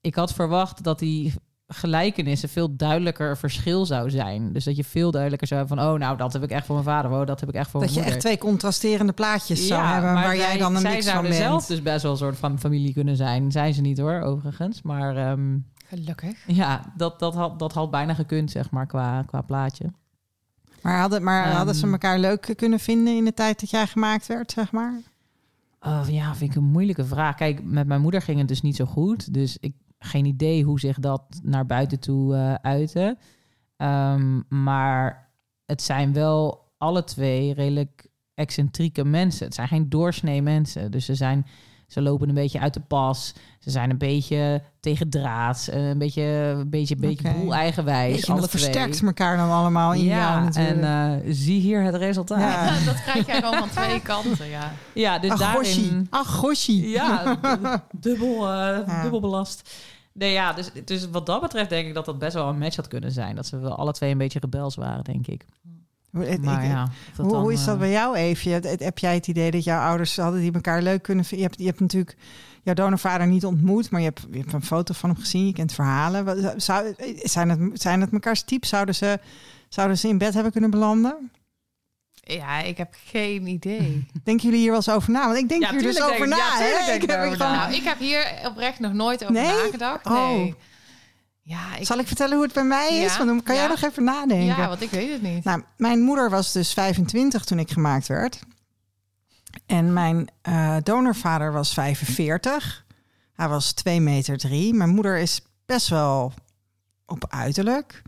ik 0.00 0.14
had 0.14 0.32
verwacht 0.32 0.82
dat 0.82 0.98
die 0.98 1.34
gelijkenissen 1.74 2.48
veel 2.48 2.76
duidelijker 2.76 3.36
verschil 3.36 3.86
zou 3.86 4.10
zijn. 4.10 4.52
Dus 4.52 4.64
dat 4.64 4.76
je 4.76 4.84
veel 4.84 5.10
duidelijker 5.10 5.48
zou 5.48 5.60
hebben 5.60 5.78
van, 5.78 5.88
oh 5.92 5.98
nou, 5.98 6.16
dat 6.16 6.32
heb 6.32 6.42
ik 6.42 6.50
echt 6.50 6.66
voor 6.66 6.74
mijn 6.74 6.86
vader, 6.86 7.10
oh, 7.10 7.26
dat 7.26 7.40
heb 7.40 7.48
ik 7.48 7.54
echt 7.54 7.70
voor 7.70 7.80
dat 7.80 7.88
mijn 7.88 7.92
je 7.92 8.04
moeder. 8.04 8.12
echt 8.12 8.38
twee 8.38 8.50
contrasterende 8.50 9.12
plaatjes 9.12 9.66
zou 9.66 9.84
hebben, 9.84 10.12
waar 10.12 10.36
jij 10.36 10.58
dan 10.58 10.74
een 10.74 10.80
zij 10.80 10.90
mix 10.90 11.04
van 11.04 11.12
zouden 11.12 11.30
bent. 11.30 11.42
zelf 11.44 11.66
dus 11.66 11.82
best 11.82 12.02
wel 12.02 12.12
een 12.12 12.18
soort 12.18 12.38
van 12.38 12.58
familie 12.58 12.92
kunnen 12.92 13.16
zijn. 13.16 13.52
Zijn 13.52 13.74
ze 13.74 13.80
niet 13.80 13.98
hoor, 13.98 14.20
overigens. 14.20 14.82
Maar 14.82 15.16
ehm, 15.16 15.58
Gelukkig. 15.86 16.38
ja, 16.46 16.92
dat, 16.96 17.18
dat, 17.18 17.34
had, 17.34 17.58
dat 17.58 17.72
had 17.72 17.90
bijna 17.90 18.14
gekund, 18.14 18.50
zeg 18.50 18.70
maar, 18.70 18.86
qua, 18.86 19.22
qua 19.22 19.40
plaatje. 19.40 19.92
Maar, 20.82 21.00
hadden, 21.00 21.22
maar 21.22 21.44
Ehm. 21.46 21.56
hadden 21.56 21.74
ze 21.74 21.86
elkaar 21.90 22.18
leuk 22.18 22.52
kunnen 22.56 22.78
vinden 22.80 23.16
in 23.16 23.24
de 23.24 23.34
tijd 23.34 23.60
dat 23.60 23.70
jij 23.70 23.86
gemaakt 23.86 24.26
werd, 24.26 24.52
zeg 24.52 24.72
maar? 24.72 25.00
Oh, 25.80 26.02
ja, 26.08 26.34
vind 26.34 26.50
ik 26.50 26.56
een 26.56 26.64
moeilijke 26.70 27.04
vraag. 27.04 27.34
Kijk, 27.34 27.64
met 27.64 27.86
mijn 27.86 28.00
moeder 28.00 28.22
ging 28.22 28.38
het 28.38 28.48
dus 28.48 28.62
niet 28.62 28.76
zo 28.76 28.84
goed. 28.84 29.34
Dus 29.34 29.56
ik 29.60 29.72
geen 30.04 30.24
idee 30.24 30.64
hoe 30.64 30.80
zich 30.80 30.98
dat 30.98 31.22
naar 31.42 31.66
buiten 31.66 32.00
toe 32.00 32.34
uh, 32.34 32.54
uitte. 32.54 33.16
Ehm, 33.76 34.40
maar 34.48 35.30
het 35.66 35.82
zijn 35.82 36.12
wel 36.12 36.70
alle 36.78 37.04
twee 37.04 37.54
redelijk 37.54 38.06
excentrieke 38.34 39.04
mensen. 39.04 39.46
Het 39.46 39.54
zijn 39.54 39.68
geen 39.68 39.88
doorsnee 39.88 40.42
mensen. 40.42 40.90
Dus 40.90 41.04
ze 41.04 41.14
zijn 41.14 41.46
ze 41.92 42.02
lopen 42.02 42.28
een 42.28 42.34
beetje 42.34 42.60
uit 42.60 42.74
de 42.74 42.80
pas. 42.80 43.34
Ze 43.58 43.70
zijn 43.70 43.90
een 43.90 43.98
beetje 43.98 44.62
tegen 44.80 45.10
draad. 45.10 45.68
Een 45.70 45.98
beetje, 45.98 46.22
een 46.22 46.70
beetje, 46.70 46.94
een 46.94 47.00
beetje 47.00 47.28
okay. 47.28 47.40
boel 47.40 47.54
eigenwijs. 47.54 48.14
Beetje, 48.14 48.32
alle 48.32 48.48
versterkt 48.48 49.02
elkaar 49.02 49.36
dan 49.36 49.50
allemaal 49.50 49.94
in 49.94 50.04
ja, 50.04 50.50
jou 50.50 50.66
en 50.66 50.78
uh, 50.78 51.34
zie 51.34 51.60
hier 51.60 51.82
het 51.82 51.94
resultaat. 51.94 52.40
Ja. 52.40 52.84
dat 52.84 53.02
krijg 53.02 53.26
jij 53.26 53.42
gewoon 53.42 53.58
van 53.58 53.68
twee 53.68 54.00
kanten, 54.12 54.48
ja. 54.48 54.72
Ja, 54.94 55.18
dus 55.18 55.30
Ach, 55.30 55.38
daarin... 55.38 56.06
Ach, 56.10 56.34
goshie. 56.34 56.88
Ja, 56.88 57.38
dubbel, 57.92 58.34
uh, 58.34 58.78
ja. 58.86 59.02
dubbel 59.02 59.20
belast. 59.20 59.70
Nee, 60.12 60.32
ja, 60.32 60.52
dus, 60.52 60.70
dus 60.84 61.10
wat 61.10 61.26
dat 61.26 61.40
betreft 61.40 61.68
denk 61.68 61.88
ik 61.88 61.94
dat 61.94 62.04
dat 62.04 62.18
best 62.18 62.34
wel 62.34 62.48
een 62.48 62.58
match 62.58 62.76
had 62.76 62.88
kunnen 62.88 63.12
zijn. 63.12 63.36
Dat 63.36 63.46
ze 63.46 63.58
wel 63.58 63.76
alle 63.76 63.92
twee 63.92 64.10
een 64.10 64.18
beetje 64.18 64.38
rebels 64.38 64.74
waren, 64.74 65.04
denk 65.04 65.26
ik. 65.26 65.44
Maar 66.12 66.64
ja, 66.64 66.90
hoe, 67.16 67.30
dan, 67.30 67.40
hoe, 67.40 67.52
is 67.52 67.64
dat 67.64 67.78
bij 67.78 67.90
jou, 67.90 68.16
Eefje? 68.16 68.50
Heb 68.78 68.98
jij 68.98 69.14
het 69.14 69.26
idee 69.26 69.50
dat 69.50 69.64
jouw 69.64 69.80
ouders 69.80 70.16
hadden 70.16 70.40
die 70.40 70.52
elkaar 70.52 70.82
leuk 70.82 71.02
kunnen 71.02 71.24
vinden? 71.24 71.46
Je 71.46 71.50
hebt, 71.50 71.60
je 71.60 71.68
hebt 71.68 71.80
natuurlijk 71.80 72.16
jouw 72.62 72.74
donorvader 72.74 73.26
niet 73.26 73.44
ontmoet, 73.44 73.90
maar 73.90 74.00
je 74.00 74.06
hebt, 74.06 74.26
je 74.30 74.38
hebt 74.38 74.52
een 74.52 74.62
foto 74.62 74.94
van 74.94 75.10
hem 75.10 75.18
gezien. 75.18 75.46
Je 75.46 75.52
kent 75.52 75.72
verhalen. 75.72 76.60
Zou, 76.60 76.94
zijn, 77.22 77.48
het, 77.48 77.80
zijn 77.80 78.00
het 78.00 78.10
mekaars 78.10 78.42
type? 78.42 78.66
Zouden 78.66 78.94
ze, 78.94 79.18
zouden 79.68 79.98
ze 79.98 80.08
in 80.08 80.18
bed 80.18 80.34
hebben 80.34 80.52
kunnen 80.52 80.70
belanden? 80.70 81.30
Ja, 82.24 82.58
ik 82.60 82.76
heb 82.76 82.94
geen 83.04 83.46
idee. 83.46 84.06
Denken 84.24 84.44
jullie 84.44 84.60
hier 84.60 84.68
wel 84.68 84.76
eens 84.76 84.88
over 84.88 85.10
na? 85.10 85.26
Want 85.26 85.38
ik 85.38 85.48
denk 85.48 85.62
ja, 85.62 85.70
hier 85.70 85.82
dus 85.82 86.02
over 86.02 86.28
na. 86.28 86.36
Ja, 86.36 86.92
ik, 86.92 87.00
heb 87.00 87.20
gewoon... 87.20 87.38
nou, 87.38 87.74
ik 87.74 87.82
heb 87.82 87.98
hier 87.98 88.40
oprecht 88.44 88.78
nog 88.78 88.92
nooit 88.92 89.22
over 89.22 89.34
nee? 89.34 89.44
nagedacht. 89.44 90.04
Nee. 90.04 90.46
Oh. 90.46 90.52
Ja, 91.42 91.76
ik... 91.76 91.86
Zal 91.86 91.98
ik 91.98 92.06
vertellen 92.06 92.34
hoe 92.34 92.44
het 92.44 92.54
bij 92.54 92.64
mij 92.64 92.98
is? 92.98 93.16
Want 93.16 93.28
dan 93.28 93.42
kan 93.42 93.54
jij 93.54 93.66
nog 93.66 93.82
even 93.82 94.04
nadenken. 94.04 94.46
Ja, 94.46 94.68
want 94.68 94.82
ik 94.82 94.90
weet 94.90 95.12
het 95.12 95.22
niet. 95.22 95.44
Nou, 95.44 95.62
mijn 95.76 96.00
moeder 96.00 96.30
was 96.30 96.52
dus 96.52 96.72
25 96.72 97.44
toen 97.44 97.58
ik 97.58 97.70
gemaakt 97.70 98.06
werd. 98.06 98.40
En 99.66 99.92
mijn 99.92 100.28
uh, 100.48 100.76
donorvader 100.82 101.52
was 101.52 101.72
45. 101.72 102.84
Hij 103.32 103.48
was 103.48 103.72
2 103.72 104.00
meter 104.00 104.38
3. 104.38 104.74
Mijn 104.74 104.90
moeder 104.90 105.18
is 105.18 105.40
best 105.66 105.88
wel 105.88 106.32
op 107.06 107.24
uiterlijk. 107.28 108.02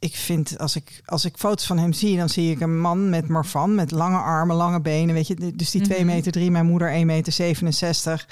Ik 0.00 0.16
vind, 0.16 0.58
als 0.58 0.76
ik, 0.76 1.02
als 1.04 1.24
ik 1.24 1.36
foto's 1.36 1.66
van 1.66 1.78
hem 1.78 1.92
zie, 1.92 2.16
dan 2.16 2.28
zie 2.28 2.50
ik 2.50 2.60
een 2.60 2.80
man 2.80 3.10
met 3.10 3.28
morfan, 3.28 3.74
met 3.74 3.90
lange 3.90 4.18
armen, 4.18 4.56
lange 4.56 4.80
benen. 4.80 5.14
Weet 5.14 5.26
je, 5.26 5.52
dus 5.54 5.70
die 5.70 5.80
2 5.80 5.98
mhm. 5.98 6.06
meter 6.06 6.32
3, 6.32 6.50
mijn 6.50 6.66
moeder 6.66 6.90
1 6.90 7.06
meter 7.06 7.32
67. 7.32 8.28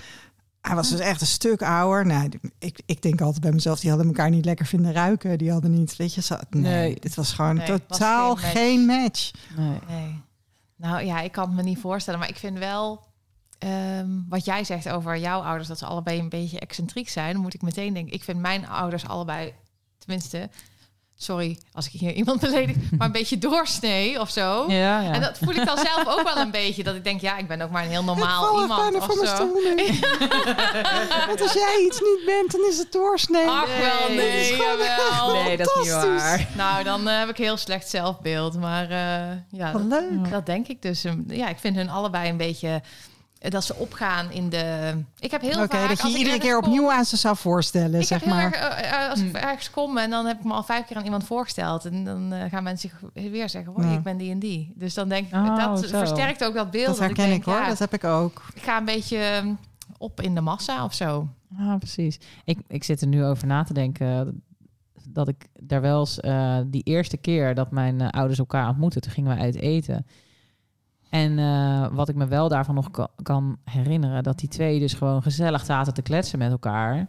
Hij 0.60 0.74
was 0.74 0.90
dus 0.90 1.00
echt 1.00 1.20
een 1.20 1.26
stuk 1.26 1.62
ouder. 1.62 2.06
Nou, 2.06 2.30
ik, 2.58 2.80
ik 2.86 3.02
denk 3.02 3.20
altijd 3.20 3.42
bij 3.42 3.52
mezelf, 3.52 3.80
die 3.80 3.90
hadden 3.90 4.08
elkaar 4.08 4.30
niet 4.30 4.44
lekker 4.44 4.66
vinden 4.66 4.92
ruiken. 4.92 5.38
Die 5.38 5.52
hadden 5.52 5.70
niet, 5.70 5.96
weet 5.96 6.14
je, 6.14 6.22
zo, 6.22 6.36
nee, 6.50 6.62
nee, 6.62 7.00
dit 7.00 7.14
was 7.14 7.32
gewoon 7.32 7.64
totaal 7.64 8.36
geen 8.36 8.86
match. 8.86 9.30
Nee. 9.56 9.78
nee. 9.88 10.22
Nou 10.76 11.04
ja, 11.04 11.20
ik 11.20 11.32
kan 11.32 11.46
het 11.46 11.56
me 11.56 11.62
niet 11.62 11.78
voorstellen, 11.78 12.20
maar 12.20 12.28
ik 12.28 12.36
vind 12.36 12.58
wel 12.58 13.06
um, 13.58 14.26
wat 14.28 14.44
jij 14.44 14.64
zegt 14.64 14.88
over 14.88 15.18
jouw 15.18 15.40
ouders, 15.40 15.68
dat 15.68 15.78
ze 15.78 15.86
allebei 15.86 16.18
een 16.18 16.28
beetje 16.28 16.60
excentriek 16.60 17.08
zijn, 17.08 17.32
dan 17.32 17.42
moet 17.42 17.54
ik 17.54 17.62
meteen 17.62 17.94
denken. 17.94 18.12
Ik 18.14 18.24
vind 18.24 18.38
mijn 18.38 18.68
ouders 18.68 19.06
allebei, 19.06 19.54
tenminste, 19.98 20.50
sorry 21.20 21.58
als 21.72 21.86
ik 21.86 21.92
hier 21.92 22.12
iemand 22.12 22.40
beledig, 22.40 22.76
maar 22.98 23.06
een 23.06 23.12
beetje 23.20 23.38
doorsnee 23.38 24.20
of 24.20 24.30
zo. 24.30 24.64
Ja, 24.68 25.00
ja. 25.00 25.12
En 25.12 25.20
dat 25.20 25.38
voel 25.38 25.54
ik 25.54 25.66
dan 25.66 25.78
zelf 25.78 26.06
ook 26.06 26.22
wel 26.22 26.36
een 26.36 26.50
beetje. 26.50 26.82
Dat 26.82 26.94
ik 26.94 27.04
denk, 27.04 27.20
ja, 27.20 27.36
ik 27.36 27.48
ben 27.48 27.60
ook 27.60 27.70
maar 27.70 27.84
een 27.84 27.90
heel 27.90 28.04
normaal 28.04 28.60
iemand 28.60 28.94
of 28.94 29.26
zo. 29.26 29.48
Want 31.28 31.40
als 31.40 31.52
jij 31.52 31.84
iets 31.86 32.00
niet 32.00 32.22
bent, 32.26 32.52
dan 32.52 32.60
is 32.70 32.78
het 32.78 32.92
doorsnee. 32.92 33.46
Ach 33.46 33.78
wel, 33.78 34.16
nee, 34.16 34.56
dat 34.56 35.36
is 35.36 35.42
Nee, 35.44 35.56
dat 35.56 35.76
is 35.76 35.82
niet 35.82 35.92
waar. 35.92 36.48
Nou, 36.56 36.84
dan 36.84 37.08
uh, 37.08 37.18
heb 37.18 37.28
ik 37.28 37.36
heel 37.36 37.56
slecht 37.56 37.88
zelfbeeld. 37.88 38.58
Maar 38.58 38.90
uh, 38.90 39.58
ja, 39.60 39.72
dat, 39.72 39.82
leuk. 39.82 40.30
dat 40.30 40.46
denk 40.46 40.68
ik 40.68 40.82
dus. 40.82 41.04
Ja, 41.26 41.48
ik 41.48 41.58
vind 41.58 41.76
hun 41.76 41.90
allebei 41.90 42.28
een 42.30 42.36
beetje 42.36 42.82
dat 43.38 43.64
ze 43.64 43.74
opgaan 43.74 44.30
in 44.30 44.48
de. 44.48 44.94
Ik 45.18 45.30
heb 45.30 45.40
heel 45.40 45.62
okay, 45.62 45.66
vaak. 45.66 45.88
dat 45.88 46.12
je 46.12 46.18
iedere 46.18 46.38
keer 46.38 46.56
opnieuw 46.56 46.92
aan 46.92 47.04
ze 47.04 47.16
zou 47.16 47.36
voorstellen. 47.36 48.00
Ik 48.00 48.06
zeg 48.06 48.20
heb 48.20 48.28
maar. 48.28 48.52
Erg, 48.52 48.84
uh, 48.84 49.10
als 49.10 49.20
ik 49.20 49.26
hmm. 49.26 49.34
ergens 49.34 49.70
kom 49.70 49.98
en 49.98 50.10
dan 50.10 50.26
heb 50.26 50.38
ik 50.38 50.44
me 50.44 50.52
al 50.52 50.62
vijf 50.62 50.86
keer 50.86 50.96
aan 50.96 51.04
iemand 51.04 51.24
voorgesteld. 51.24 51.84
En 51.84 52.04
dan 52.04 52.32
uh, 52.32 52.44
gaan 52.48 52.62
mensen 52.62 52.90
zich 52.90 53.10
weer 53.30 53.48
zeggen: 53.48 53.76
oh, 53.76 53.84
ja. 53.84 53.92
ik 53.92 54.02
ben 54.02 54.16
die 54.16 54.30
en 54.30 54.38
die. 54.38 54.72
Dus 54.74 54.94
dan 54.94 55.08
denk 55.08 55.26
ik, 55.26 55.34
oh, 55.34 55.56
dat 55.56 55.88
zo. 55.88 55.98
versterkt 55.98 56.44
ook 56.44 56.54
dat 56.54 56.70
beeld. 56.70 56.86
Dat 56.86 56.98
herken 56.98 57.24
dat 57.24 57.34
ik, 57.34 57.40
ik 57.40 57.44
hoor, 57.44 57.54
ja, 57.54 57.68
dat 57.68 57.78
heb 57.78 57.94
ik 57.94 58.04
ook. 58.04 58.42
Ik 58.54 58.62
ga 58.62 58.78
een 58.78 58.84
beetje 58.84 59.18
ehm, 59.18 59.52
op 59.98 60.20
in 60.20 60.34
de 60.34 60.40
massa 60.40 60.84
of 60.84 60.94
zo. 60.94 61.28
Ah, 61.58 61.76
precies. 61.76 62.18
Ik, 62.44 62.58
ik 62.68 62.84
zit 62.84 63.00
er 63.00 63.06
nu 63.06 63.24
over 63.24 63.46
na 63.46 63.62
te 63.62 63.72
denken 63.72 64.42
dat 65.08 65.28
ik 65.28 65.46
daar 65.60 65.80
wel 65.80 66.00
eens 66.00 66.18
uh, 66.18 66.58
die 66.66 66.82
eerste 66.82 67.16
keer 67.16 67.54
dat 67.54 67.70
mijn 67.70 68.10
ouders 68.10 68.38
elkaar 68.38 68.68
ontmoetten, 68.68 69.00
toen 69.00 69.12
gingen 69.12 69.34
we 69.34 69.42
uit 69.42 69.54
eten. 69.54 70.06
En 71.08 71.38
uh, 71.38 71.86
wat 71.92 72.08
ik 72.08 72.14
me 72.14 72.26
wel 72.26 72.48
daarvan 72.48 72.74
nog 72.74 72.90
kan 73.22 73.58
herinneren, 73.64 74.22
dat 74.22 74.38
die 74.38 74.48
twee 74.48 74.78
dus 74.80 74.92
gewoon 74.94 75.22
gezellig 75.22 75.64
zaten 75.64 75.94
te 75.94 76.02
kletsen 76.02 76.38
met 76.38 76.50
elkaar. 76.50 77.08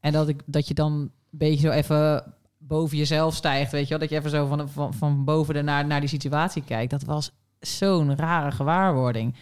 En 0.00 0.12
dat, 0.12 0.28
ik, 0.28 0.42
dat 0.46 0.68
je 0.68 0.74
dan 0.74 0.92
een 0.92 1.10
beetje 1.30 1.66
zo 1.66 1.70
even 1.70 2.34
boven 2.58 2.96
jezelf 2.96 3.34
stijgt, 3.34 3.72
weet 3.72 3.82
je 3.82 3.88
wel? 3.88 3.98
Dat 3.98 4.08
je 4.10 4.16
even 4.16 4.30
zo 4.30 4.46
van, 4.46 4.68
van, 4.68 4.94
van 4.94 5.24
boven 5.24 5.54
de 5.54 5.62
naar, 5.62 5.86
naar 5.86 6.00
die 6.00 6.08
situatie 6.08 6.62
kijkt. 6.64 6.90
Dat 6.90 7.04
was 7.04 7.32
zo'n 7.60 8.16
rare 8.16 8.50
gewaarwording. 8.50 9.34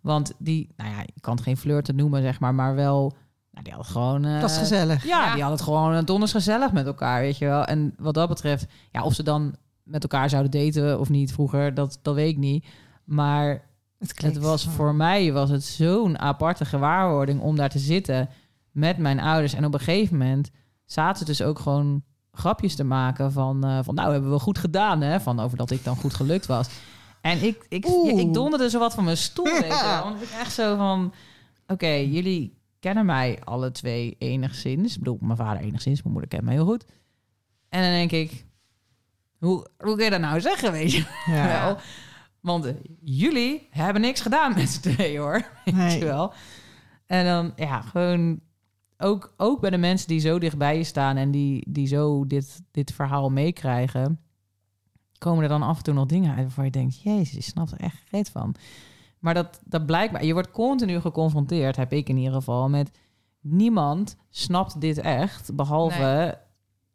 Want 0.00 0.32
die, 0.38 0.68
nou 0.76 0.90
ja, 0.90 1.00
je 1.00 1.20
kan 1.20 1.34
het 1.34 1.42
geen 1.42 1.56
flirten 1.56 1.96
noemen, 1.96 2.22
zeg 2.22 2.40
maar, 2.40 2.54
maar 2.54 2.74
wel... 2.74 3.16
Nou, 3.50 3.64
die 3.64 3.72
hadden 3.72 3.92
gewoon... 3.92 4.26
Uh, 4.26 4.40
dat 4.40 4.50
is 4.50 4.58
gezellig. 4.58 5.06
Ja, 5.06 5.18
ja, 5.18 5.32
die 5.32 5.42
hadden 5.42 5.58
het 5.58 5.68
gewoon 5.68 5.94
uh, 5.94 6.04
donders 6.04 6.32
gezellig 6.32 6.72
met 6.72 6.86
elkaar, 6.86 7.20
weet 7.20 7.38
je 7.38 7.44
wel. 7.44 7.64
En 7.64 7.94
wat 7.98 8.14
dat 8.14 8.28
betreft, 8.28 8.66
ja, 8.90 9.02
of 9.02 9.14
ze 9.14 9.22
dan 9.22 9.56
met 9.82 10.02
elkaar 10.02 10.28
zouden 10.30 10.50
daten 10.50 11.00
of 11.00 11.08
niet 11.08 11.32
vroeger, 11.32 11.74
dat, 11.74 11.98
dat 12.02 12.14
weet 12.14 12.30
ik 12.30 12.36
niet. 12.36 12.66
Maar 13.08 13.68
het, 13.98 14.22
het 14.22 14.38
was 14.38 14.64
voor 14.64 14.94
mij 14.94 15.32
was 15.32 15.50
het 15.50 15.64
zo'n 15.64 16.18
aparte 16.18 16.64
gewaarwording 16.64 17.40
om 17.40 17.56
daar 17.56 17.68
te 17.68 17.78
zitten 17.78 18.28
met 18.70 18.98
mijn 18.98 19.20
ouders. 19.20 19.52
En 19.52 19.64
op 19.64 19.74
een 19.74 19.80
gegeven 19.80 20.16
moment 20.16 20.50
zaten 20.84 21.18
ze 21.18 21.24
dus 21.24 21.42
ook 21.42 21.58
gewoon 21.58 22.02
grapjes 22.32 22.74
te 22.74 22.84
maken 22.84 23.32
van, 23.32 23.66
uh, 23.66 23.78
van 23.82 23.94
nou 23.94 24.12
hebben 24.12 24.30
we 24.30 24.38
goed 24.38 24.58
gedaan, 24.58 25.00
hè? 25.00 25.20
Van 25.20 25.40
over 25.40 25.56
dat 25.56 25.70
ik 25.70 25.84
dan 25.84 25.96
goed 25.96 26.14
gelukt 26.14 26.46
was. 26.46 26.68
En 27.20 27.42
ik, 27.42 27.66
ik, 27.68 27.86
ja, 27.86 28.18
ik 28.18 28.34
donderde 28.34 28.70
zo 28.70 28.78
wat 28.78 28.94
van 28.94 29.04
mijn 29.04 29.16
stoel. 29.16 29.44
Weet 29.44 29.78
je, 29.78 30.00
want 30.02 30.22
ik 30.22 30.30
echt 30.30 30.52
zo 30.52 30.76
van, 30.76 31.12
oké, 31.66 31.90
jullie 31.90 32.58
kennen 32.80 33.06
mij 33.06 33.38
alle 33.44 33.70
twee 33.70 34.16
enigszins. 34.18 34.92
Ik 34.92 34.98
bedoel, 34.98 35.18
mijn 35.20 35.36
vader 35.36 35.62
enigszins, 35.62 36.02
mijn 36.02 36.12
moeder 36.12 36.30
kent 36.30 36.44
mij 36.44 36.54
heel 36.54 36.66
goed. 36.66 36.84
En 37.68 37.82
dan 37.82 37.90
denk 37.90 38.12
ik, 38.12 38.46
hoe, 39.38 39.66
hoe 39.78 39.94
kun 39.94 40.04
je 40.04 40.10
dat 40.10 40.20
nou 40.20 40.40
zeggen, 40.40 40.72
weet 40.72 40.92
je 40.92 41.04
ja. 41.26 41.46
wel? 41.46 41.78
Want 42.48 42.74
jullie 43.00 43.68
hebben 43.70 44.02
niks 44.02 44.20
gedaan 44.20 44.54
met 44.54 44.68
z'n 44.68 44.80
twee 44.80 45.18
hoor. 45.18 45.44
Weet 45.64 45.92
je 45.92 46.04
wel. 46.04 46.32
En 47.06 47.24
dan, 47.24 47.52
ja, 47.56 47.80
gewoon 47.80 48.40
ook, 48.98 49.34
ook 49.36 49.60
bij 49.60 49.70
de 49.70 49.76
mensen 49.76 50.08
die 50.08 50.20
zo 50.20 50.38
dichtbij 50.38 50.76
je 50.76 50.84
staan 50.84 51.16
en 51.16 51.30
die, 51.30 51.64
die 51.68 51.86
zo 51.86 52.26
dit, 52.26 52.62
dit 52.70 52.92
verhaal 52.92 53.30
meekrijgen, 53.30 54.20
komen 55.18 55.42
er 55.42 55.48
dan 55.48 55.62
af 55.62 55.76
en 55.76 55.82
toe 55.82 55.94
nog 55.94 56.06
dingen 56.06 56.30
uit 56.30 56.40
waarvan 56.40 56.64
je 56.64 56.70
denkt, 56.70 57.02
jezus, 57.02 57.30
je 57.30 57.42
snapt 57.42 57.72
er 57.72 57.80
echt 57.80 58.02
geen 58.08 58.26
van. 58.26 58.54
Maar 59.18 59.34
dat, 59.34 59.60
dat 59.64 59.86
blijkbaar, 59.86 60.24
je 60.24 60.32
wordt 60.32 60.50
continu 60.50 61.00
geconfronteerd, 61.00 61.76
heb 61.76 61.92
ik 61.92 62.08
in 62.08 62.16
ieder 62.16 62.32
geval, 62.32 62.68
met 62.68 62.90
niemand 63.40 64.16
snapt 64.30 64.80
dit 64.80 64.98
echt, 64.98 65.54
behalve 65.54 66.38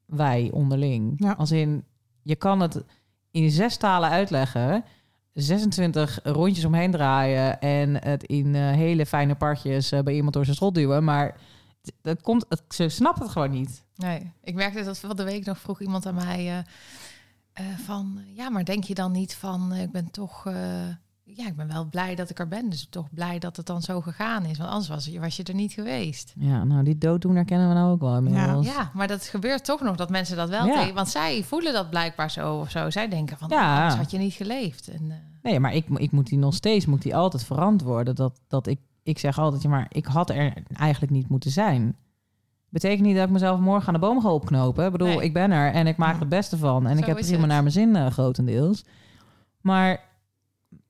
wij 0.05 0.49
onderling. 0.51 1.13
Ja. 1.17 1.31
Als 1.31 1.51
in, 1.51 1.83
je 2.21 2.35
kan 2.35 2.59
het 2.59 2.83
in 3.31 3.51
zes 3.51 3.77
talen 3.77 4.09
uitleggen, 4.09 4.83
26 5.33 6.19
rondjes 6.23 6.65
omheen 6.65 6.91
draaien 6.91 7.59
en 7.59 8.03
het 8.03 8.23
in 8.23 8.53
uh, 8.53 8.71
hele 8.71 9.05
fijne 9.05 9.35
partjes 9.35 9.91
uh, 9.91 9.99
bij 9.99 10.13
iemand 10.13 10.33
door 10.33 10.43
zijn 10.43 10.55
schot 10.55 10.75
duwen. 10.75 11.03
Maar 11.03 11.37
dat 12.01 12.21
komt, 12.21 12.45
het, 12.49 12.63
ze 12.67 12.89
snapt 12.89 13.19
het 13.19 13.29
gewoon 13.29 13.51
niet. 13.51 13.83
Nee, 13.95 14.31
ik 14.43 14.55
merkte 14.55 14.83
dat 14.83 14.99
van 14.99 15.15
de 15.15 15.23
week 15.23 15.45
nog 15.45 15.59
vroeg 15.59 15.81
iemand 15.81 16.05
aan 16.05 16.15
mij 16.15 16.65
uh, 17.59 17.77
van, 17.85 18.21
ja, 18.33 18.49
maar 18.49 18.65
denk 18.65 18.83
je 18.83 18.93
dan 18.93 19.11
niet 19.11 19.35
van, 19.35 19.73
ik 19.73 19.91
ben 19.91 20.11
toch 20.11 20.45
ja, 21.25 21.47
ik 21.47 21.55
ben 21.55 21.67
wel 21.67 21.85
blij 21.85 22.15
dat 22.15 22.29
ik 22.29 22.39
er 22.39 22.47
ben. 22.47 22.69
Dus 22.69 22.87
toch 22.89 23.09
blij 23.11 23.39
dat 23.39 23.57
het 23.57 23.65
dan 23.65 23.81
zo 23.81 24.01
gegaan 24.01 24.45
is. 24.45 24.57
Want 24.57 24.69
anders 24.69 24.89
was 24.89 25.05
je, 25.05 25.19
was 25.19 25.37
je 25.37 25.43
er 25.43 25.53
niet 25.53 25.73
geweest. 25.73 26.33
Ja, 26.37 26.63
nou, 26.63 26.83
die 26.83 26.97
dooddoener 26.97 27.45
kennen 27.45 27.67
we 27.67 27.73
nou 27.73 27.91
ook 27.91 28.01
wel 28.01 28.15
inmiddels. 28.15 28.65
Ja, 28.65 28.73
ja 28.73 28.91
maar 28.93 29.07
dat 29.07 29.23
gebeurt 29.23 29.65
toch 29.65 29.81
nog 29.81 29.95
dat 29.95 30.09
mensen 30.09 30.37
dat 30.37 30.49
wel 30.49 30.65
ja. 30.65 30.93
Want 30.93 31.09
zij 31.09 31.43
voelen 31.43 31.73
dat 31.73 31.89
blijkbaar 31.89 32.31
zo 32.31 32.59
of 32.59 32.69
zo. 32.69 32.89
Zij 32.89 33.07
denken 33.07 33.37
van, 33.37 33.49
ja. 33.49 33.77
anders 33.77 33.95
had 33.95 34.11
je 34.11 34.17
niet 34.17 34.33
geleefd. 34.33 34.87
En, 34.87 35.03
uh... 35.03 35.13
Nee, 35.41 35.59
maar 35.59 35.73
ik, 35.73 35.89
ik 35.89 36.11
moet 36.11 36.27
die 36.27 36.37
nog 36.37 36.53
steeds 36.53 36.85
moet 36.85 37.01
die 37.01 37.15
altijd 37.15 37.43
verantwoorden. 37.43 38.15
Dat, 38.15 38.39
dat 38.47 38.67
ik, 38.67 38.79
ik 39.03 39.19
zeg 39.19 39.39
altijd, 39.39 39.61
ja, 39.61 39.69
maar 39.69 39.85
ik 39.89 40.05
had 40.05 40.29
er 40.29 40.53
eigenlijk 40.73 41.11
niet 41.11 41.29
moeten 41.29 41.51
zijn. 41.51 41.95
Betekent 42.69 43.05
niet 43.07 43.15
dat 43.15 43.25
ik 43.25 43.31
mezelf 43.31 43.59
morgen 43.59 43.87
aan 43.87 43.93
de 43.93 43.99
boom 43.99 44.21
ga 44.21 44.33
opknopen. 44.33 44.85
Ik 44.85 44.91
bedoel, 44.91 45.07
nee. 45.07 45.23
ik 45.23 45.33
ben 45.33 45.51
er 45.51 45.71
en 45.71 45.87
ik 45.87 45.97
maak 45.97 46.13
ja. 46.13 46.19
het 46.19 46.29
beste 46.29 46.57
van. 46.57 46.87
En 46.87 46.93
zo 46.93 47.01
ik 47.01 47.05
heb 47.05 47.17
prima 47.17 47.45
naar 47.45 47.61
mijn 47.61 47.73
zin 47.73 47.95
uh, 47.95 48.07
grotendeels. 48.07 48.85
Maar 49.61 50.11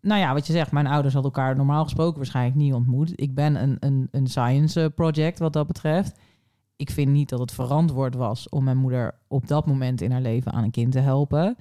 nou 0.03 0.19
ja, 0.19 0.33
wat 0.33 0.47
je 0.47 0.53
zegt, 0.53 0.71
mijn 0.71 0.87
ouders 0.87 1.13
hadden 1.13 1.31
elkaar 1.31 1.55
normaal 1.55 1.83
gesproken 1.83 2.17
waarschijnlijk 2.17 2.55
niet 2.55 2.73
ontmoet. 2.73 3.11
Ik 3.15 3.35
ben 3.35 3.63
een, 3.63 3.77
een, 3.79 4.07
een 4.11 4.27
science 4.27 4.91
project 4.95 5.39
wat 5.39 5.53
dat 5.53 5.67
betreft. 5.67 6.19
Ik 6.75 6.89
vind 6.89 7.11
niet 7.11 7.29
dat 7.29 7.39
het 7.39 7.51
verantwoord 7.51 8.15
was 8.15 8.49
om 8.49 8.63
mijn 8.63 8.77
moeder 8.77 9.19
op 9.27 9.47
dat 9.47 9.65
moment 9.65 10.01
in 10.01 10.11
haar 10.11 10.21
leven 10.21 10.51
aan 10.51 10.63
een 10.63 10.71
kind 10.71 10.91
te 10.91 10.99
helpen. 10.99 11.57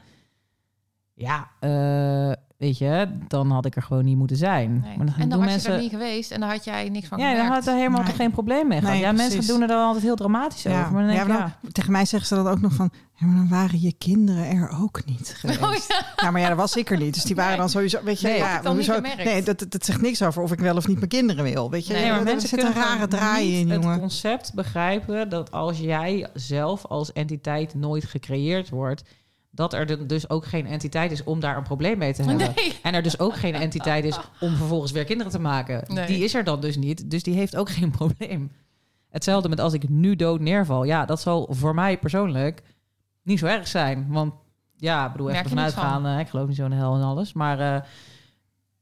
Ja, 1.15 1.49
uh, 1.61 2.33
weet 2.63 2.79
je, 2.79 3.09
dan 3.29 3.51
had 3.51 3.67
ik 3.67 3.77
er 3.77 3.83
gewoon 3.83 4.05
niet 4.05 4.17
moeten 4.17 4.37
zijn. 4.37 4.81
Nee. 4.81 4.97
Maar 4.97 5.07
dan 5.07 5.15
en 5.19 5.29
dan 5.29 5.39
was 5.39 5.49
mensen... 5.49 5.71
je 5.71 5.77
er 5.77 5.83
niet 5.83 5.93
geweest 5.93 6.31
en 6.31 6.41
dan 6.41 6.49
had 6.49 6.65
jij 6.65 6.89
niks 6.89 7.09
van 7.09 7.19
Ja, 7.19 7.35
dan 7.35 7.47
had 7.47 7.67
er 7.67 7.75
helemaal 7.75 8.05
geen 8.05 8.31
probleem 8.31 8.69
mee 8.69 8.81
gehad. 8.81 8.99
ja, 8.99 9.13
mensen 9.13 9.47
doen 9.47 9.63
er 9.63 9.69
dan 9.69 9.87
altijd 9.87 10.05
heel 10.05 10.17
dramatisch 10.17 10.63
ja. 10.63 10.81
over. 10.81 10.93
Maar 10.93 11.07
dan 11.07 11.15
ja, 11.15 11.25
maar 11.25 11.59
dan, 11.63 11.73
tegen 11.73 11.93
mij 11.93 12.05
zeggen 12.05 12.29
ze 12.29 12.35
dan 12.35 12.47
ook 12.47 12.61
nog 12.61 12.73
van... 12.73 12.91
Ja, 13.15 13.27
maar 13.27 13.37
dan 13.37 13.49
waren 13.49 13.81
je 13.81 13.93
kinderen 13.99 14.47
er 14.47 14.79
ook 14.83 15.05
niet 15.05 15.35
geweest. 15.41 15.63
Oh, 15.63 15.75
ja. 16.17 16.31
maar 16.31 16.41
ja, 16.41 16.49
dat 16.49 16.57
was 16.57 16.77
ik 16.77 16.91
er 16.91 16.99
niet. 16.99 17.15
Dus 17.15 17.25
die 17.25 17.37
waren 17.37 17.57
dan 17.57 17.69
sowieso... 17.69 18.03
Weet 18.03 18.21
je, 18.21 18.27
nee, 18.27 18.37
ja, 18.37 18.61
sowieso, 18.65 19.01
nee 19.01 19.43
dat, 19.43 19.67
dat 19.69 19.85
zegt 19.85 20.01
niks 20.01 20.23
over 20.23 20.43
of 20.43 20.53
ik 20.53 20.59
wel 20.59 20.77
of 20.77 20.87
niet 20.87 20.97
mijn 20.97 21.09
kinderen 21.09 21.45
wil. 21.45 21.71
Weet 21.71 21.87
je, 21.87 21.93
nee, 21.93 22.11
maar 22.11 22.23
mensen 22.23 22.49
zit 22.49 22.63
een 22.63 22.73
rare 22.73 23.09
draai 23.09 23.59
in, 23.61 23.69
jongen. 23.69 23.91
het 23.91 24.01
concept 24.01 24.55
begrijpen 24.55 25.29
dat 25.29 25.51
als 25.51 25.79
jij 25.79 26.29
zelf 26.35 26.87
als 26.87 27.13
entiteit 27.13 27.75
nooit 27.75 28.05
gecreëerd 28.05 28.69
wordt 28.69 29.03
dat 29.55 29.73
er 29.73 30.07
dus 30.07 30.31
ook 30.31 30.45
geen 30.45 30.67
entiteit 30.67 31.11
is 31.11 31.25
om 31.25 31.41
daar 31.41 31.57
een 31.57 31.63
probleem 31.63 31.99
mee 31.99 32.15
te 32.15 32.23
hebben. 32.23 32.55
En 32.83 32.95
er 32.95 33.03
dus 33.03 33.19
ook 33.19 33.37
geen 33.37 33.55
entiteit 33.55 34.05
is 34.05 34.19
om 34.41 34.57
vervolgens 34.57 34.93
weer 34.93 35.05
kinderen 35.05 35.33
te 35.33 35.41
maken. 35.41 36.07
Die 36.07 36.25
is 36.25 36.35
er 36.35 36.45
dan 36.45 36.61
dus 36.61 36.77
niet. 36.77 37.11
Dus 37.11 37.23
die 37.23 37.35
heeft 37.35 37.57
ook 37.57 37.71
geen 37.71 37.91
probleem. 38.01 38.53
Hetzelfde 39.09 39.49
met 39.49 39.61
als 39.61 39.73
ik 39.73 39.89
nu 39.89 40.17
dood 40.17 40.41
neerval. 40.41 40.85
Ja, 40.85 41.05
dat 41.05 41.21
zal 41.21 41.49
voor 41.51 41.75
mij 41.75 41.99
persoonlijk 41.99 42.63
niet 43.23 43.39
zo 43.39 43.47
erg 43.47 43.69
zijn. 43.69 44.07
Want 44.09 44.35
ja, 44.77 45.07
ik 45.07 45.13
bedoel, 45.13 45.31
even 45.31 45.49
vanuit 45.49 45.73
gaan. 45.73 46.07
Uh, 46.07 46.19
ik 46.19 46.29
geloof 46.29 46.47
niet 46.47 46.57
zo 46.57 46.65
in 46.65 46.71
de 46.71 46.77
hel 46.77 46.95
en 46.95 47.03
alles. 47.03 47.33
Maar 47.33 47.85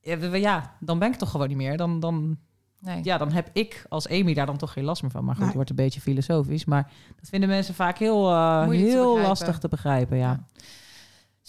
uh, 0.02 0.40
ja, 0.40 0.76
dan 0.80 0.98
ben 0.98 1.12
ik 1.12 1.18
toch 1.18 1.30
gewoon 1.30 1.48
niet 1.48 1.56
meer. 1.56 1.76
Dan, 1.76 2.00
dan, 2.00 2.38
nee. 2.80 3.00
ja, 3.02 3.18
dan 3.18 3.32
heb 3.32 3.50
ik 3.52 3.84
als 3.88 4.08
Amy 4.08 4.34
daar 4.34 4.46
dan 4.46 4.56
toch 4.56 4.72
geen 4.72 4.84
last 4.84 5.02
meer 5.02 5.10
van. 5.10 5.24
Maar 5.24 5.34
goed, 5.34 5.44
het 5.44 5.54
wordt 5.54 5.70
een 5.70 5.76
beetje 5.76 6.00
filosofisch. 6.00 6.64
Maar 6.64 6.90
dat 7.20 7.28
vinden 7.28 7.48
mensen 7.48 7.74
vaak 7.74 7.98
heel, 7.98 8.30
uh, 8.30 8.68
heel 8.68 9.14
te 9.14 9.20
lastig 9.20 9.58
te 9.58 9.68
begrijpen. 9.68 10.16
ja. 10.16 10.30
ja. 10.30 10.62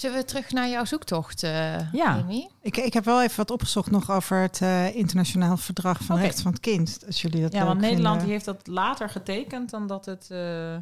Zullen 0.02 0.17
we 0.17 0.26
terug 0.26 0.52
naar 0.52 0.70
jouw 0.70 0.86
zoektocht, 0.86 1.44
uh, 1.44 1.94
ja. 1.94 2.17
Amy? 2.17 2.50
Ik, 2.62 2.78
ik 2.78 2.94
heb 2.94 3.06
wel 3.06 3.22
even 3.22 3.38
wat 3.38 3.52
opgezocht 3.52 3.91
nog 3.91 4.12
over 4.12 4.38
het 4.38 4.60
uh, 4.62 4.96
internationaal 4.96 5.58
verdrag 5.58 6.04
van 6.04 6.15
okay. 6.15 6.28
recht 6.28 6.41
van 6.41 6.52
het 6.52 6.62
kind. 6.62 7.04
Als 7.06 7.22
jullie 7.22 7.41
dat 7.41 7.54
ja, 7.54 7.65
want 7.65 7.80
Nederland 7.80 8.22
heeft 8.22 8.46
dat 8.46 8.67
later 8.67 9.10
getekend 9.10 9.70
dan 9.70 9.88
dat 9.88 10.06
het, 10.06 10.30
uh, 10.32 10.76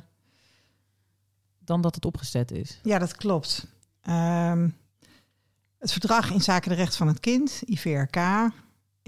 dan 1.59 1.81
dat 1.81 1.95
het 1.95 2.05
opgezet 2.05 2.51
is. 2.51 2.79
Ja, 2.83 2.99
dat 2.99 3.15
klopt. 3.15 3.67
Um, 4.09 4.77
het 5.79 5.91
verdrag 5.91 6.31
in 6.31 6.41
zaken 6.41 6.69
de 6.69 6.75
recht 6.75 6.95
van 6.95 7.07
het 7.07 7.19
kind, 7.19 7.61
IVRK, 7.65 8.17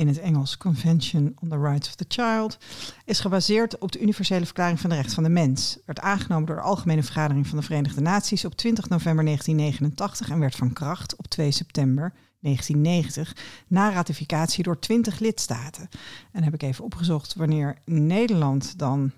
in 0.02 0.08
het 0.08 0.20
Engels 0.20 0.58
Convention 0.58 1.36
on 1.40 1.50
the 1.50 1.60
Rights 1.60 1.88
of 1.88 1.96
the 1.96 2.06
Child, 2.08 2.58
is 3.06 3.20
gebaseerd 3.20 3.78
op 3.78 3.92
de 3.92 4.02
Universele 4.02 4.46
Verklaring 4.46 4.80
van 4.80 4.90
de 4.90 4.96
Rechten 4.96 5.14
van 5.14 5.24
de 5.24 5.30
Mens. 5.30 5.78
Werd 5.86 6.00
aangenomen 6.00 6.46
door 6.46 6.56
de 6.56 6.62
Algemene 6.62 7.04
Vergadering 7.04 7.48
van 7.48 7.58
de 7.58 7.64
Verenigde 7.64 8.02
Naties 8.02 8.46
op 8.46 8.56
20 8.56 8.90
november 8.90 9.26
1989 9.26 10.30
en 10.30 10.40
werd 10.40 10.56
van 10.56 10.74
kracht 10.74 11.16
op 11.16 11.28
2 11.28 11.52
september 11.52 12.14
1990 12.40 13.36
na 13.68 13.92
ratificatie 13.92 14.64
door 14.64 14.80
20 14.80 15.20
lidstaten. 15.20 15.90
En 16.32 16.44
heb 16.44 16.54
ik 16.54 16.64
even 16.64 16.84
opgezocht 16.84 17.36
wanneer 17.36 17.78
Nederland 17.86 18.80
dan 18.80 19.12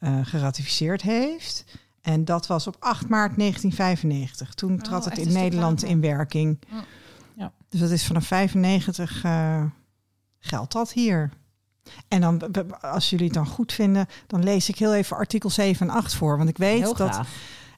uh, 0.00 0.18
geratificeerd 0.22 1.02
heeft. 1.02 1.64
En 2.00 2.24
dat 2.24 2.46
was 2.46 2.66
op 2.66 2.76
8 2.78 3.08
maart 3.08 3.36
1995. 3.36 4.54
Toen 4.54 4.78
trad 4.78 5.04
oh, 5.04 5.10
het 5.10 5.18
in 5.18 5.32
Nederland 5.32 5.82
in 5.82 6.00
werking. 6.00 6.58
Ja. 6.70 6.84
Dus 7.74 7.82
dat 7.82 7.90
is 7.90 8.06
vanaf 8.06 8.26
95 8.26 9.24
uh, 9.24 9.64
geldt 10.44 10.72
dat 10.72 10.92
hier. 10.92 11.30
En 12.08 12.20
dan, 12.20 12.40
als 12.80 13.10
jullie 13.10 13.24
het 13.24 13.34
dan 13.34 13.46
goed 13.46 13.72
vinden, 13.72 14.06
dan 14.26 14.44
lees 14.44 14.68
ik 14.68 14.78
heel 14.78 14.94
even 14.94 15.16
artikel 15.16 15.50
7 15.50 15.88
en 15.88 15.94
8 15.94 16.14
voor. 16.14 16.36
Want 16.36 16.48
ik 16.48 16.56
weet 16.56 16.96
dat. 16.96 17.20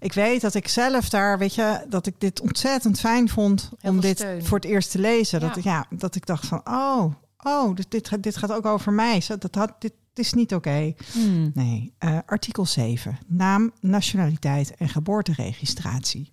Ik 0.00 0.12
weet 0.12 0.40
dat 0.40 0.54
ik 0.54 0.68
zelf 0.68 1.08
daar, 1.08 1.38
weet 1.38 1.54
je, 1.54 1.84
dat 1.88 2.06
ik 2.06 2.14
dit 2.18 2.40
ontzettend 2.40 3.00
fijn 3.00 3.28
vond 3.28 3.70
om 3.82 4.00
dit 4.00 4.26
voor 4.38 4.58
het 4.58 4.66
eerst 4.66 4.90
te 4.90 4.98
lezen. 4.98 5.40
Dat, 5.40 5.62
ja. 5.62 5.86
dat 5.90 6.14
ik 6.14 6.26
dacht 6.26 6.46
van, 6.46 6.60
oh, 6.64 7.14
oh, 7.42 7.74
dit, 7.74 7.90
dit, 7.90 8.22
dit 8.22 8.36
gaat 8.36 8.52
ook 8.52 8.66
over 8.66 8.92
mij. 8.92 9.22
Dat 9.38 9.54
had, 9.54 9.72
dit, 9.78 9.92
is 10.14 10.32
niet 10.32 10.54
oké. 10.54 10.94
Hmm. 11.12 11.50
Nee, 11.54 11.94
uh, 12.04 12.18
artikel 12.26 12.66
7. 12.66 13.18
Naam, 13.26 13.72
nationaliteit 13.80 14.74
en 14.74 14.88
geboorteregistratie. 14.88 16.32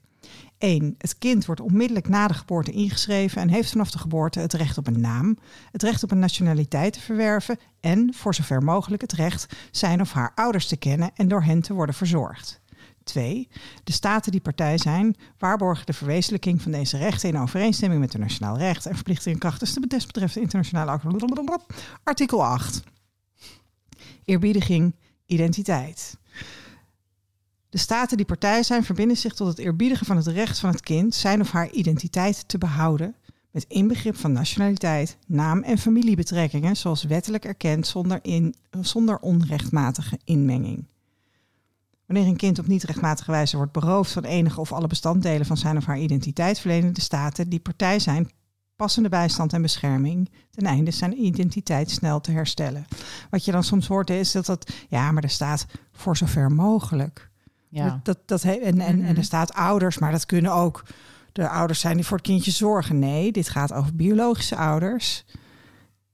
1. 0.64 0.96
Het 0.98 1.18
kind 1.18 1.46
wordt 1.46 1.62
onmiddellijk 1.62 2.08
na 2.08 2.28
de 2.28 2.34
geboorte 2.34 2.72
ingeschreven 2.72 3.42
en 3.42 3.50
heeft 3.50 3.72
vanaf 3.72 3.92
de 3.92 3.98
geboorte 3.98 4.40
het 4.40 4.54
recht 4.54 4.78
op 4.78 4.88
een 4.88 5.02
naam, 5.02 5.38
het 5.72 5.84
recht 5.84 6.04
op 6.04 6.12
een 6.12 6.20
nationaliteit 6.20 6.94
te 6.94 7.00
verwerven 7.00 7.60
en, 7.80 8.14
voor 8.14 8.36
zover 8.36 8.64
mogelijk, 8.64 9.02
het 9.02 9.12
recht 9.12 9.56
zijn 9.72 10.02
of 10.02 10.12
haar 10.12 10.32
ouders 10.36 10.68
te 10.68 10.78
kennen 10.78 11.12
en 11.16 11.28
door 11.28 11.44
hen 11.44 11.62
te 11.62 11.74
worden 11.74 11.96
verzorgd. 11.96 12.62
2. 13.04 13.50
De 13.84 13.92
staten 13.92 14.32
die 14.32 14.42
partij 14.42 14.78
zijn, 14.78 15.16
waarborgen 15.38 15.86
de 15.86 15.94
verwezenlijking 15.94 16.62
van 16.62 16.72
deze 16.72 16.98
rechten 16.98 17.30
in 17.30 17.38
overeenstemming 17.38 18.02
met 18.02 18.14
internationaal 18.14 18.58
recht 18.58 18.86
en 18.86 18.96
verplichtingen 18.96 19.40
krachtens 19.40 19.74
de 19.74 19.88
desbetreffende 19.88 20.42
internationale 20.42 21.00
artikel 22.04 22.46
8. 22.46 22.84
Eerbiediging, 24.26 24.96
identiteit. 25.26 26.18
De 27.74 27.80
staten 27.80 28.18
die 28.18 28.26
partij 28.26 28.64
zijn 28.64 28.84
verbinden 28.84 29.18
zich 29.18 29.34
tot 29.34 29.48
het 29.48 29.58
eerbiedigen 29.58 30.06
van 30.06 30.18
het 30.18 30.28
recht 30.28 30.60
van 30.60 30.70
het 30.70 30.82
kind 30.82 31.16
zijn 31.16 31.42
of 31.42 31.52
haar 31.52 31.70
identiteit 31.72 32.48
te 32.48 32.58
behouden, 32.58 33.16
met 33.52 33.66
inbegrip 33.68 34.18
van 34.18 34.32
nationaliteit, 34.32 35.18
naam 35.28 35.64
en 35.64 35.78
familiebetrekkingen, 35.78 36.76
zoals 36.76 37.04
wettelijk 37.04 37.46
erkend 37.46 37.88
zonder, 37.88 38.20
in, 38.22 38.56
zonder 38.82 39.20
onrechtmatige 39.20 40.20
inmenging. 40.24 40.88
Wanneer 42.06 42.28
een 42.28 42.38
kind 42.38 42.60
op 42.60 42.68
niet 42.68 42.84
rechtmatige 42.84 43.32
wijze 43.32 43.58
wordt 43.58 43.72
beroofd 43.72 44.12
van 44.12 44.24
enige 44.24 44.60
of 44.60 44.72
alle 44.72 44.88
bestanddelen 44.88 45.46
van 45.46 45.58
zijn 45.58 45.78
of 45.78 45.86
haar 45.86 46.00
identiteit, 46.00 46.60
verlenen 46.60 46.94
de 46.94 47.02
staten 47.02 47.50
die 47.50 47.60
partij 47.60 48.00
zijn 48.00 48.32
passende 48.76 49.10
bijstand 49.10 49.54
en 49.54 49.62
bescherming 49.62 50.32
ten 50.50 50.66
einde 50.66 50.92
zijn 50.92 51.24
identiteit 51.24 51.92
snel 51.92 52.22
te 52.22 52.32
herstellen. 52.32 52.86
Wat 53.30 53.46
je 53.46 53.52
dan 53.52 53.64
soms 53.64 53.88
hoort 53.88 54.10
is 54.10 54.32
dat 54.32 54.46
dat, 54.46 54.74
ja, 54.90 55.12
maar 55.12 55.24
er 55.24 55.30
staat 55.30 55.66
voor 55.92 56.18
zover 56.18 56.52
mogelijk. 56.52 57.32
Ja. 57.74 58.00
Dat, 58.04 58.18
dat, 58.26 58.44
en, 58.44 58.62
en, 58.62 58.80
en 58.80 59.06
er 59.06 59.14
mhm. 59.14 59.22
staat 59.22 59.54
ouders, 59.54 59.98
maar 59.98 60.12
dat 60.12 60.26
kunnen 60.26 60.54
ook 60.54 60.84
de 61.32 61.50
ouders 61.50 61.80
zijn 61.80 61.96
die 61.96 62.06
voor 62.06 62.18
het 62.18 62.26
kindje 62.26 62.52
zorgen. 62.52 63.00
Nee, 63.00 63.32
dit 63.32 63.50
gaat 63.50 63.74
over 63.74 63.96
biologische 63.96 64.56
ouders. 64.56 65.26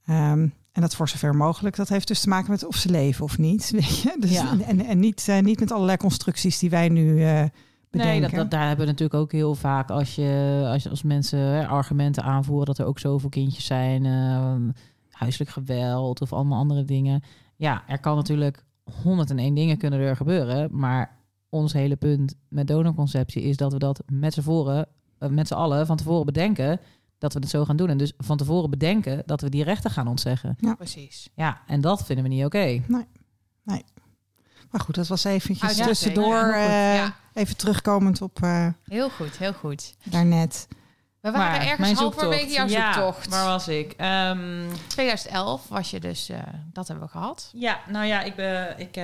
Ehm, 0.06 0.48
en 0.72 0.82
dat 0.82 0.95
voor 0.95 1.10
zover 1.10 1.36
mogelijk, 1.36 1.76
dat 1.76 1.89
heeft 1.89 2.08
dus 2.08 2.22
te 2.22 2.30
maken 2.30 2.52
met 2.52 2.65
of 2.65 2.76
ze 2.76 2.89
leven 2.89 3.24
of 3.24 3.38
niet. 3.38 3.69
Weet 3.80 4.00
je? 4.00 4.15
Dus, 4.19 4.32
ja. 4.32 4.58
En, 4.65 4.86
en 4.86 5.00
niet, 5.00 5.28
uh, 5.30 5.39
niet 5.39 5.60
met 5.60 5.72
allerlei 5.72 5.98
constructies 5.98 6.60
die 6.60 6.69
wij 6.69 6.89
nu 6.89 7.06
uh, 7.06 7.43
bedenken. 7.89 8.22
Nee, 8.22 8.39
dat, 8.39 8.52
daar 8.52 8.67
hebben 8.67 8.86
we 8.86 8.91
natuurlijk 8.91 9.19
ook 9.19 9.32
heel 9.32 9.56
vaak 9.56 9.89
als, 9.89 10.15
je, 10.15 10.62
als, 10.72 10.84
je, 10.84 10.89
als 10.89 11.04
mensen 11.04 11.67
argumenten 11.67 12.24
aanvoeren 12.24 12.65
dat 12.65 12.78
er 12.78 12.86
ook 12.86 13.00
zoveel 13.00 13.30
kindjes 13.30 13.65
zijn, 13.65 14.06
uh, 14.06 14.74
huiselijk 15.10 15.52
geweld 15.52 16.22
of 16.22 16.34
allemaal 16.34 16.60
andere 16.60 16.86
dingen. 16.86 17.24
Ja, 17.56 17.84
er 17.88 18.00
kan 18.00 18.15
natuurlijk 18.15 18.63
101 19.04 19.54
dingen 19.54 19.78
kunnen 19.78 20.00
er 20.00 20.15
gebeuren, 20.15 20.69
maar 20.72 21.18
ons 21.50 21.74
hele 21.74 21.96
punt 21.96 22.36
met 22.48 22.68
donorconceptie 22.68 23.44
is 23.44 23.58
dat 23.58 23.74
we 23.74 23.80
dat 23.80 24.04
met 24.12 24.34
z'n 24.34 24.42
voren, 24.42 24.88
uh, 25.20 25.30
met 25.30 25.48
z'n 25.48 25.54
allen 25.54 25.86
van 25.86 25.98
tevoren 25.98 26.26
bedenken 26.26 26.80
dat 27.18 27.34
we 27.34 27.40
het 27.40 27.50
zo 27.50 27.66
gaan 27.66 27.76
doen. 27.76 27.90
En 27.90 27.98
dus 27.98 28.14
van 28.18 28.38
tevoren 28.38 28.70
bedenken 28.70 29.24
dat 29.26 29.42
we 29.42 29.50
die 29.50 29.64
rechten 29.64 29.92
gaan 29.92 30.08
ontzeggen. 30.08 30.56
Ja, 30.60 30.76
precies. 30.76 31.30
Ja, 31.34 31.62
en 31.68 31.82
dat 31.82 32.06
vinden 32.06 32.24
we 32.26 32.32
niet 32.32 32.46
oké. 32.46 32.82
Nee, 32.88 33.08
nee. 33.64 33.84
Maar 34.72 34.82
goed, 34.82 34.96
dat 34.96 35.08
was 35.08 35.24
eventjes 35.24 35.76
tussendoor. 35.76 36.54
Uh, 36.56 37.10
Even 37.34 37.58
terugkomend 37.58 38.22
op... 38.22 38.40
Uh, 38.44 38.68
heel 38.84 39.10
goed, 39.10 39.38
heel 39.38 39.54
goed. 39.54 39.96
Daarnet. 40.04 40.68
We 41.20 41.32
waren 41.32 41.60
maar, 41.60 41.68
ergens 41.68 42.00
halverwege 42.00 42.54
jouw 42.54 42.68
ja, 42.68 42.94
zoektocht. 42.94 43.28
waar 43.28 43.46
was 43.46 43.68
ik? 43.68 43.96
Um, 44.02 44.68
2011 44.88 45.68
was 45.68 45.92
je 45.92 46.00
dus, 46.00 46.30
uh, 46.30 46.38
dat 46.74 46.88
hebben 46.88 47.06
we 47.06 47.12
gehad. 47.12 47.50
Ja, 47.54 47.80
nou 47.88 48.06
ja, 48.06 48.22
ik, 48.22 48.36
ben, 48.36 48.80
ik 48.80 48.96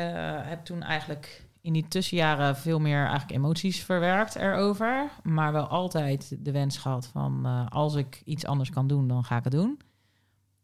heb 0.45 0.65
toen 0.65 0.83
eigenlijk 0.83 1.44
in 1.65 1.73
die 1.73 1.87
tussenjaren 1.87 2.55
veel 2.55 2.79
meer 2.79 2.99
eigenlijk 2.99 3.31
emoties 3.31 3.83
verwerkt 3.83 4.35
erover. 4.35 5.09
Maar 5.23 5.51
wel 5.51 5.67
altijd 5.67 6.37
de 6.39 6.51
wens 6.51 6.77
gehad 6.77 7.07
van 7.07 7.41
uh, 7.45 7.65
als 7.69 7.95
ik 7.95 8.21
iets 8.25 8.45
anders 8.45 8.69
kan 8.69 8.87
doen, 8.87 9.07
dan 9.07 9.23
ga 9.23 9.37
ik 9.37 9.43
het 9.43 9.53
doen. 9.53 9.79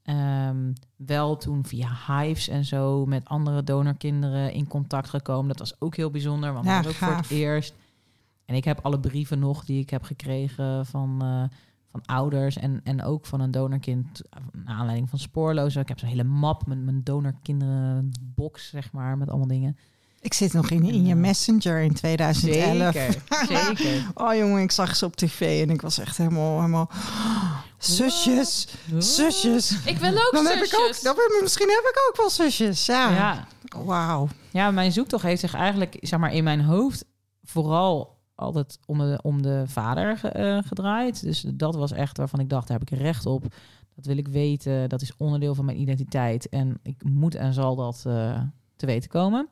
Um, 0.04 0.74
wel 0.96 1.38
toen 1.38 1.66
via 1.66 1.90
hives 2.08 2.48
en 2.48 2.66
zo 2.66 3.06
met 3.06 3.26
andere 3.26 3.64
donorkinderen 3.64 4.54
in 4.54 4.68
contact 4.68 5.10
gekomen. 5.10 5.48
Dat 5.48 5.60
was 5.60 5.76
ook 5.80 5.96
heel 5.96 6.12
bijzonder, 6.12 6.54
want 6.54 6.66
ja, 6.66 6.76
dat 6.76 6.86
was 6.86 6.94
ook 6.94 7.00
gaaf. 7.00 7.10
voor 7.10 7.22
het 7.22 7.30
eerst. 7.30 7.74
En 8.46 8.56
ik 8.56 8.64
heb 8.64 8.80
alle 8.82 9.00
brieven 9.00 9.40
nog 9.40 9.66
die 9.66 9.80
ik 9.80 9.90
heb 9.90 10.04
gekregen 10.04 10.86
van, 10.86 11.20
uh, 11.24 11.44
van 11.92 12.06
ouders 12.06 12.58
en, 12.58 12.82
en 12.84 13.04
ook 13.04 13.26
van 13.26 13.40
een 13.40 13.52
donorkind 13.52 14.22
naar 14.52 14.76
aanleiding 14.76 15.10
van 15.10 15.20
spoorlozen. 15.20 15.82
Ik 15.82 15.88
heb 15.88 16.00
zo'n 16.00 16.10
hele 16.10 16.24
map 16.24 16.68
met 16.68 16.84
mijn 16.84 17.04
donorkinderenbox, 17.04 18.70
zeg 18.70 18.92
maar, 18.92 19.18
met 19.18 19.30
allemaal 19.30 19.48
dingen. 19.48 19.78
Ik 20.22 20.34
zit 20.34 20.54
nog 20.54 20.70
in, 20.70 20.84
in 20.84 21.06
je 21.06 21.16
messenger 21.16 21.80
in 21.82 21.94
2011. 21.94 22.94
Zeker, 22.94 23.22
zeker. 23.48 24.08
oh 24.26 24.36
jongen, 24.36 24.62
ik 24.62 24.72
zag 24.72 24.96
ze 24.96 25.06
op 25.06 25.16
tv 25.16 25.62
en 25.64 25.70
ik 25.70 25.82
was 25.82 26.00
echt 26.00 26.18
helemaal... 26.18 26.56
helemaal 26.56 26.90
Zusjes. 27.78 28.68
Zusjes. 28.98 29.72
Ik 29.86 29.98
wil 29.98 30.12
ook 30.12 30.30
Dan 30.32 30.46
heb 30.46 30.54
zusjes. 30.58 30.72
ik 30.72 30.80
ook, 30.80 31.02
dan, 31.04 31.16
heb- 31.16 31.40
misschien 31.42 31.70
heb 31.70 31.84
ik 31.94 31.96
ook 32.10 32.18
wel 32.18 32.30
zusjes. 32.30 32.86
Ja. 32.86 33.10
Ja, 33.12 33.48
Wauw. 33.86 34.28
Ja, 34.52 34.72
mijn 34.72 34.92
zoektocht 34.92 35.24
heeft 35.24 35.40
zich 35.42 35.54
eigenlijk, 35.54 35.98
zeg 36.00 36.20
maar, 36.20 36.34
in 36.34 36.44
mijn 36.44 36.62
hoofd 36.62 37.06
vooral 37.44 38.20
altijd 38.36 38.80
om 38.86 38.98
de, 38.98 39.20
om 39.22 39.42
de 39.42 39.64
vader 39.68 40.18
ge- 40.18 40.28
eh, 40.28 40.58
gedraaid. 40.66 41.22
Dus 41.22 41.46
dat 41.54 41.76
was 41.76 41.92
echt 41.92 42.18
waarvan 42.18 42.40
ik 42.40 42.50
dacht, 42.50 42.68
daar 42.68 42.80
heb 42.80 42.92
ik 42.92 42.98
recht 43.00 43.26
op. 43.26 43.42
Dat 43.96 44.06
wil 44.06 44.18
ik 44.18 44.28
weten. 44.28 44.90
Dat 44.90 45.02
is 45.02 45.12
onderdeel 45.18 45.56
van 45.56 45.66
mijn 45.66 45.80
identiteit. 45.82 46.50
En 46.50 46.80
ik 46.84 47.04
moet 47.04 47.36
en 47.36 47.54
zal 47.54 47.76
dat 47.76 48.04
eh, 48.08 48.42
te 48.76 48.86
weten 48.86 49.10
komen. 49.10 49.48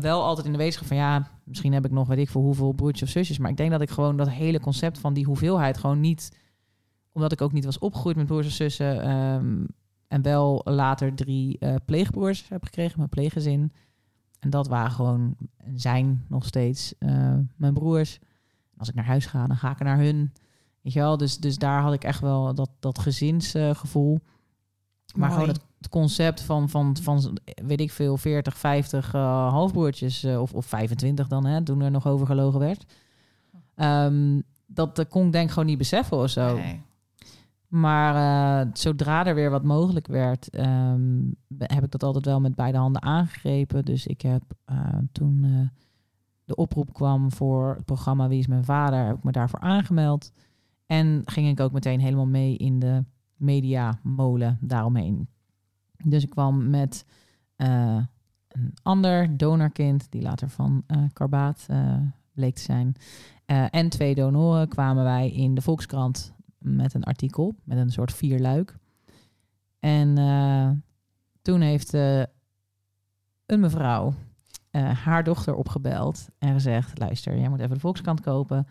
Wel 0.00 0.22
altijd 0.22 0.46
in 0.46 0.52
de 0.52 0.58
wetenschap 0.58 0.86
van 0.86 0.96
ja, 0.96 1.28
misschien 1.44 1.72
heb 1.72 1.84
ik 1.84 1.90
nog 1.90 2.08
weet 2.08 2.18
ik 2.18 2.30
veel 2.30 2.40
hoeveel 2.40 2.72
broertjes 2.72 3.02
of 3.02 3.08
zusjes. 3.08 3.38
Maar 3.38 3.50
ik 3.50 3.56
denk 3.56 3.70
dat 3.70 3.80
ik 3.80 3.90
gewoon 3.90 4.16
dat 4.16 4.30
hele 4.30 4.60
concept 4.60 4.98
van 4.98 5.12
die 5.14 5.24
hoeveelheid 5.24 5.78
gewoon 5.78 6.00
niet, 6.00 6.36
omdat 7.12 7.32
ik 7.32 7.40
ook 7.40 7.52
niet 7.52 7.64
was 7.64 7.78
opgegroeid 7.78 8.16
met 8.16 8.26
broers 8.26 8.46
en 8.46 8.52
zussen. 8.52 9.02
ehm, 9.02 9.64
en 10.08 10.22
wel 10.22 10.60
later 10.64 11.14
drie 11.14 11.58
eh, 11.58 11.74
pleegbroers 11.84 12.48
heb 12.48 12.64
gekregen, 12.64 12.98
mijn 12.98 13.08
pleeggezin. 13.08 13.72
En 14.38 14.50
dat 14.50 14.68
waren 14.68 14.90
gewoon, 14.90 15.36
en 15.56 15.80
zijn 15.80 16.24
nog 16.28 16.44
steeds, 16.44 16.98
eh, 16.98 17.34
mijn 17.56 17.74
broers. 17.74 18.18
Als 18.76 18.88
ik 18.88 18.94
naar 18.94 19.04
huis 19.04 19.26
ga, 19.26 19.46
dan 19.46 19.56
ga 19.56 19.70
ik 19.70 19.78
naar 19.78 19.98
hun. 19.98 20.32
Weet 20.80 20.92
je 20.92 20.98
wel? 20.98 21.16
Dus, 21.16 21.38
dus 21.38 21.58
daar 21.58 21.80
had 21.82 21.92
ik 21.92 22.04
echt 22.04 22.20
wel 22.20 22.54
dat, 22.54 22.70
dat 22.80 22.98
gezinsgevoel. 22.98 24.20
maar 25.14 25.28
Mooi. 25.28 25.40
gewoon 25.40 25.48
het, 25.48 25.64
het 25.82 25.90
concept 25.90 26.42
van, 26.42 26.68
van, 26.68 26.96
van, 27.02 27.38
weet 27.64 27.80
ik 27.80 27.90
veel, 27.90 28.16
40, 28.16 28.56
50 28.56 29.14
eh, 29.14 29.48
halfbroertjes. 29.48 30.24
eh, 30.24 30.40
of, 30.40 30.54
of 30.54 30.66
25 30.66 31.28
dan, 31.28 31.44
hè, 31.44 31.62
toen 31.62 31.80
er 31.80 31.90
nog 31.90 32.06
over 32.06 32.26
gelogen 32.26 32.60
werd. 32.60 32.84
Ehm, 33.74 34.40
dat 34.66 35.06
kon 35.08 35.26
ik 35.26 35.32
denk 35.32 35.50
gewoon 35.50 35.66
niet 35.66 35.78
beseffen 35.78 36.16
of 36.16 36.30
zo. 36.30 36.56
Nee. 36.56 36.82
Maar 37.68 38.14
eh, 38.14 38.70
zodra 38.72 39.26
er 39.26 39.34
weer 39.34 39.50
wat 39.50 39.62
mogelijk 39.62 40.06
werd, 40.06 40.50
ehm, 40.50 41.20
heb 41.58 41.84
ik 41.84 41.90
dat 41.90 42.02
altijd 42.02 42.24
wel 42.24 42.40
met 42.40 42.54
beide 42.54 42.78
handen 42.78 43.02
aangegrepen. 43.02 43.84
Dus 43.84 44.06
ik 44.06 44.20
heb 44.20 44.42
eh, 44.64 44.98
toen 45.12 45.70
de 46.44 46.54
oproep 46.54 46.92
kwam 46.92 47.32
voor 47.32 47.74
het 47.74 47.84
programma 47.84 48.28
Wie 48.28 48.38
is 48.38 48.46
mijn 48.46 48.64
vader, 48.64 49.06
heb 49.06 49.16
ik 49.16 49.24
me 49.24 49.32
daarvoor 49.32 49.60
aangemeld. 49.60 50.32
En 50.86 51.22
ging 51.24 51.48
ik 51.48 51.60
ook 51.60 51.72
meteen 51.72 52.00
helemaal 52.00 52.26
mee 52.26 52.56
in 52.56 52.78
de 52.78 53.04
mediamolen 53.36 54.58
daaromheen. 54.60 55.28
Dus 56.04 56.22
ik 56.22 56.30
kwam 56.30 56.70
met 56.70 57.04
eh, 57.56 57.98
een 58.48 58.74
ander 58.82 59.36
donorkind, 59.36 60.10
die 60.10 60.22
later 60.22 60.48
van 60.48 60.82
eh 60.86 61.02
Karbaat 61.12 61.66
eh, 61.68 61.96
bleek 62.34 62.54
te 62.54 62.62
zijn. 62.62 62.94
En 63.70 63.88
twee 63.88 64.14
donoren 64.14 64.68
kwamen 64.68 65.04
wij 65.04 65.30
in 65.30 65.54
de 65.54 65.60
Volkskrant 65.60 66.32
met 66.58 66.94
een 66.94 67.04
artikel, 67.04 67.54
met 67.64 67.78
een 67.78 67.90
soort 67.90 68.12
vierluik. 68.12 68.76
En 69.78 70.14
toen 71.42 71.60
heeft 71.60 71.92
een 71.92 73.60
mevrouw 73.60 74.14
haar 75.02 75.24
dochter 75.24 75.54
opgebeld 75.54 76.28
en 76.38 76.52
gezegd: 76.52 76.98
Luister, 76.98 77.38
jij 77.38 77.48
moet 77.48 77.60
even 77.60 77.74
de 77.74 77.80
Volkskrant 77.80 78.20
kopen. 78.20 78.66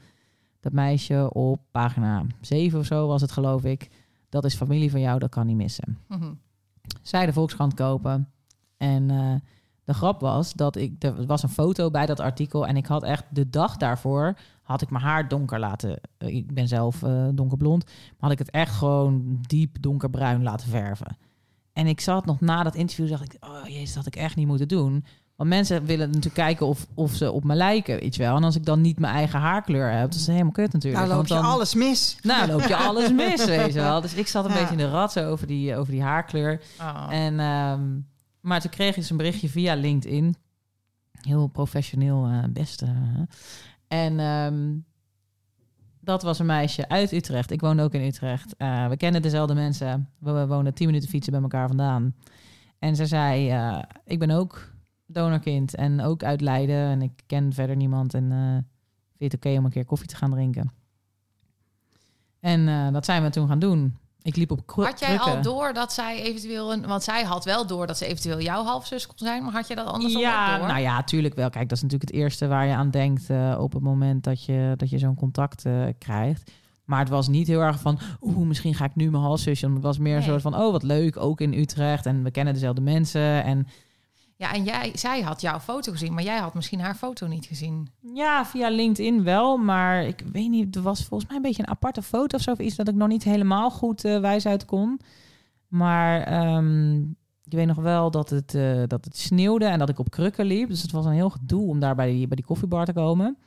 Dat 0.60 0.74
meisje 0.74 1.34
op 1.34 1.62
pagina 1.72 2.26
7 2.40 2.80
of 2.80 2.86
zo 2.86 3.08
was 3.08 3.22
het, 3.22 3.32
geloof 3.32 3.64
ik. 3.64 3.90
Dat 4.30 4.46
is 4.46 4.56
familie 4.56 4.92
van 4.92 5.02
jou, 5.02 5.20
dat 5.20 5.30
kan 5.30 5.48
niet 5.48 5.56
missen. 5.56 5.98
Mhm. 6.08 6.34
Zij 7.02 7.26
de 7.26 7.34
Volkskrant 7.34 7.74
kopen. 7.74 8.30
En 8.78 9.10
eh, 9.12 9.36
de 9.84 9.94
grap 9.94 10.22
was 10.22 10.54
dat 10.54 10.76
ik, 10.76 11.04
er 11.04 11.26
was 11.26 11.44
een 11.44 11.50
foto 11.50 11.90
bij 11.90 12.06
dat 12.06 12.20
artikel. 12.20 12.68
En 12.68 12.78
ik 12.78 12.86
had 12.86 13.04
echt 13.04 13.24
de 13.30 13.50
dag 13.50 13.78
daarvoor, 13.78 14.38
had 14.62 14.82
ik 14.82 14.90
mijn 14.90 15.04
haar 15.04 15.28
donker 15.28 15.60
laten. 15.60 16.00
eh, 16.18 16.36
ik 16.36 16.54
ben 16.54 16.68
zelf 16.68 17.04
eh, 17.04 17.28
donkerblond. 17.34 17.86
Maar 17.86 17.96
had 18.20 18.32
ik 18.32 18.40
het 18.40 18.50
echt 18.50 18.76
gewoon 18.76 19.40
diep 19.42 19.78
donkerbruin 19.82 20.44
laten 20.44 20.70
verven. 20.70 21.18
En 21.74 21.88
ik 21.88 22.00
zat 22.00 22.26
nog 22.26 22.40
na 22.40 22.64
dat 22.64 22.76
interview, 22.76 23.10
dacht 23.10 23.34
ik, 23.34 23.38
oh 23.40 23.68
jezus, 23.68 23.94
dat 23.94 23.96
had 24.04 24.16
ik 24.16 24.16
echt 24.16 24.36
niet 24.36 24.48
moeten 24.48 24.68
doen. 24.68 25.06
Want 25.42 25.54
mensen 25.54 25.86
willen 25.86 26.08
natuurlijk 26.08 26.36
kijken 26.36 26.66
of, 26.66 26.88
of 26.94 27.14
ze 27.14 27.32
op 27.32 27.44
me 27.44 27.56
lijken, 27.56 28.00
weet 28.00 28.16
je 28.16 28.24
wel. 28.24 28.36
En 28.36 28.44
als 28.44 28.56
ik 28.56 28.66
dan 28.66 28.82
niet 28.82 29.00
mijn 29.00 29.14
eigen 29.14 29.40
haarkleur 29.40 29.92
heb, 29.92 30.12
dat 30.12 30.20
is 30.20 30.28
helemaal 30.28 30.52
kut 30.52 30.74
natuurlijk. 30.74 31.04
Nou 31.06 31.08
loop 31.08 31.28
Want 31.28 31.28
je 31.28 31.34
dan- 31.48 31.54
alles 31.54 31.74
mis. 31.74 32.18
nou, 32.22 32.48
loop 32.48 32.62
je 32.62 32.76
alles 32.76 33.12
mis, 33.12 33.46
weet 33.56 33.74
je 33.74 33.80
wel. 33.80 34.02
Dus 34.02 34.14
ik 34.14 34.28
zat 34.28 34.46
een 34.46 34.52
Ja. 34.52 34.58
beetje 34.58 34.72
in 34.72 34.78
de 34.78 34.90
rat 34.90 35.12
zo 35.12 35.30
over 35.30 35.48
die, 35.48 35.76
over 35.76 35.92
die 35.92 36.02
haarkleur. 36.02 36.62
Oh. 36.82 37.08
En, 37.10 37.40
ehm, 37.40 37.82
maar 38.42 38.62
toen 38.62 38.70
kreeg 38.70 38.90
ik 38.90 38.96
dus 38.96 39.10
een 39.10 39.18
berichtje 39.18 39.50
via 39.50 39.74
LinkedIn. 39.76 40.36
Heel 41.22 41.48
professioneel, 41.48 42.26
eh 42.26 42.44
best. 42.50 42.82
eh. 42.82 42.90
en 43.88 44.20
ehm, 44.20 44.70
dat 46.00 46.24
was 46.24 46.40
een 46.40 46.46
meisje 46.46 46.90
uit 46.90 47.12
Utrecht. 47.12 47.52
Ik 47.52 47.62
woon 47.62 47.80
ook 47.80 47.94
in 47.94 48.02
Utrecht. 48.02 48.56
Eh, 48.58 48.88
we 48.88 48.98
kennen 48.98 49.22
dezelfde 49.22 49.54
mensen. 49.54 50.10
We, 50.20 50.32
we 50.32 50.48
wonen 50.48 50.74
tien 50.74 50.88
minuten 50.88 51.10
fietsen 51.10 51.34
bij 51.34 51.42
elkaar 51.42 51.68
vandaan. 51.68 52.16
En 52.80 52.96
ze 52.96 53.06
zei, 53.06 53.50
eh, 53.50 53.80
ik 54.06 54.20
ben 54.20 54.32
ook 54.32 54.71
donorkind 55.14 55.76
en 55.76 56.02
ook 56.02 56.24
uit 56.24 56.42
Leiden. 56.42 56.76
En 56.90 57.02
ik 57.02 57.12
ken 57.26 57.54
verder 57.54 57.76
niemand. 57.76 58.14
En 58.14 58.32
eh 58.32 58.64
vind 59.18 59.32
het 59.32 59.46
oké 59.46 59.58
om 59.58 59.66
een 59.66 59.72
keer 59.72 59.86
koffie 59.86 60.08
te 60.08 60.16
gaan 60.16 60.32
drinken? 60.32 60.72
En 62.40 62.68
eh, 62.68 62.92
dat 62.92 63.06
zijn 63.06 63.24
we 63.24 63.30
toen 63.30 63.48
gaan 63.48 63.60
doen. 63.60 63.98
Ik 64.22 64.36
liep 64.36 64.52
op 64.52 64.66
kru- 64.68 64.84
Had 64.84 65.00
jij 65.00 65.20
al 65.20 65.42
door 65.42 65.74
dat 65.74 65.94
zij 65.94 66.22
eventueel 66.22 66.74
een... 66.74 66.88
Want 66.88 67.04
zij 67.04 67.24
had 67.24 67.46
wel 67.46 67.68
door 67.68 67.88
dat 67.88 67.98
ze 67.98 68.06
eventueel 68.06 68.42
jouw 68.42 68.64
halfzus 68.64 69.08
kon 69.08 69.18
zijn. 69.18 69.44
Maar 69.44 69.54
had 69.54 69.68
je 69.68 69.76
dat 69.76 69.86
anders 69.88 70.14
ja, 70.14 70.54
ook 70.54 70.60
door? 70.60 70.68
nou 70.68 70.80
ja, 70.80 71.04
tuurlijk 71.04 71.36
wel. 71.36 71.50
Kijk, 71.50 71.70
dat 71.70 71.78
is 71.78 71.84
natuurlijk 71.84 72.12
het 72.12 72.20
eerste 72.20 72.48
waar 72.48 72.66
je 72.66 72.74
aan 72.74 72.90
denkt 72.90 73.30
eh, 73.30 73.58
op 73.60 73.74
het 73.74 73.82
moment 73.84 74.24
dat 74.24 74.46
je, 74.46 74.74
dat 74.78 74.90
je 74.90 74.98
zo'n 74.98 75.16
contact 75.16 75.64
krijgt. 75.98 76.52
Maar 76.86 77.00
het 77.00 77.10
was 77.10 77.28
niet 77.28 77.48
heel 77.48 77.62
erg 77.62 77.80
van, 77.80 78.00
oeh, 78.22 78.38
misschien 78.48 78.76
ga 78.76 78.86
ik 78.86 78.96
nu 78.96 79.10
mijn 79.12 79.24
halszusje. 79.24 79.70
Het 79.74 79.82
was 79.84 79.98
meer 79.98 80.14
een 80.14 80.20
Nee. 80.20 80.28
soort 80.30 80.42
van, 80.42 80.56
oh, 80.56 80.72
wat 80.72 80.84
leuk, 80.84 81.18
ook 81.18 81.42
in 81.42 81.54
Utrecht. 81.54 82.06
En 82.06 82.24
we 82.24 82.32
kennen 82.32 82.54
dezelfde 82.54 82.82
mensen. 82.82 83.44
En 83.44 83.68
Ja, 84.42 84.54
en 84.54 84.64
jij, 84.64 84.92
zij 84.94 85.22
had 85.22 85.42
jouw 85.42 85.60
foto 85.60 85.92
gezien, 85.92 86.14
maar 86.14 86.24
jij 86.24 86.40
had 86.40 86.54
misschien 86.54 86.80
haar 86.80 86.96
foto 86.96 87.28
niet 87.28 87.46
gezien. 87.46 87.88
ja, 88.14 88.46
via 88.46 88.70
LinkedIn 88.70 89.24
wel. 89.24 89.58
Maar 89.58 90.04
ik 90.06 90.24
weet 90.32 90.50
niet, 90.50 90.76
er 90.76 90.82
was 90.82 91.06
volgens 91.06 91.30
mij 91.30 91.38
een 91.38 91.44
beetje 91.44 91.62
een 91.62 91.70
aparte 91.70 92.02
foto 92.02 92.38
of 92.38 92.44
zo. 92.44 92.52
Of 92.52 92.60
iets 92.60 92.76
dat 92.76 92.88
ik 92.88 92.96
nog 92.96 93.08
niet 93.08 93.24
helemaal 93.24 93.72
goed 93.72 94.06
eh, 94.06 94.20
wijs 94.20 94.46
uit 94.46 94.66
kon. 94.66 95.00
Maar 95.68 96.22
ehm, 96.22 97.02
ik 97.44 97.52
weet 97.54 97.68
nog 97.68 97.78
wel 97.78 98.12
dat 98.12 98.30
het, 98.30 98.56
eh, 98.56 98.84
dat 98.88 99.06
het 99.06 99.18
sneeuwde 99.18 99.66
en 99.66 99.80
dat 99.80 99.90
ik 99.90 100.00
op 100.00 100.10
krukken 100.10 100.46
liep. 100.46 100.70
Dus 100.70 100.82
het 100.82 100.92
was 100.92 101.06
een 101.06 101.12
heel 101.12 101.30
gedoe 101.30 101.68
om 101.68 101.80
daar 101.80 101.96
bij 101.96 102.12
die, 102.12 102.28
bij 102.28 102.36
die 102.36 102.46
koffiebar 102.46 102.86
te 102.86 102.94
komen. 102.94 103.38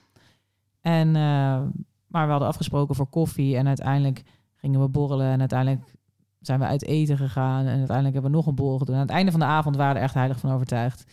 En, 0.80 1.08
eh, 1.08 1.62
maar 2.06 2.24
we 2.24 2.30
hadden 2.30 2.48
afgesproken 2.48 2.94
voor 2.94 3.08
koffie 3.08 3.56
en 3.56 3.66
uiteindelijk 3.66 4.22
gingen 4.54 4.80
we 4.80 4.88
borrelen. 4.88 5.30
En 5.30 5.40
uiteindelijk 5.40 5.94
zijn 6.46 6.60
we 6.60 6.66
uit 6.66 6.84
eten 6.84 7.16
gegaan. 7.16 7.66
En 7.66 7.78
uiteindelijk 7.78 8.12
hebben 8.12 8.30
we 8.30 8.36
nog 8.36 8.46
een 8.46 8.54
borrel 8.54 8.78
gedaan. 8.78 8.94
Aan 8.94 9.00
het 9.00 9.10
einde 9.10 9.30
van 9.30 9.40
de 9.40 9.46
avond 9.46 9.76
waren 9.76 9.92
we 9.92 9.98
er 9.98 10.04
echt 10.04 10.14
heilig 10.14 10.38
van 10.38 10.50
overtuigd. 10.50 11.04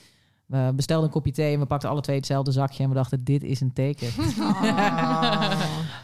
We 0.51 0.71
bestelden 0.75 1.05
een 1.05 1.11
kopje 1.11 1.31
thee 1.31 1.53
en 1.53 1.59
we 1.59 1.65
pakten 1.65 1.89
alle 1.89 2.01
twee 2.01 2.15
hetzelfde 2.15 2.51
zakje. 2.51 2.83
En 2.83 2.89
we 2.89 2.95
dachten, 2.95 3.23
dit 3.23 3.43
is 3.43 3.61
een 3.61 3.73
teken. 3.73 4.09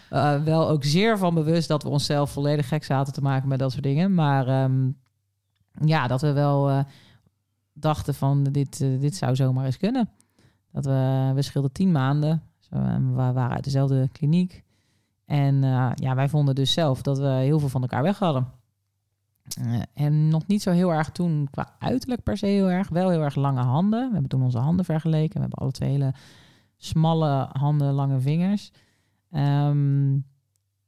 Eh, 0.09 0.43
wel 0.43 0.69
ook 0.69 0.84
zeer 0.84 1.17
van 1.17 1.34
bewust 1.34 1.67
dat 1.67 1.84
we 1.84 1.89
onszelf 1.89 2.32
volledig 2.32 2.67
gek 2.67 2.84
zaten 2.84 3.13
te 3.13 3.21
maken 3.21 3.47
met 3.47 3.59
dat 3.59 3.71
soort 3.71 3.84
dingen. 3.84 4.13
Maar 4.13 4.47
ehm, 4.47 4.91
ja, 5.86 6.07
dat 6.07 6.21
we 6.21 6.32
wel 6.32 6.69
eh, 6.69 6.80
dachten 7.73 8.13
van 8.13 8.43
dit, 8.43 8.82
eh, 8.82 8.99
dit 8.99 9.15
zou 9.15 9.36
zomaar 9.36 9.65
eens 9.65 9.78
kunnen. 9.78 10.09
Dat 10.71 10.86
we, 10.86 11.32
we 11.36 11.41
scheelden 11.41 11.71
tien 11.71 11.91
maanden. 11.91 12.43
Zo, 12.59 12.75
en 12.75 13.09
we 13.09 13.32
waren 13.32 13.55
uit 13.55 13.63
dezelfde 13.63 14.09
kliniek. 14.11 14.63
En 15.25 15.61
ja, 15.95 16.15
wij 16.15 16.30
vonden 16.30 16.55
dus 16.55 16.73
zelf 16.73 17.01
dat 17.01 17.17
we 17.17 17.28
heel 17.28 17.59
veel 17.59 17.69
van 17.69 17.82
elkaar 17.82 18.03
weg 18.03 18.19
hadden. 18.19 18.47
Eh, 19.47 19.81
en 19.93 20.27
nog 20.27 20.47
niet 20.47 20.61
zo 20.61 20.71
heel 20.71 20.93
erg 20.93 21.09
toen 21.09 21.47
qua 21.51 21.75
uiterlijk 21.79 22.23
per 22.23 22.37
se 22.37 22.45
heel 22.45 22.69
erg. 22.69 22.89
Wel 22.89 23.09
heel 23.09 23.21
erg 23.21 23.35
lange 23.35 23.61
handen. 23.61 24.07
We 24.07 24.11
hebben 24.11 24.29
toen 24.29 24.43
onze 24.43 24.57
handen 24.57 24.85
vergeleken. 24.85 25.33
We 25.33 25.39
hebben 25.39 25.59
alle 25.59 25.71
twee 25.71 25.89
hele 25.89 26.13
smalle 26.77 27.49
handen, 27.51 27.93
lange 27.93 28.19
vingers. 28.19 28.71
Ehm, 29.31 30.13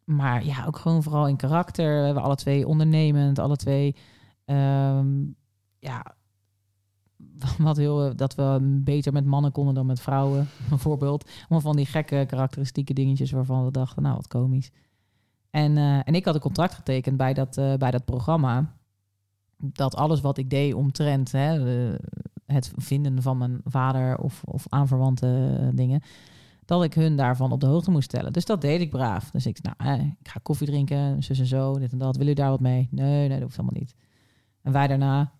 maar 0.04 0.46
ja, 0.46 0.66
ook 0.66 0.78
gewoon 0.78 1.04
vooral 1.04 1.28
in 1.28 1.36
karakter. 1.36 2.00
We 2.00 2.06
hebben 2.06 2.24
alle 2.24 2.36
twee 2.36 2.68
ondernemend, 2.68 3.40
alle 3.40 3.56
twee... 3.56 3.96
ehm, 4.46 5.26
ja, 5.80 6.16
wat 7.58 7.78
heel, 7.78 8.16
dat 8.16 8.36
we 8.36 8.80
beter 8.84 9.14
met 9.14 9.26
mannen 9.26 9.52
konden 9.52 9.74
dan 9.74 9.86
met 9.86 10.00
vrouwen, 10.00 10.48
bijvoorbeeld. 10.70 11.30
Allemaal 11.40 11.62
van 11.62 11.76
die 11.76 11.86
gekke 11.86 12.26
karakteristieke 12.28 12.94
dingetjes 12.94 13.32
waarvan 13.32 13.66
we 13.66 13.72
dachten, 13.72 14.04
nou, 14.04 14.16
wat 14.16 14.28
komisch. 14.28 14.72
En, 15.50 15.78
eh, 15.78 15.96
en 16.08 16.16
ik 16.16 16.26
had 16.26 16.36
een 16.36 16.42
contract 16.42 16.74
getekend 16.74 17.18
bij 17.18 17.34
dat, 17.34 17.58
eh, 17.58 17.74
bij 17.74 17.92
dat 17.92 18.06
programma. 18.06 18.74
Dat 19.58 19.96
alles 19.96 20.22
wat 20.22 20.38
ik 20.38 20.50
deed 20.50 20.74
omtrent 20.74 21.32
hè, 21.32 21.58
de- 21.64 22.00
het 22.46 22.72
vinden 22.76 23.22
van 23.22 23.38
mijn 23.38 23.62
vader 23.64 24.18
of, 24.18 24.44
of 24.44 24.66
aanverwante 24.70 25.58
eh, 25.62 25.68
dingen, 25.74 26.02
dat 26.66 26.84
ik 26.84 26.94
hun 26.94 27.16
daarvan 27.16 27.52
op 27.52 27.60
de 27.60 27.66
hoogte 27.68 27.92
moest 27.92 28.04
stellen. 28.10 28.34
Dus 28.34 28.46
dat 28.46 28.62
deed 28.62 28.82
ik 28.82 28.90
braaf. 28.90 29.32
Dus 29.32 29.46
ik, 29.46 29.60
nou, 29.62 29.76
eh, 30.00 30.06
ik 30.20 30.28
ga 30.28 30.40
koffie 30.44 30.68
drinken, 30.68 31.24
zus 31.24 31.40
en 31.40 31.46
zo, 31.46 31.80
dit 31.80 31.92
en 31.92 31.98
dat. 31.98 32.16
Wil 32.18 32.28
u 32.28 32.34
daar 32.34 32.50
wat 32.50 32.60
mee? 32.60 32.88
Nee, 32.92 33.06
nee, 33.20 33.30
dat 33.30 33.42
hoeft 33.42 33.58
allemaal 33.60 33.80
niet. 33.80 33.96
En 34.62 34.72
wij 34.72 34.88
daarna, 34.88 35.32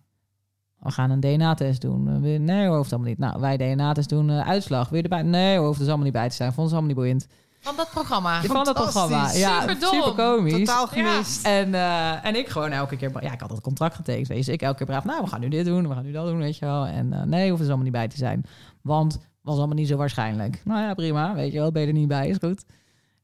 we 0.78 0.90
gaan 0.90 1.10
een 1.10 1.20
DNA-test 1.20 1.80
doen. 1.80 2.08
Eh, 2.24 2.40
Nee, 2.40 2.68
hoeft 2.68 2.92
allemaal 2.92 3.10
niet. 3.10 3.18
Nou, 3.18 3.40
wij 3.40 3.56
DNA-test 3.56 4.08
doen, 4.08 4.30
eh, 4.30 4.48
uitslag. 4.48 4.90
Je 4.90 5.02
erbij? 5.02 5.22
Nee, 5.22 5.58
hoeft 5.58 5.80
er 5.80 5.86
allemaal 5.86 6.04
niet 6.04 6.12
bij 6.12 6.28
te 6.28 6.34
zijn. 6.34 6.52
Vond 6.52 6.68
ze 6.68 6.74
allemaal 6.74 6.94
niet 6.94 7.00
boeiend. 7.00 7.26
Van 7.60 7.76
dat 7.76 7.90
programma. 7.90 8.42
Van 8.42 8.64
dat 8.64 8.74
programma. 8.74 9.32
Ja, 9.32 9.60
Superdom. 9.60 9.88
super 9.92 10.12
komisch. 10.24 10.52
Totaal 10.52 10.86
gemist. 10.86 11.46
En, 11.46 11.74
eh, 11.74 12.24
en 12.24 12.36
ik 12.36 12.48
gewoon 12.48 12.70
elke 12.70 12.96
keer... 12.96 13.22
Ja, 13.22 13.32
ik 13.32 13.40
had 13.40 13.50
het 13.50 13.60
contract 13.60 13.94
getekend. 13.94 14.28
Weet 14.28 14.44
je. 14.44 14.52
Ik 14.52 14.62
elke 14.62 14.76
keer 14.76 14.86
braaf, 14.86 15.04
nou, 15.04 15.22
we 15.22 15.28
gaan 15.28 15.40
nu 15.40 15.48
dit 15.48 15.64
doen. 15.64 15.88
We 15.88 15.94
gaan 15.94 16.04
nu 16.04 16.12
dat 16.12 16.26
doen, 16.26 16.38
weet 16.38 16.56
je 16.58 16.64
wel. 16.64 16.86
En 16.86 17.12
eh, 17.12 17.22
nee, 17.22 17.48
hoeven 17.48 17.66
ze 17.66 17.72
allemaal 17.72 17.90
niet 17.90 17.92
bij 18.00 18.08
te 18.08 18.16
zijn. 18.16 18.44
Want 18.82 19.18
was 19.42 19.56
allemaal 19.56 19.76
niet 19.76 19.88
zo 19.88 19.96
waarschijnlijk. 19.96 20.60
Nou 20.64 20.80
ja, 20.82 20.94
prima. 20.94 21.34
Weet 21.34 21.52
je 21.52 21.58
wel, 21.58 21.72
ben 21.72 21.82
je 21.82 21.88
er 21.88 21.94
niet 21.94 22.08
bij, 22.08 22.28
is 22.28 22.36
goed. 22.40 22.64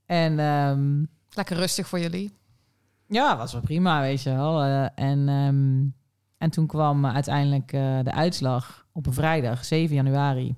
En 0.06 0.38
ehm, 0.38 1.04
Lekker 1.30 1.56
rustig 1.56 1.88
voor 1.88 1.98
jullie. 2.00 2.32
ja, 3.08 3.36
was 3.36 3.52
wel 3.52 3.60
prima, 3.60 4.00
weet 4.00 4.22
je 4.22 4.30
wel. 4.34 4.62
Eh, 4.62 4.82
en, 4.94 5.28
ehm, 5.28 5.84
en 6.38 6.50
toen 6.50 6.66
kwam 6.66 7.06
uiteindelijk 7.06 7.72
eh, 7.72 7.98
de 8.02 8.12
uitslag 8.12 8.86
op 8.92 9.06
een 9.06 9.12
vrijdag, 9.12 9.64
7 9.64 9.94
januari. 9.94 10.54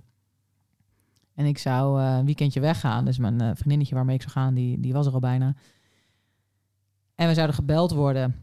En 1.38 1.46
ik 1.46 1.58
zou 1.58 2.00
eh, 2.00 2.16
een 2.16 2.24
weekendje 2.24 2.60
weggaan. 2.60 3.04
Dus 3.04 3.18
mijn 3.18 3.40
eh, 3.40 3.50
vriendinnetje 3.54 3.94
waarmee 3.94 4.14
ik 4.14 4.22
zou 4.22 4.32
gaan, 4.32 4.54
die, 4.54 4.80
die 4.80 4.92
was 4.92 5.06
er 5.06 5.12
al 5.12 5.20
bijna. 5.20 5.54
En 7.14 7.28
we 7.28 7.34
zouden 7.34 7.54
gebeld 7.56 7.92
worden 7.92 8.34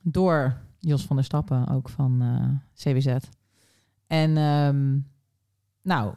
door 0.00 0.56
Jos 0.78 1.04
van 1.04 1.16
der 1.16 1.24
Stappen, 1.24 1.68
ook 1.68 1.88
van 1.88 2.22
eh, 2.22 2.48
CWZ. 2.74 3.16
En 4.06 4.36
ehm, 4.36 4.98
nou, 5.82 6.14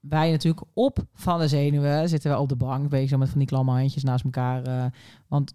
wij 0.00 0.30
natuurlijk 0.30 0.66
op 0.72 1.06
van 1.12 1.38
de 1.38 1.48
zenuwen 1.48 2.08
zitten 2.08 2.30
we 2.30 2.38
op 2.38 2.48
de 2.48 2.56
bank, 2.56 2.88
beetje 2.88 3.08
zo 3.08 3.18
met 3.18 3.28
van 3.28 3.38
die 3.38 3.48
klamme 3.48 3.72
handjes 3.72 4.04
naast 4.04 4.24
elkaar. 4.24 4.92
want 5.28 5.54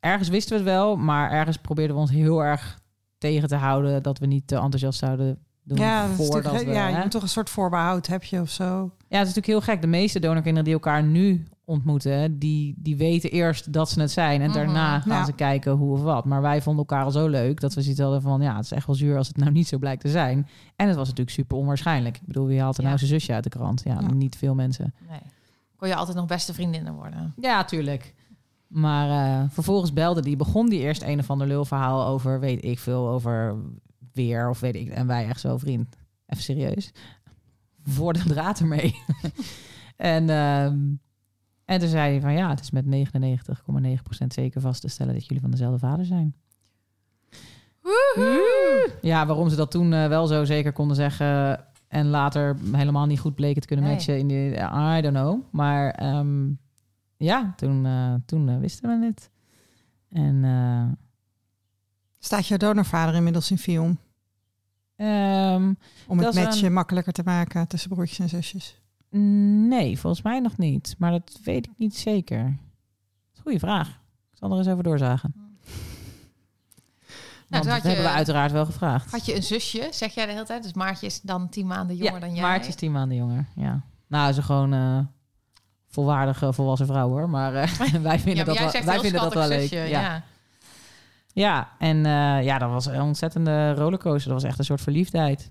ergens 0.00 0.28
wisten 0.28 0.52
we 0.52 0.62
het 0.62 0.72
wel, 0.72 0.96
maar 0.96 1.30
ergens 1.30 1.56
probeerden 1.56 1.96
we 1.96 2.02
ons 2.02 2.10
heel 2.10 2.44
erg 2.44 2.80
tegen 3.18 3.48
te 3.48 3.56
houden 3.56 4.02
dat 4.02 4.18
we 4.18 4.26
niet 4.26 4.46
te 4.46 4.56
enthousiast 4.56 4.98
zouden 4.98 5.38
doen 5.76 5.86
Ja, 5.86 6.06
voordat 6.08 6.64
we. 6.64 6.70
ja, 6.72 6.88
je 6.88 6.94
hè? 6.94 7.00
moet 7.02 7.10
toch 7.10 7.22
een 7.22 7.28
soort 7.28 7.50
voorbehoud 7.50 8.06
heb 8.06 8.24
je 8.24 8.40
of 8.40 8.50
zo. 8.50 8.64
Ja, 8.64 9.18
het 9.18 9.28
is 9.28 9.34
natuurlijk 9.34 9.46
heel 9.46 9.60
gek. 9.60 9.80
De 9.80 9.86
meeste 9.86 10.18
donorkinderen 10.20 10.64
die 10.64 10.72
elkaar 10.74 11.02
nu 11.02 11.44
ontmoeten, 11.64 12.38
die, 12.38 12.74
die 12.78 12.96
weten 12.96 13.30
eerst 13.30 13.72
dat 13.72 13.90
ze 13.90 14.00
het 14.00 14.10
zijn. 14.10 14.40
En 14.40 14.46
Mhm. 14.48 14.56
daarna 14.58 15.00
gaan 15.00 15.16
Ja. 15.18 15.24
ze 15.24 15.32
kijken 15.32 15.72
hoe 15.72 15.92
of 15.92 16.02
wat. 16.02 16.24
Maar 16.24 16.42
wij 16.42 16.62
vonden 16.62 16.86
elkaar 16.86 17.04
al 17.04 17.10
zo 17.10 17.28
leuk 17.28 17.60
dat 17.60 17.74
we 17.74 17.82
zoiets 17.82 18.00
hadden 18.00 18.22
van... 18.22 18.40
ja, 18.40 18.56
het 18.56 18.64
is 18.64 18.72
echt 18.72 18.86
wel 18.86 18.96
zuur 18.96 19.16
als 19.16 19.28
het 19.28 19.36
nou 19.36 19.50
niet 19.50 19.68
zo 19.68 19.78
blijkt 19.78 20.00
te 20.02 20.08
zijn. 20.08 20.46
En 20.76 20.86
het 20.86 20.96
was 20.96 21.08
natuurlijk 21.08 21.36
super 21.36 21.56
onwaarschijnlijk. 21.56 22.16
Ik 22.16 22.26
bedoel, 22.26 22.46
wie 22.46 22.60
haalt 22.60 22.76
er 22.76 22.82
Ja. 22.82 22.86
nou 22.88 22.98
zijn 22.98 23.10
zusje 23.10 23.32
uit 23.32 23.44
de 23.44 23.50
krant? 23.50 23.82
Ja, 23.84 23.98
Ja. 24.00 24.12
niet 24.12 24.36
veel 24.36 24.54
mensen. 24.54 24.94
Nee. 25.08 25.20
Kon 25.76 25.88
je 25.88 25.94
altijd 25.94 26.16
nog 26.16 26.26
beste 26.26 26.54
vriendinnen 26.54 26.94
worden. 26.94 27.34
Ja, 27.36 27.64
tuurlijk. 27.64 28.14
Maar 28.66 29.08
eh, 29.40 29.44
vervolgens 29.50 29.92
belde 29.92 30.22
die, 30.22 30.36
begon 30.36 30.68
die 30.68 30.80
eerst 30.80 31.02
een 31.02 31.18
of 31.18 31.30
ander 31.30 31.46
lulverhaal 31.46 32.06
over, 32.06 32.40
weet 32.40 32.64
ik 32.64 32.78
veel, 32.78 33.08
over 33.08 33.56
weer 34.12 34.48
of 34.48 34.60
weet 34.60 34.74
ik. 34.74 34.88
En 34.88 35.06
wij 35.06 35.26
echt 35.26 35.40
zo, 35.40 35.58
vriend, 35.58 35.96
even 36.26 36.42
serieus. 36.42 36.92
Voor 37.82 38.12
de 38.12 38.22
draad 38.22 38.60
ermee. 38.60 38.94
en, 39.96 40.30
ehm, 40.30 40.78
en 41.64 41.78
toen 41.78 41.88
zei 41.88 42.10
hij 42.10 42.20
van 42.20 42.32
ja, 42.32 42.48
het 42.48 42.60
is 42.60 42.70
met 42.70 42.84
99,9% 42.84 44.26
zeker 44.26 44.60
vast 44.60 44.80
te 44.80 44.88
stellen 44.88 45.14
dat 45.14 45.26
jullie 45.26 45.40
van 45.42 45.50
dezelfde 45.50 45.78
vader 45.78 46.04
zijn. 46.04 46.34
Ja, 49.00 49.26
waarom 49.26 49.48
ze 49.48 49.56
dat 49.56 49.70
toen 49.70 49.92
eh, 49.92 50.08
wel 50.08 50.26
zo 50.26 50.44
zeker 50.44 50.72
konden 50.72 50.96
zeggen 50.96 51.64
en 51.88 52.06
later 52.06 52.56
helemaal 52.72 53.06
niet 53.06 53.20
goed 53.20 53.34
bleken 53.34 53.60
te 53.60 53.66
kunnen 53.66 53.84
Nee. 53.84 53.94
matchen 53.94 54.18
in 54.18 54.26
die, 54.28 54.50
I 54.96 55.00
don't 55.00 55.16
know. 55.16 55.40
Maar 55.50 55.90
ehm, 55.90 56.50
ja, 57.16 57.52
toen, 57.56 57.86
eh, 57.86 58.14
toen 58.26 58.48
eh, 58.48 58.58
wisten 58.58 59.00
we 59.00 59.06
het. 59.06 59.30
En 60.10 60.44
Staat 62.22 62.46
jouw 62.46 62.56
donorvader 62.58 63.14
inmiddels 63.14 63.50
in 63.50 63.58
film? 63.58 63.98
ehm, 64.96 65.72
Om 66.06 66.18
het 66.18 66.34
matchen 66.34 66.66
een- 66.66 66.72
makkelijker 66.72 67.12
te 67.12 67.22
maken 67.24 67.66
tussen 67.68 67.90
broertjes 67.90 68.18
en 68.18 68.28
zusjes. 68.28 68.78
nee, 69.68 69.98
volgens 69.98 70.22
mij 70.22 70.40
nog 70.40 70.56
niet. 70.56 70.94
Maar 70.98 71.10
dat 71.10 71.38
weet 71.44 71.66
ik 71.66 71.72
niet 71.76 71.96
zeker. 71.96 72.56
Goeie 73.42 73.58
vraag. 73.58 73.88
Ik 73.88 74.38
zal 74.38 74.50
er 74.52 74.58
eens 74.58 74.68
over 74.68 74.82
doorzagen. 74.82 75.34
Want 77.48 77.62
toen 77.62 77.72
dat 77.72 77.82
je- 77.82 77.88
hebben 77.88 78.06
we 78.06 78.12
uiteraard 78.12 78.52
wel 78.52 78.64
gevraagd. 78.64 79.10
Had 79.10 79.26
je 79.26 79.34
een 79.36 79.42
zusje, 79.42 79.88
zeg 79.90 80.14
jij 80.14 80.26
de 80.26 80.32
hele 80.32 80.44
tijd? 80.44 80.62
Dus 80.62 80.72
Maartje 80.72 81.06
is 81.06 81.20
dan 81.20 81.48
tien 81.48 81.66
maanden 81.66 81.96
jonger 81.96 82.20
dan 82.20 82.32
jij. 82.34 82.42
Maartje 82.42 82.68
is 82.68 82.74
tien 82.74 82.92
maanden 82.92 83.16
jonger. 83.16 83.46
Ja. 83.54 83.80
Nou, 84.06 84.32
ze 84.32 84.42
gewoon 84.42 84.72
eh, 84.72 84.98
volwaardige 85.88 86.52
volwassen 86.52 86.86
vrouw 86.86 87.08
hoor. 87.08 87.28
Maar 87.30 87.54
eh, 87.54 87.68
wij 88.02 88.18
vinden 88.18 88.44
Ja, 88.44 88.52
maar 88.52 88.62
dat 88.62 88.72
wel, 88.72 88.82
wij 88.84 88.92
heel 88.92 89.02
vinden 89.02 89.20
dat 89.20 89.34
wel 89.34 89.48
leuk. 89.48 89.60
zusje, 89.60 89.76
ja. 89.76 90.00
ja. 90.00 90.22
Ja, 91.32 91.68
en 91.78 92.06
eh, 92.06 92.42
ja, 92.44 92.58
dat 92.58 92.70
was 92.70 92.86
een 92.86 93.00
ontzettende 93.02 93.74
rollercoaster. 93.74 94.30
Dat 94.32 94.40
was 94.40 94.50
echt 94.50 94.58
een 94.58 94.64
soort 94.64 94.80
verliefdheid. 94.80 95.50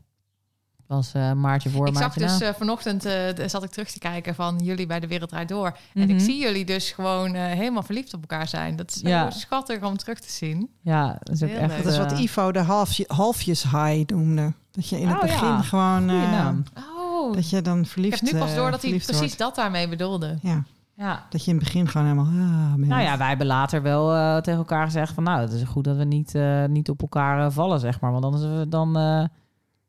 Dat 0.87 0.97
was 0.97 1.13
eh, 1.13 1.31
Maartje 1.33 1.69
voor, 1.69 1.87
Ik 1.87 1.93
zag 1.93 2.01
Maartje 2.01 2.19
dus 2.19 2.41
eh, 2.41 2.53
vanochtend 2.57 3.05
eh, 3.05 3.47
zat 3.47 3.63
ik 3.63 3.69
terug 3.69 3.91
te 3.91 3.99
kijken 3.99 4.35
van 4.35 4.57
jullie 4.63 4.85
bij 4.85 4.99
de 4.99 5.07
Wereld 5.07 5.29
Draait 5.29 5.47
Door. 5.49 5.77
En 5.93 6.01
Mhm. 6.01 6.09
ik 6.09 6.19
zie 6.19 6.39
jullie 6.41 6.65
dus 6.65 6.91
gewoon 6.91 7.33
eh, 7.35 7.41
helemaal 7.43 7.83
verliefd 7.83 8.13
op 8.13 8.21
elkaar 8.21 8.47
zijn. 8.47 8.75
Dat 8.75 8.89
is 8.95 9.01
Ja. 9.01 9.31
zo 9.31 9.39
schattig 9.39 9.81
om 9.83 9.97
terug 9.97 10.19
te 10.19 10.31
zien. 10.31 10.69
Ja, 10.81 11.17
dat 11.23 11.35
is 11.35 11.43
ook 11.43 11.49
Heel 11.49 11.57
echt... 11.59 11.69
leuk. 11.73 11.83
Dat 11.83 11.91
is 11.91 11.97
wat 11.97 12.11
Ivo 12.19 12.51
de 12.51 12.59
halfje, 12.59 13.05
halfjes 13.07 13.63
high 13.63 14.11
noemde. 14.13 14.53
Dat 14.71 14.89
je 14.89 14.99
in 14.99 15.07
het 15.07 15.15
Oh, 15.17 15.21
begin 15.21 15.47
ja. 15.47 15.61
gewoon... 15.61 16.09
eh. 16.09 16.49
Oh, 16.97 17.33
Dat 17.33 17.49
je 17.49 17.61
dan 17.61 17.79
ik 17.79 17.87
verliefd 17.87 18.19
heb 18.21 18.31
nu 18.33 18.39
pas 18.39 18.55
door 18.55 18.71
dat 18.71 18.81
hij 18.81 18.91
precies 18.91 19.17
wordt. 19.17 19.37
dat 19.37 19.55
daarmee 19.55 19.87
bedoelde. 19.89 20.37
Ja, 20.41 20.63
Ja. 20.99 21.25
dat 21.29 21.43
je 21.45 21.51
in 21.51 21.55
het 21.57 21.65
begin 21.65 21.87
gewoon 21.87 22.07
helemaal... 22.07 22.25
Ah. 22.25 22.73
Nou 22.75 23.01
ja, 23.01 23.17
wij 23.17 23.27
hebben 23.27 23.47
later 23.47 23.81
wel 23.81 24.13
eh, 24.15 24.37
tegen 24.37 24.59
elkaar 24.59 24.85
gezegd 24.85 25.13
van... 25.13 25.23
nou, 25.23 25.41
het 25.41 25.51
is 25.51 25.63
goed 25.63 25.83
dat 25.83 25.97
we 25.97 26.03
niet, 26.03 26.35
eh, 26.35 26.65
niet 26.65 26.89
op 26.89 27.01
elkaar 27.01 27.45
eh, 27.45 27.51
vallen, 27.51 27.79
zeg 27.79 27.99
maar. 28.01 28.11
Want 28.11 28.39
het- 28.41 28.71
dan 28.71 28.97
eh, 28.97 29.23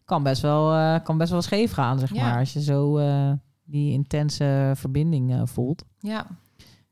kan, 0.05 0.23
best 0.23 0.43
wel, 0.43 0.73
eh, 0.75 0.97
kan 1.05 1.19
best 1.19 1.31
wel 1.31 1.43
scheef 1.43 1.73
gaan, 1.73 1.99
zeg 1.99 2.15
Ja. 2.15 2.23
maar. 2.29 2.39
Als 2.39 2.53
je 2.53 2.63
zo 2.63 2.97
eh, 2.99 3.33
die 3.65 3.93
intense 3.93 4.73
verbinding 4.77 5.33
eh, 5.33 5.41
voelt. 5.45 5.85
Ja, 5.99 6.27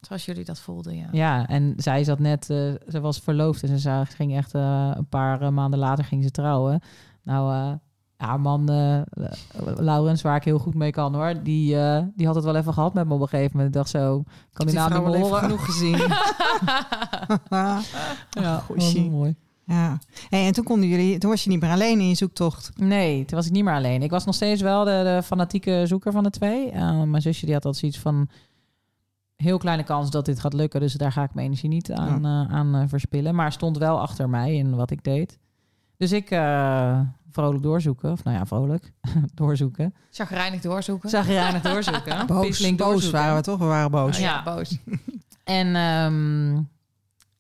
zoals 0.01 0.25
jullie 0.25 0.45
dat 0.45 0.61
voelden, 0.61 0.97
ja. 0.97 1.09
Ja, 1.13 1.47
en 1.47 1.73
zij 1.77 2.05
zat 2.05 2.19
net... 2.19 2.51
eh, 2.51 2.57
ze 2.89 3.01
was 3.01 3.19
verloofd 3.19 3.63
en 3.63 3.79
ze 3.79 4.03
ging 4.09 4.37
echt 4.37 4.55
eh, 4.55 4.91
een 4.95 5.09
paar 5.09 5.53
maanden 5.53 5.79
later 5.79 6.05
ging 6.05 6.23
ze 6.25 6.31
trouwen. 6.31 6.81
Nou... 7.23 7.77
haar 8.19 8.41
man, 8.41 8.69
eh, 8.71 9.01
Laurens, 9.77 10.23
waar 10.23 10.37
ik 10.37 10.45
heel 10.45 10.59
goed 10.59 10.75
mee 10.75 10.91
kan 10.91 11.15
hoor, 11.15 11.43
die, 11.43 11.81
eh, 11.81 12.03
die 12.15 12.27
had 12.27 12.35
het 12.35 12.45
wel 12.45 12.57
even 12.57 12.73
gehad 12.73 12.95
met 12.95 13.07
me 13.07 13.15
op 13.15 13.21
een 13.21 13.29
gegeven 13.29 13.51
moment. 13.57 13.69
Ik 13.69 13.75
dacht 13.75 13.91
zo, 13.91 14.23
kan 14.53 14.67
die 14.67 14.75
naam 14.75 15.07
niet 15.07 15.17
horen? 15.17 15.39
genoeg 15.39 15.65
gezien. 15.65 15.99
Ja, 18.31 18.59
Goeie 18.59 18.83
shit. 18.83 19.11
mooi. 19.11 19.35
ja. 19.65 19.99
Hey, 20.29 20.47
en 20.47 20.53
toen 20.53 20.65
konden 20.65 20.89
jullie... 20.89 21.19
Toen 21.19 21.31
was 21.31 21.45
je 21.45 21.51
niet 21.51 21.61
meer 21.61 21.71
alleen 21.71 22.01
in 22.01 22.09
je 22.09 22.15
zoektocht. 22.15 22.71
Nee, 22.77 23.25
toen 23.25 23.37
was 23.37 23.47
ik 23.47 23.53
niet 23.53 23.65
meer 23.65 23.75
alleen. 23.75 24.03
Ik 24.03 24.11
was 24.11 24.25
nog 24.25 24.35
steeds 24.35 24.63
wel 24.63 24.85
de, 24.85 25.01
de 25.05 25.23
fanatieke 25.25 25.83
zoeker 25.87 26.13
van 26.13 26.23
de 26.23 26.31
twee. 26.31 26.71
Eh, 26.71 27.03
mijn 27.03 27.23
zusje 27.23 27.45
die 27.45 27.55
had 27.55 27.65
altijd 27.65 27.83
zoiets 27.83 27.99
van... 27.99 28.29
heel 29.37 29.59
kleine 29.59 29.83
kans 29.83 30.11
dat 30.11 30.25
dit 30.25 30.41
gaat 30.41 30.53
lukken. 30.53 30.81
Dus 30.81 30.93
daar 30.93 31.13
ga 31.13 31.23
ik 31.23 31.35
mijn 31.35 31.47
energie 31.47 31.69
niet 31.69 31.93
aan, 31.93 32.27
aan 32.27 32.89
verspillen. 32.89 33.35
Maar 33.35 33.53
stond 33.53 33.79
wel 33.79 34.01
achter 34.01 34.29
mij 34.29 34.55
in 34.55 34.77
wat 34.77 34.91
ik 34.91 35.05
deed. 35.05 35.39
Dus 35.97 36.13
ik 36.13 36.31
vrolijk 37.31 37.63
doorzoeken. 37.63 38.13
Of 38.13 38.25
nou 38.25 38.37
ja, 38.37 38.47
vrolijk 38.47 38.93
doorzoeken. 39.35 39.95
Chagrijnig 40.11 40.61
doorzoeken. 40.61 41.11
Zagrijnig 41.11 41.63
doorzoeken. 41.73 42.27
Boos, 42.27 42.47
Pisseling 42.47 42.77
boos 42.79 42.89
doorzoeken. 42.89 43.21
waren 43.21 43.37
we 43.37 43.43
toch? 43.43 43.59
We 43.59 43.65
waren 43.65 43.91
boos. 43.91 44.17
Oh, 44.17 44.23
ja, 44.23 44.31
Ja. 44.31 44.43
boos. 44.43 44.79
En, 45.45 45.77
ehm, 45.77 46.55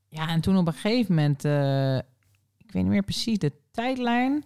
ja, 0.09 0.28
en 0.28 0.41
toen 0.41 0.57
op 0.57 0.66
een 0.66 0.72
gegeven 0.72 1.14
moment, 1.14 1.45
eh, 1.45 1.97
ik 2.57 2.72
weet 2.72 2.82
niet 2.82 2.93
meer 2.93 3.03
precies 3.03 3.39
de 3.39 3.53
tijdlijn, 3.70 4.45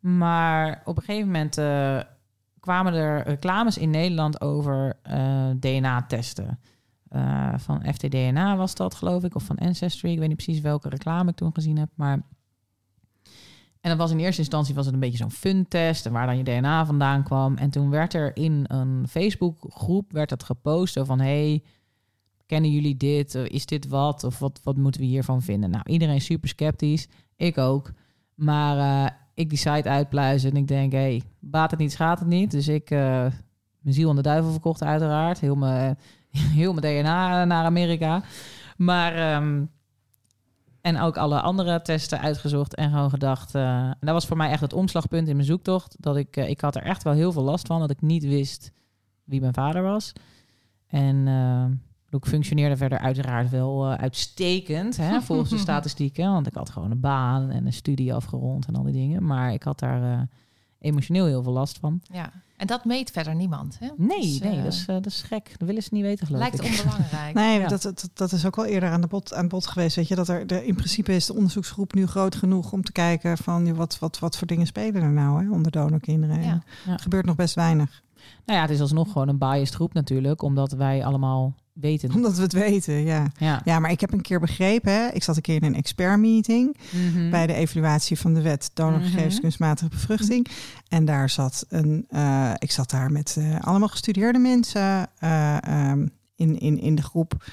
maar 0.00 0.82
op 0.84 0.96
een 0.96 1.02
gegeven 1.02 1.26
moment 1.26 1.58
eh, 1.58 2.00
kwamen 2.60 2.94
er 2.94 3.22
reclames 3.22 3.78
in 3.78 3.90
Nederland 3.90 4.40
over 4.40 4.98
eh, 5.02 5.50
DNA-testen. 5.60 6.58
Van 7.56 7.82
FTDNA 7.94 8.56
was 8.56 8.74
dat, 8.74 8.94
geloof 8.94 9.24
ik, 9.24 9.34
of 9.34 9.42
van 9.42 9.56
Ancestry. 9.58 10.10
Ik 10.12 10.18
weet 10.18 10.28
niet 10.28 10.36
precies 10.44 10.60
welke 10.62 10.88
reclame 10.88 11.30
ik 11.30 11.36
toen 11.36 11.54
gezien 11.54 11.78
heb, 11.78 11.88
maar... 11.94 12.20
En 13.80 13.90
dat 13.90 13.98
was 13.98 14.10
in 14.10 14.18
eerste 14.18 14.40
instantie 14.40 14.74
was 14.74 14.84
het 14.84 14.94
een 14.94 15.00
beetje 15.00 15.16
zo'n 15.16 15.30
fun-test... 15.30 16.06
en 16.06 16.12
waar 16.12 16.26
dan 16.26 16.36
je 16.36 16.42
DNA 16.44 16.86
vandaan 16.86 17.22
kwam. 17.22 17.56
En 17.56 17.70
toen 17.70 17.90
werd 17.90 18.14
er 18.14 18.36
in 18.36 18.64
een 18.66 19.08
Facebook-groep 19.08 20.12
werd 20.12 20.30
het 20.30 20.42
gepost 20.42 21.00
van... 21.02 21.20
hey, 21.20 21.62
kennen 22.46 22.70
jullie 22.70 22.96
dit? 22.96 23.34
Eh, 23.34 23.44
Is 23.46 23.66
dit 23.66 23.88
wat? 23.88 24.24
Of 24.24 24.38
wat, 24.38 24.60
wat 24.62 24.76
moeten 24.76 25.00
we 25.00 25.06
hiervan 25.06 25.42
vinden? 25.42 25.70
Nou, 25.70 25.82
iedereen 25.86 26.20
super 26.20 26.48
sceptisch. 26.48 27.08
Ik 27.36 27.58
ook. 27.58 27.92
Maar 28.34 28.78
eh, 28.78 29.10
ik 29.34 29.48
die 29.48 29.58
site 29.58 29.88
uitpluizen 29.88 30.50
en 30.50 30.56
ik 30.56 30.68
denk, 30.68 30.92
hé, 30.92 30.98
hey, 30.98 31.22
baat 31.40 31.70
het 31.70 31.80
niet, 31.80 31.92
schaadt 31.92 32.20
het 32.20 32.28
niet. 32.28 32.50
Dus 32.50 32.68
ik 32.68 32.90
eh, 32.90 32.98
mijn 33.80 33.94
ziel 33.94 34.10
aan 34.10 34.16
de 34.16 34.22
duivel 34.22 34.50
verkocht 34.50 34.82
uiteraard. 34.82 35.40
Heel 35.40 35.56
mijn, 35.56 35.98
heel 36.60 36.72
mijn 36.72 37.02
DNA 37.02 37.44
naar 37.44 37.64
Amerika. 37.64 38.22
Maar... 38.76 39.14
ehm, 39.14 39.64
en 40.80 40.98
ook 41.00 41.16
alle 41.16 41.40
andere 41.40 41.82
testen 41.82 42.20
uitgezocht 42.20 42.74
en 42.74 42.90
gewoon 42.90 43.10
gedacht... 43.10 43.54
eh, 43.54 43.78
en 43.78 43.96
dat 44.00 44.10
was 44.10 44.26
voor 44.26 44.36
mij 44.36 44.50
echt 44.50 44.60
het 44.60 44.72
omslagpunt 44.72 45.28
in 45.28 45.34
mijn 45.34 45.48
zoektocht. 45.48 45.96
Dat 45.98 46.16
ik, 46.16 46.36
eh, 46.36 46.48
ik 46.48 46.60
had 46.60 46.76
er 46.76 46.82
echt 46.82 47.02
wel 47.02 47.12
heel 47.12 47.32
veel 47.32 47.42
last 47.42 47.66
van. 47.66 47.80
Dat 47.80 47.90
ik 47.90 48.00
niet 48.00 48.24
wist 48.24 48.72
wie 49.24 49.40
mijn 49.40 49.54
vader 49.54 49.82
was. 49.82 50.12
En 50.86 51.28
eh, 51.28 52.18
ik 52.18 52.26
functioneerde 52.26 52.76
verder 52.76 52.98
uiteraard 52.98 53.50
wel 53.50 53.88
uitstekend. 53.88 54.96
Hè, 54.96 55.20
volgens 55.28 55.50
de 55.50 55.58
statistieken. 55.58 56.32
Want 56.32 56.46
ik 56.46 56.54
had 56.54 56.70
gewoon 56.70 56.90
een 56.90 57.00
baan 57.00 57.50
en 57.50 57.66
een 57.66 57.72
studie 57.72 58.14
afgerond 58.14 58.66
en 58.66 58.74
al 58.74 58.82
die 58.82 58.92
dingen. 58.92 59.24
Maar 59.24 59.52
ik 59.52 59.62
had 59.62 59.78
daar 59.78 60.28
emotioneel 60.78 61.26
heel 61.26 61.42
veel 61.42 61.52
last 61.52 61.78
van. 61.78 62.00
Ja. 62.12 62.32
En 62.58 62.66
dat 62.66 62.84
meet 62.84 63.10
verder 63.10 63.34
niemand. 63.34 63.76
Hè? 63.80 63.88
Nee, 63.96 64.20
Dus, 64.20 64.38
nee 64.40 64.56
eh, 64.56 64.62
dat, 64.64 64.72
is, 64.72 64.80
eh, 64.86 64.94
dat 64.94 65.06
is 65.06 65.22
gek. 65.22 65.54
Dat 65.58 65.68
willen 65.68 65.82
ze 65.82 65.88
niet 65.92 66.02
weten, 66.02 66.26
geloof 66.26 66.40
lijkt 66.42 66.62
ik. 66.62 66.70
onbelangrijk. 66.80 67.34
Nee, 67.40 67.58
Ja. 67.60 67.68
dat, 67.68 67.82
dat, 67.82 68.08
dat 68.14 68.32
is 68.32 68.46
ook 68.46 68.56
wel 68.56 68.64
eerder 68.64 68.90
aan 68.90 69.00
de 69.00 69.06
bod, 69.06 69.34
aan 69.34 69.48
bod 69.48 69.66
geweest. 69.66 69.96
Weet 69.96 70.08
je, 70.08 70.14
dat 70.14 70.28
er, 70.28 70.46
de, 70.46 70.66
in 70.66 70.74
principe 70.74 71.14
is 71.14 71.26
de 71.26 71.34
onderzoeksgroep 71.34 71.94
nu 71.94 72.06
groot 72.06 72.34
genoeg 72.34 72.72
om 72.72 72.82
te 72.82 72.92
kijken 72.92 73.38
van 73.38 73.74
wat, 73.74 73.98
wat, 73.98 74.18
wat 74.18 74.36
voor 74.36 74.46
dingen 74.46 74.66
spelen 74.66 75.02
er 75.02 75.12
nou 75.12 75.44
hè, 75.44 75.50
onder 75.50 75.70
donorkinderen. 75.72 76.42
Ja. 76.42 76.50
En 76.50 76.62
Ja. 76.86 76.92
Er 76.92 76.98
gebeurt 77.00 77.24
nog 77.26 77.36
best 77.36 77.54
weinig. 77.54 78.02
Nou 78.46 78.58
ja, 78.58 78.64
het 78.64 78.74
is 78.74 78.80
alsnog 78.80 79.12
gewoon 79.12 79.28
een 79.28 79.38
biased 79.38 79.74
groep 79.74 79.92
natuurlijk, 79.94 80.42
omdat 80.42 80.72
wij 80.72 81.04
allemaal 81.04 81.54
weten. 81.72 82.14
Omdat 82.14 82.36
we 82.36 82.42
het 82.42 82.52
weten, 82.52 82.94
ja. 82.94 83.26
Ja. 83.38 83.60
Ja, 83.64 83.78
maar 83.78 83.90
ik 83.90 84.00
heb 84.00 84.12
een 84.12 84.20
keer 84.20 84.40
begrepen, 84.40 84.92
hè, 84.92 85.08
ik 85.08 85.22
zat 85.22 85.36
een 85.36 85.42
keer 85.42 85.62
in 85.62 85.64
een 85.64 85.74
expert-meeting 85.74 86.76
Mhm. 86.92 87.30
bij 87.30 87.46
de 87.46 87.52
evaluatie 87.54 88.18
van 88.18 88.34
de 88.34 88.42
wet 88.42 88.70
donorgegevens 88.74 89.32
Mhm. 89.32 89.40
kunstmatige 89.42 89.88
bevruchting. 89.90 90.46
En 90.88 91.04
daar 91.04 91.30
zat 91.30 91.64
een, 91.68 92.04
eh, 92.08 92.52
ik 92.58 92.70
zat 92.70 92.90
daar 92.90 93.12
met 93.12 93.36
eh, 93.38 93.60
allemaal 93.60 93.88
gestudeerde 93.88 94.38
mensen 94.38 95.06
eh, 95.18 95.56
ehm, 95.62 96.06
in, 96.36 96.58
in, 96.58 96.78
in 96.80 96.94
de 96.94 97.02
groep. 97.02 97.44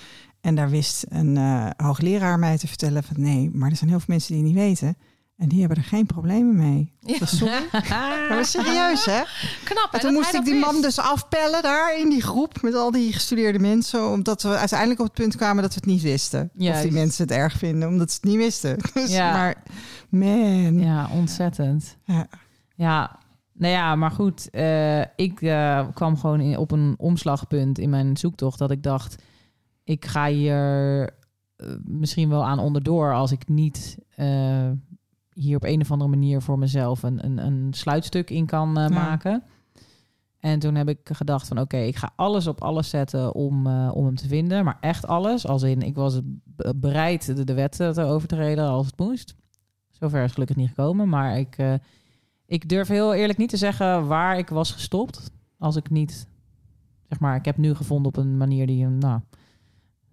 En 0.42 0.56
daar 0.56 0.70
wist 0.70 1.06
een 1.10 1.38
hoogleraar 1.78 2.40
mij 2.40 2.58
te 2.58 2.68
vertellen 2.68 3.04
van 3.04 3.22
nee, 3.22 3.50
maar 3.54 3.70
er 3.70 3.76
zijn 3.76 3.90
heel 3.90 4.00
veel 4.00 4.14
mensen 4.14 4.34
die 4.36 4.44
het 4.44 4.54
niet 4.54 4.64
weten. 4.64 4.98
En 5.38 5.48
die 5.48 5.60
hebben 5.60 5.78
er 5.78 5.84
geen 5.84 6.06
problemen 6.06 6.56
mee. 6.56 6.94
Ja. 7.00 7.20
Dat 7.20 7.32
is 7.32 7.38
sorry. 7.38 7.68
Maar 8.30 8.46
serieus, 8.46 9.06
hè? 9.06 9.22
Knap, 9.64 9.92
hè, 9.92 9.98
En 9.98 10.00
toen 10.00 10.14
moest 10.14 10.34
ik 10.34 10.46
die 10.46 10.60
man 10.60 10.72
wist. 10.72 10.84
dus 10.84 11.00
afpellen 11.00 11.62
daar 11.62 11.98
in 12.00 12.10
die 12.10 12.22
groep 12.22 12.62
met 12.62 12.74
al 12.74 12.92
die 12.92 13.14
gestudeerde 13.14 13.60
mensen. 13.60 14.12
Omdat 14.12 14.42
we 14.44 14.50
uiteindelijk 14.58 15.00
op 15.00 15.06
het 15.06 15.16
punt 15.16 15.36
kwamen 15.36 15.62
dat 15.64 15.74
we 15.74 15.80
het 15.80 15.90
niet 15.90 16.02
wisten. 16.02 16.52
Of 16.58 16.82
die 16.82 16.92
mensen 16.92 17.24
het 17.24 17.32
erg 17.38 17.54
vinden, 17.58 17.90
omdat 17.90 18.10
ze 18.12 18.16
het 18.16 18.26
niet 18.30 18.38
wisten. 18.38 18.78
Dus, 18.94 19.12
Ja. 19.12 19.32
Maar 19.32 19.64
man. 20.10 20.80
Ja, 20.80 21.10
ontzettend. 21.14 21.98
Ja. 22.04 22.28
Ja, 22.76 23.20
nou 23.54 23.72
ja, 23.74 23.96
maar 23.96 24.12
goed. 24.12 24.50
eh, 24.50 25.02
ik 25.02 25.42
eh, 25.42 25.88
kwam 25.94 26.18
gewoon 26.18 26.40
in, 26.40 26.58
op 26.58 26.72
een 26.72 26.96
omslagpunt 26.98 27.80
in 27.80 27.90
mijn 27.90 28.18
zoektocht 28.18 28.60
dat 28.60 28.72
ik 28.72 28.84
dacht, 28.84 29.16
ik 29.84 30.06
ga 30.06 30.28
hier 30.28 31.04
eh, 31.56 31.68
misschien 31.84 32.30
wel 32.30 32.46
aan 32.46 32.60
onderdoor 32.60 33.14
als 33.14 33.32
ik 33.32 33.48
niet 33.48 33.98
hier 35.36 35.56
op 35.56 35.64
een 35.64 35.82
of 35.82 35.92
andere 35.92 36.10
manier 36.10 36.42
voor 36.42 36.60
mezelf 36.60 37.04
een, 37.04 37.26
een, 37.26 37.38
een 37.38 37.74
sluitstuk 37.74 38.30
in 38.30 38.46
kan 38.46 38.78
eh, 38.78 38.84
Ja. 38.84 38.90
maken. 38.90 39.44
En 40.40 40.60
toen 40.60 40.76
heb 40.76 40.90
ik 40.90 41.00
gedacht 41.04 41.48
van 41.48 41.60
oké, 41.60 41.78
ik 41.78 41.96
ga 41.96 42.12
alles 42.16 42.48
op 42.48 42.62
alles 42.62 42.90
zetten 42.90 43.34
om, 43.34 43.68
eh, 43.68 43.92
om 43.94 44.06
hem 44.06 44.16
te 44.16 44.28
vinden. 44.28 44.64
Maar 44.64 44.78
echt 44.82 45.08
alles. 45.08 45.48
Als 45.48 45.64
in, 45.64 45.82
ik 45.82 45.96
was 45.96 46.20
be- 46.44 46.74
bereid 46.76 47.26
de, 47.36 47.44
de 47.44 47.54
wet 47.54 47.72
te 47.72 48.02
overtreden 48.02 48.68
als 48.68 48.86
het 48.86 49.00
moest. 49.00 49.36
Zover 49.90 50.24
is 50.24 50.32
gelukkig 50.32 50.56
niet 50.56 50.68
gekomen. 50.68 51.10
Maar 51.10 51.38
ik, 51.40 51.58
eh, 51.58 51.74
ik 52.46 52.70
durf 52.70 52.88
heel 52.88 53.14
eerlijk 53.14 53.38
niet 53.40 53.50
te 53.50 53.58
zeggen 53.58 54.08
waar 54.08 54.38
ik 54.38 54.50
was 54.50 54.72
gestopt. 54.72 55.32
Als 55.58 55.76
ik 55.76 55.90
niet, 55.90 56.28
zeg 57.10 57.20
maar, 57.20 57.36
ik 57.36 57.46
heb 57.46 57.58
nu 57.58 57.76
gevonden 57.76 58.08
op 58.08 58.18
een 58.18 58.38
manier 58.38 58.68
die 58.68 58.86
een, 58.86 58.98
nou, 58.98 59.20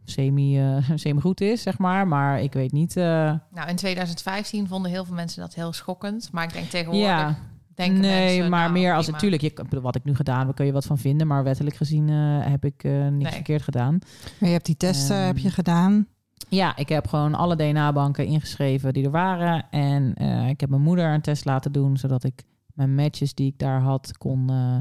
semi, 0.05 0.59
eh, 0.59 0.77
semi 0.95 1.21
goed 1.21 1.41
is, 1.41 1.63
zeg 1.63 1.79
maar. 1.79 2.09
Maar 2.09 2.41
ik 2.43 2.53
weet 2.53 2.73
niet. 2.73 2.97
eh, 2.97 3.05
Nou, 3.53 3.69
in 3.69 3.77
2015 3.77 4.69
vonden 4.69 4.91
heel 4.91 5.05
veel 5.05 5.15
mensen 5.15 5.41
dat 5.41 5.55
heel 5.55 5.73
schokkend. 5.73 6.29
Maar 6.33 6.45
ik 6.45 6.53
denk 6.53 6.67
tegenwoordig... 6.69 7.09
ja, 7.09 7.37
denken 7.75 8.01
nee, 8.01 8.25
mensen, 8.25 8.51
maar 8.51 8.61
nou, 8.61 8.73
meer 8.73 8.95
als 8.95 9.11
natuurlijk, 9.11 9.43
je, 9.43 9.81
wat 9.81 9.95
ik 9.97 10.05
nu 10.05 10.15
gedaan 10.15 10.47
heb, 10.47 10.55
kun 10.57 10.67
je 10.67 10.73
wat 10.73 10.85
van 10.85 10.99
vinden. 10.99 11.27
Maar 11.27 11.45
wettelijk 11.45 11.77
gezien 11.77 12.09
eh, 12.09 12.39
heb 12.51 12.65
ik 12.65 12.85
eh, 12.85 12.93
niks 12.93 13.23
Nee. 13.23 13.33
verkeerd 13.33 13.63
gedaan. 13.63 13.99
Maar 14.39 14.49
je 14.49 14.55
hebt 14.55 14.67
die 14.67 14.77
testen 14.77 15.17
Ehm, 15.17 15.27
heb 15.27 15.39
je 15.39 15.51
gedaan. 15.51 16.07
Ja, 16.49 16.77
ik 16.77 16.89
heb 16.89 17.07
gewoon 17.09 17.35
alle 17.35 17.57
DNA-banken 17.57 18.27
ingeschreven 18.27 18.93
die 18.93 19.05
er 19.05 19.11
waren. 19.11 19.67
En 19.71 20.15
eh, 20.15 20.49
ik 20.49 20.61
heb 20.61 20.71
mijn 20.71 20.83
moeder 20.83 21.15
een 21.15 21.21
test 21.21 21.45
laten 21.45 21.73
doen, 21.73 21.97
zodat 21.97 22.25
ik 22.25 22.43
mijn 22.75 22.95
matches 22.95 23.35
die 23.35 23.47
ik 23.47 23.59
daar 23.59 23.81
had 23.81 24.19
kon, 24.19 24.51
eh, 24.51 24.77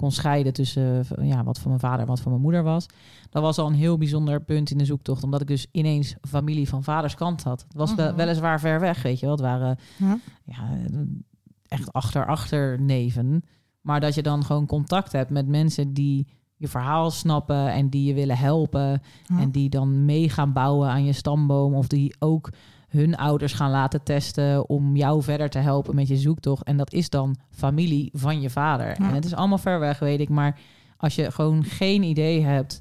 kon 0.00 0.12
scheiden 0.12 0.52
tussen 0.52 1.04
ja, 1.22 1.44
wat 1.44 1.58
van 1.58 1.68
mijn 1.68 1.80
vader 1.80 2.00
en 2.00 2.06
wat 2.06 2.20
van 2.20 2.30
mijn 2.30 2.42
moeder 2.44 2.62
was. 2.62 2.86
Dat 3.30 3.42
was 3.42 3.58
al 3.58 3.66
een 3.66 3.74
heel 3.74 3.98
bijzonder 3.98 4.42
punt 4.42 4.70
in 4.70 4.78
de 4.78 4.84
zoektocht, 4.84 5.24
omdat 5.24 5.40
ik 5.40 5.46
dus 5.46 5.66
ineens 5.72 6.14
familie 6.28 6.68
van 6.68 6.82
vaders 6.84 7.14
kant 7.14 7.42
had. 7.42 7.60
Het 7.60 7.74
was 7.76 7.94
wel- 7.94 8.06
Mhm. 8.08 8.16
weliswaar 8.16 8.60
ver 8.60 8.80
weg, 8.80 9.02
weet 9.02 9.18
je 9.20 9.26
wel. 9.26 9.34
Het 9.34 9.44
waren 9.44 9.78
Ja. 9.98 10.18
ja, 10.44 10.68
echt 11.68 11.92
achter, 11.92 12.26
achter 12.26 12.80
neven. 12.80 13.42
Maar 13.80 14.00
dat 14.00 14.14
je 14.14 14.22
dan 14.22 14.44
gewoon 14.44 14.66
contact 14.66 15.12
hebt 15.12 15.30
met 15.30 15.46
mensen 15.48 15.92
die 15.94 16.26
je 16.56 16.68
verhaal 16.68 17.10
snappen 17.10 17.72
en 17.72 17.88
die 17.88 18.04
je 18.04 18.14
willen 18.14 18.36
helpen. 18.38 19.02
Ja. 19.26 19.38
En 19.38 19.50
die 19.50 19.68
dan 19.68 20.04
mee 20.04 20.28
gaan 20.28 20.52
bouwen 20.52 20.88
aan 20.88 21.04
je 21.04 21.12
stamboom. 21.12 21.74
Of 21.74 21.86
die 21.86 22.14
ook 22.18 22.50
hun 22.90 23.16
ouders 23.16 23.52
gaan 23.52 23.70
laten 23.70 24.02
testen 24.02 24.68
om 24.68 24.96
jou 24.96 25.22
verder 25.22 25.50
te 25.50 25.58
helpen 25.58 25.94
met 25.94 26.08
je 26.08 26.16
zoektocht. 26.16 26.62
En 26.64 26.76
dat 26.76 26.92
is 26.92 27.10
dan 27.10 27.36
familie 27.50 28.10
van 28.12 28.40
je 28.40 28.50
vader. 28.50 28.86
Ja. 28.86 29.08
En 29.08 29.14
het 29.14 29.24
is 29.24 29.34
allemaal 29.34 29.58
ver 29.58 29.80
weg, 29.80 29.98
weet 29.98 30.20
ik. 30.20 30.28
Maar 30.28 30.58
als 30.96 31.14
je 31.14 31.30
gewoon 31.30 31.64
geen 31.64 32.02
idee 32.02 32.42
hebt 32.44 32.80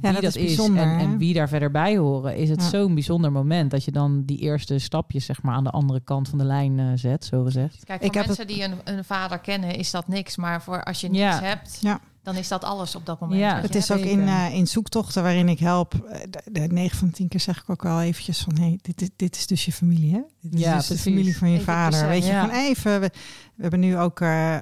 wie 0.00 0.12
dat 0.12 0.22
dat, 0.22 0.36
is 0.36 0.58
en, 0.58 1.18
wie 1.18 1.34
daar 1.34 1.48
verder 1.48 1.70
bij 1.70 1.96
horen, 1.96 2.36
is 2.36 2.48
het 2.48 2.62
Ja. 2.62 2.68
zo'n 2.68 2.94
bijzonder 2.94 3.32
moment 3.32 3.70
dat 3.70 3.84
je 3.84 3.90
dan 3.92 4.22
die 4.24 4.38
eerste 4.38 4.78
stapjes 4.78 5.24
zeg 5.24 5.42
maar 5.42 5.54
aan 5.54 5.64
de 5.64 5.70
andere 5.70 6.00
kant 6.00 6.28
van 6.28 6.38
de 6.38 6.44
lijn 6.44 6.78
eh, 6.78 6.86
zet, 6.94 7.24
zo 7.24 7.44
gezegd. 7.44 7.84
Kijk, 7.84 8.00
Ik 8.02 8.06
voor 8.06 8.16
heb 8.16 8.26
mensen 8.26 8.46
die 8.46 8.64
een, 8.64 8.74
een 8.84 9.04
vader 9.04 9.38
kennen 9.38 9.74
is 9.74 9.90
dat 9.90 10.08
niks. 10.08 10.36
Maar 10.36 10.62
voor 10.62 10.82
als 10.84 11.00
je 11.00 11.08
niks 11.08 11.20
Ja. 11.22 11.40
hebt, 11.42 11.78
Ja. 11.80 12.00
Dan 12.26 12.36
is 12.36 12.48
dat 12.48 12.64
alles 12.64 12.94
op 12.94 13.06
dat 13.06 13.20
moment. 13.20 13.40
Ja, 13.40 13.60
Het 13.60 13.74
is 13.74 13.90
ook 13.90 13.98
in, 13.98 14.28
eh, 14.28 14.54
in 14.54 14.66
zoektochten 14.66 15.22
waarin 15.22 15.48
ik 15.48 15.58
help. 15.58 15.94
eh, 15.94 16.20
De, 16.30 16.42
de 16.52 16.60
9 16.60 16.98
van 16.98 17.10
10 17.10 17.28
keer 17.28 17.40
zeg 17.40 17.58
ik 17.62 17.70
ook 17.70 17.82
wel 17.82 18.00
eventjes 18.00 18.38
van... 18.40 18.56
Hey, 18.58 18.78
dit, 18.82 19.02
is- 19.02 19.08
dit 19.16 19.36
is 19.36 19.46
dus 19.46 19.64
je 19.64 19.72
familie, 19.72 20.12
hè? 20.12 20.20
Dit 20.40 20.54
is 20.54 20.60
Ja, 20.60 20.76
dus 20.76 20.86
precies. 20.86 21.04
de 21.04 21.10
familie 21.10 21.36
van 21.38 21.48
je 21.48 21.54
Even 21.58 21.72
vader. 21.72 22.08
Weet 22.08 22.24
je, 22.26 22.32
ja. 22.32 22.46
van 22.48 22.56
even... 22.56 23.00
We, 23.00 23.10
we 23.54 23.62
hebben 23.62 23.80
nu 23.80 23.98
ook... 23.98 24.20
eh, 24.20 24.56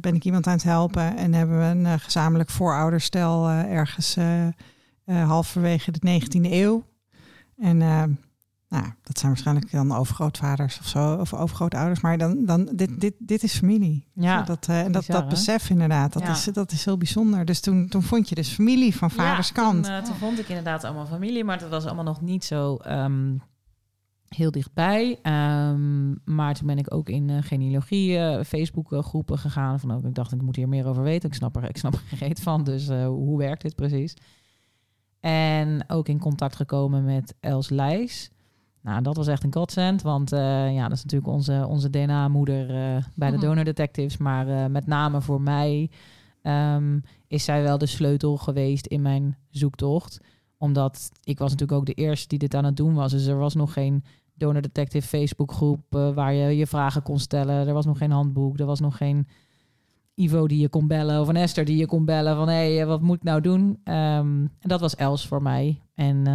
ben 0.00 0.14
ik 0.14 0.24
iemand 0.24 0.46
aan 0.46 0.52
het 0.52 0.62
helpen... 0.62 1.16
en 1.16 1.32
hebben 1.32 1.58
we 1.58 1.64
een 1.90 2.00
gezamenlijk 2.00 2.50
voorouderstel... 2.50 3.48
eh, 3.48 3.58
ergens 3.72 4.16
halverwege 5.06 5.90
de 5.90 6.20
19e 6.20 6.50
eeuw. 6.52 6.84
En... 7.58 7.82
nou, 8.74 8.92
dat 9.02 9.18
zijn 9.18 9.30
waarschijnlijk 9.30 9.70
dan 9.70 9.92
overgrootvaders 9.92 10.78
of 10.78 10.86
zo, 10.86 11.14
of 11.14 11.34
overgrootouders. 11.34 12.00
Maar 12.00 12.18
dan, 12.18 12.44
dan 12.44 12.70
dit, 12.74 13.00
dit, 13.00 13.14
dit 13.18 13.42
is 13.42 13.56
familie. 13.56 14.06
Ja, 14.12 14.42
dat, 14.42 14.68
eh, 14.68 14.80
en 14.80 14.92
dat, 14.92 15.06
dat 15.06 15.28
besef 15.28 15.70
inderdaad, 15.70 16.12
dat, 16.12 16.22
Ja. 16.22 16.30
is, 16.30 16.44
dat 16.44 16.72
is 16.72 16.84
heel 16.84 16.96
bijzonder. 16.96 17.44
Dus 17.44 17.60
toen, 17.60 17.88
toen 17.88 18.02
vond 18.02 18.28
je 18.28 18.34
dus 18.34 18.48
familie 18.48 18.96
van 18.96 19.10
vaders 19.10 19.48
ja, 19.48 19.54
kant. 19.54 19.84
Toen, 19.84 19.92
eh, 19.92 20.02
toen 20.02 20.14
vond 20.14 20.38
ik 20.38 20.48
inderdaad 20.48 20.84
allemaal 20.84 21.06
familie, 21.06 21.44
maar 21.44 21.58
dat 21.58 21.70
was 21.70 21.84
allemaal 21.84 22.04
nog 22.04 22.20
niet 22.20 22.44
zo 22.44 22.76
ehm, 22.76 23.36
heel 24.28 24.50
dichtbij. 24.50 25.18
Ehm, 25.22 26.12
maar 26.24 26.54
toen 26.54 26.66
ben 26.66 26.78
ik 26.78 26.94
ook 26.94 27.08
in 27.08 27.30
eh, 27.30 27.36
genealogie 27.40 28.44
Facebook 28.44 29.04
groepen 29.04 29.38
gegaan. 29.38 29.80
Van 29.80 29.92
ook, 29.92 30.04
ik 30.04 30.14
dacht, 30.14 30.32
ik 30.32 30.42
moet 30.42 30.56
hier 30.56 30.68
meer 30.68 30.86
over 30.86 31.02
weten. 31.02 31.28
Ik 31.28 31.34
snap 31.34 31.56
er, 31.56 31.68
ik 31.68 31.76
snap 31.76 31.94
er 31.94 32.00
geen 32.06 32.18
reet 32.28 32.40
van, 32.40 32.64
dus 32.64 32.88
hoe 32.88 33.38
werkt 33.38 33.62
dit 33.62 33.74
precies? 33.74 34.14
En 35.20 35.84
ook 35.86 36.08
in 36.08 36.18
contact 36.18 36.56
gekomen 36.56 37.04
met 37.04 37.34
Els 37.40 37.70
Lijs. 37.70 38.30
Nou, 38.84 39.02
dat 39.02 39.16
was 39.16 39.26
echt 39.26 39.44
een 39.44 39.52
godsend, 39.54 40.02
want 40.02 40.32
eh, 40.32 40.74
ja, 40.74 40.88
dat 40.88 40.96
is 40.96 41.02
natuurlijk 41.02 41.32
onze, 41.32 41.66
onze 41.68 41.90
DNA-moeder 41.90 42.70
eh, 42.70 43.04
bij 43.14 43.30
de 43.30 43.36
Mhm. 43.36 43.46
Donor 43.46 43.64
Detectives. 43.64 44.16
Maar 44.16 44.48
eh, 44.48 44.66
met 44.66 44.86
name 44.86 45.20
voor 45.20 45.40
mij 45.40 45.90
ehm, 46.42 46.98
is 47.26 47.44
zij 47.44 47.62
wel 47.62 47.78
de 47.78 47.86
sleutel 47.86 48.36
geweest 48.36 48.86
in 48.86 49.02
mijn 49.02 49.36
zoektocht. 49.50 50.20
Omdat 50.58 51.10
ik 51.22 51.38
was 51.38 51.50
natuurlijk 51.50 51.78
ook 51.78 51.86
de 51.86 52.02
eerste 52.02 52.28
die 52.28 52.38
dit 52.38 52.54
aan 52.54 52.64
het 52.64 52.76
doen 52.76 52.94
was. 52.94 53.12
Dus 53.12 53.26
er 53.26 53.38
was 53.38 53.54
nog 53.54 53.72
geen 53.72 54.04
Donor 54.34 54.62
Detective 54.62 55.08
Facebookgroep 55.08 55.80
waar 55.90 56.32
je 56.32 56.56
je 56.56 56.66
vragen 56.66 57.02
kon 57.02 57.18
stellen. 57.18 57.66
Er 57.66 57.74
was 57.74 57.86
nog 57.86 57.98
geen 57.98 58.10
handboek. 58.10 58.58
Er 58.58 58.66
was 58.66 58.80
nog 58.80 58.96
geen 58.96 59.28
Ivo 60.14 60.46
die 60.46 60.60
je 60.60 60.68
kon 60.68 60.86
bellen 60.86 61.20
of 61.20 61.28
een 61.28 61.36
Esther 61.36 61.64
die 61.64 61.76
je 61.76 61.86
kon 61.86 62.04
bellen 62.04 62.36
van 62.36 62.48
hé, 62.48 62.74
hey, 62.74 62.86
wat 62.86 63.00
moet 63.00 63.16
ik 63.16 63.22
nou 63.22 63.40
doen? 63.40 63.80
Ehm, 63.84 64.40
en 64.40 64.68
dat 64.68 64.80
was 64.80 64.96
Els 64.96 65.26
voor 65.26 65.42
mij. 65.42 65.80
En, 65.94 66.26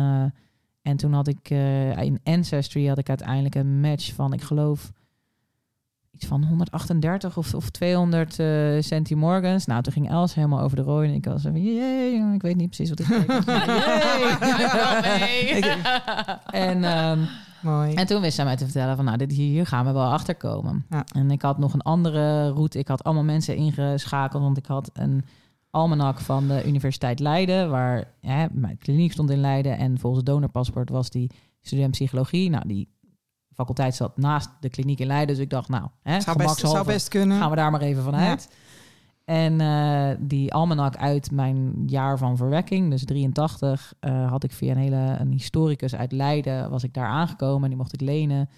en 0.81 0.97
toen 0.97 1.13
had 1.13 1.27
ik 1.27 1.49
eh, 1.49 1.97
in 1.97 2.19
Ancestry 2.23 2.87
had 2.87 2.97
ik 2.97 3.09
uiteindelijk 3.09 3.55
een 3.55 3.79
match 3.79 4.13
van, 4.13 4.33
ik 4.33 4.41
geloof, 4.41 4.91
iets 6.11 6.25
van 6.25 6.43
138 6.43 7.37
of, 7.37 7.53
of 7.53 7.69
200 7.69 8.39
eh 8.39 8.47
centimorgans. 8.79 9.65
Nou, 9.65 9.81
toen 9.81 9.93
ging 9.93 10.09
Els 10.09 10.33
helemaal 10.33 10.61
over 10.61 10.75
de 10.75 10.83
rooi 10.83 11.09
en 11.09 11.15
ik 11.15 11.25
was 11.25 11.41
van, 11.41 11.61
jee, 11.63 12.33
ik 12.33 12.41
weet 12.41 12.55
niet 12.55 12.69
precies 12.75 12.89
wat 12.89 12.99
ik 15.39 15.77
en, 16.51 16.83
ehm, 16.83 17.19
Mooi. 17.61 17.93
en 17.93 18.05
toen 18.07 18.21
wist 18.21 18.35
zij 18.35 18.45
mij 18.45 18.55
te 18.55 18.63
vertellen 18.63 18.95
van, 18.95 19.05
nou, 19.05 19.17
dit, 19.17 19.31
hier 19.31 19.65
gaan 19.65 19.85
we 19.85 19.91
wel 19.91 20.11
achter 20.11 20.35
komen. 20.35 20.85
Ja. 20.89 21.03
En 21.15 21.31
ik 21.31 21.41
had 21.41 21.57
nog 21.57 21.73
een 21.73 21.81
andere 21.81 22.51
route. 22.51 22.79
Ik 22.79 22.87
had 22.87 23.03
allemaal 23.03 23.23
mensen 23.23 23.55
ingeschakeld, 23.55 24.43
want 24.43 24.57
ik 24.57 24.65
had 24.65 24.89
een 24.93 25.25
almanak 25.69 26.19
van 26.19 26.47
de 26.47 26.63
Universiteit 26.65 27.19
Leiden, 27.19 27.69
waar 27.69 28.13
hè, 28.21 28.45
mijn 28.51 28.77
kliniek 28.77 29.11
stond 29.11 29.29
in 29.29 29.41
Leiden. 29.41 29.77
En 29.77 29.99
volgens 29.99 30.23
het 30.23 30.33
donorpaspoort 30.33 30.89
was 30.89 31.09
die 31.09 31.31
student 31.61 31.91
psychologie. 31.91 32.49
Nou, 32.49 32.67
die 32.67 32.89
faculteit 33.53 33.95
zat 33.95 34.17
naast 34.17 34.49
de 34.59 34.69
kliniek 34.69 34.99
in 34.99 35.07
Leiden. 35.07 35.35
Dus 35.35 35.43
ik 35.43 35.49
dacht, 35.49 35.69
nou, 35.69 35.87
hè, 36.01 36.21
zou, 36.21 36.37
best, 36.37 36.59
zou 36.59 36.85
best 36.85 37.07
kunnen. 37.07 37.37
gaan 37.37 37.49
we 37.49 37.55
daar 37.55 37.71
maar 37.71 37.81
even 37.81 38.03
vanuit. 38.03 38.49
En 39.25 39.61
eh, 39.61 40.17
die 40.19 40.53
almanak 40.53 40.97
uit 40.97 41.31
mijn 41.31 41.83
jaar 41.85 42.17
van 42.17 42.37
verwekking, 42.37 42.89
dus 42.89 43.05
83, 43.05 43.93
eh, 43.99 44.29
had 44.29 44.43
ik 44.43 44.51
via 44.51 44.71
een 44.71 44.77
hele 44.77 45.15
een 45.19 45.31
historicus 45.31 45.95
uit 45.95 46.11
Leiden, 46.11 46.69
was 46.69 46.83
ik 46.83 46.93
daar 46.93 47.07
aangekomen 47.07 47.63
en 47.63 47.69
die 47.69 47.77
mocht 47.77 47.93
ik 47.93 48.01
lenen. 48.01 48.49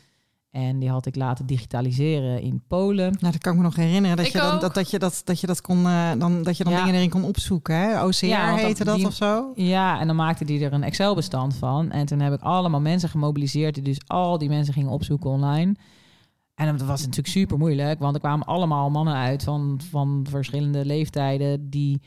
En 0.51 0.79
die 0.79 0.89
had 0.89 1.05
ik 1.05 1.15
laten 1.15 1.45
digitaliseren 1.45 2.41
in 2.41 2.61
Polen. 2.67 3.11
Nou, 3.19 3.31
dat 3.31 3.37
kan 3.37 3.51
ik 3.51 3.57
me 3.57 3.63
nog 3.63 3.75
herinneren. 3.75 4.17
Dat 4.17 4.25
Ik 4.25 4.31
je 4.31 4.37
dan, 4.37 4.53
ook. 4.53 4.61
dat, 4.61 4.73
dat 4.73 4.89
je 4.91 4.99
dat, 4.99 5.21
dat 5.23 5.39
je 5.39 5.47
dat 5.47 5.61
kon, 5.61 5.85
eh, 5.85 6.11
dan, 6.17 6.43
dat 6.43 6.57
je 6.57 6.63
dan 6.63 6.73
Ja. 6.73 6.79
dingen 6.79 6.95
erin 6.95 7.09
kon 7.09 7.23
opzoeken. 7.23 7.75
Hè? 7.75 8.03
OCR 8.05 8.25
Ja, 8.25 8.55
heette 8.55 8.83
dat 8.83 8.95
die- 8.95 9.05
of 9.05 9.13
zo? 9.13 9.51
Ja, 9.55 9.99
en 9.99 10.07
dan 10.07 10.15
maakte 10.15 10.45
die 10.45 10.65
er 10.65 10.73
een 10.73 10.83
Excel-bestand 10.83 11.55
van. 11.55 11.91
En 11.91 12.05
toen 12.05 12.19
heb 12.19 12.33
ik 12.33 12.41
allemaal 12.41 12.79
mensen 12.81 13.09
gemobiliseerd... 13.09 13.73
die 13.75 13.83
dus 13.83 13.99
al 14.07 14.37
die 14.37 14.49
mensen 14.49 14.73
gingen 14.73 14.89
opzoeken 14.91 15.29
online. 15.29 15.75
En 16.55 16.77
dat 16.77 16.87
was 16.87 16.99
natuurlijk 17.01 17.27
super 17.27 17.57
moeilijk... 17.57 17.99
want 17.99 18.13
er 18.15 18.19
kwamen 18.21 18.45
allemaal 18.47 18.89
mannen 18.89 19.13
uit 19.15 19.43
van, 19.43 19.79
van 19.89 20.25
verschillende 20.29 20.85
leeftijden... 20.85 21.69
die, 21.69 22.01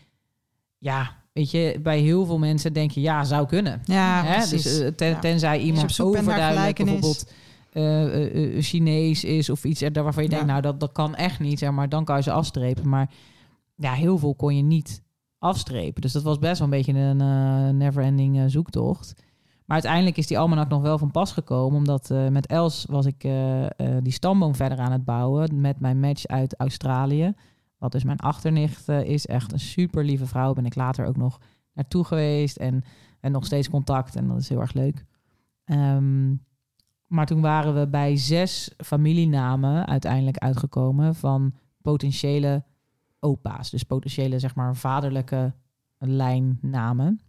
ja, 0.79 1.11
weet 1.33 1.51
je, 1.51 1.79
bij 1.83 1.99
heel 1.99 2.27
veel 2.27 2.39
mensen 2.39 2.73
denk 2.73 2.91
je... 2.91 3.01
ja, 3.01 3.25
zou 3.25 3.47
kunnen. 3.47 3.81
Ja, 3.85 4.23
Hè? 4.25 4.35
precies. 4.37 4.63
Dus 4.63 4.79
eh, 4.81 4.89
ten- 4.89 5.09
Ja. 5.09 5.19
tenzij 5.19 5.61
iemand 5.61 6.01
overduidelijk 6.01 6.77
bijvoorbeeld 6.77 7.33
eh, 7.75 8.05
eh, 8.05 8.57
eh, 8.57 8.63
Chinees 8.63 9.25
is 9.25 9.51
of 9.51 9.65
iets 9.65 9.81
er- 9.83 10.03
waarvan 10.03 10.23
je 10.23 10.29
denkt, 10.29 10.45
Ja. 10.45 10.51
nou 10.51 10.63
dat, 10.63 10.81
dat 10.81 10.93
kan 10.93 11.15
echt 11.15 11.41
niet, 11.41 11.59
zeg 11.59 11.71
maar 11.71 11.89
dan 11.89 12.05
kan 12.05 12.17
je 12.17 12.23
ze 12.23 12.33
afstrepen. 12.33 12.89
Maar 12.89 13.11
ja, 13.75 13.93
heel 13.93 14.19
veel 14.19 14.35
kon 14.35 14.57
je 14.57 14.63
niet 14.63 15.03
afstrepen. 15.39 16.03
Dus 16.03 16.13
dat 16.13 16.23
was 16.23 16.39
best 16.39 16.59
wel 16.59 16.69
een 16.69 16.75
beetje 16.77 16.93
een 16.93 17.21
eh, 17.21 17.69
never-ending 17.69 18.51
zoektocht. 18.51 19.15
Maar 19.65 19.77
uiteindelijk 19.77 20.17
is 20.17 20.27
die 20.27 20.39
almanak 20.39 20.69
nog 20.69 20.83
wel 20.83 20.99
van 20.99 21.11
pas 21.11 21.33
gekomen, 21.33 21.79
omdat 21.79 22.09
met 22.31 22.47
Els 22.47 22.85
was 22.89 23.07
ik 23.07 23.21
die 24.03 24.13
stamboom 24.13 24.55
verder 24.55 24.79
aan 24.79 24.93
het 24.93 25.05
bouwen 25.05 25.61
met 25.61 25.81
mijn 25.81 26.01
match 26.01 26.27
uit 26.27 26.59
Australië. 26.59 27.33
Wat 27.79 27.93
dus 27.93 28.05
mijn 28.05 28.19
achternicht 28.19 28.89
is, 28.89 29.27
echt 29.27 29.53
een 29.53 29.61
super 29.61 30.05
lieve 30.05 30.27
vrouw. 30.27 30.53
Ben 30.53 30.67
ik 30.67 30.75
later 30.75 31.07
ook 31.07 31.17
nog 31.17 31.39
naartoe 31.73 32.05
geweest 32.05 32.57
en, 32.57 32.85
en 33.21 33.33
nog 33.33 33.45
steeds 33.45 33.71
contact 33.71 34.17
en 34.17 34.29
dat 34.29 34.39
is 34.39 34.49
heel 34.49 34.61
erg 34.61 34.73
leuk. 34.73 35.05
Ehm, 35.65 36.35
maar 37.07 37.27
toen 37.27 37.41
waren 37.41 37.75
we 37.75 37.89
bij 37.89 38.17
zes 38.17 38.71
familienamen 38.85 39.87
uiteindelijk 39.87 40.37
uitgekomen 40.39 41.15
van 41.15 41.55
potentiële 41.83 42.65
opa's. 43.21 43.71
Dus 43.71 43.83
potentiële, 43.83 44.39
zeg 44.39 44.55
maar, 44.55 44.77
vaderlijke 44.77 45.53
lijnnamen. 45.99 47.21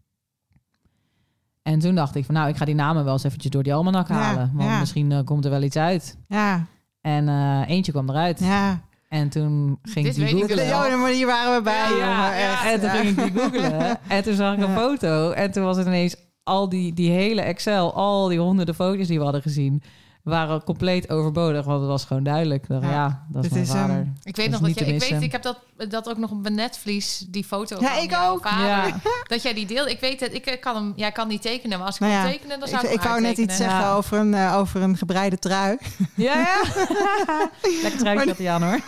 En 1.62 1.80
toen 1.80 1.96
dacht 1.96 2.16
ik 2.16 2.26
van, 2.26 2.36
nou, 2.36 2.50
ik 2.50 2.58
ga 2.58 2.66
die 2.66 2.76
namen 2.76 3.04
wel 3.04 3.14
eens 3.14 3.24
eventjes 3.24 3.52
door 3.52 3.64
die 3.64 3.74
almanak 3.74 4.08
Ja, 4.08 4.14
halen. 4.16 4.52
Want 4.54 4.70
ja. 4.70 4.80
misschien 4.80 5.12
eh, 5.12 5.24
komt 5.24 5.46
er 5.46 5.52
wel 5.52 5.62
iets 5.64 5.76
uit. 5.78 6.18
Ja, 6.28 6.66
En 7.02 7.28
eh, 7.30 7.62
eentje 7.68 7.92
kwam 7.92 8.10
eruit. 8.10 8.40
ja. 8.40 8.82
En 9.10 9.30
toen 9.30 9.80
ging 9.82 10.06
Dit 10.06 10.18
ik 10.18 10.26
die 10.26 10.34
weet 10.34 10.44
ik 10.44 10.50
googlen. 10.58 10.66
Ja, 10.90 10.96
maar 10.98 11.10
hier 11.12 11.26
waren 11.26 11.56
we 11.58 11.62
bij, 11.64 11.74
Ja, 11.76 11.90
jongen. 11.90 12.06
ja, 12.08 12.64
Echt. 12.64 12.74
En 12.74 12.80
toen 12.80 12.90
Ja. 12.90 12.96
ging 12.96 13.18
ik 13.18 13.34
die 13.34 13.42
googlen. 13.42 13.98
En 14.18 14.24
toen 14.24 14.34
zag 14.34 14.54
ik 14.58 14.64
een 14.64 14.76
foto. 14.76 15.32
En 15.32 15.52
toen 15.52 15.64
was 15.64 15.78
het 15.78 15.88
ineens 15.88 16.16
al 16.46 16.70
die, 16.70 16.94
die 16.94 17.12
hele 17.12 17.42
Excel, 17.42 17.94
al 17.94 18.28
die 18.28 18.40
honderden 18.40 18.76
foto's 18.76 19.08
die 19.08 19.18
we 19.18 19.24
hadden 19.24 19.42
gezien, 19.42 19.84
waren 20.24 20.64
compleet 20.64 21.10
overbodig. 21.10 21.66
Want 21.66 21.80
het 21.80 21.90
was 21.90 22.06
gewoon 22.06 22.24
duidelijk. 22.24 22.64
Ik 22.64 22.70
dacht, 22.70 22.84
Ja. 22.84 22.90
ja, 22.92 23.26
dat 23.30 23.44
is 23.46 23.50
mijn 23.52 23.64
is 23.64 23.70
vader. 23.70 23.96
hem. 23.96 24.14
Ik 24.24 24.36
weet 24.36 24.52
Dat 24.52 24.60
nog 24.62 24.70
dat 24.70 24.80
jij, 24.80 24.94
ik 24.96 25.00
weet, 25.10 25.22
ik 25.22 25.32
heb 25.32 25.42
dat, 25.42 25.58
dat 25.90 26.10
ook 26.10 26.18
nog 26.18 26.32
op 26.32 26.42
mijn 26.42 26.56
netvlies, 26.56 27.26
die 27.30 27.44
foto 27.44 27.78
Ja, 27.80 27.94
van 27.94 28.04
ik 28.04 28.18
ook. 28.24 28.48
vader. 28.48 28.66
Ja. 28.66 28.96
Dat 29.28 29.42
jij 29.42 29.54
die 29.54 29.66
deelt. 29.66 29.90
Ik 29.90 30.00
weet 30.00 30.20
het, 30.20 30.34
ik 30.34 30.58
kan 30.62 30.76
hem, 30.76 30.94
jij 30.96 31.12
kan 31.12 31.28
niet 31.28 31.42
tekenen, 31.42 31.78
maar 31.78 31.88
als 31.88 31.96
ik 31.96 32.02
Nou 32.02 32.14
ja, 32.14 32.26
tekenen, 32.26 32.60
dan 32.60 32.68
Ik, 32.70 32.74
zou 32.74 32.86
ik, 32.86 32.92
ik 32.94 33.00
hem 33.02 33.10
wou 33.10 33.22
net 33.22 33.38
iets 33.38 33.56
zeggen 33.58 33.80
Ja. 33.80 33.94
over 33.94 34.18
een, 34.18 34.34
eh, 34.34 34.56
over 34.58 34.82
een 34.82 34.98
gebreide 34.98 35.38
trui. 35.40 35.78
Ja, 36.16 36.34
ja. 36.34 36.62
Lekker 37.82 38.00
truitje 38.00 38.28
had 38.28 38.38
hij 38.38 38.50
aan 38.52 38.64
hoor. 38.64 38.80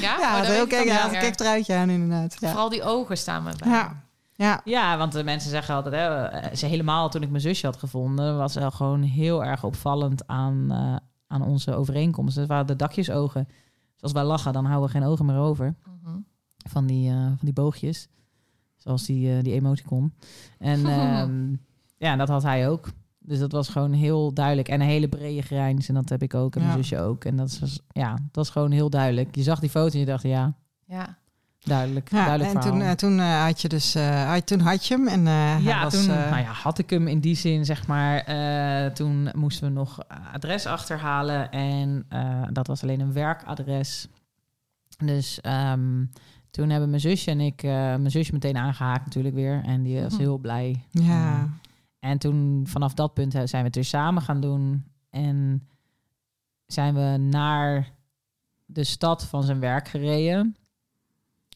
Ja, 0.00 0.16
Ja, 0.20 0.32
Oh, 0.34 0.36
dat 0.38 0.46
heel 0.46 0.62
ik 0.62 0.68
kijk, 0.68 0.84
ja, 0.86 1.08
kijk 1.08 1.34
truitje 1.34 1.74
aan 1.74 1.90
inderdaad. 1.90 2.36
Ja. 2.38 2.48
Vooral 2.48 2.68
die 2.68 2.82
ogen 2.82 3.16
staan 3.18 3.42
me 3.42 3.50
bij. 3.58 3.70
Ja. 3.70 4.06
Ja. 4.38 4.60
Ja, 4.64 4.98
want 4.98 5.12
de 5.12 5.24
mensen 5.24 5.50
zeggen 5.50 5.74
altijd, 5.74 5.94
hè, 5.94 6.24
eh, 6.24 6.54
ze 6.56 6.66
helemaal 6.66 7.08
toen 7.10 7.22
ik 7.22 7.30
mijn 7.30 7.42
zusje 7.42 7.66
had 7.66 7.76
gevonden, 7.76 8.36
was 8.36 8.52
ze 8.52 8.70
gewoon 8.70 9.02
heel 9.02 9.44
erg 9.44 9.64
opvallend 9.64 10.26
aan, 10.26 10.66
eh, 10.70 10.96
aan 11.26 11.42
onze 11.42 11.74
overeenkomsten. 11.74 12.40
Het 12.42 12.50
waren 12.50 12.66
de 12.66 12.76
dakjesogen. 12.76 13.44
Dus 13.92 14.02
als 14.02 14.12
wij 14.12 14.24
lachen, 14.24 14.52
dan 14.52 14.64
houden 14.64 14.86
we 14.92 14.98
geen 14.98 15.08
ogen 15.08 15.26
meer 15.26 15.36
over. 15.38 15.74
Mhm. 15.84 16.16
van 16.68 16.86
die, 16.86 17.10
eh, 17.10 17.16
van 17.26 17.38
die 17.40 17.52
boogjes. 17.52 18.08
Zoals 18.76 19.06
die, 19.06 19.36
eh, 19.36 19.42
die 19.42 19.52
emoticon. 19.52 20.14
En 20.58 20.86
ehm, 20.96 21.54
ja, 21.96 22.16
dat 22.16 22.28
had 22.28 22.42
hij 22.42 22.68
ook. 22.68 22.88
Dus 23.18 23.38
dat 23.38 23.52
was 23.52 23.68
gewoon 23.68 23.92
heel 23.92 24.34
duidelijk. 24.34 24.68
En 24.68 24.80
een 24.80 24.86
hele 24.86 25.08
brede 25.08 25.42
grijns. 25.42 25.88
En 25.88 25.94
dat 25.94 26.08
heb 26.08 26.22
ik 26.22 26.34
ook. 26.34 26.54
En 26.56 26.60
mijn 26.62 26.76
Ja. 26.76 26.82
zusje 26.82 26.98
ook. 27.00 27.24
En 27.24 27.36
dat 27.36 27.58
was, 27.58 27.80
ja, 27.88 28.10
dat 28.10 28.20
was 28.32 28.50
gewoon 28.50 28.70
heel 28.70 28.90
duidelijk. 28.90 29.34
Je 29.36 29.42
zag 29.42 29.60
die 29.60 29.70
foto 29.70 29.92
en 29.92 29.98
je 29.98 30.06
dacht, 30.06 30.22
ja, 30.22 30.54
Ja. 30.86 31.18
Duidelijk. 31.58 32.10
Ja, 32.10 32.24
duidelijk 32.24 32.54
en 32.54 32.60
toen, 32.60 32.70
verhaal. 32.72 32.90
eh, 32.90 32.96
toen 32.96 33.18
eh, 33.18 33.42
had 33.44 33.60
je 33.60 33.68
dus 33.68 33.96
uh, 33.96 34.28
had, 34.28 34.46
toen 34.46 34.60
had 34.60 34.86
je 34.86 34.94
hem 34.94 35.08
en 35.08 35.26
eh, 35.26 35.32
hij 35.34 35.62
ja, 35.62 35.82
was, 35.82 35.92
toen 35.94 36.14
eh, 36.14 36.30
nou 36.30 36.42
ja, 36.42 36.50
had 36.52 36.78
ik 36.78 36.90
hem 36.90 37.06
in 37.08 37.20
die 37.20 37.34
zin, 37.34 37.64
zeg 37.64 37.86
maar. 37.86 38.18
eh, 38.18 38.92
toen 38.92 39.30
moesten 39.34 39.66
we 39.68 39.72
nog 39.74 39.98
adres 40.32 40.66
achterhalen. 40.66 41.50
En 41.50 42.04
eh, 42.08 42.42
dat 42.52 42.66
was 42.66 42.82
alleen 42.82 43.00
een 43.00 43.12
werkadres. 43.12 44.08
Dus 45.04 45.40
ehm, 45.40 46.04
toen 46.50 46.70
hebben 46.70 46.88
mijn 46.88 47.00
zusje 47.00 47.30
en 47.30 47.40
ik, 47.40 47.62
eh, 47.62 47.70
mijn 47.70 48.10
zusje 48.10 48.32
meteen 48.32 48.56
aangehaakt 48.56 49.04
natuurlijk 49.04 49.34
weer. 49.34 49.62
En 49.64 49.82
die 49.82 50.00
was 50.02 50.12
Mhm. 50.12 50.20
heel 50.22 50.38
blij. 50.38 50.84
ja. 50.90 51.36
Eh, 51.38 51.42
en 52.10 52.18
toen 52.18 52.64
vanaf 52.68 52.94
dat 52.94 53.14
punt 53.14 53.34
eh, 53.34 53.40
zijn 53.44 53.60
we 53.62 53.66
het 53.66 53.74
weer 53.74 53.84
samen 53.84 54.22
gaan 54.22 54.40
doen. 54.40 54.84
En 55.10 55.68
zijn 56.66 56.94
we 56.94 57.16
naar 57.20 57.90
de 58.66 58.84
stad 58.84 59.24
van 59.26 59.42
zijn 59.42 59.60
werk 59.60 59.88
gereden. 59.88 60.56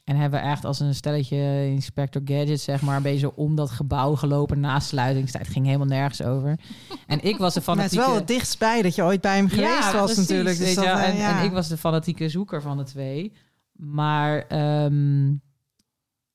En 0.05 0.17
hebben 0.17 0.41
we 0.41 0.47
echt 0.47 0.65
als 0.65 0.81
een 0.81 0.95
stelletje 0.95 1.67
Inspector 1.67 2.23
Gadget, 2.25 2.61
zeg 2.61 2.81
maar, 2.81 2.97
een 2.97 3.03
beetje 3.03 3.37
om 3.37 3.57
dat 3.57 3.71
gebouw 3.71 4.15
gelopen 4.15 4.61
na 4.61 4.81
sluitingstijd. 4.81 5.49
Ging 5.49 5.67
helemaal 5.67 5.87
nergens 5.87 6.23
over. 6.23 6.59
En 7.07 7.25
ik 7.25 7.37
was 7.39 7.55
de 7.55 7.63
Maar 7.67 7.77
het 7.77 7.85
is 7.85 7.99
fanatieke... 7.99 8.07
wel 8.07 8.15
het 8.15 8.27
dichtst 8.27 8.59
bij 8.59 8.83
dat 8.83 8.95
je 8.95 9.03
ooit 9.03 9.21
bij 9.21 9.37
hem 9.37 9.49
geweest 9.49 9.93
was 9.93 10.13
precies, 10.13 10.17
natuurlijk. 10.17 10.59
Dus 10.59 10.75
dat, 10.75 10.85
eh, 10.85 11.09
en, 11.09 11.17
ja. 11.17 11.39
en 11.39 11.45
ik 11.45 11.53
was 11.53 11.69
de 11.69 11.77
fanatieke 11.77 12.29
zoeker 12.29 12.63
van 12.63 12.77
de 12.77 12.85
twee. 12.85 13.33
Maar 13.73 14.47
ehm, 14.49 15.25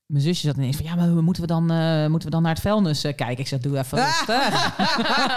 mijn 0.05 0.23
zusje 0.23 0.47
zat 0.47 0.57
ineens 0.57 0.77
van... 0.77 0.85
Ja, 0.85 0.95
maar 0.95 1.23
moeten 1.23 1.41
we 1.41 1.47
dan, 1.47 1.71
eh, 1.71 2.07
moeten 2.07 2.27
we 2.27 2.33
dan 2.33 2.41
naar 2.41 2.53
het 2.53 2.61
vuilnis 2.61 3.03
eh, 3.03 3.15
kijken? 3.15 3.39
Ik 3.39 3.47
zeg, 3.47 3.59
doe 3.59 3.77
even 3.77 3.97
rustig. 3.97 4.75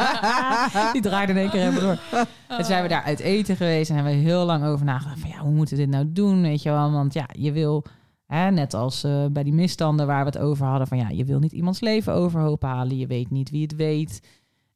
Die 0.92 1.02
draaide 1.02 1.32
in 1.32 1.38
één 1.38 1.50
keer 1.50 1.60
helemaal 1.60 1.80
door. 1.80 1.98
En 2.48 2.64
zijn 2.64 2.82
we 2.82 2.88
daar 2.88 3.02
uit 3.02 3.20
eten 3.20 3.56
geweest 3.56 3.90
en 3.90 3.96
hebben 3.96 4.12
we 4.12 4.18
heel 4.18 4.44
lang 4.44 4.64
over 4.64 4.84
nagedacht. 4.84 5.20
Van 5.20 5.30
ja, 5.30 5.38
hoe 5.38 5.52
moeten 5.52 5.76
we 5.76 5.82
dit 5.82 5.92
nou 5.92 6.12
doen? 6.12 6.42
Weet 6.42 6.62
je 6.62 6.70
wel, 6.70 6.90
want 6.90 7.12
ja, 7.12 7.28
je 7.32 7.52
wil... 7.52 7.84
Hè, 8.30 8.50
net 8.50 8.74
als 8.74 9.04
eh, 9.04 9.26
bij 9.26 9.42
die 9.42 9.52
misstanden 9.52 10.06
waar 10.06 10.24
we 10.24 10.30
het 10.30 10.38
over 10.38 10.66
hadden. 10.66 10.86
Van 10.86 10.98
ja, 10.98 11.08
je 11.08 11.24
wil 11.24 11.38
niet 11.38 11.52
iemands 11.52 11.80
leven 11.80 12.12
overhoop 12.12 12.62
halen. 12.62 12.96
Je 12.96 13.06
weet 13.06 13.30
niet 13.30 13.50
wie 13.50 13.62
het 13.62 13.76
weet. 13.76 14.22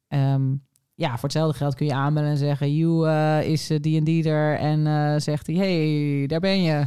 Ehm, 0.07 0.53
ja, 0.95 1.09
voor 1.09 1.21
hetzelfde 1.21 1.57
geld 1.57 1.75
kun 1.75 1.85
je 1.85 1.93
aanbellen 1.93 2.29
en 2.29 2.37
zeggen... 2.37 2.75
You 2.75 3.07
eh, 3.07 3.49
is 3.49 3.69
eh, 3.69 3.79
die 3.81 3.97
en 3.97 4.03
die 4.03 4.29
er. 4.29 4.57
En 4.57 5.21
zegt 5.21 5.47
hij, 5.47 5.55
hey, 5.55 6.27
daar 6.27 6.39
ben 6.39 6.61
je. 6.61 6.85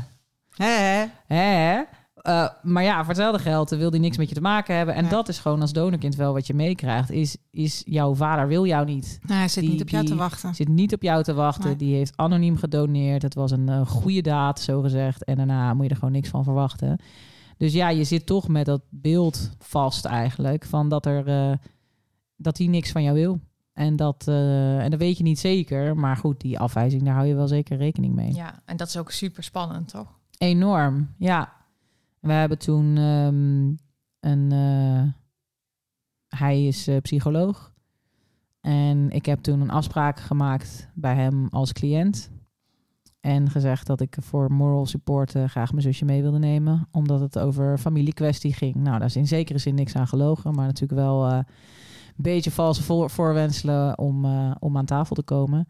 Hè, 0.57 1.07
hè? 1.27 1.83
Eh, 2.29 2.49
maar 2.63 2.83
ja, 2.83 2.99
voor 2.99 3.09
hetzelfde 3.09 3.43
geld 3.43 3.71
wil 3.71 3.91
hij 3.91 3.99
niks 3.99 4.17
met 4.17 4.29
je 4.29 4.35
te 4.35 4.41
maken 4.41 4.77
hebben. 4.77 4.95
En 4.95 5.05
Ja. 5.05 5.11
dat 5.11 5.29
is 5.29 5.39
gewoon 5.39 5.61
als 5.61 5.73
donorkind 5.73 6.15
wel 6.17 6.33
wat 6.33 6.47
je 6.47 6.55
meekrijgt. 6.55 7.11
Is, 7.11 7.37
is 7.51 7.83
jouw 7.87 8.15
vader 8.15 8.49
wil 8.49 8.67
jou 8.67 8.85
niet. 8.85 9.19
Nou, 9.23 9.39
hij 9.39 9.49
zit 9.49 9.63
Die- 9.63 9.73
niet 9.73 9.83
op 9.83 9.89
jou 9.89 10.05
te 10.05 10.11
die- 10.11 10.19
wachten. 10.21 10.55
Zit 10.55 10.69
niet 10.69 10.95
op 10.95 11.03
jou 11.03 11.23
te 11.23 11.35
wachten. 11.35 11.67
Nee. 11.67 11.77
Die 11.77 11.95
heeft 11.95 12.17
anoniem 12.17 12.57
gedoneerd. 12.57 13.23
Het 13.23 13.35
was 13.35 13.51
een 13.51 13.69
eh, 13.69 13.87
goede 13.87 14.21
daad, 14.23 14.61
zo 14.61 14.81
gezegd. 14.81 15.25
En 15.25 15.37
daarna 15.37 15.75
moet 15.75 15.85
je 15.85 15.91
er 15.91 15.97
gewoon 15.97 16.13
niks 16.13 16.29
van 16.29 16.45
verwachten. 16.45 16.99
Dus 17.57 17.73
ja, 17.73 17.89
je 17.89 18.05
zit 18.05 18.27
toch 18.27 18.49
met 18.49 18.67
dat 18.67 18.81
beeld 18.91 19.51
vast 19.59 20.05
eigenlijk. 20.05 20.65
Van 20.65 20.89
dat 20.89 21.07
er 21.07 21.27
eh, 21.27 21.57
dat 22.37 22.59
hij 22.59 22.67
niks 22.67 22.91
van 22.93 23.03
jou 23.03 23.15
wil. 23.15 23.41
En 23.73 23.97
dat, 23.97 24.25
eh, 24.29 24.79
en 24.85 24.91
dat 24.91 24.99
weet 25.01 25.17
je 25.19 25.25
niet 25.25 25.39
zeker. 25.39 25.97
Maar 25.97 26.17
goed, 26.17 26.41
die 26.41 26.59
afwijzing, 26.59 27.03
daar 27.03 27.15
hou 27.15 27.27
je 27.27 27.35
wel 27.35 27.49
zeker 27.49 27.77
rekening 27.77 28.15
mee. 28.15 28.35
ja, 28.35 28.55
en 28.65 28.77
dat 28.77 28.89
is 28.89 28.97
ook 28.97 29.11
super 29.11 29.43
spannend, 29.43 29.89
toch? 29.89 30.17
Enorm, 30.39 31.15
ja. 31.17 31.57
We 32.21 32.33
hebben 32.33 32.59
toen 32.59 32.97
ehm, 32.97 33.75
een... 34.21 34.53
eh, 34.53 35.13
hij 36.39 36.67
is 36.67 36.87
eh, 36.87 36.97
psycholoog. 36.97 37.73
En 38.61 39.11
ik 39.11 39.27
heb 39.27 39.41
toen 39.41 39.61
een 39.61 39.71
afspraak 39.71 40.21
gemaakt 40.21 40.89
bij 40.95 41.15
hem 41.15 41.49
als 41.51 41.73
cliënt. 41.73 42.31
En 43.21 43.51
gezegd 43.51 43.87
dat 43.87 44.01
ik 44.01 44.17
voor 44.21 44.53
moral 44.53 44.87
support 44.87 45.35
eh, 45.35 45.45
graag 45.45 45.71
mijn 45.71 45.83
zusje 45.83 46.05
mee 46.05 46.23
wilde 46.23 46.39
nemen. 46.39 46.89
Omdat 46.91 47.21
het 47.21 47.39
over 47.39 47.79
familiekwestie 47.79 48.53
ging. 48.53 48.75
Nou, 48.75 48.99
daar 48.99 49.09
is 49.09 49.17
in 49.17 49.27
zekere 49.27 49.59
zin 49.59 49.75
niks 49.75 49.97
aan 49.97 50.09
gelogen. 50.09 50.55
Maar 50.55 50.67
natuurlijk 50.67 51.01
wel 51.01 51.33
een 51.33 51.45
beetje 52.17 52.51
valse 52.51 52.83
voor 52.83 53.11
voorwenselen 53.11 53.99
om, 53.99 54.25
om 54.59 54.77
aan 54.77 54.85
tafel 54.85 55.15
te 55.15 55.23
komen. 55.23 55.69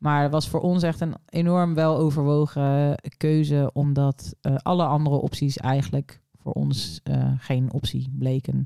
Maar 0.00 0.22
het 0.22 0.32
was 0.32 0.48
voor 0.48 0.60
ons 0.60 0.82
echt 0.82 1.00
een 1.00 1.14
enorm 1.28 1.74
wel 1.74 1.96
overwogen 1.96 2.94
keuze. 3.16 3.70
Omdat 3.72 4.34
eh, 4.40 4.54
alle 4.56 4.84
andere 4.84 5.16
opties 5.16 5.56
eigenlijk 5.56 6.20
voor 6.36 6.52
ons 6.52 7.00
eh, 7.02 7.32
geen 7.38 7.72
optie 7.72 8.10
bleken. 8.18 8.58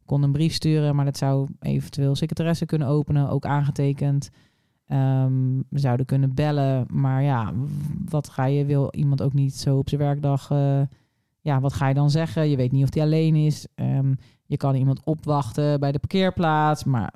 Ik 0.00 0.06
kon 0.06 0.22
een 0.22 0.32
brief 0.32 0.52
sturen, 0.52 0.96
maar 0.96 1.04
dat 1.04 1.16
zou 1.16 1.48
eventueel 1.60 2.14
secretaresse 2.14 2.66
kunnen 2.66 2.88
openen, 2.88 3.28
ook 3.28 3.46
aangetekend. 3.46 4.30
Ehm, 4.86 5.56
we 5.68 5.78
zouden 5.78 6.06
kunnen 6.06 6.34
bellen, 6.34 6.86
maar 6.90 7.22
ja, 7.22 7.52
wat 8.04 8.28
ga 8.28 8.44
je, 8.44 8.64
wil 8.64 8.88
iemand 8.90 9.22
ook 9.22 9.32
niet 9.32 9.54
zo 9.54 9.78
op 9.78 9.88
zijn 9.88 10.00
werkdag, 10.00 10.50
eh, 10.50 10.80
ja, 11.40 11.60
wat 11.60 11.72
ga 11.72 11.88
je 11.88 11.94
dan 11.94 12.10
zeggen? 12.10 12.48
Je 12.48 12.56
weet 12.56 12.72
niet 12.72 12.84
of 12.84 12.94
hij 12.94 13.02
alleen 13.02 13.34
is. 13.34 13.66
Ehm, 13.74 14.14
je 14.46 14.56
kan 14.56 14.74
iemand 14.74 15.04
opwachten 15.04 15.80
bij 15.80 15.92
de 15.92 15.98
parkeerplaats, 15.98 16.84
maar 16.84 17.14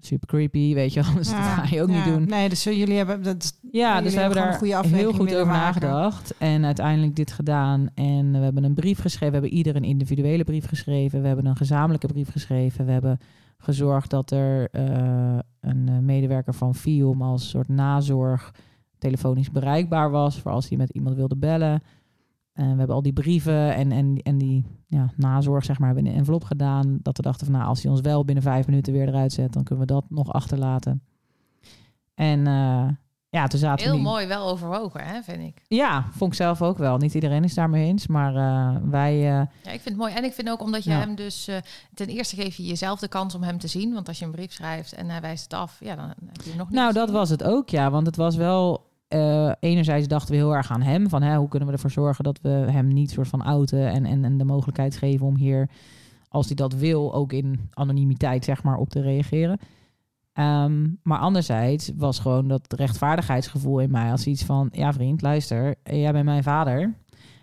super 0.00 0.28
creepy, 0.28 0.74
weet 0.74 0.92
je 0.92 1.02
wel. 1.02 1.14
Dus 1.20 1.28
dat 1.28 1.36
ga 1.36 1.64
je 1.70 1.82
ook 1.82 1.88
ja. 1.88 1.94
niet 1.94 2.14
doen. 2.14 2.24
Nee, 2.28 2.48
dus 2.48 2.64
jullie 2.64 2.96
hebben 2.96 3.22
dat. 3.22 3.58
Ja, 3.70 4.00
dus 4.00 4.14
we 4.14 4.20
hebben 4.20 4.38
daar 4.38 4.52
goede 4.52 4.88
heel 4.88 5.12
goed 5.12 5.34
over 5.34 5.46
maken. 5.46 5.80
nagedacht. 5.80 6.34
En 6.38 6.64
uiteindelijk 6.64 7.16
dit 7.16 7.32
gedaan. 7.32 7.88
En 7.94 8.32
we 8.32 8.38
hebben 8.38 8.64
een 8.64 8.74
brief 8.74 9.00
geschreven. 9.00 9.26
We 9.28 9.40
hebben 9.40 9.58
ieder 9.58 9.76
een 9.76 9.84
individuele 9.84 10.44
brief 10.44 10.66
geschreven. 10.66 11.20
We 11.20 11.26
hebben 11.26 11.46
een 11.46 11.56
gezamenlijke 11.56 12.06
brief 12.06 12.30
geschreven. 12.30 12.86
We 12.86 12.92
hebben 12.92 13.18
gezorgd 13.58 14.10
dat 14.10 14.30
er 14.30 14.68
eh, 14.70 15.38
een 15.60 15.88
eh, 15.88 15.98
medewerker 15.98 16.54
van 16.54 16.74
FIOM 16.74 17.22
als 17.22 17.48
soort 17.48 17.68
nazorg 17.68 18.52
telefonisch 18.98 19.50
bereikbaar 19.50 20.10
was 20.10 20.40
voor 20.40 20.50
als 20.52 20.68
hij 20.68 20.78
met 20.78 20.90
iemand 20.90 21.16
wilde 21.16 21.36
bellen. 21.36 21.82
En 22.60 22.70
we 22.72 22.78
hebben 22.78 22.96
al 22.96 23.02
die 23.02 23.12
brieven 23.12 23.74
en, 23.74 23.92
en, 23.92 24.18
en 24.22 24.38
die 24.38 24.64
ja, 24.86 25.10
nazorg 25.16 25.64
zeg 25.64 25.78
maar 25.78 25.86
hebben 25.86 26.06
in 26.06 26.12
een 26.12 26.18
envelop 26.18 26.44
gedaan. 26.44 26.98
Dat 27.02 27.16
we 27.16 27.22
dachten 27.22 27.46
van 27.46 27.54
nou, 27.54 27.68
als 27.68 27.82
hij 27.82 27.90
ons 27.90 28.00
wel 28.00 28.24
binnen 28.24 28.42
vijf 28.44 28.66
minuten 28.66 28.92
weer 28.92 29.08
eruit 29.08 29.32
zet, 29.32 29.52
dan 29.52 29.64
kunnen 29.64 29.86
we 29.86 29.92
dat 29.92 30.04
nog 30.08 30.32
achterlaten. 30.32 31.02
En 32.14 32.46
eh, 32.46 32.88
ja, 33.28 33.46
toen 33.46 33.58
zaten 33.60 33.86
Heel 33.90 33.98
mooi, 33.98 34.26
wel 34.26 34.48
overwogen, 34.48 35.04
hè, 35.06 35.22
vind 35.22 35.42
ik. 35.42 35.62
ja, 35.68 36.04
vond 36.10 36.30
ik 36.32 36.36
zelf 36.38 36.62
ook 36.62 36.78
wel. 36.78 36.96
Niet 36.96 37.14
iedereen 37.14 37.44
is 37.44 37.54
daarmee 37.54 37.86
eens, 37.86 38.06
maar 38.06 38.34
eh, 38.36 38.76
wij... 38.90 39.12
eh, 39.14 39.46
Ja, 39.62 39.70
ik 39.72 39.80
vind 39.80 39.84
het 39.84 39.96
mooi. 39.96 40.12
En 40.14 40.24
ik 40.24 40.32
vind 40.32 40.50
ook 40.50 40.60
omdat 40.62 40.84
je 40.84 40.90
Ja. 40.90 40.98
hem 40.98 41.14
dus... 41.14 41.48
eh, 41.48 41.56
ten 41.94 42.06
eerste 42.08 42.36
geef 42.36 42.56
je 42.56 42.62
jezelf 42.66 43.00
de 43.00 43.08
kans 43.08 43.34
om 43.34 43.42
hem 43.42 43.58
te 43.58 43.68
zien. 43.68 43.92
Want 43.94 44.08
als 44.08 44.18
je 44.18 44.24
een 44.24 44.30
brief 44.30 44.52
schrijft 44.52 44.92
en 44.92 45.08
hij 45.10 45.20
wijst 45.20 45.42
het 45.42 45.54
af... 45.54 45.76
Ja, 45.80 45.96
dan 45.96 46.08
heb 46.08 46.42
je 46.42 46.48
hem 46.48 46.58
nog 46.58 46.68
niet 46.68 46.76
nou, 46.78 46.92
dat 46.92 47.10
was 47.10 47.30
het 47.30 47.44
ook, 47.44 47.68
ja. 47.68 47.90
Want 47.90 48.06
het 48.06 48.16
was 48.16 48.36
wel... 48.36 48.88
eh, 49.10 49.52
enerzijds 49.60 50.08
dachten 50.08 50.30
we 50.30 50.36
heel 50.36 50.54
erg 50.54 50.70
aan 50.70 50.82
hem. 50.82 51.08
Van 51.08 51.22
hè, 51.22 51.36
hoe 51.36 51.48
kunnen 51.48 51.68
we 51.68 51.74
ervoor 51.74 51.90
zorgen 51.90 52.24
dat 52.24 52.40
we 52.40 52.48
hem 52.48 52.88
niet 52.88 53.10
soort 53.10 53.28
van 53.28 53.42
outen... 53.42 53.88
En, 53.88 54.04
en, 54.04 54.24
en 54.24 54.38
de 54.38 54.44
mogelijkheid 54.44 54.96
geven 54.96 55.26
om 55.26 55.36
hier, 55.36 55.70
als 56.28 56.46
hij 56.46 56.54
dat 56.54 56.72
wil... 56.72 57.14
ook 57.14 57.32
in 57.32 57.70
anonimiteit, 57.72 58.44
zeg 58.44 58.62
maar, 58.62 58.76
op 58.76 58.88
te 58.88 59.00
reageren. 59.00 59.58
Ehm, 60.32 60.88
maar 61.02 61.18
anderzijds 61.18 61.90
was 61.96 62.18
gewoon 62.18 62.48
dat 62.48 62.72
rechtvaardigheidsgevoel 62.72 63.80
in 63.80 63.90
mij... 63.90 64.10
als 64.10 64.26
iets 64.26 64.44
van, 64.44 64.68
ja 64.72 64.92
vriend, 64.92 65.22
luister, 65.22 65.74
jij 65.82 66.12
bent 66.12 66.24
mijn 66.24 66.42
vader. 66.42 66.94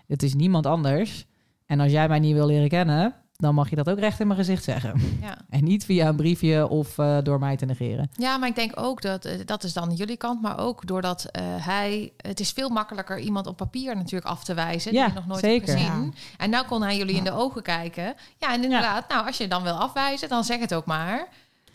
Het 0.07 0.24
is 0.24 0.36
niemand 0.36 0.65
anders. 0.65 1.26
En 1.65 1.80
als 1.80 1.91
jij 1.91 2.07
mij 2.07 2.20
niet 2.20 2.34
wil 2.34 2.47
leren 2.47 2.70
kennen... 2.70 3.15
dan 3.38 3.55
mag 3.55 3.69
je 3.69 3.75
dat 3.75 3.89
ook 3.89 3.99
recht 3.99 4.19
in 4.19 4.27
mijn 4.27 4.39
gezicht 4.39 4.63
zeggen. 4.63 5.17
Ja. 5.21 5.38
En 5.49 5.63
niet 5.63 5.85
via 5.85 6.07
een 6.07 6.15
briefje 6.15 6.67
of 6.67 6.97
eh, 6.97 7.17
door 7.23 7.39
mij 7.39 7.57
te 7.57 7.65
negeren. 7.65 8.09
ja, 8.13 8.38
maar 8.38 8.49
ik 8.49 8.55
denk 8.55 8.71
ook 8.79 9.01
dat... 9.01 9.25
eh, 9.25 9.39
dat 9.45 9.63
is 9.63 9.73
dan 9.73 9.93
jullie 9.93 10.17
kant. 10.17 10.41
Maar 10.41 10.59
ook 10.59 10.88
doordat 10.88 11.25
eh, 11.25 11.43
hij... 11.45 12.13
Het 12.17 12.39
is 12.39 12.51
veel 12.51 12.69
makkelijker 12.69 13.19
iemand 13.19 13.47
op 13.47 13.57
papier 13.57 13.95
natuurlijk 13.95 14.25
af 14.25 14.43
te 14.43 14.53
wijzen... 14.53 14.93
Ja, 14.93 15.05
die 15.05 15.13
je 15.13 15.19
nog 15.19 15.27
nooit 15.27 15.39
zeker. 15.39 15.67
hebt 15.67 15.79
gezien. 15.79 16.13
En 16.38 16.49
nou 16.49 16.65
kon 16.65 16.81
hij 16.81 16.97
jullie 16.97 17.15
in 17.15 17.23
de 17.23 17.31
ogen 17.31 17.61
kijken. 17.61 18.15
Ja, 18.38 18.53
en 18.53 18.63
inderdaad, 18.63 19.09
nou, 19.09 19.25
als 19.25 19.38
je 19.38 19.47
dan 19.47 19.63
wil 19.63 19.73
afwijzen... 19.73 20.29
dan 20.29 20.43
zeg 20.43 20.59
het 20.59 20.73
ook 20.73 20.85
maar. 20.85 21.27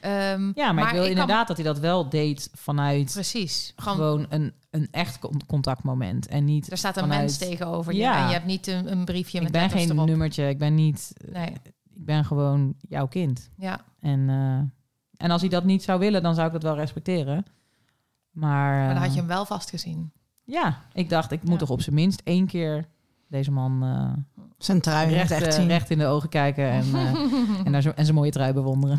Ehm, 0.03 0.51
Ja, 0.55 0.73
maar, 0.73 0.87
ik 0.87 0.93
wil 0.93 1.05
inderdaad 1.05 1.47
dat 1.49 1.57
hij 1.57 1.67
dat 1.67 1.79
wel 1.79 2.09
deed 2.09 2.51
vanuit 2.53 3.11
Precies. 3.13 3.73
Gewoon, 3.77 3.97
gewoon 3.97 4.27
een, 4.29 4.53
een 4.71 4.89
echt 4.91 5.19
con- 5.19 5.47
contactmoment. 5.47 6.27
En 6.27 6.45
niet 6.45 6.71
er 6.71 6.77
staat 6.79 6.97
een 6.97 7.03
vanuit- 7.03 7.21
mens 7.21 7.39
tegenover 7.39 7.93
je. 7.93 7.99
Ja. 7.99 8.21
En 8.23 8.27
je 8.27 8.33
hebt 8.33 8.47
niet 8.47 8.67
een, 8.67 8.93
een 8.93 9.05
briefje 9.05 9.37
Ik 9.39 9.43
met 9.43 9.53
ben 9.53 9.61
letters 9.61 9.83
geen 9.83 9.93
erop. 9.93 10.07
nummertje, 10.07 10.49
ik 10.49 10.59
ben 10.59 10.75
niet... 10.75 11.13
Nee, 11.33 11.47
Ik 11.95 12.05
ben 12.05 12.25
gewoon 12.25 12.75
jouw 12.89 13.07
kind. 13.07 13.51
ja. 13.57 13.81
En, 14.01 14.29
eh, 14.29 15.25
en 15.27 15.31
als 15.31 15.41
hij 15.41 15.51
dat 15.51 15.65
niet 15.65 15.83
zou 15.83 15.99
willen, 15.99 16.23
dan 16.23 16.35
zou 16.35 16.47
ik 16.47 16.53
dat 16.53 16.63
wel 16.63 16.75
respecteren. 16.77 17.45
Maar, 18.31 18.77
Maar 18.79 18.89
dan 18.89 18.97
had 18.97 19.07
eh, 19.07 19.13
je 19.13 19.19
hem 19.19 19.29
wel 19.29 19.45
vastgezien. 19.45 20.13
Ja, 20.45 20.79
ik 20.93 21.09
dacht, 21.09 21.31
ik 21.33 21.43
moet 21.43 21.53
Ja. 21.53 21.57
toch 21.59 21.71
op 21.71 21.83
zijn 21.83 21.95
minst 21.95 22.21
één 22.25 22.47
keer 22.47 22.89
deze 23.29 23.51
man 23.51 23.83
eh, 23.83 24.41
Zijn 24.59 24.81
trui 24.81 25.11
recht, 25.15 25.29
recht, 25.31 25.43
echt 25.43 25.53
eh, 25.55 25.59
zien. 25.61 25.69
recht 25.69 25.91
in 25.91 25.99
de 25.99 26.07
ogen 26.07 26.29
kijken 26.29 26.71
en, 26.71 26.85
eh, 26.95 27.15
en, 27.75 27.83
zo, 27.83 27.91
en 27.91 28.05
zijn 28.05 28.17
mooie 28.17 28.31
trui 28.31 28.53
bewonderen. 28.53 28.99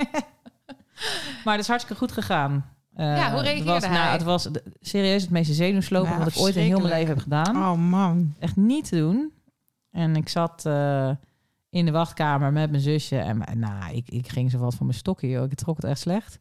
maar 1.44 1.52
het 1.54 1.60
is 1.62 1.68
hartstikke 1.68 1.98
goed 1.98 2.12
gegaan. 2.12 2.66
Eh, 2.94 3.06
Ja, 3.16 3.28
hoe 3.28 3.36
het 3.38 3.46
reageerde 3.46 3.70
was, 3.70 3.82
nou, 3.82 3.94
hij? 3.94 4.12
het 4.12 4.22
was 4.22 4.42
de- 4.42 4.62
serieus 4.80 5.22
het 5.22 5.30
meeste 5.30 5.52
zenuwslopend 5.54 6.12
Ja, 6.12 6.18
wat 6.24 6.28
ik 6.28 6.38
ooit 6.38 6.56
in 6.56 6.62
heel 6.62 6.78
mijn 6.78 6.92
leven 6.92 7.08
heb 7.08 7.18
gedaan. 7.22 7.56
Oh 7.56 7.78
man. 7.90 8.34
Echt 8.38 8.56
niet 8.56 8.88
te 8.88 8.96
doen. 8.96 9.32
En 9.90 10.16
ik 10.16 10.28
zat 10.28 10.66
eh, 10.66 11.10
in 11.70 11.84
de 11.84 11.90
wachtkamer 11.90 12.52
met 12.52 12.70
mijn 12.70 12.82
zusje. 12.82 13.16
En 13.18 13.42
nou, 13.58 13.94
ik, 13.94 14.08
ik 14.08 14.28
ging 14.28 14.50
zo 14.50 14.58
wat 14.58 14.74
van 14.74 14.86
mijn 14.86 14.98
stokken, 14.98 15.28
joh. 15.28 15.44
Ik 15.50 15.54
trok 15.54 15.76
het 15.76 15.84
echt 15.84 16.00
slecht. 16.00 16.38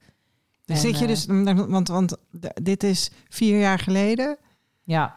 En, 0.65 0.77
Zit 0.77 0.99
je 0.99 1.05
eh, 1.05 1.11
dus, 1.11 1.25
want, 1.67 1.87
want 1.87 2.17
dit 2.61 2.83
is 2.83 3.11
vier 3.29 3.59
jaar 3.59 3.79
geleden. 3.79 4.37
Ja, 4.83 5.15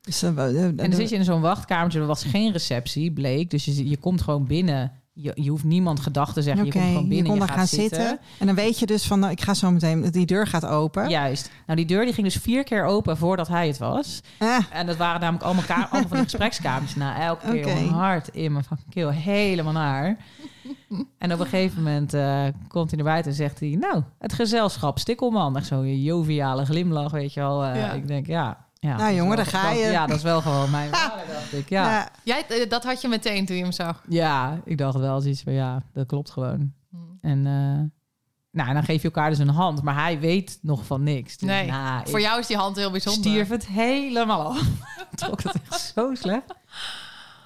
Dus, 0.00 0.22
En 0.22 0.76
dan 0.76 0.92
zit 0.92 1.08
je 1.08 1.16
in 1.16 1.24
zo'n 1.24 1.40
wachtkamertje. 1.40 2.00
Er 2.00 2.06
was 2.06 2.24
geen 2.24 2.52
receptie, 2.52 3.12
bleek. 3.12 3.50
Dus 3.50 3.64
je, 3.64 3.88
je 3.88 3.96
komt 3.96 4.20
gewoon 4.22 4.46
binnen. 4.46 4.92
Je, 5.20 5.32
je 5.34 5.50
hoeft 5.50 5.64
niemand 5.64 6.00
gedacht 6.00 6.34
te 6.34 6.42
zeggen. 6.42 6.64
Je 6.64 6.72
komt 6.72 6.84
gewoon 6.84 7.08
binnen. 7.08 7.24
kon 7.24 7.34
je 7.34 7.38
dan 7.38 7.48
gaat 7.48 7.56
gaan 7.58 7.66
zitten. 7.66 8.00
zitten. 8.00 8.18
En 8.38 8.46
dan 8.46 8.54
weet 8.54 8.78
je 8.78 8.86
dus 8.86 9.06
van, 9.06 9.18
nou, 9.20 9.32
ik 9.32 9.40
ga 9.40 9.54
zo 9.54 9.70
meteen, 9.70 10.10
die 10.10 10.26
deur 10.26 10.46
gaat 10.46 10.66
open. 10.66 11.08
Juist. 11.08 11.50
Nou, 11.66 11.78
die 11.78 11.86
deur 11.86 12.04
die 12.04 12.14
ging 12.14 12.26
dus 12.26 12.36
vier 12.36 12.64
keer 12.64 12.84
open 12.84 13.16
voordat 13.16 13.48
hij 13.48 13.66
het 13.66 13.78
was. 13.78 14.20
Ah, 14.38 14.58
En 14.72 14.86
dat 14.86 14.96
waren 14.96 15.20
namelijk 15.20 15.44
allemaal, 15.44 15.64
allemaal 15.90 16.08
van 16.08 16.16
die 16.16 16.22
gesprekskamers. 16.22 16.94
Nou, 16.94 17.20
elke 17.20 17.46
keer 17.50 17.76
een 17.76 17.88
hart 17.88 18.28
in 18.28 18.52
mijn 18.52 18.64
fucking 18.64 18.90
keel. 18.90 19.10
Helemaal 19.10 19.72
naar. 19.72 20.16
En 21.18 21.32
op 21.32 21.38
een 21.40 21.46
gegeven 21.46 21.82
moment 21.82 22.14
eh, 22.14 22.44
komt 22.68 22.90
hij 22.90 22.96
naar 23.02 23.08
buiten 23.12 23.30
en 23.30 23.36
zegt 23.36 23.60
hij... 23.60 23.76
Nou, 23.80 24.02
het 24.18 24.32
gezelschap 24.32 24.98
Stikkelman. 24.98 25.56
Echt 25.56 25.66
zo'n 25.66 26.02
joviale 26.02 26.64
glimlach, 26.64 27.10
weet 27.10 27.32
je 27.32 27.40
wel. 27.40 27.64
Eh, 27.64 27.76
Ja. 27.80 27.92
Ik 27.92 28.06
denk, 28.06 28.26
ja... 28.26 28.66
ja 28.80 28.96
Nou, 28.96 29.10
jongen, 29.14 29.26
wel- 29.26 29.36
daar 29.36 29.46
ga 29.46 29.68
dat- 29.68 29.78
je. 29.78 29.84
Ja, 29.84 30.06
dat 30.06 30.16
is 30.16 30.22
wel 30.22 30.40
gewoon 30.40 30.70
mijn 30.70 30.90
vader, 30.94 31.26
dacht 31.32 31.52
ik. 31.52 31.68
Ja. 31.68 31.90
ja. 31.90 32.08
Jij, 32.22 32.46
eh, 32.48 32.68
dat 32.70 32.84
had 32.84 33.00
je 33.00 33.08
meteen 33.08 33.46
toen 33.46 33.56
je 33.56 33.62
hem 33.62 33.72
zag. 33.72 34.02
Ja, 34.08 34.60
ik 34.64 34.78
dacht 34.78 34.96
wel 34.98 35.20
zoiets 35.20 35.42
van 35.42 35.52
ja, 35.52 35.82
dat 35.92 36.06
klopt 36.06 36.30
gewoon. 36.30 36.72
Hmm. 36.90 37.18
En 37.20 37.38
eh, 37.46 37.90
nou, 38.50 38.68
en 38.68 38.74
dan 38.74 38.84
geef 38.84 38.98
je 39.02 39.08
elkaar 39.08 39.30
dus 39.30 39.38
een 39.38 39.48
hand, 39.48 39.82
maar 39.82 39.94
hij 39.94 40.18
weet 40.20 40.58
nog 40.62 40.84
van 40.86 41.02
niks. 41.02 41.36
Dus, 41.36 41.48
Nee, 41.48 41.66
nou, 41.70 42.08
Voor 42.08 42.20
jou 42.20 42.40
is 42.40 42.46
die 42.46 42.56
hand 42.56 42.76
heel 42.76 42.90
bijzonder. 42.90 43.22
stierf 43.30 43.48
het 43.48 43.66
helemaal 43.66 44.42
af. 44.42 44.62
Trok 45.14 45.42
het 45.42 45.54
echt 45.70 45.80
zo 45.94 46.14
slecht. 46.14 46.54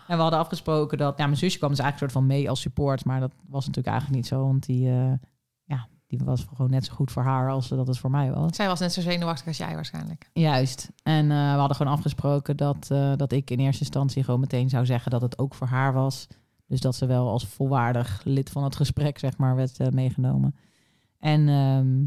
En 0.06 0.16
we 0.16 0.22
hadden 0.22 0.40
afgesproken 0.40 0.98
dat, 0.98 1.18
ja, 1.18 1.24
mijn 1.24 1.36
zusje 1.38 1.58
kwam 1.58 1.70
dus 1.70 1.78
eigenlijk 1.78 2.12
soort 2.12 2.24
van 2.24 2.36
mee 2.36 2.48
als 2.50 2.60
support, 2.60 3.04
maar 3.04 3.20
dat 3.20 3.32
was 3.48 3.66
natuurlijk 3.66 3.94
eigenlijk 3.94 4.16
niet 4.22 4.26
zo, 4.32 4.44
want 4.46 4.66
die, 4.66 4.88
eh, 4.90 5.12
die 6.18 6.26
was 6.26 6.46
gewoon 6.54 6.70
net 6.70 6.84
zo 6.84 6.94
goed 6.94 7.10
voor 7.10 7.22
haar 7.22 7.50
als 7.50 7.68
dat 7.68 7.86
het 7.86 7.98
voor 7.98 8.10
mij 8.10 8.32
was. 8.32 8.56
Zij 8.56 8.66
was 8.66 8.80
net 8.80 8.92
zo 8.92 9.00
zenuwachtig 9.00 9.46
als 9.46 9.56
jij 9.56 9.74
waarschijnlijk. 9.74 10.30
Juist. 10.32 10.90
En 11.02 11.30
eh, 11.30 11.52
we 11.52 11.58
hadden 11.58 11.76
gewoon 11.76 11.92
afgesproken 11.92 12.56
dat, 12.56 12.88
eh, 12.90 13.12
dat 13.16 13.32
ik 13.32 13.50
in 13.50 13.58
eerste 13.58 13.82
instantie 13.82 14.24
gewoon 14.24 14.40
meteen 14.40 14.68
zou 14.68 14.86
zeggen 14.86 15.10
dat 15.10 15.22
het 15.22 15.38
ook 15.38 15.54
voor 15.54 15.66
haar 15.66 15.92
was. 15.92 16.26
Dus 16.66 16.80
dat 16.80 16.96
ze 16.96 17.06
wel 17.06 17.28
als 17.28 17.46
volwaardig 17.46 18.20
lid 18.24 18.50
van 18.50 18.64
het 18.64 18.76
gesprek, 18.76 19.18
zeg 19.18 19.36
maar, 19.36 19.56
werd 19.56 19.80
eh, 19.80 19.88
meegenomen. 19.88 20.56
En, 21.18 21.48
ehm, 21.48 22.04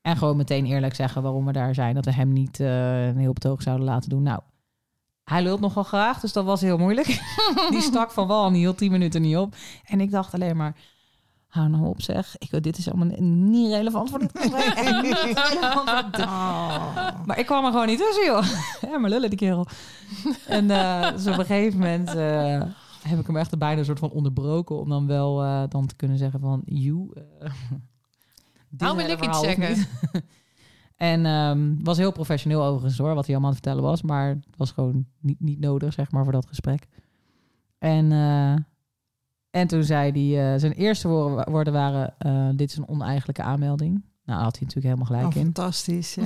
en 0.00 0.16
gewoon 0.16 0.36
meteen 0.36 0.66
eerlijk 0.66 0.94
zeggen 0.94 1.22
waarom 1.22 1.44
we 1.44 1.52
daar 1.52 1.74
zijn. 1.74 1.94
Dat 1.94 2.04
we 2.04 2.12
hem 2.12 2.32
niet 2.32 2.58
een 2.58 3.18
heel 3.18 3.32
betoog 3.32 3.62
zouden 3.62 3.86
laten 3.86 4.10
doen. 4.10 4.22
Nou, 4.22 4.40
hij 5.24 5.42
lult 5.42 5.60
nogal 5.60 5.82
graag, 5.82 6.20
dus 6.20 6.32
dat 6.32 6.44
was 6.44 6.60
heel 6.60 6.78
moeilijk. 6.78 7.06
die 7.70 7.80
stak 7.80 8.10
van 8.10 8.26
wal 8.26 8.46
en 8.46 8.52
die 8.52 8.62
hield 8.62 8.78
tien 8.78 8.90
minuten 8.90 9.22
niet 9.22 9.36
op. 9.36 9.54
En 9.84 10.00
ik 10.00 10.10
dacht 10.10 10.34
alleen 10.34 10.56
maar, 10.56 10.76
hou 11.48 11.68
nou 11.68 11.86
op 11.86 12.02
zeg. 12.02 12.36
Ik, 12.38 12.62
dit 12.62 12.78
is 12.78 12.90
allemaal 12.90 13.20
niet 13.20 13.72
relevant 13.72 14.10
voor 14.10 14.18
dit 14.18 14.30
gesprek. 14.34 14.74
Niet 15.02 15.18
relevant 15.18 15.90
voor 15.90 16.10
dit 16.10 16.20
Oh. 16.20 16.96
maar 17.26 17.38
ik 17.38 17.46
kwam 17.46 17.64
er 17.64 17.70
gewoon 17.70 17.86
niet 17.86 17.98
tussen, 17.98 18.24
joh. 18.24 18.44
Ja, 18.90 18.98
maar 18.98 19.10
lullen 19.10 19.28
die 19.30 19.38
kerel. 19.38 19.66
En 20.46 20.70
eh, 20.70 21.12
dus 21.12 21.26
op 21.26 21.38
een 21.38 21.44
gegeven 21.44 21.78
moment 21.78 22.08
eh, 22.08 22.62
heb 23.02 23.18
ik 23.18 23.26
hem 23.26 23.36
echt 23.36 23.58
bijna 23.58 23.78
een 23.78 23.84
soort 23.84 23.98
van 23.98 24.10
onderbroken... 24.10 24.78
om 24.78 24.88
dan 24.88 25.06
wel 25.06 25.42
eh, 25.42 25.62
dan 25.68 25.86
te 25.86 25.96
kunnen 25.96 26.18
zeggen 26.18 26.40
van... 26.40 26.62
You, 26.64 27.12
Nou 28.68 28.96
wil 28.96 29.10
ik 29.10 29.24
iets 29.24 29.40
zeggen. 29.40 29.86
en 30.96 31.26
ehm, 31.26 31.74
was 31.82 31.96
heel 31.96 32.12
professioneel 32.12 32.64
overigens 32.64 32.98
hoor, 32.98 33.14
wat 33.14 33.26
hij 33.26 33.34
allemaal 33.34 33.50
aan 33.50 33.56
het 33.56 33.64
vertellen 33.64 33.90
was. 33.90 34.02
Maar 34.02 34.28
het 34.28 34.56
was 34.56 34.70
gewoon 34.70 35.06
niet, 35.20 35.40
niet 35.40 35.60
nodig, 35.60 35.92
zeg 35.92 36.10
maar, 36.10 36.24
voor 36.24 36.32
dat 36.32 36.46
gesprek. 36.46 36.86
En, 37.78 38.12
eh, 38.12 38.54
en 39.50 39.66
toen 39.66 39.82
zei 39.84 40.10
hij... 40.34 40.52
eh, 40.54 40.60
zijn 40.60 40.72
eerste 40.72 41.08
woorden, 41.08 41.72
waren... 41.72 42.14
eh, 42.18 42.48
dit 42.54 42.70
is 42.70 42.76
een 42.76 42.88
oneigenlijke 42.88 43.42
aanmelding. 43.42 44.04
Nou, 44.24 44.42
had 44.42 44.58
hij 44.58 44.66
natuurlijk 44.66 44.94
helemaal 44.94 45.06
gelijk 45.06 45.26
Oh, 45.26 45.36
in. 45.36 45.42
fantastisch. 45.42 46.14
Ja. 46.14 46.24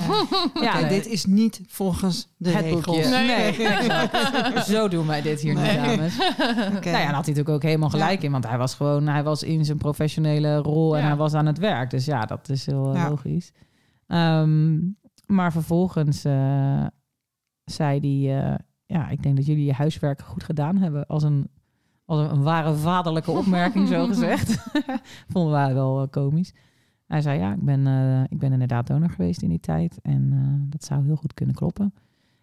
Ja, 0.63 0.81
nee. 0.81 0.89
dit 0.89 1.07
is 1.07 1.25
niet 1.25 1.61
volgens 1.67 2.29
de 2.37 2.51
het 2.51 2.65
regels. 2.65 2.85
boekje. 2.85 3.09
Nee, 3.11 3.67
exact. 3.67 4.67
Zo 4.67 4.89
doen 4.89 5.07
wij 5.07 5.23
dit 5.23 5.41
hier 5.41 5.55
Nee. 5.55 5.79
niet, 5.79 5.85
dames. 5.97 6.19
Oké. 6.77 6.91
Nou 6.91 7.03
ja, 7.03 7.09
en 7.09 7.15
had 7.15 7.25
hij 7.25 7.35
natuurlijk 7.35 7.49
ook 7.49 7.63
helemaal 7.63 7.91
gelijk 7.91 8.23
in. 8.23 8.33
Want 8.33 8.47
hij 8.47 8.59
was 8.59 8.75
gewoon, 8.75 9.07
hij 9.07 9.23
was 9.23 9.43
in 9.43 9.65
zijn 9.65 9.79
professionele 9.79 10.57
rol 10.57 10.97
en 10.97 11.01
Ja. 11.03 11.07
hij 11.07 11.17
was 11.17 11.35
aan 11.35 11.47
het 11.47 11.59
werk. 11.59 11.91
Dus 11.91 12.05
ja, 12.05 12.21
dat 12.25 12.49
is 12.49 12.67
heel 12.67 12.95
eh, 12.95 13.07
logisch. 13.09 13.53
Ehm, 14.07 14.79
maar 15.27 15.53
vervolgens 15.53 16.21
zei 17.65 17.99
hij, 18.01 18.59
ja, 18.87 19.09
ik 19.09 19.23
denk 19.23 19.37
dat 19.37 19.47
jullie 19.47 19.65
je 19.65 19.73
huiswerk 19.73 20.23
goed 20.23 20.45
gedaan 20.45 20.77
hebben. 20.77 21.07
Als 21.07 21.23
een, 21.23 21.49
als 22.05 22.21
een, 22.21 22.31
een 22.31 22.43
ware 22.43 22.75
vaderlijke 22.75 23.31
opmerking, 23.31 23.89
zo 23.89 24.07
gezegd. 24.07 24.67
Vonden 25.33 25.53
wij 25.53 25.75
wel 25.75 26.03
eh, 26.03 26.09
komisch. 26.11 26.53
Hij 27.07 27.21
zei, 27.21 27.39
ja, 27.39 27.53
ik 27.53 27.65
ben, 27.65 27.87
eh, 27.87 28.23
ik 28.29 28.39
ben 28.39 28.53
inderdaad 28.53 28.87
donor 28.87 29.11
geweest 29.11 29.43
in 29.43 29.49
die 29.49 29.61
tijd. 29.61 29.99
En 30.03 30.33
eh, 30.33 30.71
dat 30.71 30.85
zou 30.85 31.05
heel 31.05 31.17
goed 31.17 31.35
kunnen 31.35 31.55
kloppen. 31.55 31.95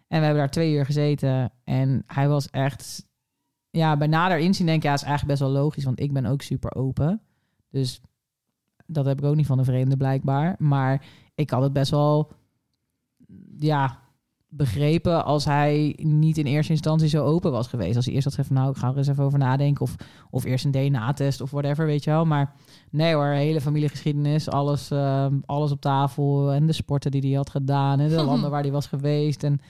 En 0.08 0.18
we 0.18 0.24
hebben 0.24 0.42
daar 0.42 0.50
twee 0.50 0.74
uur 0.74 0.84
gezeten. 0.84 1.52
En 1.64 2.02
hij 2.06 2.28
was 2.28 2.50
echt... 2.50 3.08
Ja, 3.70 3.96
bij 3.96 4.06
nader 4.06 4.38
inzien 4.38 4.66
denk 4.66 4.78
ik, 4.78 4.84
ja, 4.84 4.92
is 4.92 5.02
eigenlijk 5.02 5.38
best 5.38 5.50
wel 5.52 5.62
logisch. 5.62 5.84
Want 5.84 6.00
ik 6.00 6.12
ben 6.12 6.26
ook 6.26 6.42
super 6.42 6.74
open. 6.74 7.20
Dus 7.70 8.00
dat 8.86 9.04
heb 9.04 9.18
ik 9.18 9.24
ook 9.24 9.34
niet 9.34 9.46
van 9.46 9.58
een 9.58 9.64
vreemde 9.64 9.96
blijkbaar. 9.96 10.54
Maar 10.58 11.04
ik 11.34 11.50
had 11.50 11.62
het 11.62 11.72
best 11.72 11.90
wel, 11.90 12.32
ja, 13.56 13.98
begrepen 14.52 15.24
als 15.24 15.44
hij 15.44 15.96
niet 16.02 16.38
in 16.38 16.46
eerste 16.46 16.72
instantie 16.72 17.08
zo 17.08 17.24
open 17.24 17.50
was 17.50 17.66
geweest. 17.66 17.96
Als 17.96 18.04
hij 18.04 18.14
eerst 18.14 18.26
had 18.26 18.34
gezegd 18.34 18.54
van 18.54 18.62
nou, 18.62 18.74
ik 18.74 18.80
ga 18.80 18.88
er 18.88 18.96
eens 18.96 19.08
even 19.08 19.24
over 19.24 19.38
nadenken. 19.38 19.82
Of, 19.82 19.94
of 20.30 20.44
eerst 20.44 20.64
een 20.64 20.70
DNA-test 20.70 21.40
of 21.40 21.50
whatever, 21.50 21.86
weet 21.86 22.04
je 22.04 22.10
wel. 22.10 22.24
Maar 22.24 22.54
nee 22.90 23.14
hoor, 23.14 23.24
hele 23.26 23.60
familiegeschiedenis, 23.60 24.48
alles, 24.48 24.90
ehm, 24.90 25.38
alles 25.44 25.70
op 25.70 25.80
tafel. 25.80 26.52
En 26.52 26.66
de 26.66 26.72
sporten 26.72 27.10
die 27.10 27.20
hij 27.20 27.32
had 27.32 27.50
gedaan 27.50 28.00
en 28.00 28.08
de 28.08 28.22
landen 28.30 28.50
waar 28.50 28.62
hij 28.62 28.72
was 28.72 28.86
geweest. 28.86 29.44
En 29.44 29.60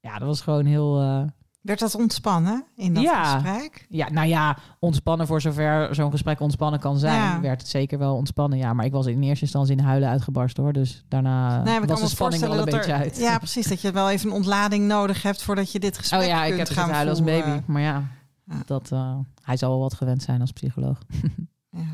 ja, 0.00 0.18
dat 0.18 0.28
was 0.28 0.40
gewoon 0.40 0.64
heel... 0.64 1.00
eh, 1.00 1.22
Werd 1.60 1.78
dat 1.80 1.94
ontspannen 1.94 2.64
in 2.76 2.94
dat 2.94 3.02
Ja. 3.02 3.38
gesprek? 3.38 3.86
ja, 3.88 4.10
nou 4.10 4.28
ja, 4.28 4.56
ontspannen 4.78 5.26
voor 5.26 5.40
zover 5.40 5.94
zo'n 5.94 6.10
gesprek 6.10 6.40
ontspannen 6.40 6.80
kan 6.80 6.98
zijn, 6.98 7.14
Ja. 7.22 7.40
werd 7.40 7.60
het 7.60 7.70
zeker 7.70 7.98
wel 7.98 8.14
ontspannen. 8.16 8.58
Ja, 8.58 8.72
maar 8.72 8.84
ik 8.84 8.92
was 8.92 9.06
in 9.06 9.22
eerste 9.22 9.44
instantie 9.44 9.76
in 9.76 9.82
huilen 9.84 10.08
uitgebarsten 10.08 10.62
hoor. 10.62 10.72
Dus 10.72 11.04
daarna 11.08 11.62
Nee, 11.62 11.80
was 11.80 12.00
de 12.00 12.06
spanning 12.08 12.44
al 12.44 12.58
een 12.58 12.64
beetje 12.64 12.92
er, 12.92 12.98
uit. 12.98 13.16
Ja, 13.18 13.38
precies. 13.38 13.66
Dat 13.68 13.80
je 13.80 13.92
wel 13.92 14.10
even 14.10 14.28
een 14.30 14.34
ontlading 14.36 14.86
nodig 14.86 15.22
hebt 15.22 15.42
voordat 15.42 15.72
je 15.72 15.78
dit 15.78 15.98
gesprek 15.98 16.20
oh 16.20 16.26
ja, 16.26 16.44
ik 16.44 16.54
kunt 16.54 16.68
heb 16.68 16.76
gaan 16.76 16.90
huilen 16.90 17.10
als 17.14 17.24
baby. 17.24 17.60
Maar 17.66 17.82
ja, 17.82 18.02
Ja. 18.44 18.62
Dat, 18.66 18.92
eh, 18.92 19.18
hij 19.42 19.56
zal 19.56 19.70
wel 19.70 19.78
wat 19.80 19.94
gewend 19.94 20.22
zijn 20.22 20.40
als 20.40 20.52
psycholoog. 20.52 20.98
Ja. 21.70 21.84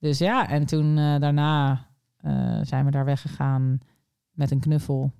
Dus 0.00 0.18
ja, 0.18 0.48
en 0.48 0.66
toen 0.66 0.98
eh, 0.98 1.20
daarna 1.20 1.86
eh, 2.16 2.58
zijn 2.62 2.84
we 2.84 2.90
daar 2.90 3.04
weggegaan 3.04 3.78
met 4.32 4.50
een 4.50 4.60
knuffel. 4.60 5.12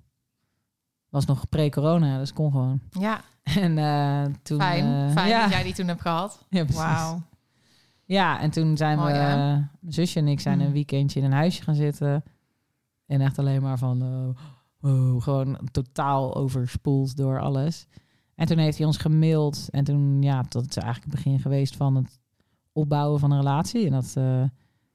Was 1.15 1.25
nog 1.25 1.49
pre-corona, 1.49 2.17
dus 2.17 2.33
kon 2.33 2.51
gewoon. 2.51 2.79
Ja, 2.99 3.21
En 3.43 3.77
eh, 3.77 4.33
toen... 4.43 4.59
fijn. 4.59 5.07
eh, 5.07 5.11
fijn 5.13 5.27
ja, 5.29 5.41
dat 5.41 5.51
jij 5.51 5.63
die 5.63 5.73
toen 5.73 5.87
hebt 5.87 6.01
gehad. 6.01 6.45
ja, 6.49 6.63
precies. 6.63 6.81
Wauw. 6.81 7.21
Ja, 8.05 8.39
en 8.39 8.49
toen 8.51 8.77
zijn 8.77 8.97
Mooi, 8.97 9.13
we, 9.13 9.19
eh, 9.19 9.25
mijn 9.25 9.69
zusje 9.87 10.19
en 10.19 10.27
ik 10.27 10.39
zijn 10.39 10.57
Mm. 10.59 10.65
een 10.65 10.71
weekendje 10.71 11.19
in 11.19 11.25
een 11.25 11.31
huisje 11.31 11.63
gaan 11.63 11.75
zitten. 11.75 12.23
En 13.05 13.21
echt 13.21 13.39
alleen 13.39 13.61
maar 13.61 13.77
van, 13.77 14.01
eh, 14.81 14.91
oh, 14.91 15.21
gewoon 15.21 15.57
totaal 15.71 16.35
overspoeld 16.35 17.17
door 17.17 17.39
alles. 17.41 17.87
En 18.35 18.45
toen 18.47 18.57
heeft 18.57 18.77
hij 18.77 18.87
ons 18.87 18.97
gemaild. 18.97 19.67
En 19.71 19.83
toen, 19.83 20.21
ja, 20.21 20.43
dat 20.49 20.65
is 20.69 20.75
eigenlijk 20.77 21.05
het 21.13 21.23
begin 21.23 21.39
geweest 21.39 21.75
van 21.75 21.95
het 21.95 22.19
opbouwen 22.71 23.19
van 23.19 23.31
een 23.31 23.37
relatie. 23.37 23.85
En 23.85 23.91
dat 23.91 24.05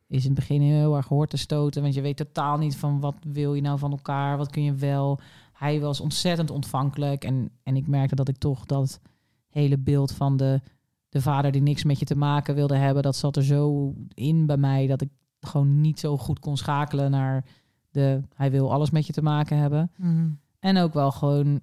is 0.06 0.22
in 0.24 0.30
het 0.30 0.34
begin 0.34 0.60
heel 0.60 0.96
erg 0.96 1.08
hoort 1.08 1.30
te 1.30 1.36
stoten. 1.36 1.82
Want 1.82 1.94
je 1.94 2.00
weet 2.00 2.16
totaal 2.16 2.58
niet 2.58 2.76
van 2.76 3.00
wat 3.00 3.16
wil 3.26 3.54
je 3.54 3.62
nou 3.62 3.78
van 3.78 3.90
elkaar, 3.90 4.36
wat 4.36 4.50
kun 4.50 4.62
je 4.62 4.74
wel. 4.74 5.20
Hij 5.60 5.80
was 5.80 6.00
ontzettend 6.00 6.50
ontvankelijk. 6.50 7.24
En, 7.24 7.50
en 7.62 7.76
ik 7.76 7.86
merkte 7.86 8.14
dat 8.14 8.28
ik 8.28 8.36
toch 8.36 8.66
dat 8.66 9.00
hele 9.48 9.78
beeld 9.78 10.12
van 10.12 10.36
de, 10.36 10.60
de 11.08 11.20
vader 11.20 11.52
die 11.52 11.62
niks 11.62 11.84
met 11.84 11.98
je 11.98 12.04
te 12.04 12.16
maken 12.16 12.54
wilde 12.54 12.76
hebben, 12.76 13.02
dat 13.02 13.16
zat 13.16 13.36
er 13.36 13.44
zo 13.44 13.94
in 14.14 14.46
bij 14.46 14.56
mij 14.56 14.86
dat 14.86 15.00
ik 15.00 15.08
gewoon 15.40 15.80
niet 15.80 16.00
zo 16.00 16.16
goed 16.16 16.38
kon 16.38 16.56
schakelen 16.56 17.10
naar 17.10 17.44
de 17.90 18.22
hij 18.34 18.50
wil 18.50 18.72
alles 18.72 18.90
met 18.90 19.06
je 19.06 19.12
te 19.12 19.22
maken 19.22 19.56
hebben. 19.56 19.90
Mhm. 19.96 20.30
En 20.58 20.76
ook 20.76 20.92
wel 20.92 21.10
gewoon, 21.10 21.60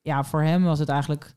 ja, 0.00 0.24
voor 0.24 0.42
hem 0.42 0.62
was 0.62 0.78
het 0.78 0.88
eigenlijk. 0.88 1.34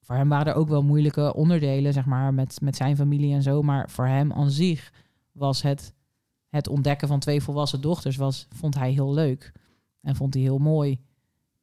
Voor 0.00 0.16
hem 0.16 0.28
waren 0.28 0.52
er 0.52 0.58
ook 0.58 0.68
wel 0.68 0.82
moeilijke 0.82 1.34
onderdelen, 1.34 1.92
zeg 1.92 2.04
maar, 2.04 2.34
met, 2.34 2.60
met 2.60 2.76
zijn 2.76 2.96
familie 2.96 3.34
en 3.34 3.42
zo. 3.42 3.62
Maar 3.62 3.90
voor 3.90 4.06
hem 4.06 4.32
aan 4.32 4.50
zich 4.50 4.92
was 5.32 5.62
het, 5.62 5.94
het 6.48 6.68
ontdekken 6.68 7.08
van 7.08 7.20
twee 7.20 7.42
volwassen 7.42 7.80
dochters, 7.80 8.16
was, 8.16 8.46
vond 8.54 8.74
hij 8.74 8.92
heel 8.92 9.14
leuk. 9.14 9.52
En 10.06 10.16
vond 10.16 10.34
hij 10.34 10.42
heel 10.42 10.58
mooi. 10.58 11.00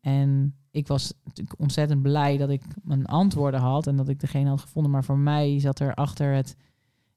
En 0.02 0.56
ik 0.72 0.88
was 0.88 1.14
natuurlijk 1.24 1.60
ontzettend 1.60 2.02
blij 2.02 2.38
dat 2.38 2.50
ik 2.50 2.64
mijn 2.84 3.06
antwoorden 3.06 3.60
had 3.60 3.88
en 3.88 3.96
dat 3.96 4.10
ik 4.10 4.20
degene 4.20 4.50
had 4.50 4.62
gevonden. 4.62 4.92
Maar 4.92 5.04
voor 5.04 5.18
mij 5.18 5.60
zat 5.60 5.80
er 5.80 5.94
achter 5.94 6.34
het 6.34 6.56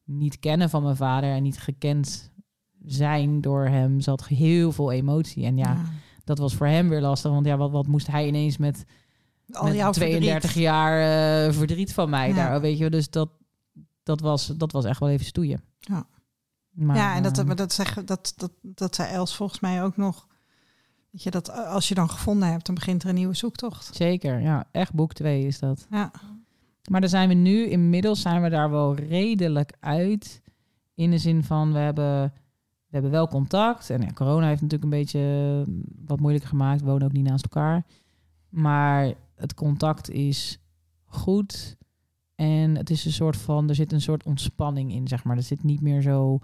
niet 0.05 0.39
kennen 0.39 0.71
van 0.71 0.83
mijn 0.83 0.97
vader 0.97 1.31
en 1.31 1.43
niet 1.43 1.59
gekend 1.59 2.31
zijn 2.85 3.41
door 3.41 3.65
hem, 3.67 4.01
zat 4.01 4.27
heel 4.27 4.73
veel 4.73 4.93
emotie. 4.93 5.45
En 5.45 5.57
ja, 5.57 5.77
dat 6.25 6.39
was 6.39 6.55
voor 6.55 6.67
hem 6.67 6.89
weer 6.89 7.01
lastig. 7.01 7.31
Want 7.31 7.47
ja, 7.47 7.57
wat, 7.57 7.71
wat 7.71 7.87
moest 7.87 8.07
hij 8.07 8.27
ineens 8.27 8.57
met, 8.57 8.85
Al 9.53 9.65
met 9.65 9.75
jouw 9.75 9.93
32 9.93 10.41
verdriet. 10.41 10.63
jaar 10.63 11.01
eh, 11.47 11.53
verdriet 11.53 11.93
van 11.93 12.11
mij 12.11 12.29
Ja. 12.29 12.35
daar, 12.35 12.61
weet 12.61 12.79
je. 12.79 12.91
Dus 12.91 13.11
dat, 13.11 13.31
dat, 14.03 14.21
was, 14.21 14.47
dat 14.47 14.73
was 14.73 14.85
echt 14.85 15.01
wel 15.01 15.09
even 15.09 15.27
stoeien. 15.27 15.63
Ja. 15.79 16.07
Maar, 16.71 16.97
ja, 16.97 17.15
en 17.17 17.23
dat, 17.23 17.39
eh, 17.39 17.45
maar 17.45 17.57
dat, 17.57 17.73
zeg, 17.73 18.05
dat, 18.05 18.33
dat, 18.37 18.51
dat 18.63 18.95
zei 18.95 19.13
Els 19.13 19.37
volgens 19.37 19.61
mij 19.61 19.83
ook 19.83 19.97
nog. 19.97 20.27
Weet 21.11 21.23
je, 21.23 21.31
dat 21.31 21.51
als 21.51 21.89
je 21.89 21.95
dan 21.95 22.11
gevonden 22.11 22.51
hebt, 22.51 22.67
dan 22.67 22.75
begint 22.75 23.03
er 23.03 23.09
een 23.09 23.15
nieuwe 23.15 23.35
zoektocht. 23.35 23.95
Zeker, 23.95 24.41
ja. 24.41 24.65
Echt 24.71 24.95
boek 24.95 25.13
2 25.13 25.47
is 25.47 25.59
dat. 25.59 25.87
Ja, 25.91 26.11
Maar 26.91 27.01
daar 27.01 27.11
zijn 27.11 27.29
we 27.29 27.35
nu, 27.35 27.67
inmiddels 27.67 28.21
zijn 28.21 28.43
we 28.43 28.49
daar 28.49 28.71
wel 28.71 28.95
redelijk 28.95 29.73
uit. 29.81 30.43
In 30.95 31.11
de 31.11 31.19
zin 31.19 31.45
van, 31.45 31.73
we 31.73 31.79
hebben, 31.79 32.23
we 32.87 32.91
hebben 32.91 33.11
wel 33.11 33.29
contact. 33.29 33.91
En 33.91 34.01
ja, 34.01 34.13
corona 34.13 34.47
heeft 34.47 34.63
natuurlijk 34.63 34.93
een 34.93 34.99
beetje 34.99 35.65
eh, 35.67 35.73
wat 36.07 36.21
moeilijker 36.21 36.49
gemaakt. 36.49 36.81
We 36.81 36.87
wonen 36.87 37.07
ook 37.07 37.13
niet 37.13 37.29
naast 37.29 37.45
elkaar. 37.45 37.85
Maar 38.49 39.15
het 39.35 39.55
contact 39.55 40.11
is 40.11 40.59
goed. 41.05 41.77
En 42.35 42.77
het 42.77 42.91
is 42.91 43.05
een 43.05 43.13
soort 43.13 43.37
van, 43.37 43.69
er 43.69 43.75
zit 43.75 43.93
een 43.93 44.01
soort 44.01 44.25
ontspanning 44.25 44.93
in, 44.93 45.09
zeg 45.09 45.25
maar. 45.25 45.37
Er 45.37 45.43
zit 45.43 45.63
niet 45.63 45.81
meer 45.81 46.03
zo 46.03 46.39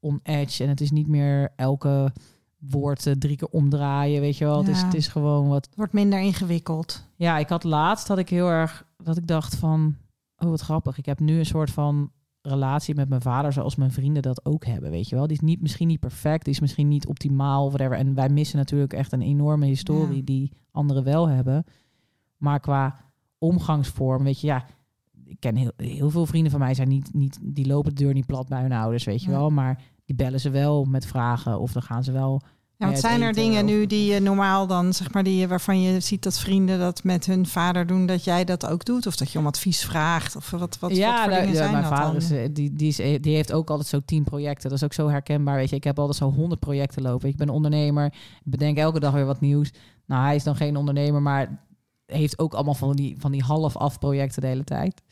on 0.00 0.20
edge. 0.22 0.62
En 0.62 0.68
het 0.68 0.80
is 0.80 0.90
niet 0.90 1.06
meer 1.06 1.52
elke 1.56 2.12
woord 2.58 3.14
drie 3.20 3.36
keer 3.36 3.48
omdraaien, 3.48 4.20
weet 4.20 4.36
je 4.36 4.44
wel. 4.44 4.58
Het, 4.58 4.68
is, 4.68 4.82
het 4.82 4.94
is 4.94 5.08
gewoon 5.08 5.48
wat 5.48 5.64
het 5.66 5.76
wordt 5.76 5.92
minder 5.92 6.20
ingewikkeld. 6.20 7.04
ja, 7.16 7.38
ik 7.38 7.48
had 7.48 7.64
laatst 7.64 8.06
dat 8.06 8.18
ik 8.18 8.28
heel 8.28 8.48
erg 8.48 8.86
dat 9.02 9.16
ik 9.16 9.26
dacht 9.26 9.54
van, 9.56 9.96
oh 10.36 10.48
wat 10.48 10.60
grappig. 10.60 10.98
Ik 10.98 11.06
heb 11.06 11.20
nu 11.20 11.38
een 11.38 11.46
soort 11.46 11.70
van 11.70 12.10
relatie 12.42 12.94
met 12.94 13.08
mijn 13.08 13.20
vader 13.22 13.52
zoals 13.52 13.76
mijn 13.76 13.90
vrienden 13.90 14.22
dat 14.22 14.44
ook 14.44 14.64
hebben, 14.64 14.90
weet 14.90 15.08
je 15.08 15.16
wel. 15.16 15.26
Die 15.26 15.36
is 15.36 15.42
niet 15.42 15.60
misschien 15.60 15.88
niet 15.88 16.00
perfect, 16.00 16.44
die 16.44 16.52
is 16.54 16.60
misschien 16.60 16.88
niet 16.88 17.06
optimaal 17.06 17.68
whatever. 17.68 17.96
En 17.96 18.14
wij 18.14 18.28
missen 18.28 18.58
natuurlijk 18.58 18.92
echt 18.92 19.12
een 19.12 19.22
enorme 19.22 19.66
historie 19.66 20.16
Ja. 20.16 20.22
die 20.24 20.52
anderen 20.70 21.04
wel 21.04 21.28
hebben. 21.28 21.64
Maar 22.36 22.60
qua 22.60 22.96
omgangsvorm, 23.38 24.24
weet 24.24 24.40
je, 24.40 24.46
ja, 24.46 24.64
ik 25.24 25.40
ken 25.40 25.56
heel, 25.56 25.72
heel 25.76 26.10
veel 26.10 26.26
vrienden 26.26 26.50
van 26.50 26.60
mij 26.60 26.74
zijn 26.74 26.88
niet, 26.88 27.14
niet, 27.14 27.38
die 27.42 27.66
lopen 27.66 27.94
de 27.94 28.02
deur 28.04 28.14
niet 28.14 28.26
plat 28.26 28.48
bij 28.48 28.62
hun 28.62 28.72
ouders, 28.72 29.04
weet 29.04 29.22
je 29.22 29.30
Ja. 29.30 29.36
wel. 29.36 29.50
Maar 29.50 29.82
die 30.06 30.16
bellen 30.16 30.40
ze 30.40 30.50
wel 30.50 30.84
met 30.84 31.06
vragen 31.06 31.58
of 31.58 31.72
dan 31.72 31.82
gaan 31.82 32.04
ze 32.04 32.12
wel 32.12 32.40
Ja, 32.42 32.86
want 32.86 32.92
het 32.92 33.00
zijn 33.00 33.22
er 33.22 33.32
dingen 33.32 33.64
nu 33.64 33.86
die 33.86 34.12
je 34.12 34.20
normaal 34.20 34.66
dan, 34.66 34.92
zeg 34.92 35.12
maar, 35.12 35.22
die 35.22 35.36
je, 35.36 35.48
waarvan 35.48 35.80
je 35.80 36.00
ziet 36.00 36.22
dat 36.22 36.38
vrienden 36.38 36.78
dat 36.78 37.04
met 37.04 37.26
hun 37.26 37.46
vader 37.46 37.86
doen, 37.86 38.06
dat 38.06 38.24
jij 38.24 38.44
dat 38.44 38.66
ook 38.66 38.84
doet? 38.84 39.06
Of 39.06 39.16
dat 39.16 39.30
je 39.30 39.38
om 39.38 39.46
advies 39.46 39.84
vraagt? 39.84 40.36
Of 40.36 40.50
wat, 40.50 40.60
wat, 40.60 40.78
wat 40.78 40.90
voor 40.90 40.98
nou, 40.98 41.30
dingen 41.30 41.56
zijn 41.56 41.70
mijn 41.70 41.82
dat 41.82 41.92
vader 41.92 42.06
dan? 42.06 42.16
is, 42.16 42.30
eh, 42.30 42.48
die, 42.52 42.72
die, 42.72 42.88
is, 42.88 42.98
eh, 42.98 43.22
die 43.22 43.34
heeft 43.34 43.52
ook 43.52 43.70
altijd 43.70 43.88
zo 43.88 44.00
tien 44.04 44.24
projecten. 44.24 44.68
Dat 44.68 44.78
is 44.78 44.84
ook 44.84 44.92
zo 44.92 45.08
herkenbaar. 45.08 45.56
Weet 45.56 45.70
je, 45.70 45.76
ik 45.76 45.84
heb 45.84 45.98
altijd 45.98 46.16
zo 46.18 46.30
honderd 46.30 46.60
projecten 46.60 47.02
lopen. 47.02 47.28
Ik 47.28 47.36
ben 47.36 47.48
ondernemer, 47.48 48.14
bedenk 48.44 48.78
elke 48.78 49.00
dag 49.00 49.12
weer 49.12 49.26
wat 49.26 49.40
nieuws. 49.40 49.72
Nou, 50.06 50.24
hij 50.24 50.34
is 50.34 50.44
dan 50.44 50.56
geen 50.56 50.76
ondernemer, 50.76 51.22
maar 51.22 51.64
heeft 52.06 52.38
ook 52.38 52.54
allemaal 52.54 52.74
van 52.74 52.96
die, 52.96 53.16
van 53.18 53.32
die 53.32 53.42
half-af 53.42 53.98
projecten 53.98 54.40
de 54.40 54.46
hele 54.46 54.64
tijd. 54.64 55.02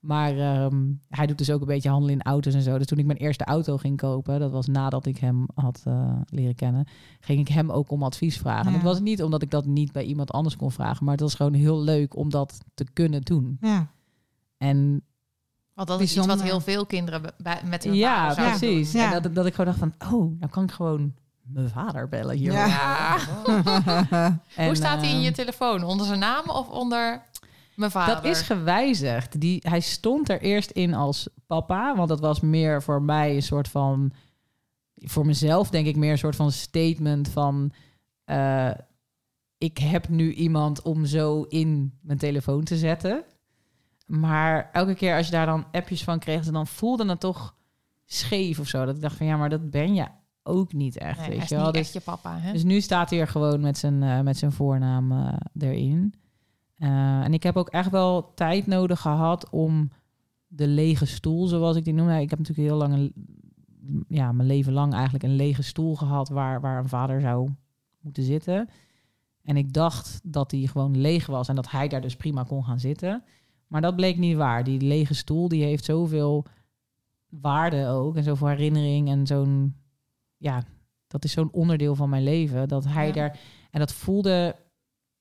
Maar 0.00 0.38
ehm, 0.38 0.92
hij 1.08 1.26
doet 1.26 1.38
dus 1.38 1.50
ook 1.50 1.60
een 1.60 1.66
beetje 1.66 1.88
handelen 1.88 2.14
in 2.14 2.22
auto's 2.22 2.54
en 2.54 2.62
zo. 2.62 2.78
Dus 2.78 2.86
toen 2.86 2.98
ik 2.98 3.06
mijn 3.06 3.18
eerste 3.18 3.44
auto 3.44 3.76
ging 3.76 3.96
kopen, 3.96 4.40
dat 4.40 4.50
was 4.50 4.66
nadat 4.66 5.06
ik 5.06 5.18
hem 5.18 5.46
had 5.54 5.80
eh, 5.84 6.20
leren 6.26 6.54
kennen, 6.54 6.86
ging 7.20 7.40
ik 7.40 7.48
hem 7.48 7.70
ook 7.70 7.90
om 7.90 8.02
advies 8.02 8.38
vragen. 8.38 8.66
En 8.66 8.72
het 8.72 8.82
was 8.82 9.00
niet 9.00 9.22
omdat 9.22 9.42
ik 9.42 9.50
dat 9.50 9.64
niet 9.64 9.92
bij 9.92 10.04
iemand 10.04 10.32
anders 10.32 10.56
kon 10.56 10.72
vragen, 10.72 11.04
maar 11.04 11.14
het 11.14 11.22
was 11.22 11.34
gewoon 11.34 11.54
heel 11.54 11.80
leuk 11.80 12.16
om 12.16 12.30
dat 12.30 12.58
te 12.74 12.86
kunnen 12.92 13.22
doen. 13.22 13.56
Ja, 13.60 13.90
En 14.58 15.02
Want 15.74 15.88
dat 15.88 16.00
is 16.00 16.16
iets 16.16 16.26
wat 16.26 16.42
heel 16.42 16.60
veel 16.60 16.86
kinderen 16.86 17.22
met 17.64 17.84
hun 17.84 17.94
ja, 17.94 18.16
vader 18.16 18.34
zouden 18.34 18.58
precies. 18.58 18.92
doen. 18.92 19.00
Ja. 19.00 19.14
En 19.14 19.22
dat, 19.22 19.34
dat 19.34 19.46
ik 19.46 19.54
gewoon 19.54 19.74
dacht 19.76 19.92
van, 19.98 20.14
oh, 20.14 20.38
nou 20.38 20.50
kan 20.52 20.62
ik 20.62 20.70
gewoon 20.70 21.14
mijn 21.42 21.68
vader 21.68 22.08
bellen 22.08 22.36
hier. 22.36 22.52
Ja. 22.52 23.16
En, 24.56 24.66
Hoe 24.66 24.74
staat 24.74 25.00
hij 25.00 25.10
in 25.10 25.16
eh, 25.16 25.24
je 25.24 25.32
telefoon? 25.32 25.84
Onder 25.84 26.06
zijn 26.06 26.18
naam 26.18 26.48
of 26.48 26.68
onder 26.68 27.22
mijn 27.80 27.90
vader? 27.90 28.14
Dat 28.14 28.24
is 28.24 28.40
gewijzigd. 28.40 29.40
Die, 29.40 29.60
hij 29.68 29.80
stond 29.80 30.28
er 30.28 30.40
eerst 30.40 30.70
in 30.70 30.94
als 30.94 31.28
papa, 31.46 31.96
want 31.96 32.08
dat 32.08 32.20
was 32.20 32.40
meer 32.40 32.82
voor 32.82 33.02
mij 33.02 33.34
een 33.34 33.42
soort 33.42 33.68
van, 33.68 34.12
voor 34.94 35.26
mezelf 35.26 35.70
denk 35.70 35.86
ik 35.86 35.96
meer 35.96 36.10
een 36.12 36.18
soort 36.18 36.36
van 36.36 36.52
statement 36.52 37.28
van, 37.28 37.72
eh, 38.24 38.70
ik 39.58 39.78
heb 39.78 40.08
nu 40.08 40.32
iemand 40.32 40.82
om 40.82 41.04
zo 41.04 41.42
in 41.42 41.98
mijn 42.02 42.18
telefoon 42.18 42.64
te 42.64 42.76
zetten. 42.76 43.24
Maar 44.06 44.68
elke 44.72 44.94
keer 44.94 45.16
als 45.16 45.26
je 45.26 45.32
daar 45.32 45.46
dan 45.46 45.66
appjes 45.72 46.04
van 46.04 46.18
kreeg, 46.18 46.44
dan 46.44 46.66
voelde 46.66 47.08
het 47.08 47.20
toch 47.20 47.54
scheef 48.04 48.58
of 48.58 48.66
zo. 48.68 48.84
Dat 48.84 48.96
ik 48.96 49.02
dacht 49.02 49.16
van 49.16 49.26
ja, 49.26 49.36
maar 49.36 49.48
dat 49.48 49.70
ben 49.70 49.94
je 49.94 50.06
ook 50.42 50.72
niet 50.72 50.98
echt, 50.98 51.18
Nee, 51.18 51.28
weet 51.28 51.42
is 51.42 51.48
je 51.48 51.54
wel. 51.54 51.64
niet 51.64 51.74
Dus- 51.74 51.82
echt 51.82 51.92
je 51.92 52.00
papa, 52.00 52.38
hè? 52.38 52.52
dus 52.52 52.62
nu 52.62 52.80
staat 52.80 53.10
hij 53.10 53.20
er 53.20 53.28
gewoon 53.28 53.60
met 53.60 53.78
zijn, 53.78 54.02
eh, 54.02 54.20
met 54.20 54.36
zijn 54.36 54.52
voornaam 54.52 55.12
eh, 55.12 55.32
erin. 55.58 56.14
Eh, 56.80 57.20
en 57.24 57.34
ik 57.34 57.42
heb 57.42 57.56
ook 57.56 57.68
echt 57.68 57.90
wel 57.90 58.34
tijd 58.34 58.66
nodig 58.66 59.00
gehad 59.00 59.50
om 59.50 59.90
de 60.46 60.66
lege 60.66 61.06
stoel, 61.06 61.46
zoals 61.46 61.76
ik 61.76 61.84
die 61.84 61.94
noem. 61.94 62.08
Ik 62.08 62.30
heb 62.30 62.38
natuurlijk 62.38 62.68
heel 62.68 62.78
lang, 62.78 62.94
een, 62.94 63.12
ja, 64.08 64.32
mijn 64.32 64.48
leven 64.48 64.72
lang 64.72 64.92
eigenlijk 64.92 65.24
een 65.24 65.36
lege 65.36 65.62
stoel 65.62 65.96
gehad 65.96 66.28
waar, 66.28 66.60
waar 66.60 66.78
een 66.78 66.88
vader 66.88 67.20
zou 67.20 67.48
moeten 68.00 68.22
zitten. 68.22 68.68
En 69.42 69.56
ik 69.56 69.72
dacht 69.72 70.20
dat 70.24 70.50
die 70.50 70.68
gewoon 70.68 71.00
leeg 71.00 71.26
was 71.26 71.48
en 71.48 71.54
dat 71.54 71.70
hij 71.70 71.88
daar 71.88 72.00
dus 72.00 72.16
prima 72.16 72.42
kon 72.42 72.64
gaan 72.64 72.80
zitten. 72.80 73.22
Maar 73.66 73.80
dat 73.80 73.96
bleek 73.96 74.18
niet 74.18 74.36
waar. 74.36 74.64
Die 74.64 74.80
lege 74.80 75.14
stoel 75.14 75.48
die 75.48 75.64
heeft 75.64 75.84
zoveel 75.84 76.44
waarde 77.28 77.86
ook 77.86 78.16
en 78.16 78.22
zoveel 78.22 78.46
herinnering 78.48 79.08
en 79.08 79.26
zo'n 79.26 79.74
ja, 80.36 80.62
dat 81.06 81.24
is 81.24 81.32
zo'n 81.32 81.52
onderdeel 81.52 81.94
van 81.94 82.08
mijn 82.08 82.22
leven 82.22 82.68
dat 82.68 82.84
hij 82.84 83.06
Ja. 83.06 83.12
daar 83.12 83.38
en 83.70 83.78
dat 83.78 83.92
voelde 83.92 84.56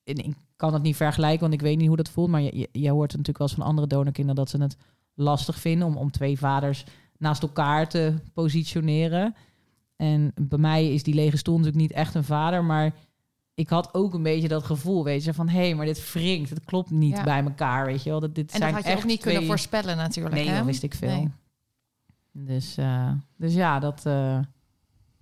en 0.04 0.16
ik 0.16 0.36
kan 0.60 0.74
het 0.74 0.82
niet 0.84 0.96
vergelijken, 0.96 1.40
want 1.40 1.54
ik 1.54 1.62
weet 1.62 1.78
niet 1.78 1.88
hoe 1.88 1.98
dat 1.98 2.10
voelt, 2.10 2.30
maar 2.30 2.42
je, 2.42 2.58
je, 2.58 2.70
je 2.72 2.90
hoort 2.90 3.12
natuurlijk 3.12 3.38
wel 3.38 3.48
eens 3.48 3.58
van 3.58 3.66
andere 3.66 3.88
donorkinderen 3.88 4.36
dat 4.36 4.50
ze 4.50 4.62
het 4.62 4.78
lastig 5.14 5.60
vinden 5.60 5.88
om, 5.88 5.98
om 5.98 6.12
twee 6.12 6.38
vaders 6.38 6.84
naast 7.18 7.42
elkaar 7.42 7.90
te 7.90 8.14
positioneren. 8.34 9.36
En 9.96 10.32
bij 10.42 10.58
mij 10.58 10.94
is 10.94 11.04
die 11.04 11.14
lege 11.14 11.38
stoel 11.38 11.58
natuurlijk 11.58 11.82
niet 11.82 11.92
echt 11.92 12.16
een 12.16 12.24
vader, 12.24 12.64
maar 12.64 12.94
ik 13.54 13.70
had 13.70 13.94
ook 13.94 14.14
een 14.14 14.24
beetje 14.24 14.48
dat 14.48 14.64
gevoel, 14.64 15.04
weet 15.04 15.24
je, 15.24 15.34
van 15.34 15.50
hé, 15.50 15.60
hey, 15.60 15.76
maar 15.76 15.86
dit 15.86 16.14
wringt, 16.14 16.50
het 16.50 16.66
klopt 16.66 16.90
niet 16.90 17.18
Ja. 17.18 17.24
bij 17.24 17.44
elkaar, 17.44 17.86
weet 17.86 18.04
je 18.04 18.10
wel. 18.10 18.20
Dat, 18.20 18.36
dit 18.36 18.52
En 18.52 18.52
dat 18.52 18.62
zijn 18.62 18.74
had 18.74 18.84
je 18.84 18.90
echt 18.90 19.00
ook 19.02 19.08
niet 19.08 19.22
kunnen 19.22 19.46
voorspellen 19.46 19.98
natuurlijk. 19.98 20.36
Nee, 20.36 20.48
hè? 20.48 20.58
dat 20.58 20.66
wist 20.66 20.84
ik 20.84 20.94
veel. 20.94 21.10
Nee. 21.10 21.30
Dus, 22.32 22.78
eh, 22.78 23.12
dus 23.38 23.54
ja, 23.54 23.80
dat, 23.80 24.06
eh, 24.06 24.40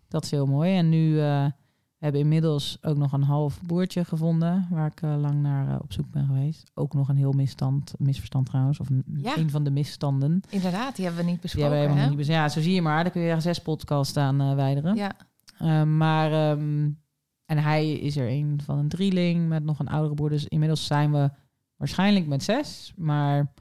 dat 0.07 0.23
is 0.23 0.31
heel 0.31 0.45
mooi. 0.45 0.77
En 0.77 0.89
nu 0.89 1.19
hebben 1.97 2.21
inmiddels 2.21 2.77
ook 2.81 2.97
nog 2.97 3.11
een 3.11 3.23
half 3.23 3.59
broertje 3.65 4.05
gevonden, 4.05 4.67
waar 4.69 4.87
ik 4.87 5.01
eh, 5.01 5.15
lang 5.19 5.41
naar 5.41 5.69
eh, 5.69 5.75
op 5.81 5.93
zoek 5.93 6.11
ben 6.11 6.25
geweest. 6.25 6.71
Ook 6.73 6.93
nog 6.93 7.09
een 7.09 7.15
heel 7.17 7.31
misstand, 7.31 7.93
misverstand 7.97 8.45
trouwens, 8.45 8.79
of 8.79 8.89
een, 8.89 9.03
Ja. 9.15 9.37
een 9.37 9.49
van 9.49 9.63
de 9.63 9.71
misstanden. 9.71 10.41
Inderdaad, 10.49 10.95
die 10.95 11.05
hebben 11.05 11.23
we 11.23 11.29
niet 11.29 11.41
Die 11.41 11.51
besproken. 11.51 11.69
hebben 11.71 11.87
we 11.95 11.99
helemaal 12.01 12.17
niet 12.17 12.27
Ja, 12.27 12.49
zo 12.49 12.61
zie 12.61 12.73
je 12.73 12.81
maar. 12.81 13.03
Daar 13.03 13.11
kun 13.11 13.21
je 13.21 13.39
zes 13.39 13.59
podcasts 13.61 14.17
aan 14.17 14.41
eh 14.41 14.55
wijderen. 14.55 14.95
Ja, 14.95 15.11
Eh, 15.57 15.83
maar, 15.83 16.31
ehm, 16.31 16.89
en 17.45 17.57
hij 17.57 17.91
is 17.93 18.17
er 18.17 18.29
een 18.29 18.59
van 18.63 18.77
een 18.77 18.87
drieling 18.89 19.47
met 19.47 19.63
nog 19.63 19.79
een 19.79 19.87
oudere 19.87 20.13
broer. 20.15 20.29
Dus 20.29 20.45
inmiddels 20.47 20.85
zijn 20.85 21.11
we 21.11 21.29
waarschijnlijk 21.75 22.27
met 22.27 22.43
zes. 22.43 22.93
Maar 22.95 23.51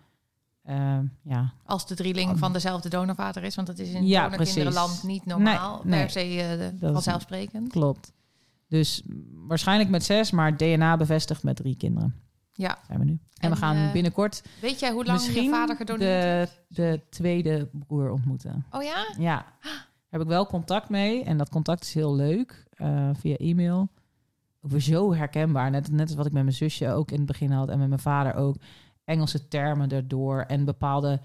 ehm, 0.63 1.05
ja, 1.23 1.53
als 1.65 1.87
de 1.87 1.95
drieling 1.95 2.39
van 2.39 2.53
dezelfde 2.53 2.89
donorvader 2.89 3.43
is. 3.45 3.55
Want 3.55 3.67
dat 3.67 3.79
is 3.79 3.93
in 3.93 4.07
Ja, 4.07 4.23
ja, 4.23 4.29
precies. 4.37 5.03
niet 5.03 5.27
normaal. 5.27 5.81
Nee, 5.85 5.91
nee. 5.91 6.01
Per 6.01 6.11
se 6.11 6.57
Dat 6.81 6.89
is- 6.89 6.93
vanzelfsprekend. 6.93 7.69
klopt. 7.69 8.13
Dus 8.69 9.03
waarschijnlijk 9.47 9.91
met 9.91 10.05
zes, 10.05 10.31
maar 10.31 10.57
DNA 10.57 10.97
bevestigd 10.97 11.43
met 11.43 11.57
drie 11.57 11.77
kinderen. 11.77 12.15
Ja. 12.53 12.79
Zijn 12.87 12.99
we 12.99 13.05
nu. 13.05 13.13
En, 13.13 13.21
En, 13.39 13.51
we 13.51 13.57
gaan 13.57 13.77
eh, 13.77 13.93
binnenkort 13.93 14.43
Weet 14.61 14.81
jij 14.81 14.91
hoe 14.93 15.05
lang 15.05 15.21
je 15.23 15.49
vader 15.49 15.77
gedoneerd 15.77 16.23
de, 16.23 16.29
heeft? 16.29 16.61
de 16.69 17.01
tweede 17.11 17.69
broer 17.87 18.11
ontmoeten. 18.11 18.67
Oh 18.71 18.83
ja? 18.83 19.07
Ja, 19.19 19.37
daar 19.63 19.87
heb 20.09 20.21
ik 20.21 20.27
wel 20.27 20.47
contact 20.47 20.89
mee. 20.89 21.25
En 21.25 21.37
dat 21.39 21.49
contact 21.49 21.83
is 21.83 21.95
heel 21.95 22.15
leuk. 22.15 22.65
eh, 22.71 23.11
via 23.13 23.37
e-mail. 23.37 23.89
Ook 24.61 24.71
weer 24.71 24.81
zo 24.81 25.15
herkenbaar. 25.15 25.71
Net, 25.71 25.91
net 25.91 26.07
als 26.07 26.17
wat 26.17 26.27
ik 26.27 26.33
met 26.33 26.43
mijn 26.43 26.55
zusje 26.55 26.91
ook 26.91 27.11
in 27.11 27.17
het 27.17 27.27
begin 27.27 27.51
had. 27.51 27.69
En 27.69 27.79
met 27.79 27.89
mijn 27.89 28.01
vader 28.01 28.35
ook. 28.35 28.57
Engelse 29.05 29.49
termen 29.49 29.89
erdoor. 29.91 30.41
En 30.41 30.65
bepaalde 30.65 31.21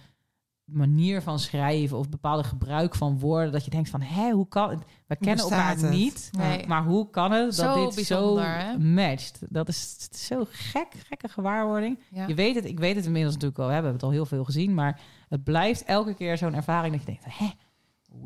manier 0.66 1.22
van 1.22 1.40
schrijven. 1.40 1.98
Of 1.98 2.10
bepaalde 2.10 2.44
gebruik 2.44 2.96
van 2.96 3.20
woorden. 3.20 3.52
Dat 3.52 3.66
je 3.66 3.72
denkt 3.72 3.90
van, 3.90 4.02
hé, 4.02 4.30
hoe 4.32 4.48
kan 4.48 4.70
het? 4.70 4.80
We 5.08 5.16
kennen 5.16 5.36
bestaat 5.48 5.76
elkaar 5.76 5.90
het? 5.90 6.00
niet. 6.00 6.30
Nee. 6.38 6.68
Maar 6.68 6.84
hoe 6.84 7.10
kan 7.10 7.32
het 7.32 7.56
dat 7.56 7.76
Zo 7.76 7.90
dit 7.96 8.06
zo 8.06 8.38
hè? 8.38 8.78
matcht? 8.78 9.40
Dat 9.50 9.68
is, 9.68 9.98
zo 10.12 10.44
gek, 10.50 10.88
gekke 11.08 11.28
gewaarwording. 11.28 12.00
Ja. 12.10 12.28
Je 12.28 12.34
weet 12.36 12.56
het, 12.56 12.66
ik 12.66 12.80
weet 12.80 12.96
het 12.96 13.06
inmiddels 13.06 13.34
natuurlijk 13.34 13.60
al. 13.62 13.66
hè, 13.68 13.70
We 13.70 13.76
hebben 13.84 13.94
het 13.94 14.04
al 14.04 14.12
heel 14.12 14.26
veel 14.26 14.44
gezien. 14.44 14.74
Maar 14.74 15.00
het 15.30 15.44
blijft 15.44 15.84
elke 15.84 16.14
keer 16.14 16.38
zo'n 16.38 16.56
ervaring 16.56 16.92
dat 16.94 17.02
je 17.04 17.08
denkt, 17.08 17.26
hè, 17.38 17.50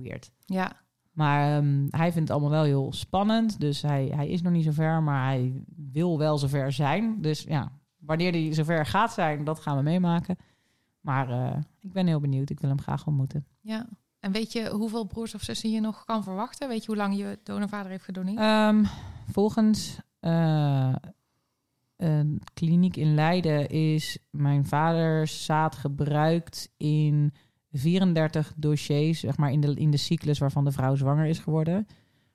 weird. 0.02 0.32
ja. 0.46 0.84
Maar 1.12 1.58
ehm, 1.58 1.86
hij 1.90 2.12
vindt 2.12 2.20
het 2.28 2.30
allemaal 2.30 2.50
wel 2.50 2.64
heel 2.64 2.94
spannend. 2.94 3.60
Dus 3.60 3.82
hij, 3.82 4.12
hij 4.16 4.28
is 4.28 4.42
nog 4.42 4.52
niet 4.54 4.64
zo 4.64 4.72
ver, 4.72 5.04
maar 5.04 5.26
hij 5.26 5.64
wil 5.92 6.18
wel 6.18 6.38
zover 6.38 6.72
zijn. 6.72 7.22
Dus 7.22 7.44
ja, 7.48 7.72
wanneer 8.00 8.32
hij 8.32 8.54
zover 8.54 8.86
gaat 8.86 9.14
zijn, 9.14 9.44
dat 9.44 9.60
gaan 9.60 9.78
we 9.78 9.84
meemaken. 9.84 10.38
Maar 11.06 11.30
eh, 11.30 11.62
ik 11.80 11.92
ben 11.92 12.08
heel 12.08 12.20
benieuwd. 12.20 12.50
Ik 12.50 12.60
wil 12.60 12.70
hem 12.70 12.82
graag 12.82 13.08
ontmoeten. 13.08 13.46
ja. 13.62 13.88
En 14.20 14.32
weet 14.32 14.52
je 14.52 14.70
hoeveel 14.70 15.06
broers 15.06 15.36
of 15.36 15.42
zussen 15.42 15.72
je 15.72 15.80
nog 15.80 16.06
kan 16.06 16.24
verwachten? 16.24 16.68
Weet 16.68 16.82
je 16.82 16.88
hoe 16.88 16.96
lang 16.96 17.18
je 17.18 17.40
donorvader 17.44 17.92
heeft 17.92 18.04
gedoneerd? 18.04 18.38
Ehm, 18.38 18.84
volgens 19.32 20.00
eh, 20.20 20.96
een 21.96 22.42
kliniek 22.54 22.96
in 22.96 23.14
Leiden 23.14 23.70
is 23.70 24.18
mijn 24.30 24.66
vaders 24.66 25.46
zaad 25.46 25.76
gebruikt 25.76 26.74
in 26.78 27.34
34 27.72 28.54
dossiers, 28.56 29.20
zeg 29.20 29.38
maar 29.38 29.52
in 29.52 29.62
de, 29.62 29.74
in 29.74 29.92
de 29.92 29.98
cyclus 29.98 30.40
waarvan 30.40 30.66
de 30.66 30.72
vrouw 30.72 30.96
zwanger 30.96 31.26
is 31.26 31.40
geworden. 31.40 31.88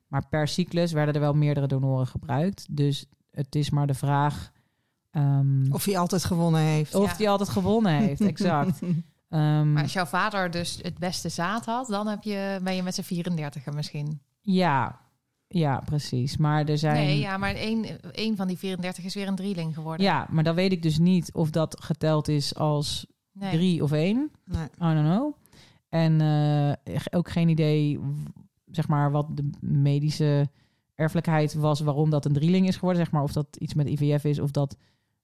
Maar 0.06 0.28
per 0.28 0.48
cyclus 0.48 0.92
werden 0.92 1.14
er 1.14 1.20
wel 1.20 1.34
meerdere 1.34 1.66
donoren 1.66 2.06
gebruikt. 2.06 2.76
Dus 2.76 3.06
het 3.30 3.54
is 3.54 3.70
maar 3.70 3.86
de 3.86 3.94
vraag 3.94 4.52
ehm, 5.10 5.72
Of 5.72 5.84
hij 5.84 5.98
altijd 5.98 6.24
gewonnen 6.24 6.60
heeft. 6.60 6.94
of 6.94 7.10
Ja. 7.10 7.16
die 7.16 7.28
altijd 7.28 7.48
gewonnen 7.48 7.92
heeft. 7.92 8.20
Exact. 8.20 8.80
Ehm, 9.28 9.72
maar 9.72 9.82
als 9.82 9.92
jouw 9.92 10.04
vader 10.06 10.50
dus 10.50 10.78
het 10.82 10.98
beste 10.98 11.28
zaad 11.28 11.64
had, 11.66 11.86
dan 11.86 12.06
heb 12.06 12.22
je, 12.22 12.58
ben 12.62 12.74
je 12.74 12.82
met 12.82 12.94
z'n 12.94 13.02
34 13.02 13.66
misschien. 13.72 14.20
ja, 14.40 15.00
ja, 15.48 15.82
precies. 15.84 16.36
Maar 16.36 16.64
er 16.68 16.78
zijn. 16.78 16.94
Nee, 17.06 17.18
ja, 17.18 17.36
maar 17.36 17.54
één, 17.54 18.00
één 18.12 18.36
van 18.36 18.46
die 18.46 18.58
34 18.58 19.04
is 19.04 19.14
weer 19.14 19.28
een 19.28 19.34
drieling 19.34 19.74
geworden. 19.74 20.06
Ja, 20.06 20.26
maar 20.30 20.44
dan 20.44 20.54
weet 20.54 20.72
ik 20.72 20.82
dus 20.82 20.98
niet 20.98 21.32
of 21.32 21.50
dat 21.50 21.82
geteld 21.82 22.28
is 22.28 22.54
als 22.54 23.06
nee. 23.32 23.50
drie 23.52 23.82
of 23.82 23.92
één. 23.92 24.30
Nee. 24.44 24.62
I 24.64 24.94
don't 24.94 25.06
know. 25.06 25.32
En 25.88 26.20
eh, 26.20 26.96
ook 27.10 27.30
geen 27.30 27.48
idee, 27.48 28.00
zeg 28.70 28.88
maar, 28.88 29.10
wat 29.10 29.36
de 29.36 29.50
medische 29.60 30.48
erfelijkheid 30.94 31.54
was, 31.54 31.80
waarom 31.80 32.10
dat 32.10 32.24
een 32.24 32.32
drieling 32.32 32.66
is 32.68 32.74
geworden. 32.76 33.02
Zeg 33.02 33.12
maar, 33.12 33.22
of 33.22 33.32
dat 33.32 33.46
iets 33.58 33.74
met 33.74 33.88
IVF 33.88 34.24
is, 34.24 34.38
of 34.38 34.50
dat 34.50 34.76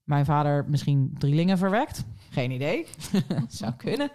mijn 0.07 0.25
vader 0.25 0.65
misschien 0.69 1.15
drielingen 1.19 1.59
verwekt. 1.59 2.05
Geen 2.31 2.51
idee. 2.51 2.87
Zou 3.49 3.73
kunnen. 3.73 4.11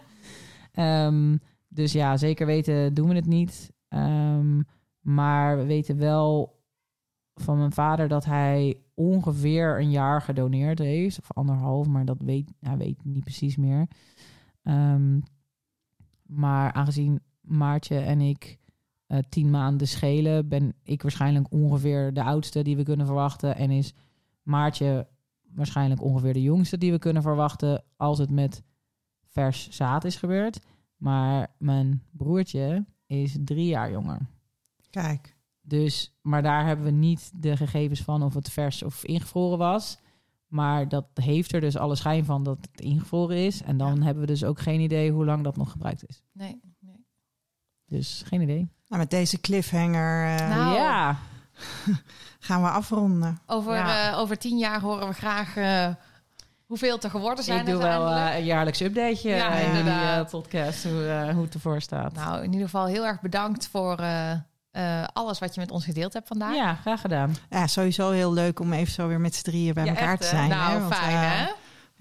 Ehm, 0.72 1.38
dus 1.68 1.92
ja, 1.92 2.18
zeker 2.18 2.46
weten 2.46 2.94
doen 2.94 3.08
we 3.08 3.16
het 3.16 3.26
niet. 3.26 3.72
Ehm, 3.88 4.62
maar 5.00 5.58
we 5.58 5.66
weten 5.66 5.98
wel 5.98 6.60
van 7.36 7.58
mijn 7.58 7.72
vader 7.72 8.08
dat 8.08 8.26
hij 8.26 8.78
ongeveer 8.94 9.80
een 9.80 9.92
jaar 9.92 10.22
gedoneerd 10.22 10.80
heeft. 10.80 11.20
Of 11.20 11.34
anderhalf, 11.34 11.88
maar 11.88 12.06
dat 12.06 12.22
weet 12.22 12.52
hij 12.60 12.78
weet 12.78 13.04
niet 13.04 13.24
precies 13.24 13.56
meer. 13.56 13.88
Ehm, 14.64 15.20
maar 16.26 16.74
aangezien 16.74 17.22
Maartje 17.42 17.98
en 17.98 18.22
ik 18.22 18.60
eh, 19.08 19.20
tien 19.30 19.50
maanden 19.50 19.88
schelen, 19.88 20.48
ben 20.48 20.74
ik 20.84 21.02
waarschijnlijk 21.02 21.52
ongeveer 21.54 22.14
de 22.14 22.24
oudste 22.24 22.62
die 22.62 22.76
we 22.76 22.84
kunnen 22.84 23.06
verwachten. 23.06 23.56
En 23.56 23.72
is 23.72 23.94
Maartje 24.44 25.08
waarschijnlijk 25.54 26.02
ongeveer 26.02 26.34
de 26.34 26.41
jongste 26.41 26.78
die 26.78 26.91
we 26.91 26.99
kunnen 26.99 27.22
verwachten 27.22 27.84
als 27.95 28.18
het 28.18 28.30
met 28.30 28.64
vers 29.26 29.70
zaad 29.70 30.04
is 30.04 30.16
gebeurd. 30.16 30.60
Maar 30.97 31.56
mijn 31.58 32.04
broertje 32.12 32.86
is 33.06 33.38
drie 33.43 33.68
jaar 33.68 33.91
jonger. 33.91 34.20
Kijk. 34.89 35.36
Dus, 35.62 36.18
maar 36.22 36.41
daar 36.41 36.66
hebben 36.66 36.86
we 36.86 36.91
niet 36.91 37.32
de 37.36 37.58
gegevens 37.58 38.02
van 38.02 38.24
of 38.24 38.34
het 38.34 38.49
vers 38.49 38.84
of 38.84 39.04
ingevroren 39.04 39.58
was. 39.58 39.97
Maar 40.47 40.89
dat 40.89 41.06
heeft 41.14 41.54
er 41.54 41.62
dus 41.62 41.78
alle 41.78 41.95
schijn 41.95 42.26
van 42.26 42.43
dat 42.43 42.58
het 42.72 42.82
ingevroren 42.82 43.38
is. 43.38 43.62
En 43.62 43.78
dan 43.78 44.02
hebben 44.02 44.22
we 44.22 44.28
dus 44.28 44.43
ook 44.43 44.60
geen 44.60 44.80
idee 44.80 45.12
hoe 45.12 45.26
lang 45.26 45.43
dat 45.43 45.58
nog 45.58 45.72
gebruikt 45.72 46.08
is. 46.08 46.24
Nee, 46.32 46.60
nee. 46.80 47.06
Dus 47.86 48.24
geen 48.26 48.41
idee. 48.41 48.70
Nou, 48.88 49.02
met 49.02 49.10
deze 49.10 49.41
cliffhanger 49.41 50.38
eh, 50.38 50.49
Nou, 50.49 50.76
ja, 50.76 51.20
gaan 52.44 52.62
we 52.62 52.70
afronden. 52.70 53.39
Over, 53.46 53.74
Ja. 53.76 54.12
eh, 54.12 54.20
over 54.20 54.38
tien 54.38 54.58
jaar 54.58 54.82
horen 54.82 55.08
we 55.08 55.13
graag 55.13 55.55
eh, 55.58 55.88
hoeveel 56.66 56.96
het 56.96 57.04
er 57.04 57.09
geworden 57.09 57.43
zijn. 57.43 57.59
ik 57.59 57.66
doe 57.66 57.82
wel 57.82 58.08
eh, 58.12 58.36
een 58.38 58.43
jaarlijks 58.46 58.82
updateje 58.82 59.36
Ja, 59.36 59.50
in 59.51 59.70
die 59.72 59.80
inderdaad. 59.80 60.26
eh, 60.26 60.32
podcast, 60.32 60.84
hoe, 60.84 61.08
eh, 61.08 61.34
hoe 61.34 61.43
het 61.43 61.54
ervoor 61.54 61.82
staat. 61.82 62.13
Nou, 62.13 62.38
in 62.43 62.51
ieder 62.51 62.66
geval 62.70 62.86
heel 62.86 63.05
erg 63.05 63.22
bedankt 63.22 63.68
voor 63.68 63.97
eh, 64.00 64.32
eh, 64.72 65.08
alles 65.13 65.39
wat 65.39 65.54
je 65.55 65.62
met 65.62 65.72
ons 65.72 65.86
gedeeld 65.86 66.13
hebt 66.13 66.28
vandaag. 66.28 66.55
ja, 66.55 66.76
graag 66.76 67.01
gedaan. 67.01 67.36
Ja, 67.50 67.68
sowieso 67.68 68.12
heel 68.12 68.34
leuk 68.34 68.59
om 68.59 68.74
even 68.74 68.93
zo 68.93 69.08
weer 69.08 69.20
met 69.20 69.36
z'n 69.36 69.43
drieën 69.43 69.74
bij 69.74 69.84
Ja, 69.86 69.89
elkaar 69.89 70.12
echt, 70.12 70.22
te 70.22 70.28
hè? 70.28 70.36
zijn. 70.36 70.50
nou, 70.50 70.72
hè? 70.74 70.80
Want, 70.80 70.96
fijn 70.96 71.18
hè? 71.18 71.46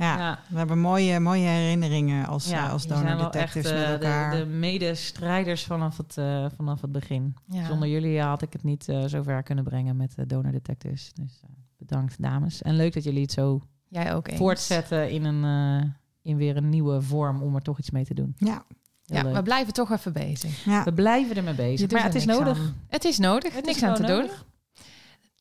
Ja, 0.00 0.18
Ja. 0.18 0.38
we 0.48 0.58
hebben 0.58 0.78
mooie, 0.78 1.20
mooie 1.20 1.46
herinneringen 1.48 2.26
als, 2.26 2.48
Ja, 2.48 2.64
eh, 2.66 2.72
als 2.72 2.82
jullie 2.82 2.98
zijn 2.98 3.16
donor 3.16 3.30
wel 3.32 3.40
echt 3.42 3.54
detectives 3.54 3.82
eh, 3.84 3.90
met 3.90 4.02
elkaar. 4.02 4.30
de, 4.30 4.36
de 4.38 4.46
medestrijders 4.46 5.64
vanaf 5.64 5.96
het, 5.96 6.16
eh, 6.18 6.46
vanaf 6.56 6.80
het 6.80 6.92
begin. 6.92 7.34
Ja. 7.46 7.66
Zonder 7.66 7.88
jullie 7.88 8.20
had 8.20 8.42
ik 8.42 8.52
het 8.52 8.62
niet 8.64 8.88
eh, 8.88 9.04
zo 9.04 9.22
ver 9.22 9.42
kunnen 9.42 9.64
brengen 9.64 9.96
met 9.96 10.14
de 10.16 10.26
donor 10.26 10.52
detectives. 10.52 11.10
Dus 11.14 11.40
bedankt 11.78 12.22
dames. 12.22 12.62
En 12.62 12.76
leuk 12.76 12.92
dat 12.94 13.04
jullie 13.04 13.22
het 13.22 13.32
zo 13.32 13.60
Jij 13.88 14.14
ook 14.14 14.28
eens. 14.28 14.38
voortzetten 14.38 15.10
in, 15.10 15.24
een, 15.24 15.94
in 16.22 16.36
weer 16.36 16.56
een 16.56 16.68
nieuwe 16.68 17.02
vorm 17.02 17.42
om 17.42 17.54
er 17.54 17.62
toch 17.62 17.78
iets 17.78 17.90
mee 17.90 18.04
te 18.04 18.14
doen. 18.14 18.34
Ja, 18.36 18.64
Ja, 19.02 19.22
leuk. 19.22 19.34
we 19.34 19.42
blijven 19.42 19.72
toch 19.72 19.90
even 19.90 20.12
bezig. 20.12 20.64
ja. 20.64 20.84
We 20.84 20.92
blijven 20.92 21.36
ermee 21.36 21.54
bezig. 21.54 21.90
Maar 21.90 22.00
ja, 22.00 22.06
er 22.06 22.12
het 22.12 22.20
is 22.20 22.26
nodig. 22.26 22.72
Het 22.88 23.04
is 23.04 23.18
nodig. 23.18 23.54
Het 23.54 23.64
niks 23.64 23.76
is 23.76 23.82
aan 23.82 23.94
te 23.94 24.02
doen. 24.06 24.28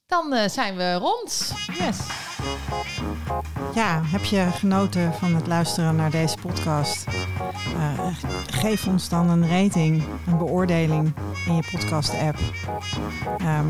Dan 0.09 0.33
eh, 0.33 0.49
zijn 0.49 0.75
we 0.75 0.93
rond. 0.93 1.53
Yes. 1.79 1.99
ja, 3.75 4.01
heb 4.03 4.23
je 4.23 4.47
genoten 4.51 5.13
van 5.13 5.35
het 5.35 5.47
luisteren 5.47 5.95
naar 5.95 6.11
deze 6.11 6.35
podcast? 6.41 7.05
Eh, 7.77 8.07
geef 8.49 8.87
ons 8.87 9.09
dan 9.09 9.29
een 9.29 9.49
rating, 9.49 10.03
een 10.27 10.37
beoordeling 10.37 11.13
in 11.45 11.55
je 11.55 11.63
podcast-app. 11.71 12.37
Ehm, 13.37 13.67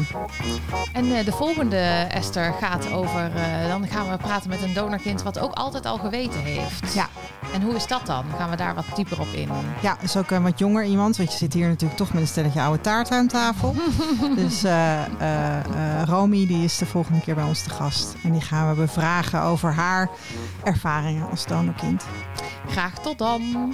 En 0.94 1.16
eh, 1.16 1.26
de 1.26 1.32
volgende, 1.32 2.08
Esther, 2.12 2.54
gaat 2.54 2.92
over... 2.92 3.32
dan 3.68 3.88
gaan 3.88 4.10
we 4.10 4.18
praten 4.18 4.50
met 4.50 4.62
een 4.62 4.74
donorkind 4.74 5.24
wat 5.24 5.40
ook 5.40 5.54
altijd 5.54 5.86
al 5.86 5.98
geweten 5.98 6.40
heeft. 6.40 6.94
Ja. 6.94 7.08
En 7.54 7.62
hoe 7.62 7.76
is 7.76 7.88
dat 7.88 8.06
dan? 8.06 8.26
Gaan 8.38 8.50
we 8.50 8.56
daar 8.56 8.76
wat 8.76 8.86
dieper 8.96 9.20
op 9.20 9.28
in? 9.28 9.50
Ja, 9.82 9.98
is 10.02 10.18
ook 10.18 10.32
een 10.32 10.44
wat 10.44 10.60
jonger 10.60 10.84
iemand. 10.84 11.18
Want 11.18 11.32
je 11.32 11.38
zit 11.38 11.54
hier 11.54 11.68
natuurlijk 11.68 12.00
toch 12.00 12.14
met 12.14 12.22
een 12.22 12.28
stelletje 12.28 12.62
oude 12.62 12.82
taart 12.82 13.12
aan 13.12 13.28
tafel. 13.28 13.76
dus 14.36 14.64
eh 14.64 15.02
Romy 16.30 16.48
die 16.48 16.64
is 16.64 16.78
de 16.78 16.86
volgende 16.86 17.22
keer 17.22 17.36
bij 17.36 17.44
ons 17.44 17.64
te 17.64 17.70
gast. 17.70 18.16
En 18.24 18.32
die 18.32 18.42
gaan 18.42 18.70
we 18.70 18.76
bevragen 18.76 19.42
over 19.42 19.74
haar 19.74 20.10
ervaringen 20.64 21.30
als 21.30 21.46
donorkind. 21.46 22.06
Graag 22.68 23.00
tot 23.00 23.18
dan. 23.18 23.74